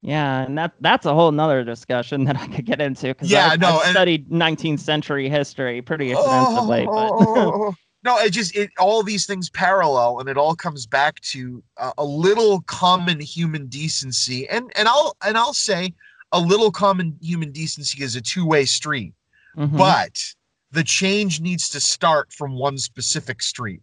Yeah, 0.00 0.42
and 0.42 0.58
that 0.58 0.72
that's 0.80 1.06
a 1.06 1.14
whole 1.14 1.30
nother 1.30 1.62
discussion 1.62 2.24
that 2.24 2.36
I 2.36 2.48
could 2.48 2.64
get 2.64 2.80
into 2.80 3.08
because 3.08 3.30
yeah, 3.30 3.48
I've, 3.48 3.60
no, 3.60 3.78
I've 3.78 3.90
studied 3.90 4.30
19th 4.30 4.80
century 4.80 5.28
history 5.28 5.80
pretty 5.82 6.12
oh, 6.14 6.18
extensively. 6.18 6.86
Oh, 6.88 7.74
no, 8.04 8.18
it 8.18 8.30
just 8.30 8.56
it 8.56 8.70
all 8.78 9.02
these 9.02 9.26
things 9.26 9.50
parallel, 9.50 10.20
and 10.20 10.28
it 10.28 10.36
all 10.36 10.54
comes 10.54 10.86
back 10.86 11.20
to 11.20 11.62
uh, 11.76 11.92
a 11.98 12.04
little 12.04 12.60
common 12.62 13.20
human 13.20 13.66
decency, 13.66 14.48
and 14.48 14.72
and 14.76 14.88
I'll 14.88 15.16
and 15.24 15.36
I'll 15.36 15.54
say 15.54 15.94
a 16.32 16.40
little 16.40 16.70
common 16.70 17.16
human 17.20 17.52
decency 17.52 18.02
is 18.02 18.16
a 18.16 18.20
two 18.20 18.46
way 18.46 18.64
street 18.64 19.12
Mm-hmm. 19.56 19.76
But 19.76 20.18
the 20.70 20.84
change 20.84 21.40
needs 21.40 21.68
to 21.70 21.80
start 21.80 22.32
from 22.32 22.54
one 22.54 22.78
specific 22.78 23.42
street. 23.42 23.80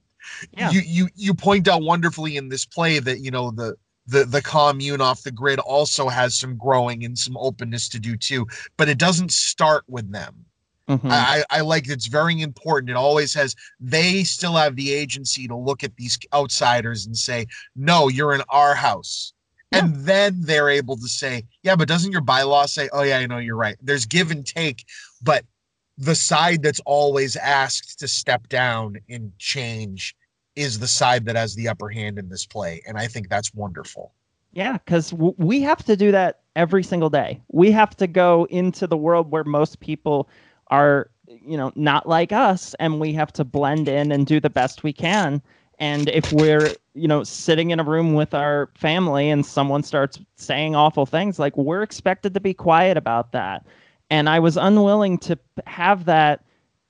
Yeah. 0.58 0.72
You 0.72 0.82
you 0.82 1.10
you 1.16 1.34
point 1.34 1.68
out 1.68 1.82
wonderfully 1.82 2.38
in 2.38 2.50
this 2.50 2.66
play 2.66 3.00
that 3.00 3.20
you 3.20 3.32
know 3.32 3.52
the 3.52 3.76
the 4.08 4.26
the 4.26 4.42
commune 4.42 5.02
off 5.02 5.24
the 5.24 5.32
grid 5.32 5.60
also 5.60 6.10
has 6.10 6.36
some 6.36 6.58
growing 6.58 7.06
and 7.06 7.18
some 7.18 7.38
openness 7.38 7.88
to 7.90 8.00
do 8.00 8.18
too, 8.18 8.48
but 8.78 8.90
it 8.90 8.98
doesn't 8.98 9.32
start 9.32 9.84
with 9.88 10.12
them. 10.12 10.46
Mm-hmm. 10.90 11.08
I, 11.12 11.44
I 11.52 11.62
like 11.62 11.88
it's 11.88 12.08
very 12.08 12.42
important. 12.42 12.90
It 12.90 12.96
always 12.96 13.34
has 13.36 13.56
they 13.80 14.24
still 14.24 14.54
have 14.54 14.76
the 14.76 14.92
agency 14.92 15.48
to 15.48 15.56
look 15.56 15.84
at 15.84 15.96
these 15.98 16.18
outsiders 16.34 17.06
and 17.06 17.16
say, 17.16 17.46
no, 17.76 18.08
you're 18.08 18.34
in 18.34 18.42
our 18.50 18.74
house. 18.74 19.34
Yeah. 19.72 19.86
And 19.86 19.96
then 19.98 20.42
they're 20.42 20.70
able 20.70 20.98
to 20.98 21.08
say, 21.08 21.44
yeah, 21.62 21.76
but 21.76 21.88
doesn't 21.88 22.12
your 22.12 22.24
bylaw 22.24 22.68
say, 22.68 22.90
oh 22.92 23.04
yeah, 23.04 23.20
I 23.20 23.28
know 23.28 23.38
you're 23.38 23.56
right. 23.56 23.78
There's 23.84 24.06
give 24.06 24.32
and 24.32 24.44
take, 24.44 24.84
but 25.22 25.46
the 26.00 26.16
side 26.16 26.64
that's 26.64 26.80
always 26.86 27.36
asked 27.36 28.00
to 28.00 28.08
step 28.08 28.48
down 28.48 28.98
and 29.10 29.32
change 29.38 30.16
is 30.56 30.80
the 30.80 30.88
side 30.88 31.26
that 31.26 31.36
has 31.36 31.56
the 31.56 31.68
upper 31.68 31.90
hand 31.90 32.18
in 32.18 32.30
this 32.30 32.46
play 32.46 32.82
and 32.88 32.98
i 32.98 33.06
think 33.06 33.30
that's 33.30 33.54
wonderful 33.54 34.14
yeah 34.54 34.74
because 34.74 35.12
w- 35.12 35.36
we 35.38 35.62
have 35.62 35.84
to 35.84 35.96
do 35.96 36.12
that 36.12 36.40
every 36.56 36.84
single 36.84 37.10
day 37.10 37.40
we 37.52 37.70
have 37.70 37.96
to 37.96 38.08
go 38.08 38.48
into 38.50 38.88
the 38.88 38.98
world 38.98 39.30
where 39.30 39.44
most 39.44 39.80
people 39.82 40.30
are 40.70 41.10
you 41.28 41.58
know 41.58 41.72
not 41.76 42.08
like 42.08 42.32
us 42.32 42.76
and 42.80 43.00
we 43.00 43.14
have 43.14 43.32
to 43.34 43.44
blend 43.44 43.88
in 43.88 44.12
and 44.12 44.26
do 44.26 44.40
the 44.40 44.50
best 44.50 44.84
we 44.84 44.94
can. 44.94 45.42
And 45.80 46.10
if 46.10 46.32
we're 46.32 46.78
you 46.94 47.08
know 47.08 47.24
sitting 47.24 47.72
in 47.72 47.80
a 47.80 47.84
room 47.84 48.14
with 48.14 48.34
our 48.34 48.70
family 48.76 49.30
and 49.30 49.46
someone 49.46 49.84
starts 49.84 50.20
saying 50.36 50.76
awful 50.76 51.06
things 51.06 51.40
like 51.40 51.56
we're 51.58 51.84
expected 51.84 52.34
to 52.34 52.40
be 52.40 52.54
quiet 52.54 52.98
about 52.98 53.32
that. 53.32 53.66
And 54.10 54.28
I 54.28 54.40
was 54.40 54.58
unwilling 54.58 55.18
to 55.20 55.38
have 55.68 56.06
that 56.06 56.44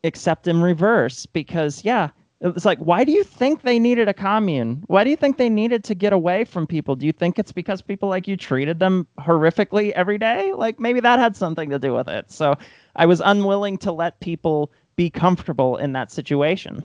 except 0.04 0.48
in 0.48 0.62
reverse 0.62 1.26
because 1.26 1.84
yeah 1.84 2.10
it 2.42 2.54
was 2.54 2.66
like 2.66 2.80
why 2.80 3.04
do 3.04 3.12
you 3.12 3.24
think 3.24 3.62
they 3.62 3.80
needed 3.80 4.08
a 4.08 4.14
commune? 4.14 4.82
Why 4.88 5.04
do 5.04 5.10
you 5.10 5.18
think 5.18 5.38
they 5.38 5.50
needed 5.50 5.84
to 5.84 5.96
get 5.96 6.14
away 6.14 6.46
from 6.46 6.66
people? 6.66 6.96
Do 6.96 7.06
you 7.06 7.12
think 7.12 7.38
it's 7.38 7.52
because 7.52 7.82
people 7.82 8.08
like 8.08 8.28
you 8.28 8.38
treated 8.38 8.80
them 8.80 9.08
horrifically 9.20 9.92
every 9.92 10.18
day? 10.18 10.54
Like 10.54 10.80
maybe 10.80 11.02
that 11.02 11.20
had 11.20 11.36
something 11.36 11.70
to 11.70 11.80
do 11.80 11.94
with 11.94 12.08
it. 12.08 12.32
So 12.32 12.56
i 13.00 13.06
was 13.06 13.22
unwilling 13.26 13.78
to 13.78 13.92
let 13.92 14.20
people 14.20 14.72
be 14.96 15.10
comfortable 15.10 15.78
in 15.78 15.94
that 15.94 16.12
situation 16.12 16.84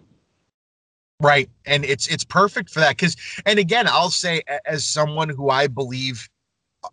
right 1.21 1.51
and 1.67 1.85
it's 1.85 2.09
it's 2.09 2.25
perfect 2.25 2.71
for 2.71 2.81
that 2.81 2.91
because 2.91 3.17
and 3.45 3.59
again 3.59 3.87
i'll 3.87 4.11
say 4.11 4.43
as 4.65 4.87
someone 4.87 5.29
who 5.29 5.51
i 5.51 5.67
believe 5.67 6.29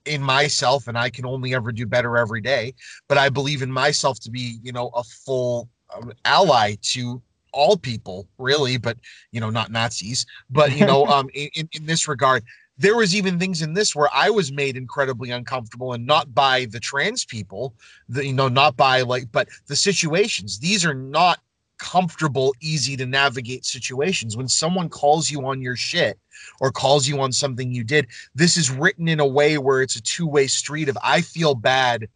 in 0.06 0.22
myself 0.22 0.88
and 0.88 0.98
I 0.98 1.10
can 1.10 1.26
only 1.26 1.54
ever 1.54 1.72
do 1.72 1.86
better 1.86 2.18
every 2.18 2.42
day. 2.42 2.74
But 3.08 3.18
I 3.18 3.30
believe 3.30 3.62
in 3.62 3.72
myself 3.72 4.20
to 4.22 4.32
be, 4.32 4.60
you 4.62 4.72
know, 4.72 4.90
a 4.90 5.04
full 5.04 5.70
um, 5.94 6.12
ally 6.26 6.76
to 6.94 7.22
all 7.54 7.76
people, 7.76 8.28
really, 8.38 8.78
but 8.78 8.98
you 9.32 9.42
know, 9.42 9.50
not 9.50 9.72
Nazis. 9.72 10.26
But 10.50 10.78
you 10.78 10.86
know, 10.86 11.06
um, 11.08 11.30
in, 11.34 11.70
in 11.74 11.86
this 11.86 12.08
regard, 12.08 12.44
there 12.82 12.98
was 12.98 13.16
even 13.16 13.38
things 13.38 13.62
in 13.62 13.74
this 13.74 13.96
where 13.96 14.10
I 14.12 14.32
was 14.32 14.52
made 14.52 14.76
incredibly 14.76 15.30
uncomfortable, 15.30 15.94
and 15.94 16.06
not 16.06 16.34
by 16.34 16.66
the 16.66 16.80
trans 16.80 17.24
people, 17.24 17.76
the 18.10 18.26
you 18.26 18.34
know, 18.34 18.48
not 18.48 18.76
by 18.76 19.02
like, 19.02 19.32
but 19.32 19.48
the 19.68 19.76
situations. 19.76 20.60
These 20.60 20.84
are 20.84 20.96
not 20.96 21.40
comfortable, 21.78 22.56
easy 22.60 22.98
to 22.98 23.06
navigate 23.06 23.66
situations. 23.66 24.36
When 24.36 24.48
someone 24.48 24.90
calls 24.90 25.30
you 25.30 25.46
on 25.46 25.62
your 25.62 25.76
shit 25.76 26.18
or 26.60 26.72
calls 26.72 27.08
you 27.08 27.22
on 27.22 27.32
something 27.32 27.72
you 27.72 27.84
did, 27.84 28.08
this 28.34 28.58
is 28.58 28.72
written 28.72 29.08
in 29.08 29.20
a 29.20 29.28
way 29.28 29.60
where 29.60 29.84
it's 29.84 29.96
a 29.96 30.02
two 30.02 30.28
way 30.28 30.48
street 30.48 30.90
of 30.90 30.98
I 31.04 31.22
feel 31.22 31.54
bad 31.54 32.08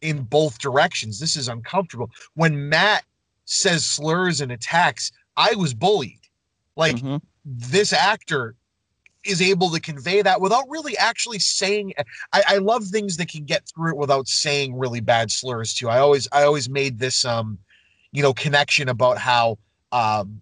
in 0.00 0.22
both 0.22 0.58
directions. 0.58 1.20
This 1.20 1.36
is 1.36 1.48
uncomfortable. 1.48 2.10
When 2.34 2.68
Matt 2.68 3.04
says 3.44 3.84
slurs 3.84 4.40
and 4.40 4.52
attacks, 4.52 5.12
I 5.36 5.54
was 5.54 5.74
bullied. 5.74 6.20
Like 6.76 6.96
mm-hmm. 6.96 7.16
this 7.44 7.92
actor 7.92 8.54
is 9.24 9.40
able 9.42 9.70
to 9.70 9.80
convey 9.80 10.22
that 10.22 10.40
without 10.40 10.64
really 10.68 10.96
actually 10.98 11.38
saying 11.38 11.92
I, 12.32 12.42
I 12.48 12.56
love 12.58 12.84
things 12.84 13.16
that 13.16 13.28
can 13.28 13.44
get 13.44 13.68
through 13.68 13.90
it 13.90 13.96
without 13.96 14.28
saying 14.28 14.76
really 14.76 15.00
bad 15.00 15.30
slurs 15.30 15.74
too. 15.74 15.88
I 15.88 15.98
always 15.98 16.28
I 16.32 16.42
always 16.44 16.68
made 16.68 16.98
this 16.98 17.24
um 17.24 17.58
you 18.12 18.22
know 18.22 18.32
connection 18.32 18.88
about 18.88 19.18
how 19.18 19.58
um, 19.92 20.40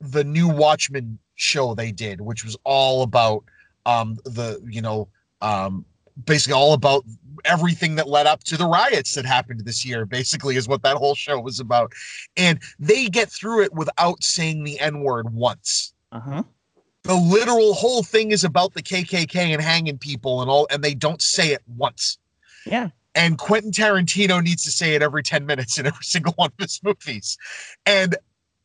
the 0.00 0.24
new 0.24 0.48
Watchmen 0.48 1.18
show 1.34 1.74
they 1.74 1.92
did, 1.92 2.20
which 2.20 2.44
was 2.44 2.56
all 2.64 3.02
about 3.02 3.44
um, 3.84 4.18
the 4.24 4.60
you 4.68 4.82
know 4.82 5.08
um, 5.40 5.84
basically 6.24 6.54
all 6.54 6.72
about 6.72 7.04
everything 7.44 7.94
that 7.96 8.08
led 8.08 8.26
up 8.26 8.42
to 8.44 8.56
the 8.56 8.66
riots 8.66 9.14
that 9.14 9.26
happened 9.26 9.60
this 9.60 9.84
year 9.84 10.06
basically 10.06 10.56
is 10.56 10.66
what 10.66 10.82
that 10.82 10.96
whole 10.96 11.14
show 11.14 11.38
was 11.38 11.60
about 11.60 11.92
and 12.36 12.58
they 12.78 13.08
get 13.08 13.30
through 13.30 13.62
it 13.62 13.72
without 13.74 14.22
saying 14.24 14.64
the 14.64 14.80
n 14.80 15.00
word 15.00 15.32
once 15.32 15.92
Uh-huh. 16.12 16.42
The 17.06 17.14
literal 17.14 17.74
whole 17.74 18.02
thing 18.02 18.30
is 18.32 18.44
about 18.44 18.74
the 18.74 18.82
kkk 18.82 19.36
and 19.36 19.62
hanging 19.62 19.98
people 19.98 20.40
and 20.42 20.50
all 20.50 20.66
and 20.70 20.82
they 20.82 20.94
don't 20.94 21.22
say 21.22 21.48
it 21.52 21.62
once 21.76 22.18
Yeah. 22.66 22.88
and 23.14 23.38
Quentin 23.38 23.70
Tarantino 23.70 24.42
needs 24.42 24.64
to 24.64 24.70
say 24.70 24.94
it 24.94 25.02
every 25.02 25.22
10 25.22 25.46
minutes 25.46 25.78
in 25.78 25.86
every 25.86 26.02
single 26.04 26.32
one 26.34 26.50
of 26.58 26.62
his 26.62 26.80
movies. 26.82 27.38
And 27.86 28.16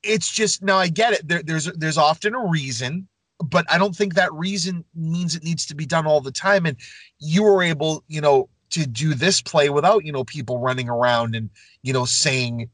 it's 0.04 0.32
just 0.32 0.64
now 0.64 0.78
I 0.78 0.88
get 0.88 1.14
it. 1.14 1.28
There, 1.28 1.44
there's 1.44 1.66
there's 1.74 1.98
often 1.98 2.34
a 2.34 2.48
reason, 2.48 3.08
but 3.44 3.66
I 3.72 3.78
don't 3.78 3.96
think 3.96 4.16
that 4.16 4.34
reason 4.34 4.84
means 4.96 5.36
it 5.36 5.44
needs 5.44 5.66
to 5.68 5.76
be 5.76 5.86
done 5.86 6.08
all 6.08 6.22
the 6.22 6.32
time. 6.32 6.66
And 6.66 6.76
you 7.20 7.44
were 7.44 7.62
able, 7.62 8.04
you 8.08 8.20
know, 8.20 8.50
to 8.72 8.88
do 8.88 9.14
this 9.14 9.42
play 9.42 9.70
without, 9.70 10.04
you 10.04 10.12
know, 10.12 10.24
people 10.24 10.58
running 10.58 10.90
around 10.90 11.36
and, 11.36 11.50
you 11.84 11.94
know, 11.94 12.06
saying 12.06 12.70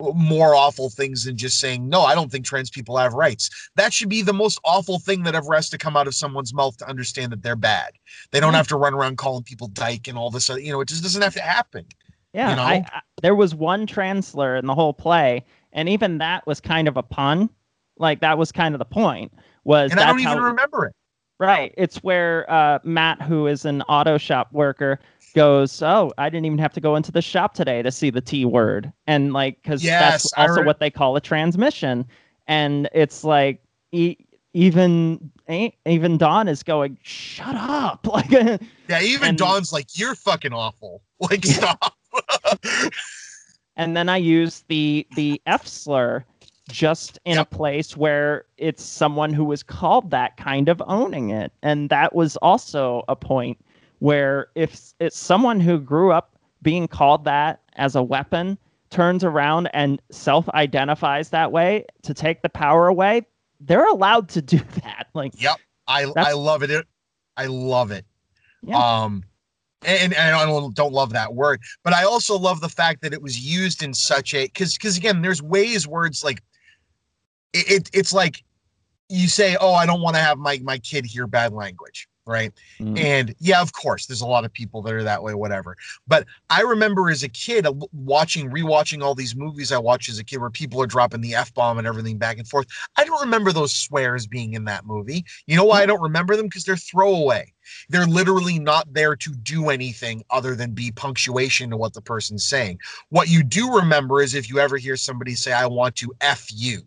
more 0.00 0.54
awful 0.54 0.90
things 0.90 1.24
than 1.24 1.36
just 1.36 1.58
saying, 1.58 1.88
no, 1.88 2.02
I 2.02 2.14
don't 2.14 2.30
think 2.30 2.44
trans 2.44 2.70
people 2.70 2.96
have 2.96 3.14
rights. 3.14 3.50
That 3.76 3.92
should 3.92 4.08
be 4.08 4.22
the 4.22 4.32
most 4.32 4.60
awful 4.64 4.98
thing 4.98 5.24
that 5.24 5.34
ever 5.34 5.54
has 5.54 5.68
to 5.70 5.78
come 5.78 5.96
out 5.96 6.06
of 6.06 6.14
someone's 6.14 6.54
mouth 6.54 6.76
to 6.78 6.88
understand 6.88 7.32
that 7.32 7.42
they're 7.42 7.56
bad. 7.56 7.92
They 8.30 8.38
don't 8.40 8.52
Yeah. 8.52 8.58
have 8.58 8.68
to 8.68 8.76
run 8.76 8.94
around 8.94 9.18
calling 9.18 9.42
people 9.42 9.68
dyke 9.68 10.06
and 10.08 10.16
all 10.16 10.30
this, 10.30 10.48
other- 10.50 10.60
you 10.60 10.70
know, 10.72 10.80
it 10.80 10.88
just 10.88 11.02
doesn't 11.02 11.22
have 11.22 11.34
to 11.34 11.42
happen. 11.42 11.84
Yeah, 12.32 12.50
You 12.50 12.56
know? 12.56 12.62
I, 12.62 12.74
I, 12.92 13.00
there 13.22 13.34
was 13.34 13.54
one 13.54 13.86
transler 13.86 14.58
in 14.58 14.66
the 14.66 14.74
whole 14.74 14.92
play, 14.92 15.44
and 15.72 15.88
even 15.88 16.18
that 16.18 16.46
was 16.46 16.60
kind 16.60 16.86
of 16.86 16.96
a 16.96 17.02
pun. 17.02 17.50
Like 17.98 18.20
that 18.20 18.38
was 18.38 18.52
kind 18.52 18.74
of 18.74 18.78
the 18.78 18.84
point. 18.84 19.32
Was 19.64 19.90
And 19.90 19.98
I 19.98 20.06
don't 20.06 20.20
even 20.20 20.38
how, 20.38 20.44
remember 20.44 20.86
it. 20.86 20.94
right? 21.40 21.74
It's 21.76 21.96
where 22.04 22.48
uh, 22.48 22.78
Matt, 22.84 23.20
who 23.22 23.48
is 23.48 23.64
an 23.64 23.82
auto 23.82 24.16
shop 24.18 24.52
worker, 24.52 25.00
goes, 25.34 25.82
"Oh, 25.82 26.12
I 26.18 26.28
didn't 26.30 26.46
even 26.46 26.58
have 26.58 26.72
to 26.74 26.80
go 26.80 26.96
into 26.96 27.12
the 27.12 27.22
shop 27.22 27.54
today 27.54 27.82
to 27.82 27.90
see 27.90 28.10
the 28.10 28.20
T 28.20 28.44
word," 28.44 28.92
and 29.06 29.32
like 29.32 29.62
because 29.62 29.82
that's 29.82 30.24
Yes, 30.24 30.32
I 30.36 30.46
also 30.48 30.60
re- 30.60 30.66
what 30.66 30.80
they 30.80 30.90
call 30.90 31.16
a 31.16 31.20
transmission, 31.20 32.06
and 32.46 32.88
it's 32.92 33.24
like 33.24 33.62
e- 33.92 34.16
even 34.54 35.30
even 35.86 36.18
Dawn 36.18 36.48
is 36.48 36.62
going, 36.62 36.98
"Shut 37.02 37.54
up!" 37.56 38.06
Like, 38.12 38.30
Yeah, 38.30 39.00
even 39.02 39.28
And- 39.30 39.38
Dawn's 39.38 39.72
like, 39.72 39.98
you're 39.98 40.14
fucking 40.14 40.52
awful. 40.52 41.02
Like, 41.20 41.44
stop. 41.44 41.94
and 43.76 43.96
then 43.96 44.08
I 44.08 44.16
use 44.16 44.64
the 44.68 45.06
the 45.16 45.40
F 45.46 45.66
slur 45.66 46.24
just 46.70 47.18
in 47.24 47.36
Yep. 47.36 47.52
a 47.52 47.56
place 47.56 47.96
where 47.96 48.44
it's 48.58 48.84
someone 48.84 49.32
who 49.32 49.44
was 49.44 49.62
called 49.62 50.10
that 50.10 50.36
kind 50.36 50.68
of 50.68 50.82
owning 50.86 51.30
it, 51.30 51.50
and 51.62 51.88
that 51.90 52.14
was 52.14 52.36
also 52.36 53.02
a 53.08 53.16
point 53.16 53.58
where 54.00 54.48
if 54.54 54.92
it's 55.00 55.18
someone 55.18 55.60
who 55.60 55.78
grew 55.78 56.12
up 56.12 56.36
being 56.62 56.88
called 56.88 57.24
that 57.24 57.60
as 57.76 57.94
a 57.96 58.02
weapon 58.02 58.58
turns 58.90 59.22
around 59.22 59.68
and 59.74 60.00
self-identifies 60.10 61.30
that 61.30 61.52
way 61.52 61.84
to 62.02 62.14
take 62.14 62.42
the 62.42 62.48
power 62.48 62.88
away, 62.88 63.22
they're 63.60 63.86
allowed 63.88 64.28
to 64.30 64.42
do 64.42 64.58
that. 64.82 65.08
Like, 65.14 65.40
Yep. 65.40 65.56
I 65.86 66.04
I 66.16 66.32
love 66.32 66.62
it. 66.62 66.70
It- 66.70 66.86
I 67.36 67.46
love 67.46 67.90
it. 67.92 68.04
Yeah. 68.62 68.76
Um 68.78 69.24
and, 69.86 70.12
and 70.12 70.34
I 70.34 70.44
don't, 70.44 70.74
don't 70.74 70.92
love 70.92 71.12
that 71.12 71.34
word, 71.34 71.60
but 71.84 71.92
I 71.92 72.02
also 72.02 72.36
love 72.36 72.60
the 72.60 72.68
fact 72.68 73.00
that 73.02 73.12
it 73.12 73.22
was 73.22 73.38
used 73.38 73.80
in 73.84 73.94
such 73.94 74.34
a 74.34 74.44
because 74.46 74.74
because 74.74 74.96
again, 74.96 75.22
there's 75.22 75.40
ways 75.40 75.86
words 75.86 76.24
like 76.24 76.42
it, 77.52 77.70
it 77.70 77.90
it's 77.92 78.12
like 78.12 78.42
you 79.08 79.28
say, 79.28 79.56
Oh, 79.60 79.72
I 79.74 79.86
don't 79.86 80.00
want 80.02 80.16
to 80.16 80.22
have 80.22 80.36
my 80.38 80.58
my 80.64 80.78
kid 80.78 81.06
hear 81.06 81.26
bad 81.28 81.52
language, 81.52 82.08
right? 82.28 82.52
mm, 82.80 83.08
And 83.08 83.34
yeah, 83.40 83.60
of 83.60 83.72
course, 83.72 84.06
there's 84.06 84.20
a 84.22 84.26
lot 84.26 84.44
of 84.44 84.52
people 84.52 84.82
that 84.82 84.92
are 84.94 85.04
that 85.04 85.22
way, 85.22 85.34
whatever. 85.34 85.76
But 86.06 86.26
I 86.50 86.62
remember 86.62 87.10
as 87.10 87.22
a 87.22 87.28
kid 87.28 87.66
uh, 87.66 87.72
watching, 87.92 88.50
rewatching 88.50 89.02
all 89.02 89.14
these 89.14 89.36
movies 89.36 89.72
I 89.72 89.78
watched 89.78 90.08
as 90.08 90.18
a 90.18 90.24
kid 90.24 90.40
where 90.40 90.50
people 90.50 90.82
are 90.82 90.86
dropping 90.86 91.20
the 91.20 91.34
F 91.34 91.54
bomb 91.54 91.78
and 91.78 91.86
everything 91.86 92.18
back 92.18 92.38
and 92.38 92.48
forth. 92.48 92.66
I 92.96 93.04
don't 93.04 93.20
remember 93.20 93.52
those 93.52 93.72
swears 93.72 94.26
being 94.26 94.54
in 94.54 94.64
that 94.66 94.86
movie. 94.86 95.24
You 95.46 95.56
know 95.56 95.64
why 95.64 95.82
I 95.82 95.86
don't 95.86 96.02
remember 96.02 96.36
them? 96.36 96.46
Because 96.46 96.64
they're 96.64 96.76
throwaway. 96.76 97.52
They're 97.88 98.06
literally 98.06 98.58
not 98.58 98.92
there 98.92 99.16
to 99.16 99.34
do 99.34 99.68
anything 99.70 100.22
other 100.30 100.54
than 100.54 100.72
be 100.72 100.90
punctuation 100.92 101.70
to 101.70 101.76
what 101.76 101.94
the 101.94 102.02
person's 102.02 102.46
saying. 102.46 102.80
What 103.10 103.28
you 103.28 103.42
do 103.42 103.76
remember 103.76 104.20
is 104.22 104.34
if 104.34 104.48
you 104.48 104.58
ever 104.58 104.76
hear 104.76 104.96
somebody 104.96 105.34
say, 105.34 105.52
I 105.52 105.66
want 105.66 105.96
to 105.96 106.12
F 106.20 106.48
you 106.52 106.82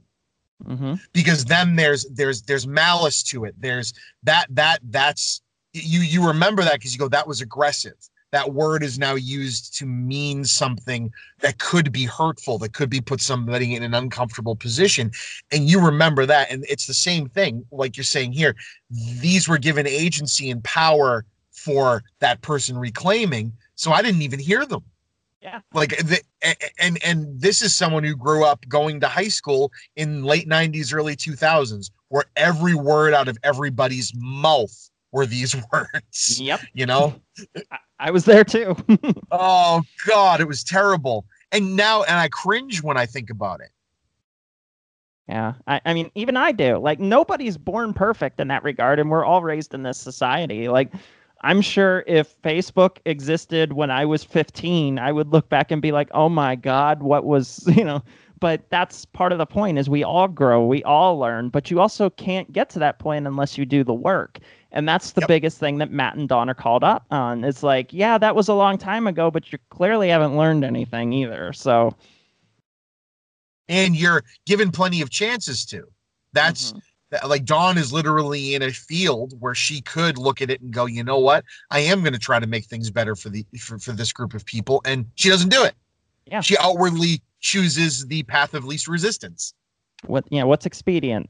mhm. 0.65 0.99
because 1.13 1.45
then 1.45 1.75
there's 1.75 2.05
there's 2.05 2.41
there's 2.43 2.67
malice 2.67 3.23
to 3.23 3.45
it. 3.45 3.55
There's 3.59 3.93
that 4.23 4.47
that 4.49 4.79
that's 4.83 5.41
you 5.73 6.01
you 6.01 6.25
remember 6.25 6.63
that 6.63 6.73
because 6.73 6.93
you 6.93 6.99
go 6.99 7.07
that 7.09 7.27
was 7.27 7.41
aggressive. 7.41 7.95
That 8.31 8.53
word 8.53 8.81
is 8.81 8.97
now 8.97 9.15
used 9.15 9.77
to 9.79 9.85
mean 9.85 10.45
something 10.45 11.11
that 11.39 11.57
could 11.59 11.91
be 11.91 12.05
hurtful 12.05 12.57
that 12.59 12.73
could 12.73 12.89
be 12.89 13.01
put 13.01 13.19
somebody 13.19 13.75
in 13.75 13.83
an 13.83 13.93
uncomfortable 13.93 14.55
position. 14.55 15.11
And 15.51 15.69
you 15.69 15.81
remember 15.81 16.25
that 16.25 16.49
and 16.49 16.65
it's 16.69 16.87
the 16.87 16.93
same 16.93 17.27
thing 17.27 17.65
like 17.71 17.97
you're 17.97 18.05
saying 18.05 18.31
here. 18.31 18.55
These 18.89 19.49
were 19.49 19.57
given 19.57 19.85
agency 19.85 20.49
and 20.49 20.63
power 20.63 21.25
for 21.51 22.03
that 22.19 22.41
person 22.41 22.77
reclaiming 22.77 23.53
so 23.75 23.91
i 23.91 24.01
didn't 24.01 24.21
even 24.21 24.39
hear 24.39 24.65
them 24.65 24.83
Yeah. 25.41 25.61
like 25.73 25.97
the, 25.97 26.21
and 26.79 27.03
and 27.03 27.41
this 27.41 27.61
is 27.63 27.73
someone 27.75 28.03
who 28.03 28.15
grew 28.15 28.45
up 28.45 28.63
going 28.69 28.99
to 28.99 29.07
high 29.07 29.27
school 29.29 29.71
in 29.95 30.23
late 30.23 30.47
90s 30.47 30.93
early 30.93 31.15
2000s 31.15 31.89
where 32.09 32.25
every 32.35 32.75
word 32.75 33.13
out 33.15 33.27
of 33.27 33.37
everybody's 33.43 34.13
mouth 34.15 34.89
were 35.11 35.25
these 35.25 35.55
words 35.73 36.39
Yep. 36.39 36.59
you 36.73 36.85
know 36.85 37.15
I 37.99 38.11
was 38.11 38.25
there 38.25 38.43
too. 38.43 38.75
oh 39.31 39.81
god 40.07 40.41
it 40.41 40.47
was 40.47 40.63
terrible 40.63 41.25
and 41.51 41.75
now 41.75 42.03
and 42.03 42.19
i 42.19 42.27
cringe 42.27 42.83
when 42.83 42.97
i 42.97 43.05
think 43.07 43.29
about 43.31 43.61
it 43.61 43.69
Yeah, 45.27 45.53
I, 45.67 45.79
I 45.85 45.93
mean, 45.93 46.11
even 46.15 46.35
I 46.35 46.51
do. 46.51 46.77
Like, 46.77 46.99
nobody's 46.99 47.57
born 47.57 47.93
perfect 47.93 48.39
in 48.39 48.47
that 48.49 48.63
regard, 48.63 48.99
and 48.99 49.09
we're 49.09 49.23
all 49.23 49.41
raised 49.41 49.73
in 49.73 49.83
this 49.83 49.97
society. 49.97 50.67
Like, 50.67 50.91
I'm 51.43 51.61
sure 51.61 52.03
if 52.07 52.39
Facebook 52.41 52.97
existed 53.05 53.73
when 53.73 53.91
I 53.91 54.05
was 54.05 54.23
15, 54.23 54.99
I 54.99 55.11
would 55.11 55.29
look 55.29 55.49
back 55.49 55.71
and 55.71 55.81
be 55.81 55.91
like, 55.91 56.09
"Oh 56.13 56.29
my 56.29 56.55
God, 56.55 57.03
what 57.03 57.25
was 57.25 57.63
you 57.75 57.83
know?" 57.83 58.03
But 58.39 58.69
that's 58.71 59.05
part 59.05 59.31
of 59.31 59.37
the 59.37 59.45
point: 59.45 59.77
is 59.77 59.89
we 59.89 60.03
all 60.03 60.27
grow, 60.27 60.65
we 60.65 60.83
all 60.83 61.17
learn, 61.19 61.49
but 61.49 61.69
you 61.71 61.79
also 61.79 62.09
can't 62.09 62.51
get 62.53 62.69
to 62.71 62.79
that 62.79 62.99
point 62.99 63.27
unless 63.27 63.57
you 63.57 63.65
do 63.65 63.83
the 63.83 63.93
work. 63.93 64.39
And 64.71 64.87
that's 64.87 65.11
the 65.11 65.21
Yep. 65.21 65.23
biggest 65.23 65.59
thing 65.59 65.77
that 65.79 65.91
Matt 65.91 66.15
and 66.15 66.27
Dawn 66.29 66.49
are 66.49 66.53
called 66.55 66.83
up 66.83 67.05
on. 67.11 67.43
It's 67.43 67.63
like, 67.63 67.91
yeah, 67.93 68.17
that 68.17 68.35
was 68.35 68.47
a 68.47 68.53
long 68.53 68.77
time 68.77 69.05
ago, 69.07 69.29
but 69.31 69.51
you 69.51 69.59
clearly 69.69 70.09
haven't 70.09 70.37
learned 70.37 70.63
anything 70.63 71.11
either. 71.13 71.53
So 71.53 71.95
and 73.67 73.95
you're 73.95 74.23
given 74.45 74.71
plenty 74.71 75.01
of 75.01 75.09
chances 75.09 75.65
to 75.65 75.83
that's 76.33 76.73
mhm. 76.73 76.81
Like 77.27 77.45
Dawn 77.45 77.77
is 77.77 77.91
literally 77.91 78.55
in 78.55 78.61
a 78.61 78.71
field 78.71 79.33
where 79.39 79.55
she 79.55 79.81
could 79.81 80.17
look 80.17 80.41
at 80.41 80.49
it 80.49 80.61
and 80.61 80.71
go, 80.71 80.85
you 80.85 81.03
know 81.03 81.19
what? 81.19 81.43
I 81.69 81.79
am 81.79 82.01
going 82.01 82.13
to 82.13 82.19
try 82.19 82.39
to 82.39 82.47
make 82.47 82.65
things 82.65 82.89
better 82.89 83.15
for 83.15 83.29
the 83.29 83.45
for, 83.59 83.77
for 83.77 83.91
this 83.91 84.13
group 84.13 84.33
of 84.33 84.45
people, 84.45 84.81
and 84.85 85.05
she 85.15 85.29
doesn't 85.29 85.49
do 85.49 85.63
it. 85.63 85.75
Yeah. 86.25 86.41
She 86.41 86.57
outwardly 86.57 87.21
chooses 87.39 88.05
the 88.05 88.23
path 88.23 88.53
of 88.53 88.63
least 88.65 88.87
resistance. 88.87 89.53
what 90.05 90.25
Yeah, 90.29 90.43
what's 90.43 90.65
expedient? 90.65 91.29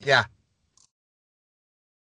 Yeah. 0.00 0.24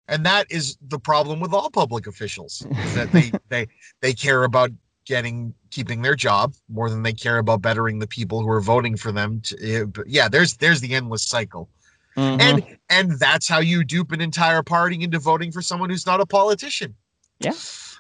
And 0.08 0.26
that 0.26 0.50
is 0.50 0.76
the 0.88 0.98
problem 0.98 1.38
with 1.38 1.52
all 1.52 1.70
public 1.70 2.06
officials 2.06 2.66
is 2.84 2.94
that 2.94 3.12
they 3.12 3.30
they 3.48 3.66
they 4.00 4.12
care 4.12 4.44
about 4.44 4.70
getting 5.04 5.54
keeping 5.70 6.02
their 6.02 6.16
job 6.16 6.54
more 6.68 6.88
than 6.88 7.02
they 7.02 7.12
care 7.12 7.38
about 7.38 7.62
bettering 7.62 7.98
the 7.98 8.06
people 8.06 8.40
who 8.40 8.48
are 8.48 8.60
voting 8.60 8.96
for 8.96 9.12
them. 9.12 9.40
To, 9.42 9.82
uh, 9.82 9.84
but 9.86 10.08
yeah, 10.08 10.28
there's 10.28 10.56
there's 10.56 10.80
the 10.80 10.94
endless 10.94 11.22
cycle. 11.22 11.68
Mhm. 12.16 12.40
and 12.40 12.78
and 12.88 13.12
that's 13.18 13.48
how 13.48 13.58
you 13.60 13.84
dupe 13.84 14.12
an 14.12 14.20
entire 14.20 14.62
party 14.62 15.02
into 15.02 15.18
voting 15.18 15.52
for 15.52 15.62
someone 15.62 15.90
who's 15.90 16.06
not 16.06 16.20
a 16.20 16.26
politician 16.26 16.94
Yeah. 17.38 17.52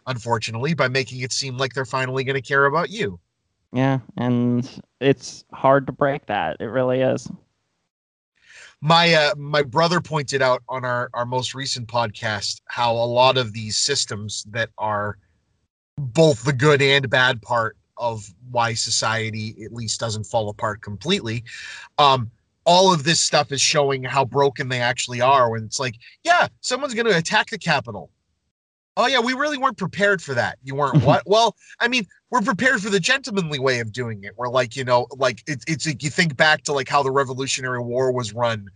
unfortunately 0.06 0.74
by 0.74 0.88
making 0.88 1.20
it 1.20 1.32
seem 1.32 1.56
like 1.56 1.72
they're 1.74 1.84
finally 1.84 2.24
going 2.24 2.34
to 2.34 2.42
care 2.42 2.66
about 2.66 2.90
you 2.90 3.18
Yeah, 3.72 4.00
and 4.16 4.68
it's 5.00 5.44
hard 5.52 5.86
to 5.86 5.92
break 5.92 6.26
that. 6.26 6.56
It 6.60 6.66
really 6.66 7.00
is. 7.02 7.28
my 8.80 9.12
uh 9.14 9.34
my 9.36 9.62
brother 9.62 10.00
pointed 10.00 10.42
out 10.42 10.62
on 10.68 10.84
our 10.84 11.10
our 11.14 11.26
most 11.26 11.54
recent 11.54 11.86
podcast 11.86 12.60
how 12.66 12.92
a 12.94 13.04
lot 13.04 13.36
of 13.36 13.52
these 13.52 13.76
systems 13.76 14.44
that 14.50 14.70
are 14.78 15.18
both 15.98 16.42
the 16.44 16.52
good 16.52 16.80
and 16.80 17.08
bad 17.10 17.40
part 17.42 17.76
of 17.98 18.26
why 18.50 18.72
society 18.72 19.54
at 19.64 19.72
least 19.72 20.00
doesn't 20.00 20.24
fall 20.24 20.48
apart 20.48 20.80
completely 20.80 21.44
um 21.98 22.30
all 22.70 22.92
of 22.92 23.02
this 23.02 23.18
stuff 23.18 23.50
is 23.50 23.60
showing 23.60 24.04
how 24.04 24.24
broken 24.24 24.68
they 24.68 24.78
actually 24.78 25.20
are 25.20 25.50
when 25.50 25.64
it's 25.64 25.80
like 25.80 25.96
yeah 26.22 26.46
someone's 26.60 26.94
going 26.94 27.04
to 27.06 27.16
attack 27.16 27.50
the 27.50 27.58
capitol. 27.58 28.12
Oh 28.96 29.08
yeah 29.08 29.18
we 29.18 29.32
really 29.32 29.58
weren't 29.58 29.76
prepared 29.76 30.22
for 30.22 30.34
that. 30.34 30.56
You 30.62 30.76
weren't 30.76 31.02
what? 31.04 31.24
Well 31.26 31.56
i 31.80 31.88
mean 31.88 32.06
we're 32.30 32.42
prepared 32.42 32.80
for 32.80 32.88
the 32.88 33.00
gentlemanly 33.00 33.58
way 33.58 33.80
of 33.80 33.92
doing 33.92 34.22
it. 34.22 34.34
We're 34.36 34.48
like 34.48 34.76
you 34.76 34.84
know 34.84 35.08
like 35.16 35.42
it, 35.48 35.64
it's 35.66 35.84
like 35.84 36.04
you 36.04 36.10
think 36.10 36.36
back 36.36 36.62
to 36.64 36.72
like 36.72 36.88
how 36.88 37.02
the 37.02 37.10
revolutionary 37.10 37.82
war 37.82 38.12
was 38.12 38.32
run 38.32 38.68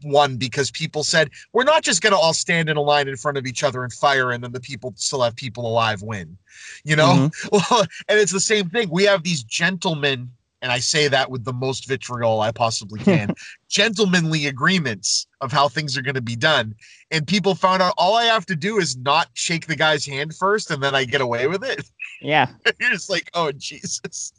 one 0.00 0.38
because 0.38 0.70
people 0.70 1.04
said 1.04 1.28
we're 1.52 1.64
not 1.64 1.82
just 1.82 2.00
going 2.00 2.14
to 2.14 2.18
all 2.18 2.32
stand 2.32 2.70
in 2.70 2.78
a 2.78 2.80
line 2.80 3.06
in 3.06 3.18
front 3.18 3.36
of 3.36 3.44
each 3.44 3.62
other 3.62 3.84
and 3.84 3.92
fire 3.92 4.30
and 4.30 4.42
then 4.42 4.52
the 4.52 4.60
people 4.60 4.94
still 4.96 5.20
have 5.20 5.36
people 5.36 5.66
alive 5.66 6.00
win 6.00 6.38
you 6.84 6.96
know? 6.96 7.30
Mm-hmm. 7.30 7.82
and 8.08 8.18
it's 8.18 8.32
the 8.32 8.40
same 8.40 8.70
thing. 8.70 8.88
We 8.90 9.04
have 9.04 9.22
these 9.22 9.42
gentlemen 9.42 10.30
and 10.64 10.72
i 10.72 10.80
say 10.80 11.06
that 11.06 11.30
with 11.30 11.44
the 11.44 11.52
most 11.52 11.86
vitriol 11.86 12.40
i 12.40 12.50
possibly 12.50 12.98
can. 12.98 13.32
Gentlemanly 13.68 14.46
agreements 14.46 15.26
of 15.40 15.52
how 15.52 15.68
things 15.68 15.98
are 15.98 16.02
going 16.02 16.14
to 16.14 16.22
be 16.22 16.36
done. 16.36 16.74
And 17.10 17.26
people 17.26 17.54
found 17.54 17.82
out 17.82 17.94
all 17.96 18.16
i 18.16 18.24
have 18.24 18.46
to 18.46 18.56
do 18.56 18.78
is 18.78 18.96
not 18.96 19.28
shake 19.34 19.66
the 19.66 19.76
guy's 19.76 20.04
hand 20.06 20.34
first 20.34 20.70
and 20.70 20.82
then 20.82 20.94
i 20.94 21.04
get 21.04 21.20
away 21.20 21.46
with 21.46 21.62
it. 21.62 21.88
Yeah. 22.20 22.48
You're 22.80 22.90
just 22.90 23.10
like 23.10 23.30
oh 23.34 23.52
jesus. 23.52 24.32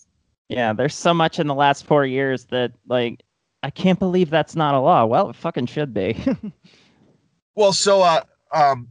Yeah 0.49 0.73
there's 0.73 0.95
so 0.95 1.13
much 1.13 1.39
in 1.39 1.47
the 1.47 1.55
last 1.55 1.85
four 1.85 2.05
years 2.05 2.45
that 2.45 2.71
like 2.87 3.23
I 3.65 3.71
can't 3.71 3.97
believe 3.97 4.29
that's 4.29 4.55
not 4.55 4.75
a 4.75 4.79
law. 4.79 5.05
Well, 5.05 5.31
it 5.31 5.35
fucking 5.35 5.65
should 5.65 5.91
be. 5.91 6.15
well, 7.55 7.73
so 7.73 8.03
uh, 8.03 8.21
um, 8.53 8.89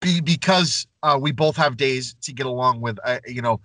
be, 0.00 0.22
because 0.22 0.86
uh, 1.02 1.18
we 1.20 1.30
both 1.30 1.56
have 1.56 1.76
days 1.76 2.14
to 2.22 2.32
get 2.32 2.46
along 2.46 2.80
with, 2.80 2.98
uh, 3.04 3.18
you 3.26 3.42
know, 3.42 3.60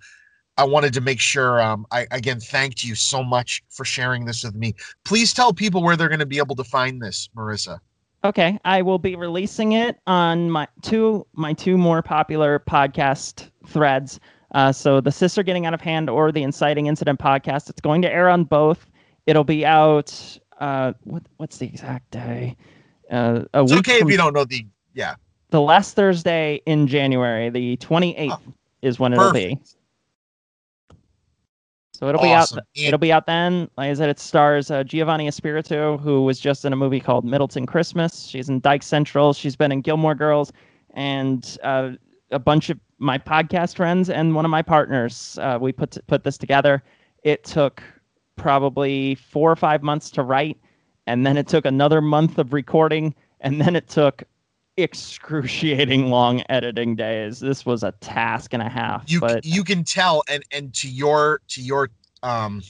I 0.58 0.64
wanted 0.64 0.92
to 0.94 1.00
make 1.00 1.20
sure. 1.20 1.62
Um, 1.62 1.86
I 1.92 2.06
again 2.10 2.40
thanked 2.40 2.84
you 2.84 2.94
so 2.94 3.22
much 3.22 3.62
for 3.70 3.84
sharing 3.84 4.24
this 4.26 4.44
with 4.44 4.56
me. 4.56 4.74
Please 5.04 5.32
tell 5.32 5.52
people 5.52 5.82
where 5.82 5.96
they're 5.96 6.08
going 6.08 6.18
to 6.18 6.26
be 6.26 6.38
able 6.38 6.56
to 6.56 6.64
find 6.64 7.00
this, 7.00 7.30
Marisa. 7.34 7.78
Okay, 8.24 8.58
I 8.64 8.82
will 8.82 8.98
be 8.98 9.14
releasing 9.14 9.72
it 9.72 10.00
on 10.08 10.50
my 10.50 10.66
two 10.82 11.24
my 11.32 11.52
two 11.52 11.78
more 11.78 12.02
popular 12.02 12.58
podcast 12.58 13.50
threads. 13.66 14.18
Uh, 14.54 14.72
so 14.72 15.00
the 15.00 15.12
sister 15.12 15.42
getting 15.44 15.66
out 15.66 15.74
of 15.74 15.80
hand 15.80 16.10
or 16.10 16.32
the 16.32 16.42
inciting 16.42 16.86
incident 16.86 17.20
podcast. 17.20 17.70
It's 17.70 17.80
going 17.80 18.02
to 18.02 18.12
air 18.12 18.28
on 18.28 18.44
both. 18.44 18.90
It'll 19.26 19.44
be 19.44 19.64
out. 19.64 20.38
Uh, 20.58 20.92
what 21.04 21.22
what's 21.36 21.58
the 21.58 21.66
exact 21.66 22.10
day? 22.10 22.56
Uh, 23.10 23.44
a 23.54 23.62
it's 23.62 23.72
week 23.72 23.88
okay 23.88 24.00
if 24.00 24.10
you 24.10 24.16
don't 24.16 24.34
know 24.34 24.44
the 24.44 24.66
yeah. 24.92 25.14
The 25.50 25.60
last 25.60 25.94
Thursday 25.94 26.60
in 26.66 26.88
January, 26.88 27.48
the 27.48 27.76
twenty 27.76 28.16
eighth, 28.16 28.32
oh, 28.32 28.52
is 28.82 28.98
when 28.98 29.12
it'll 29.12 29.32
be. 29.32 29.60
So 31.98 32.08
it'll 32.08 32.20
awesome. 32.20 32.60
be 32.74 32.84
out. 32.84 32.86
It'll 32.86 32.98
be 32.98 33.12
out 33.12 33.26
then. 33.26 33.68
Like 33.76 33.90
I 33.90 33.94
said, 33.94 34.08
it 34.08 34.20
stars 34.20 34.70
uh, 34.70 34.84
Giovanni 34.84 35.26
Espiritu, 35.26 35.98
who 35.98 36.22
was 36.22 36.38
just 36.38 36.64
in 36.64 36.72
a 36.72 36.76
movie 36.76 37.00
called 37.00 37.24
Middleton 37.24 37.66
Christmas. 37.66 38.26
She's 38.26 38.48
in 38.48 38.60
Dyke 38.60 38.84
Central. 38.84 39.32
She's 39.32 39.56
been 39.56 39.72
in 39.72 39.80
Gilmore 39.80 40.14
Girls, 40.14 40.52
and 40.94 41.58
uh, 41.64 41.90
a 42.30 42.38
bunch 42.38 42.70
of 42.70 42.78
my 42.98 43.18
podcast 43.18 43.74
friends 43.74 44.10
and 44.10 44.36
one 44.36 44.44
of 44.44 44.50
my 44.52 44.62
partners. 44.62 45.40
Uh, 45.42 45.58
we 45.60 45.72
put 45.72 45.98
put 46.06 46.22
this 46.22 46.38
together. 46.38 46.84
It 47.24 47.42
took 47.42 47.82
probably 48.36 49.16
four 49.16 49.50
or 49.50 49.56
five 49.56 49.82
months 49.82 50.08
to 50.12 50.22
write, 50.22 50.56
and 51.08 51.26
then 51.26 51.36
it 51.36 51.48
took 51.48 51.66
another 51.66 52.00
month 52.00 52.38
of 52.38 52.52
recording, 52.52 53.12
and 53.40 53.60
then 53.60 53.74
it 53.74 53.88
took 53.88 54.22
excruciating 54.78 56.08
long 56.08 56.42
editing 56.48 56.94
days. 56.94 57.40
This 57.40 57.66
was 57.66 57.82
a 57.82 57.92
task 58.00 58.54
and 58.54 58.62
a 58.62 58.68
half. 58.68 59.04
You 59.10 59.20
but 59.20 59.44
you 59.44 59.64
can 59.64 59.84
tell, 59.84 60.22
and 60.28 60.42
and 60.52 60.72
to 60.74 60.88
your 60.88 61.40
to 61.48 61.60
your 61.60 61.90
um, 62.22 62.62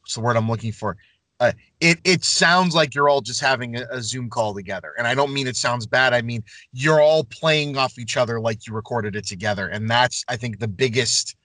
what's 0.00 0.14
the 0.14 0.20
word 0.20 0.36
I'm 0.36 0.48
looking 0.48 0.72
for? 0.72 0.96
Uh, 1.38 1.52
it 1.80 1.98
it 2.04 2.24
sounds 2.24 2.74
like 2.74 2.94
you're 2.94 3.10
all 3.10 3.20
just 3.20 3.42
having 3.42 3.76
a, 3.76 3.86
a, 3.90 4.00
Zoom 4.00 4.30
call 4.30 4.54
together, 4.54 4.94
and 4.96 5.06
I 5.06 5.14
don't 5.14 5.34
mean 5.34 5.46
it 5.46 5.56
sounds 5.56 5.86
bad. 5.86 6.14
I 6.14 6.22
mean 6.22 6.42
you're 6.72 7.02
all 7.02 7.24
playing 7.24 7.76
off 7.76 7.98
each 7.98 8.16
other 8.16 8.40
like 8.40 8.66
you 8.66 8.72
recorded 8.72 9.14
it 9.14 9.26
together, 9.26 9.68
and 9.68 9.88
that's 9.88 10.24
I 10.28 10.36
think 10.36 10.58
the 10.58 10.68
biggest 10.68 11.36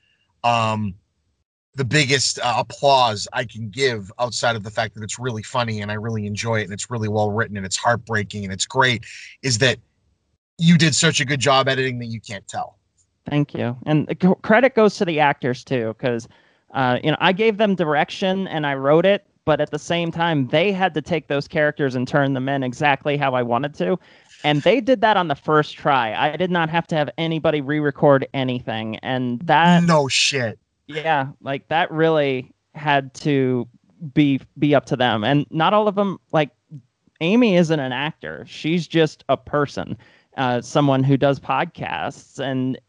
um 0.45 0.95
the 1.75 1.85
biggest 1.85 2.39
uh, 2.39 2.55
applause 2.57 3.27
I 3.33 3.45
can 3.45 3.69
give 3.69 4.11
outside 4.19 4.55
of 4.55 4.63
the 4.63 4.71
fact 4.71 4.93
that 4.95 5.03
it's 5.03 5.17
really 5.17 5.43
funny 5.43 5.81
and 5.81 5.91
I 5.91 5.95
really 5.95 6.25
enjoy 6.25 6.59
it 6.59 6.63
and 6.65 6.73
it's 6.73 6.89
really 6.89 7.07
well 7.07 7.31
written 7.31 7.55
and 7.55 7.65
it's 7.65 7.77
heartbreaking 7.77 8.43
and 8.43 8.51
it's 8.51 8.65
great 8.65 9.05
is 9.41 9.57
that 9.59 9.77
you 10.57 10.77
did 10.77 10.93
such 10.93 11.21
a 11.21 11.25
good 11.25 11.39
job 11.39 11.67
editing 11.67 11.99
that 11.99 12.07
you 12.07 12.19
can't 12.19 12.47
tell. 12.47 12.77
Thank 13.29 13.53
you. 13.53 13.77
And 13.85 14.07
credit 14.41 14.75
goes 14.75 14.97
to 14.97 15.05
the 15.05 15.19
actors 15.19 15.63
too 15.63 15.95
cuz 15.99 16.27
uh, 16.73 16.99
you 17.03 17.11
know, 17.11 17.17
I 17.19 17.33
gave 17.33 17.57
them 17.57 17.75
direction 17.75 18.47
and 18.47 18.65
I 18.65 18.75
wrote 18.75 19.05
it, 19.05 19.25
but 19.43 19.59
at 19.59 19.71
the 19.71 19.79
same 19.79 20.11
time 20.11 20.47
they 20.47 20.71
had 20.71 20.93
to 20.93 21.01
take 21.01 21.27
those 21.27 21.47
characters 21.47 21.95
and 21.95 22.07
turn 22.07 22.33
them 22.33 22.49
in 22.49 22.63
exactly 22.63 23.17
how 23.17 23.33
I 23.33 23.43
wanted 23.43 23.73
to. 23.75 23.97
And 24.43 24.61
they 24.63 24.81
did 24.81 25.01
that 25.01 25.17
on 25.17 25.27
the 25.27 25.35
first 25.35 25.77
try. 25.77 26.13
I 26.15 26.35
did 26.35 26.49
not 26.49 26.69
have 26.69 26.87
to 26.87 26.95
have 26.95 27.09
anybody 27.17 27.61
re-record 27.61 28.27
anything 28.33 28.97
and 28.97 29.39
that 29.41 29.83
No 29.83 30.09
shit 30.09 30.59
yeah, 30.95 31.27
like 31.41 31.67
that 31.69 31.91
really 31.91 32.53
had 32.73 33.13
to 33.15 33.67
be 34.13 34.39
be 34.57 34.73
up 34.75 34.85
to 34.87 34.95
them, 34.95 35.23
and 35.23 35.45
not 35.49 35.73
all 35.73 35.87
of 35.87 35.95
them. 35.95 36.19
Like 36.31 36.49
Amy 37.21 37.55
isn't 37.55 37.79
an 37.79 37.91
actor; 37.91 38.45
she's 38.47 38.87
just 38.87 39.23
a 39.29 39.37
person, 39.37 39.97
uh, 40.37 40.61
someone 40.61 41.03
who 41.03 41.17
does 41.17 41.39
podcasts, 41.39 42.39
and 42.39 42.79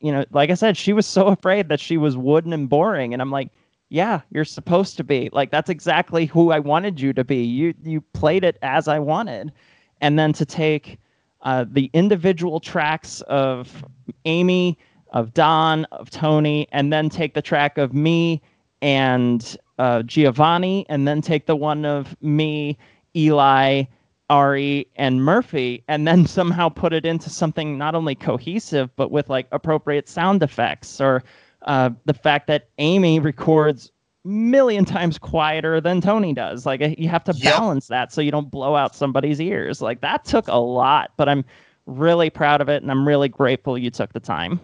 you 0.00 0.12
know, 0.12 0.24
like 0.32 0.50
I 0.50 0.54
said, 0.54 0.76
she 0.76 0.92
was 0.92 1.06
so 1.06 1.28
afraid 1.28 1.68
that 1.68 1.80
she 1.80 1.96
was 1.96 2.16
wooden 2.16 2.52
and 2.52 2.68
boring, 2.68 3.12
and 3.12 3.22
I'm 3.22 3.30
like, 3.30 3.50
yeah, 3.88 4.20
you're 4.30 4.44
supposed 4.44 4.96
to 4.96 5.04
be. 5.04 5.28
Like 5.32 5.50
that's 5.50 5.70
exactly 5.70 6.26
who 6.26 6.50
I 6.50 6.58
wanted 6.58 7.00
you 7.00 7.12
to 7.12 7.24
be. 7.24 7.42
You 7.42 7.74
you 7.82 8.00
played 8.00 8.44
it 8.44 8.58
as 8.62 8.88
I 8.88 8.98
wanted, 8.98 9.52
and 10.00 10.18
then 10.18 10.32
to 10.34 10.46
take 10.46 10.98
uh, 11.42 11.64
the 11.68 11.90
individual 11.92 12.60
tracks 12.60 13.20
of 13.22 13.84
Amy 14.24 14.78
of 15.12 15.34
Dawn, 15.34 15.84
of 15.92 16.10
Tony, 16.10 16.66
and 16.72 16.92
then 16.92 17.08
take 17.08 17.34
the 17.34 17.42
track 17.42 17.78
of 17.78 17.94
me 17.94 18.42
and 18.80 19.56
uh, 19.78 20.02
Giovanni, 20.02 20.86
and 20.88 21.06
then 21.06 21.22
take 21.22 21.46
the 21.46 21.54
one 21.56 21.84
of 21.84 22.16
me, 22.20 22.76
Eli, 23.14 23.84
Ari, 24.30 24.88
and 24.96 25.24
Murphy, 25.24 25.84
and 25.88 26.06
then 26.08 26.26
somehow 26.38 26.68
put 26.68 26.92
it 26.92 27.06
into 27.06 27.30
something 27.30 27.78
not 27.78 27.94
only 27.94 28.14
cohesive, 28.14 28.94
but 28.96 29.10
with 29.10 29.28
like 29.28 29.46
appropriate 29.52 30.08
sound 30.08 30.42
effects 30.42 31.00
or 31.00 31.22
uh, 31.62 31.90
the 32.06 32.14
fact 32.14 32.48
that 32.48 32.68
Amy 32.78 33.20
records 33.20 33.92
million 34.24 34.84
times 34.84 35.18
quieter 35.18 35.80
than 35.80 36.00
Tony 36.00 36.32
does. 36.32 36.64
Like 36.64 36.80
you 36.98 37.08
have 37.08 37.24
to 37.24 37.32
yep. 37.32 37.56
balance 37.56 37.88
that 37.88 38.12
so 38.12 38.20
you 38.20 38.30
don't 38.30 38.50
blow 38.50 38.76
out 38.76 38.94
somebody's 38.94 39.40
ears. 39.40 39.82
Like 39.82 40.00
that 40.00 40.24
took 40.24 40.46
a 40.48 40.58
lot, 40.58 41.12
but 41.16 41.28
I'm 41.28 41.44
really 41.86 42.30
proud 42.30 42.60
of 42.60 42.68
it 42.68 42.82
and 42.82 42.90
I'm 42.90 43.06
really 43.06 43.28
grateful 43.28 43.76
you 43.76 43.90
took 43.90 44.12
the 44.12 44.20
time 44.20 44.60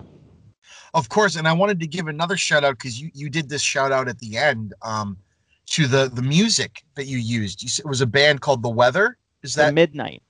of 0.94 1.08
course, 1.08 1.36
and 1.36 1.46
I 1.46 1.52
wanted 1.52 1.80
to 1.80 1.86
give 1.86 2.08
another 2.08 2.36
shout 2.36 2.64
out 2.64 2.78
because 2.78 3.00
you 3.00 3.10
you 3.14 3.28
did 3.28 3.48
this 3.48 3.62
shout 3.62 3.92
out 3.92 4.08
at 4.08 4.18
the 4.18 4.36
end 4.36 4.74
um, 4.82 5.16
to 5.66 5.86
the 5.86 6.10
the 6.12 6.22
music 6.22 6.82
that 6.94 7.06
you 7.06 7.18
used. 7.18 7.62
You 7.62 7.68
it 7.78 7.88
was 7.88 8.00
a 8.00 8.06
band 8.06 8.40
called 8.40 8.62
The 8.62 8.68
Weather. 8.68 9.16
Is 9.42 9.54
that 9.54 9.66
the 9.66 9.72
Midnight? 9.72 10.22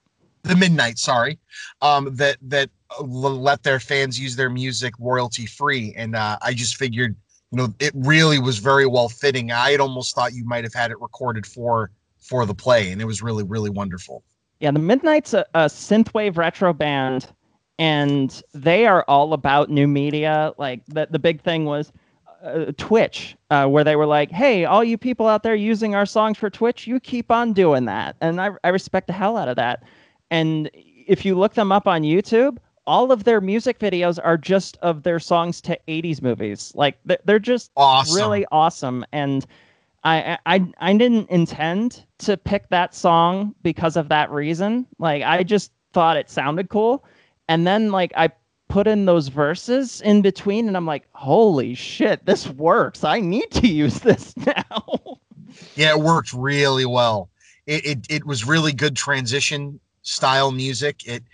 The 0.43 0.57
Midnight, 0.57 0.99
sorry. 0.99 1.39
Um, 1.83 2.15
that 2.17 2.39
that 2.43 2.71
let 3.01 3.63
their 3.63 3.81
fans 3.81 4.19
use 4.19 4.37
their 4.37 4.51
music 4.51 4.95
royalty 4.99 5.47
free, 5.47 5.95
and 5.97 6.17
uh, 6.17 6.39
I 6.43 6.55
just 6.55 6.77
figured, 6.77 7.15
you 7.51 7.59
know, 7.59 7.75
it 7.79 7.93
really 7.95 8.39
was 8.39 8.59
very 8.59 8.87
well 8.87 9.09
fitting. 9.09 9.53
I 9.53 9.71
had 9.71 9.81
almost 9.81 10.15
thought 10.15 10.33
you 10.33 10.45
might 10.45 10.65
have 10.65 10.75
had 10.75 10.91
it 10.91 11.01
recorded 11.01 11.47
for 11.47 11.91
for 12.19 12.47
the 12.47 12.55
play, 12.55 12.91
and 12.91 13.01
it 13.01 13.05
was 13.05 13.23
really 13.23 13.45
really 13.45 13.71
wonderful. 13.71 14.25
Yeah, 14.61 14.73
the 14.73 14.81
Midnight's 14.81 15.35
a, 15.35 15.47
a 15.55 15.67
synthwave 15.67 16.37
retro 16.37 16.73
band 16.73 17.29
and 17.79 18.43
they 18.53 18.87
are 18.87 19.05
all 19.07 19.33
about 19.33 19.71
new 19.71 19.87
media. 19.87 20.53
Like 20.59 20.85
the 20.87 21.09
the 21.11 21.19
big 21.19 21.43
thing 21.43 21.65
was 21.65 21.93
uh, 22.43 22.73
Twitch, 22.77 23.37
uh, 23.51 23.67
where 23.67 23.85
they 23.85 23.97
were 23.97 24.07
like, 24.07 24.31
"Hey, 24.31 24.65
all 24.65 24.83
you 24.83 24.99
people 24.99 25.27
out 25.27 25.43
there 25.43 25.55
using 25.55 25.95
our 25.95 26.07
songs 26.07 26.39
for 26.39 26.51
Twitch, 26.51 26.87
you 26.87 27.01
keep 27.01 27.31
on 27.31 27.53
doing 27.53 27.85
that," 27.87 28.17
and 28.21 28.41
I 28.41 28.51
I 28.65 28.69
respect 28.69 29.07
the 29.07 29.13
hell 29.13 29.37
out 29.37 29.49
of 29.49 29.57
that. 29.57 29.83
And 30.31 30.71
if 30.75 31.25
you 31.25 31.37
look 31.37 31.55
them 31.55 31.73
up 31.73 31.87
on 31.87 32.03
YouTube, 32.03 32.59
all 32.87 33.13
of 33.13 33.25
their 33.25 33.41
music 33.41 33.79
videos 33.79 34.19
are 34.23 34.37
just 34.37 34.77
of 34.79 35.03
their 35.03 35.19
songs 35.19 35.61
to 35.63 35.79
80s 35.89 36.21
movies. 36.21 36.73
Like 36.75 36.99
they're 37.25 37.39
just 37.39 37.71
awesome. 37.77 38.17
really 38.17 38.47
awesome. 38.51 39.05
And 39.13 39.47
I, 40.05 40.39
I 40.47 40.73
I 40.79 40.97
didn't 40.97 41.31
intend 41.31 42.05
to 42.19 42.37
pick 42.37 42.69
that 42.71 42.95
song 42.95 43.55
because 43.63 43.97
of 43.97 44.09
that 44.09 44.31
reason. 44.31 44.87
Like 44.99 45.23
I 45.23 45.43
just 45.43 45.73
thought 45.93 46.17
it 46.17 46.29
sounded 46.29 46.69
cool 46.69 47.05
and 47.49 47.67
then 47.67 47.91
like 47.91 48.13
I 48.17 48.31
put 48.69 48.87
in 48.87 49.07
those 49.07 49.29
verses 49.29 50.01
in 50.03 50.23
between 50.23 50.69
and 50.69 50.77
I'm 50.77 50.87
like, 50.87 51.09
holy 51.13 51.75
shit, 51.75 52.25
this 52.27 52.49
works. 52.49 53.03
I 53.03 53.21
need 53.21 53.51
to 53.53 53.67
use 53.67 54.01
this 54.01 54.37
now. 54.47 55.19
yeah, 55.75 55.91
it 55.91 56.01
worked 56.01 56.33
really 56.33 56.87
well. 56.87 57.31
It, 57.67 57.85
it 57.85 58.07
it 58.09 58.27
was 58.27 58.47
really 58.47 58.73
good 58.73 58.97
transition 58.97 59.81
style 60.03 60.53
music. 60.53 61.07
It 61.07 61.25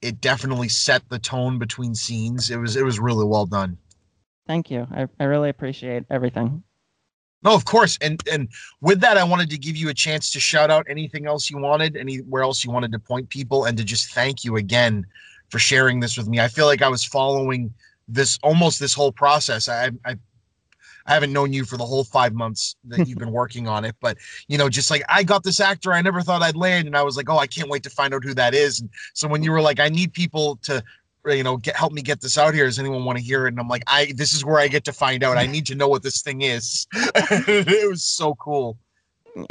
it 0.00 0.20
definitely 0.20 0.68
set 0.68 1.08
the 1.08 1.18
tone 1.18 1.58
between 1.58 1.94
scenes. 1.94 2.50
It 2.50 2.56
was 2.56 2.76
it 2.76 2.84
was 2.84 2.98
really 2.98 3.24
well 3.24 3.46
done. 3.46 3.76
Thank 4.46 4.70
you. 4.70 4.86
I, 4.90 5.08
I 5.18 5.24
really 5.24 5.48
appreciate 5.48 6.04
everything. 6.10 6.62
No, 7.42 7.54
of 7.54 7.64
course. 7.64 7.98
And 8.00 8.22
and 8.30 8.48
with 8.80 9.00
that, 9.00 9.18
I 9.18 9.24
wanted 9.24 9.50
to 9.50 9.58
give 9.58 9.76
you 9.76 9.88
a 9.88 9.94
chance 9.94 10.32
to 10.32 10.40
shout 10.40 10.70
out 10.70 10.86
anything 10.88 11.26
else 11.26 11.50
you 11.50 11.58
wanted, 11.58 11.96
anywhere 11.96 12.42
else 12.42 12.64
you 12.64 12.70
wanted 12.70 12.92
to 12.92 12.98
point 12.98 13.28
people, 13.28 13.64
and 13.64 13.76
to 13.78 13.84
just 13.84 14.12
thank 14.12 14.44
you 14.44 14.56
again 14.56 15.06
for 15.54 15.60
sharing 15.60 16.00
this 16.00 16.18
with 16.18 16.26
me. 16.26 16.40
I 16.40 16.48
feel 16.48 16.66
like 16.66 16.82
I 16.82 16.88
was 16.88 17.04
following 17.04 17.72
this 18.08 18.40
almost 18.42 18.80
this 18.80 18.92
whole 18.92 19.12
process. 19.12 19.68
I, 19.68 19.92
I 20.04 20.16
I 21.06 21.14
haven't 21.14 21.32
known 21.32 21.52
you 21.52 21.64
for 21.64 21.76
the 21.76 21.86
whole 21.86 22.02
five 22.02 22.32
months 22.32 22.74
that 22.86 23.06
you've 23.06 23.18
been 23.18 23.30
working 23.42 23.68
on 23.68 23.84
it, 23.84 23.94
but 24.00 24.18
you 24.48 24.58
know, 24.58 24.68
just 24.68 24.90
like 24.90 25.04
I 25.08 25.22
got 25.22 25.44
this 25.44 25.60
actor 25.60 25.92
I 25.92 26.02
never 26.02 26.22
thought 26.22 26.42
I'd 26.42 26.56
land, 26.56 26.88
and 26.88 26.96
I 26.96 27.02
was 27.02 27.16
like, 27.16 27.30
oh, 27.30 27.38
I 27.38 27.46
can't 27.46 27.70
wait 27.70 27.84
to 27.84 27.90
find 27.90 28.12
out 28.12 28.24
who 28.24 28.34
that 28.34 28.52
is. 28.52 28.80
And 28.80 28.90
so 29.12 29.28
when 29.28 29.44
you 29.44 29.52
were 29.52 29.60
like, 29.60 29.78
I 29.78 29.88
need 29.88 30.12
people 30.12 30.56
to 30.62 30.82
you 31.28 31.44
know 31.44 31.56
get 31.56 31.76
help 31.76 31.92
me 31.92 32.02
get 32.02 32.20
this 32.20 32.36
out 32.36 32.52
here 32.52 32.66
does 32.66 32.80
anyone 32.80 33.04
want 33.04 33.16
to 33.16 33.24
hear 33.24 33.46
it 33.46 33.48
and 33.48 33.58
i'm 33.58 33.66
like 33.66 33.82
i 33.86 34.12
this 34.14 34.34
is 34.34 34.44
where 34.44 34.58
i 34.58 34.68
get 34.68 34.84
to 34.84 34.92
find 34.92 35.24
out 35.24 35.38
i 35.38 35.46
need 35.54 35.64
to 35.64 35.74
know 35.74 35.88
what 35.88 36.02
this 36.02 36.20
thing 36.20 36.42
is 36.42 36.86
it 36.92 37.88
was 37.88 38.04
so 38.04 38.34
cool 38.34 38.76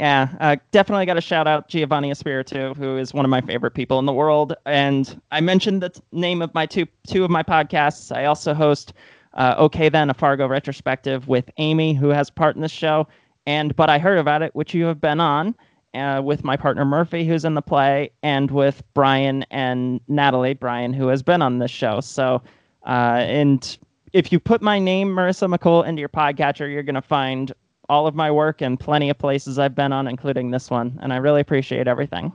yeah, 0.00 0.28
uh, 0.40 0.56
definitely 0.70 1.06
got 1.06 1.14
to 1.14 1.20
shout 1.20 1.46
out 1.46 1.68
Giovanni 1.68 2.10
Espiritu, 2.10 2.74
who 2.74 2.96
is 2.96 3.12
one 3.12 3.24
of 3.24 3.30
my 3.30 3.40
favorite 3.40 3.72
people 3.72 3.98
in 3.98 4.06
the 4.06 4.12
world. 4.12 4.54
And 4.64 5.20
I 5.30 5.40
mentioned 5.40 5.82
the 5.82 5.90
t- 5.90 6.00
name 6.12 6.42
of 6.42 6.54
my 6.54 6.66
two 6.66 6.86
two 7.06 7.24
of 7.24 7.30
my 7.30 7.42
podcasts. 7.42 8.14
I 8.14 8.24
also 8.24 8.54
host 8.54 8.94
uh, 9.34 9.56
Okay 9.58 9.88
Then, 9.88 10.10
a 10.10 10.14
Fargo 10.14 10.46
retrospective 10.46 11.28
with 11.28 11.50
Amy, 11.58 11.92
who 11.94 12.08
has 12.08 12.30
part 12.30 12.56
in 12.56 12.62
the 12.62 12.68
show, 12.68 13.06
and 13.46 13.74
But 13.76 13.90
I 13.90 13.98
Heard 13.98 14.18
About 14.18 14.42
It, 14.42 14.54
which 14.54 14.74
you 14.74 14.84
have 14.86 15.00
been 15.00 15.20
on, 15.20 15.54
uh, 15.94 16.22
with 16.24 16.44
my 16.44 16.56
partner 16.56 16.84
Murphy, 16.84 17.26
who's 17.26 17.44
in 17.44 17.54
the 17.54 17.62
play, 17.62 18.10
and 18.22 18.50
with 18.50 18.82
Brian 18.94 19.44
and 19.50 20.00
Natalie, 20.08 20.54
Brian, 20.54 20.92
who 20.92 21.08
has 21.08 21.22
been 21.22 21.42
on 21.42 21.58
this 21.58 21.70
show. 21.70 22.00
So, 22.00 22.42
uh, 22.86 23.18
and 23.20 23.76
if 24.12 24.32
you 24.32 24.38
put 24.38 24.62
my 24.62 24.78
name, 24.78 25.08
Marisa 25.08 25.52
McCool, 25.52 25.86
into 25.86 26.00
your 26.00 26.08
podcatcher, 26.08 26.72
you're 26.72 26.84
going 26.84 26.94
to 26.94 27.02
find 27.02 27.52
all 27.88 28.06
of 28.06 28.14
my 28.14 28.30
work 28.30 28.62
and 28.62 28.78
plenty 28.78 29.10
of 29.10 29.18
places 29.18 29.58
I've 29.58 29.74
been 29.74 29.92
on, 29.92 30.06
including 30.06 30.50
this 30.50 30.70
one. 30.70 30.98
And 31.02 31.12
I 31.12 31.16
really 31.16 31.40
appreciate 31.40 31.86
everything. 31.86 32.32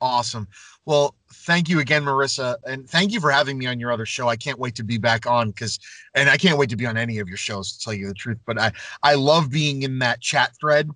Awesome. 0.00 0.48
Well, 0.86 1.14
thank 1.32 1.68
you 1.68 1.80
again, 1.80 2.04
Marisa, 2.04 2.56
and 2.66 2.88
thank 2.88 3.12
you 3.12 3.20
for 3.20 3.30
having 3.30 3.58
me 3.58 3.66
on 3.66 3.78
your 3.78 3.92
other 3.92 4.06
show. 4.06 4.28
I 4.28 4.36
can't 4.36 4.58
wait 4.58 4.74
to 4.76 4.82
be 4.82 4.96
back 4.96 5.26
on 5.26 5.50
because, 5.50 5.78
and 6.14 6.30
I 6.30 6.36
can't 6.38 6.58
wait 6.58 6.70
to 6.70 6.76
be 6.76 6.86
on 6.86 6.96
any 6.96 7.18
of 7.18 7.28
your 7.28 7.36
shows 7.36 7.76
to 7.76 7.84
tell 7.84 7.92
you 7.92 8.08
the 8.08 8.14
truth. 8.14 8.38
But 8.46 8.58
I, 8.58 8.72
I 9.02 9.14
love 9.14 9.50
being 9.50 9.82
in 9.82 9.98
that 9.98 10.20
chat 10.20 10.56
thread. 10.58 10.88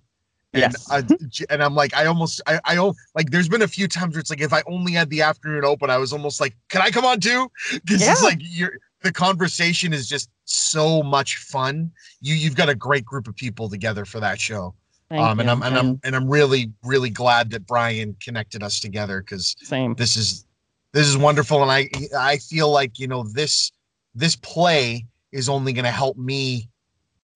And, 0.53 0.61
Yes. 0.61 0.89
I, 0.89 1.03
and 1.49 1.61
I'm 1.61 1.75
like, 1.75 1.93
I 1.93 2.05
almost, 2.05 2.41
I, 2.47 2.59
I, 2.63 2.91
like, 3.13 3.29
there's 3.29 3.49
been 3.49 3.61
a 3.61 3.67
few 3.67 3.87
times 3.87 4.15
where 4.15 4.21
it's 4.21 4.29
like, 4.29 4.41
if 4.41 4.53
I 4.53 4.63
only 4.67 4.93
had 4.93 5.09
the 5.09 5.21
afternoon 5.21 5.65
open, 5.65 5.89
I 5.89 5.97
was 5.97 6.13
almost 6.13 6.39
like, 6.39 6.55
can 6.69 6.81
I 6.81 6.91
come 6.91 7.03
on 7.03 7.19
too? 7.19 7.51
Because 7.73 8.07
it's 8.07 8.23
like 8.23 8.37
you're, 8.39 8.79
the 9.05 9.11
conversation 9.11 9.93
is 9.93 10.07
just 10.07 10.29
so 10.45 11.03
much 11.03 11.37
fun. 11.37 11.91
You, 12.21 12.35
you've 12.35 12.55
got 12.55 12.69
a 12.69 12.75
great 12.75 13.05
group 13.05 13.27
of 13.27 13.35
people 13.35 13.69
together 13.69 14.03
for 14.03 14.19
that 14.19 14.39
show. 14.39 14.73
Thank 15.09 15.21
um, 15.21 15.39
and 15.39 15.47
you. 15.47 15.53
I'm, 15.53 15.61
and 15.61 15.77
I'm, 15.77 15.99
and 16.03 16.15
I'm 16.15 16.27
really, 16.27 16.71
really 16.83 17.11
glad 17.11 17.51
that 17.51 17.67
Brian 17.67 18.15
connected 18.19 18.63
us 18.63 18.79
together 18.79 19.21
because 19.21 19.55
same. 19.61 19.93
this 19.93 20.17
is 20.17 20.45
this 20.95 21.07
is 21.07 21.17
wonderful 21.17 21.61
and 21.61 21.69
i 21.69 21.89
i 22.17 22.37
feel 22.37 22.71
like 22.71 22.97
you 22.97 23.05
know 23.05 23.23
this 23.33 23.71
this 24.15 24.37
play 24.37 25.05
is 25.33 25.49
only 25.49 25.73
going 25.73 25.83
to 25.83 25.91
help 25.91 26.15
me 26.15 26.69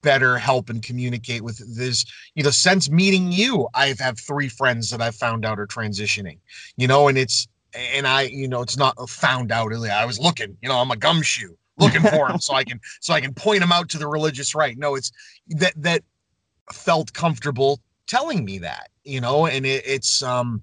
better 0.01 0.37
help 0.37 0.69
and 0.69 0.81
communicate 0.81 1.41
with 1.41 1.57
this 1.77 2.05
you 2.35 2.41
know 2.41 2.49
since 2.49 2.89
meeting 2.89 3.33
you 3.33 3.67
i've 3.73 3.99
have 3.99 4.17
three 4.17 4.47
friends 4.47 4.89
that 4.89 5.01
i've 5.01 5.15
found 5.15 5.45
out 5.45 5.59
are 5.59 5.67
transitioning 5.67 6.37
you 6.77 6.87
know 6.87 7.09
and 7.09 7.17
it's 7.17 7.49
and 7.75 8.07
i 8.07 8.23
you 8.23 8.47
know 8.47 8.61
it's 8.61 8.77
not 8.77 8.95
found 9.09 9.51
out 9.51 9.67
really. 9.67 9.89
I 9.89 10.05
was 10.05 10.19
looking 10.19 10.57
you 10.61 10.69
know 10.69 10.77
i'm 10.79 10.91
a 10.91 10.97
gumshoe 10.97 11.55
looking 11.77 12.01
for 12.01 12.29
him 12.29 12.39
so 12.47 12.53
i 12.53 12.63
can 12.63 12.79
so 12.99 13.13
i 13.13 13.21
can 13.21 13.33
point 13.33 13.63
him 13.63 13.71
out 13.71 13.89
to 13.89 13.97
the 13.97 14.07
religious 14.07 14.55
right. 14.55 14.77
No 14.77 14.95
it's 14.95 15.11
that 15.49 15.73
that 15.77 16.03
felt 16.71 17.13
comfortable 17.13 17.79
telling 18.07 18.45
me 18.45 18.57
that 18.59 18.89
you 19.03 19.21
know 19.21 19.45
and 19.45 19.65
it, 19.65 19.83
it's 19.85 20.21
um 20.23 20.61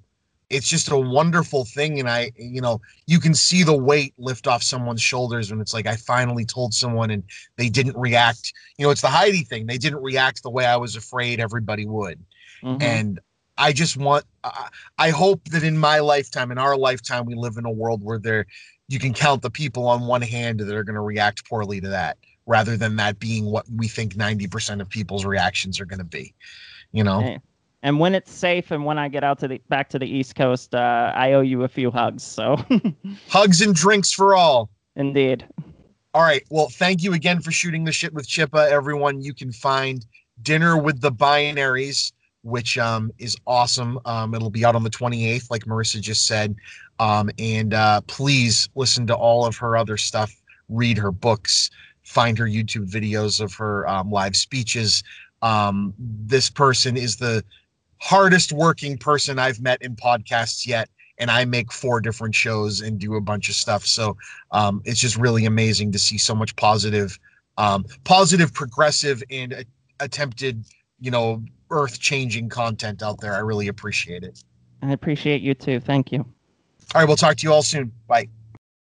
it's 0.49 0.69
just 0.69 0.91
a 0.93 0.97
wonderful 0.97 1.65
thing 1.65 1.99
and 1.99 2.09
i 2.09 2.31
you 2.37 2.61
know 2.61 2.81
you 3.07 3.19
can 3.19 3.35
see 3.35 3.65
the 3.65 3.77
weight 3.77 4.15
lift 4.19 4.47
off 4.47 4.63
someone's 4.63 5.03
shoulders 5.03 5.51
when 5.51 5.61
it's 5.61 5.75
like 5.75 5.87
i 5.87 5.97
finally 5.97 6.45
told 6.45 6.73
someone 6.73 7.11
and 7.11 7.25
they 7.57 7.69
didn't 7.69 7.97
react. 7.97 8.53
You 8.79 8.85
know 8.87 8.91
it's 8.91 9.01
the 9.01 9.09
heidi 9.09 9.43
thing. 9.43 9.67
They 9.67 9.79
didn't 9.79 10.03
react 10.03 10.43
the 10.43 10.51
way 10.51 10.67
i 10.67 10.77
was 10.77 10.97
afraid 10.97 11.41
everybody 11.41 11.87
would. 11.87 12.23
Mhm. 12.63 12.83
and 12.83 13.21
i 13.59 13.73
just 13.73 13.97
want 13.97 14.25
I 14.45 14.69
i 14.99 15.11
hope 15.11 15.49
that 15.51 15.63
in 15.63 15.79
my 15.79 16.01
lifetime 16.01 16.51
in 16.51 16.59
our 16.59 16.77
lifetime 16.77 17.25
we 17.25 17.35
live 17.35 17.57
in 17.57 17.65
a 17.65 17.71
world 17.71 18.03
where 18.03 18.19
there 18.19 18.47
you 18.89 18.99
can 18.99 19.13
count 19.13 19.43
the 19.43 19.51
people 19.51 19.89
on 19.89 20.07
one 20.07 20.23
hand 20.23 20.61
that 20.61 20.75
are 20.75 20.85
going 20.85 20.95
to 20.95 21.01
react 21.01 21.49
poorly 21.49 21.81
to 21.81 21.89
that 21.89 22.19
rather 22.47 22.77
than 22.77 22.97
that 22.97 23.19
being 23.19 23.47
what 23.47 23.67
we 23.75 23.89
think 23.89 24.15
90% 24.15 24.81
of 24.81 24.89
people's 24.89 25.25
reactions 25.25 25.81
are 25.81 25.87
going 25.87 25.99
to 25.99 26.05
be 26.05 26.35
you 26.93 27.03
know 27.03 27.21
Hey, 27.21 27.39
And 27.83 28.01
when 28.01 28.15
it's 28.15 28.33
safe 28.33 28.71
and 28.71 28.85
when 28.85 28.99
I 28.99 29.09
get 29.09 29.25
out 29.25 29.39
to 29.41 29.49
the 29.49 29.61
back 29.69 29.89
to 29.91 29.99
the 29.99 30.07
East 30.07 30.35
Coast, 30.35 30.75
uh, 30.75 31.13
I 31.15 31.33
owe 31.35 31.41
you 31.41 31.63
a 31.65 31.69
few 31.69 31.91
hugs. 31.91 32.23
So, 32.23 32.57
hugs 33.29 33.61
and 33.61 33.75
drinks 33.75 34.11
for 34.13 34.35
all 34.35 34.71
indeed. 34.97 35.47
All 36.15 36.23
right. 36.23 36.43
Well, 36.49 36.69
thank 36.71 37.03
you 37.03 37.13
again 37.13 37.41
for 37.43 37.53
shooting 37.53 37.85
the 37.85 37.93
shit 37.93 38.15
with 38.15 38.27
Chippa. 38.27 38.71
Everyone, 38.71 39.21
you 39.21 39.35
can 39.35 39.53
find 39.53 40.05
Dinner 40.43 40.79
with 40.79 41.03
the 41.03 41.13
Binaries, 41.13 42.13
which 42.47 42.79
um, 42.79 43.11
is 43.19 43.37
awesome. 43.45 43.99
Um, 44.05 44.33
it'll 44.33 44.51
be 44.51 44.65
out 44.65 44.77
on 44.77 44.85
the 44.85 44.91
28th, 44.91 45.51
like 45.51 45.65
Marisa 45.65 46.01
just 46.01 46.27
said. 46.27 46.55
Um, 47.01 47.29
and 47.41 47.75
uh, 47.75 48.03
please 48.03 48.69
listen 48.77 49.05
to 49.09 49.17
all 49.17 49.45
of 49.45 49.57
her 49.57 49.77
other 49.77 49.97
stuff, 49.97 50.33
read 50.69 50.97
her 50.97 51.11
books, 51.11 51.71
find 52.05 52.39
her 52.39 52.47
YouTube 52.47 52.89
videos 52.89 53.41
of 53.41 53.53
her 53.55 53.87
um, 53.89 54.13
live 54.13 54.37
speeches. 54.37 55.03
Um, 55.43 55.93
this 55.99 56.49
person 56.49 56.97
is 56.97 57.17
the 57.17 57.45
hardest 57.99 58.53
working 58.53 58.97
person 58.97 59.41
I've 59.41 59.61
met 59.61 59.83
in 59.83 59.97
podcasts 59.97 60.69
yet. 60.69 60.89
And 61.19 61.33
I 61.33 61.47
make 61.47 61.73
four 61.73 62.01
different 62.01 62.35
shows 62.35 62.81
and 62.81 62.99
do 62.99 63.17
a 63.17 63.21
bunch 63.21 63.49
of 63.49 63.57
stuff. 63.57 63.85
So 63.87 64.17
um, 64.53 64.83
it's 64.85 65.01
just 65.01 65.17
really 65.17 65.47
amazing 65.47 65.91
to 65.93 65.99
see 65.99 66.19
so 66.19 66.35
much 66.35 66.55
positive, 66.55 67.19
positive, 68.05 68.53
progressive, 68.53 69.23
and 69.31 69.65
attempted, 69.99 70.65
you 71.01 71.11
know, 71.11 71.43
earth-changing 71.71 72.49
content 72.49 73.03
out 73.03 73.21
there. 73.21 73.35
I 73.35 73.39
really 73.39 73.69
appreciate 73.69 74.23
it. 74.23 74.43
I 74.83 74.93
appreciate 74.93 75.43
you 75.43 75.55
too. 75.55 75.81
Thank 75.81 76.13
you. 76.13 76.21
All 76.21 77.01
right, 77.01 77.05
we'll 77.07 77.17
talk 77.17 77.37
to 77.37 77.43
you 77.43 77.53
all 77.53 77.63
soon. 77.63 77.93
Bye. 78.07 78.29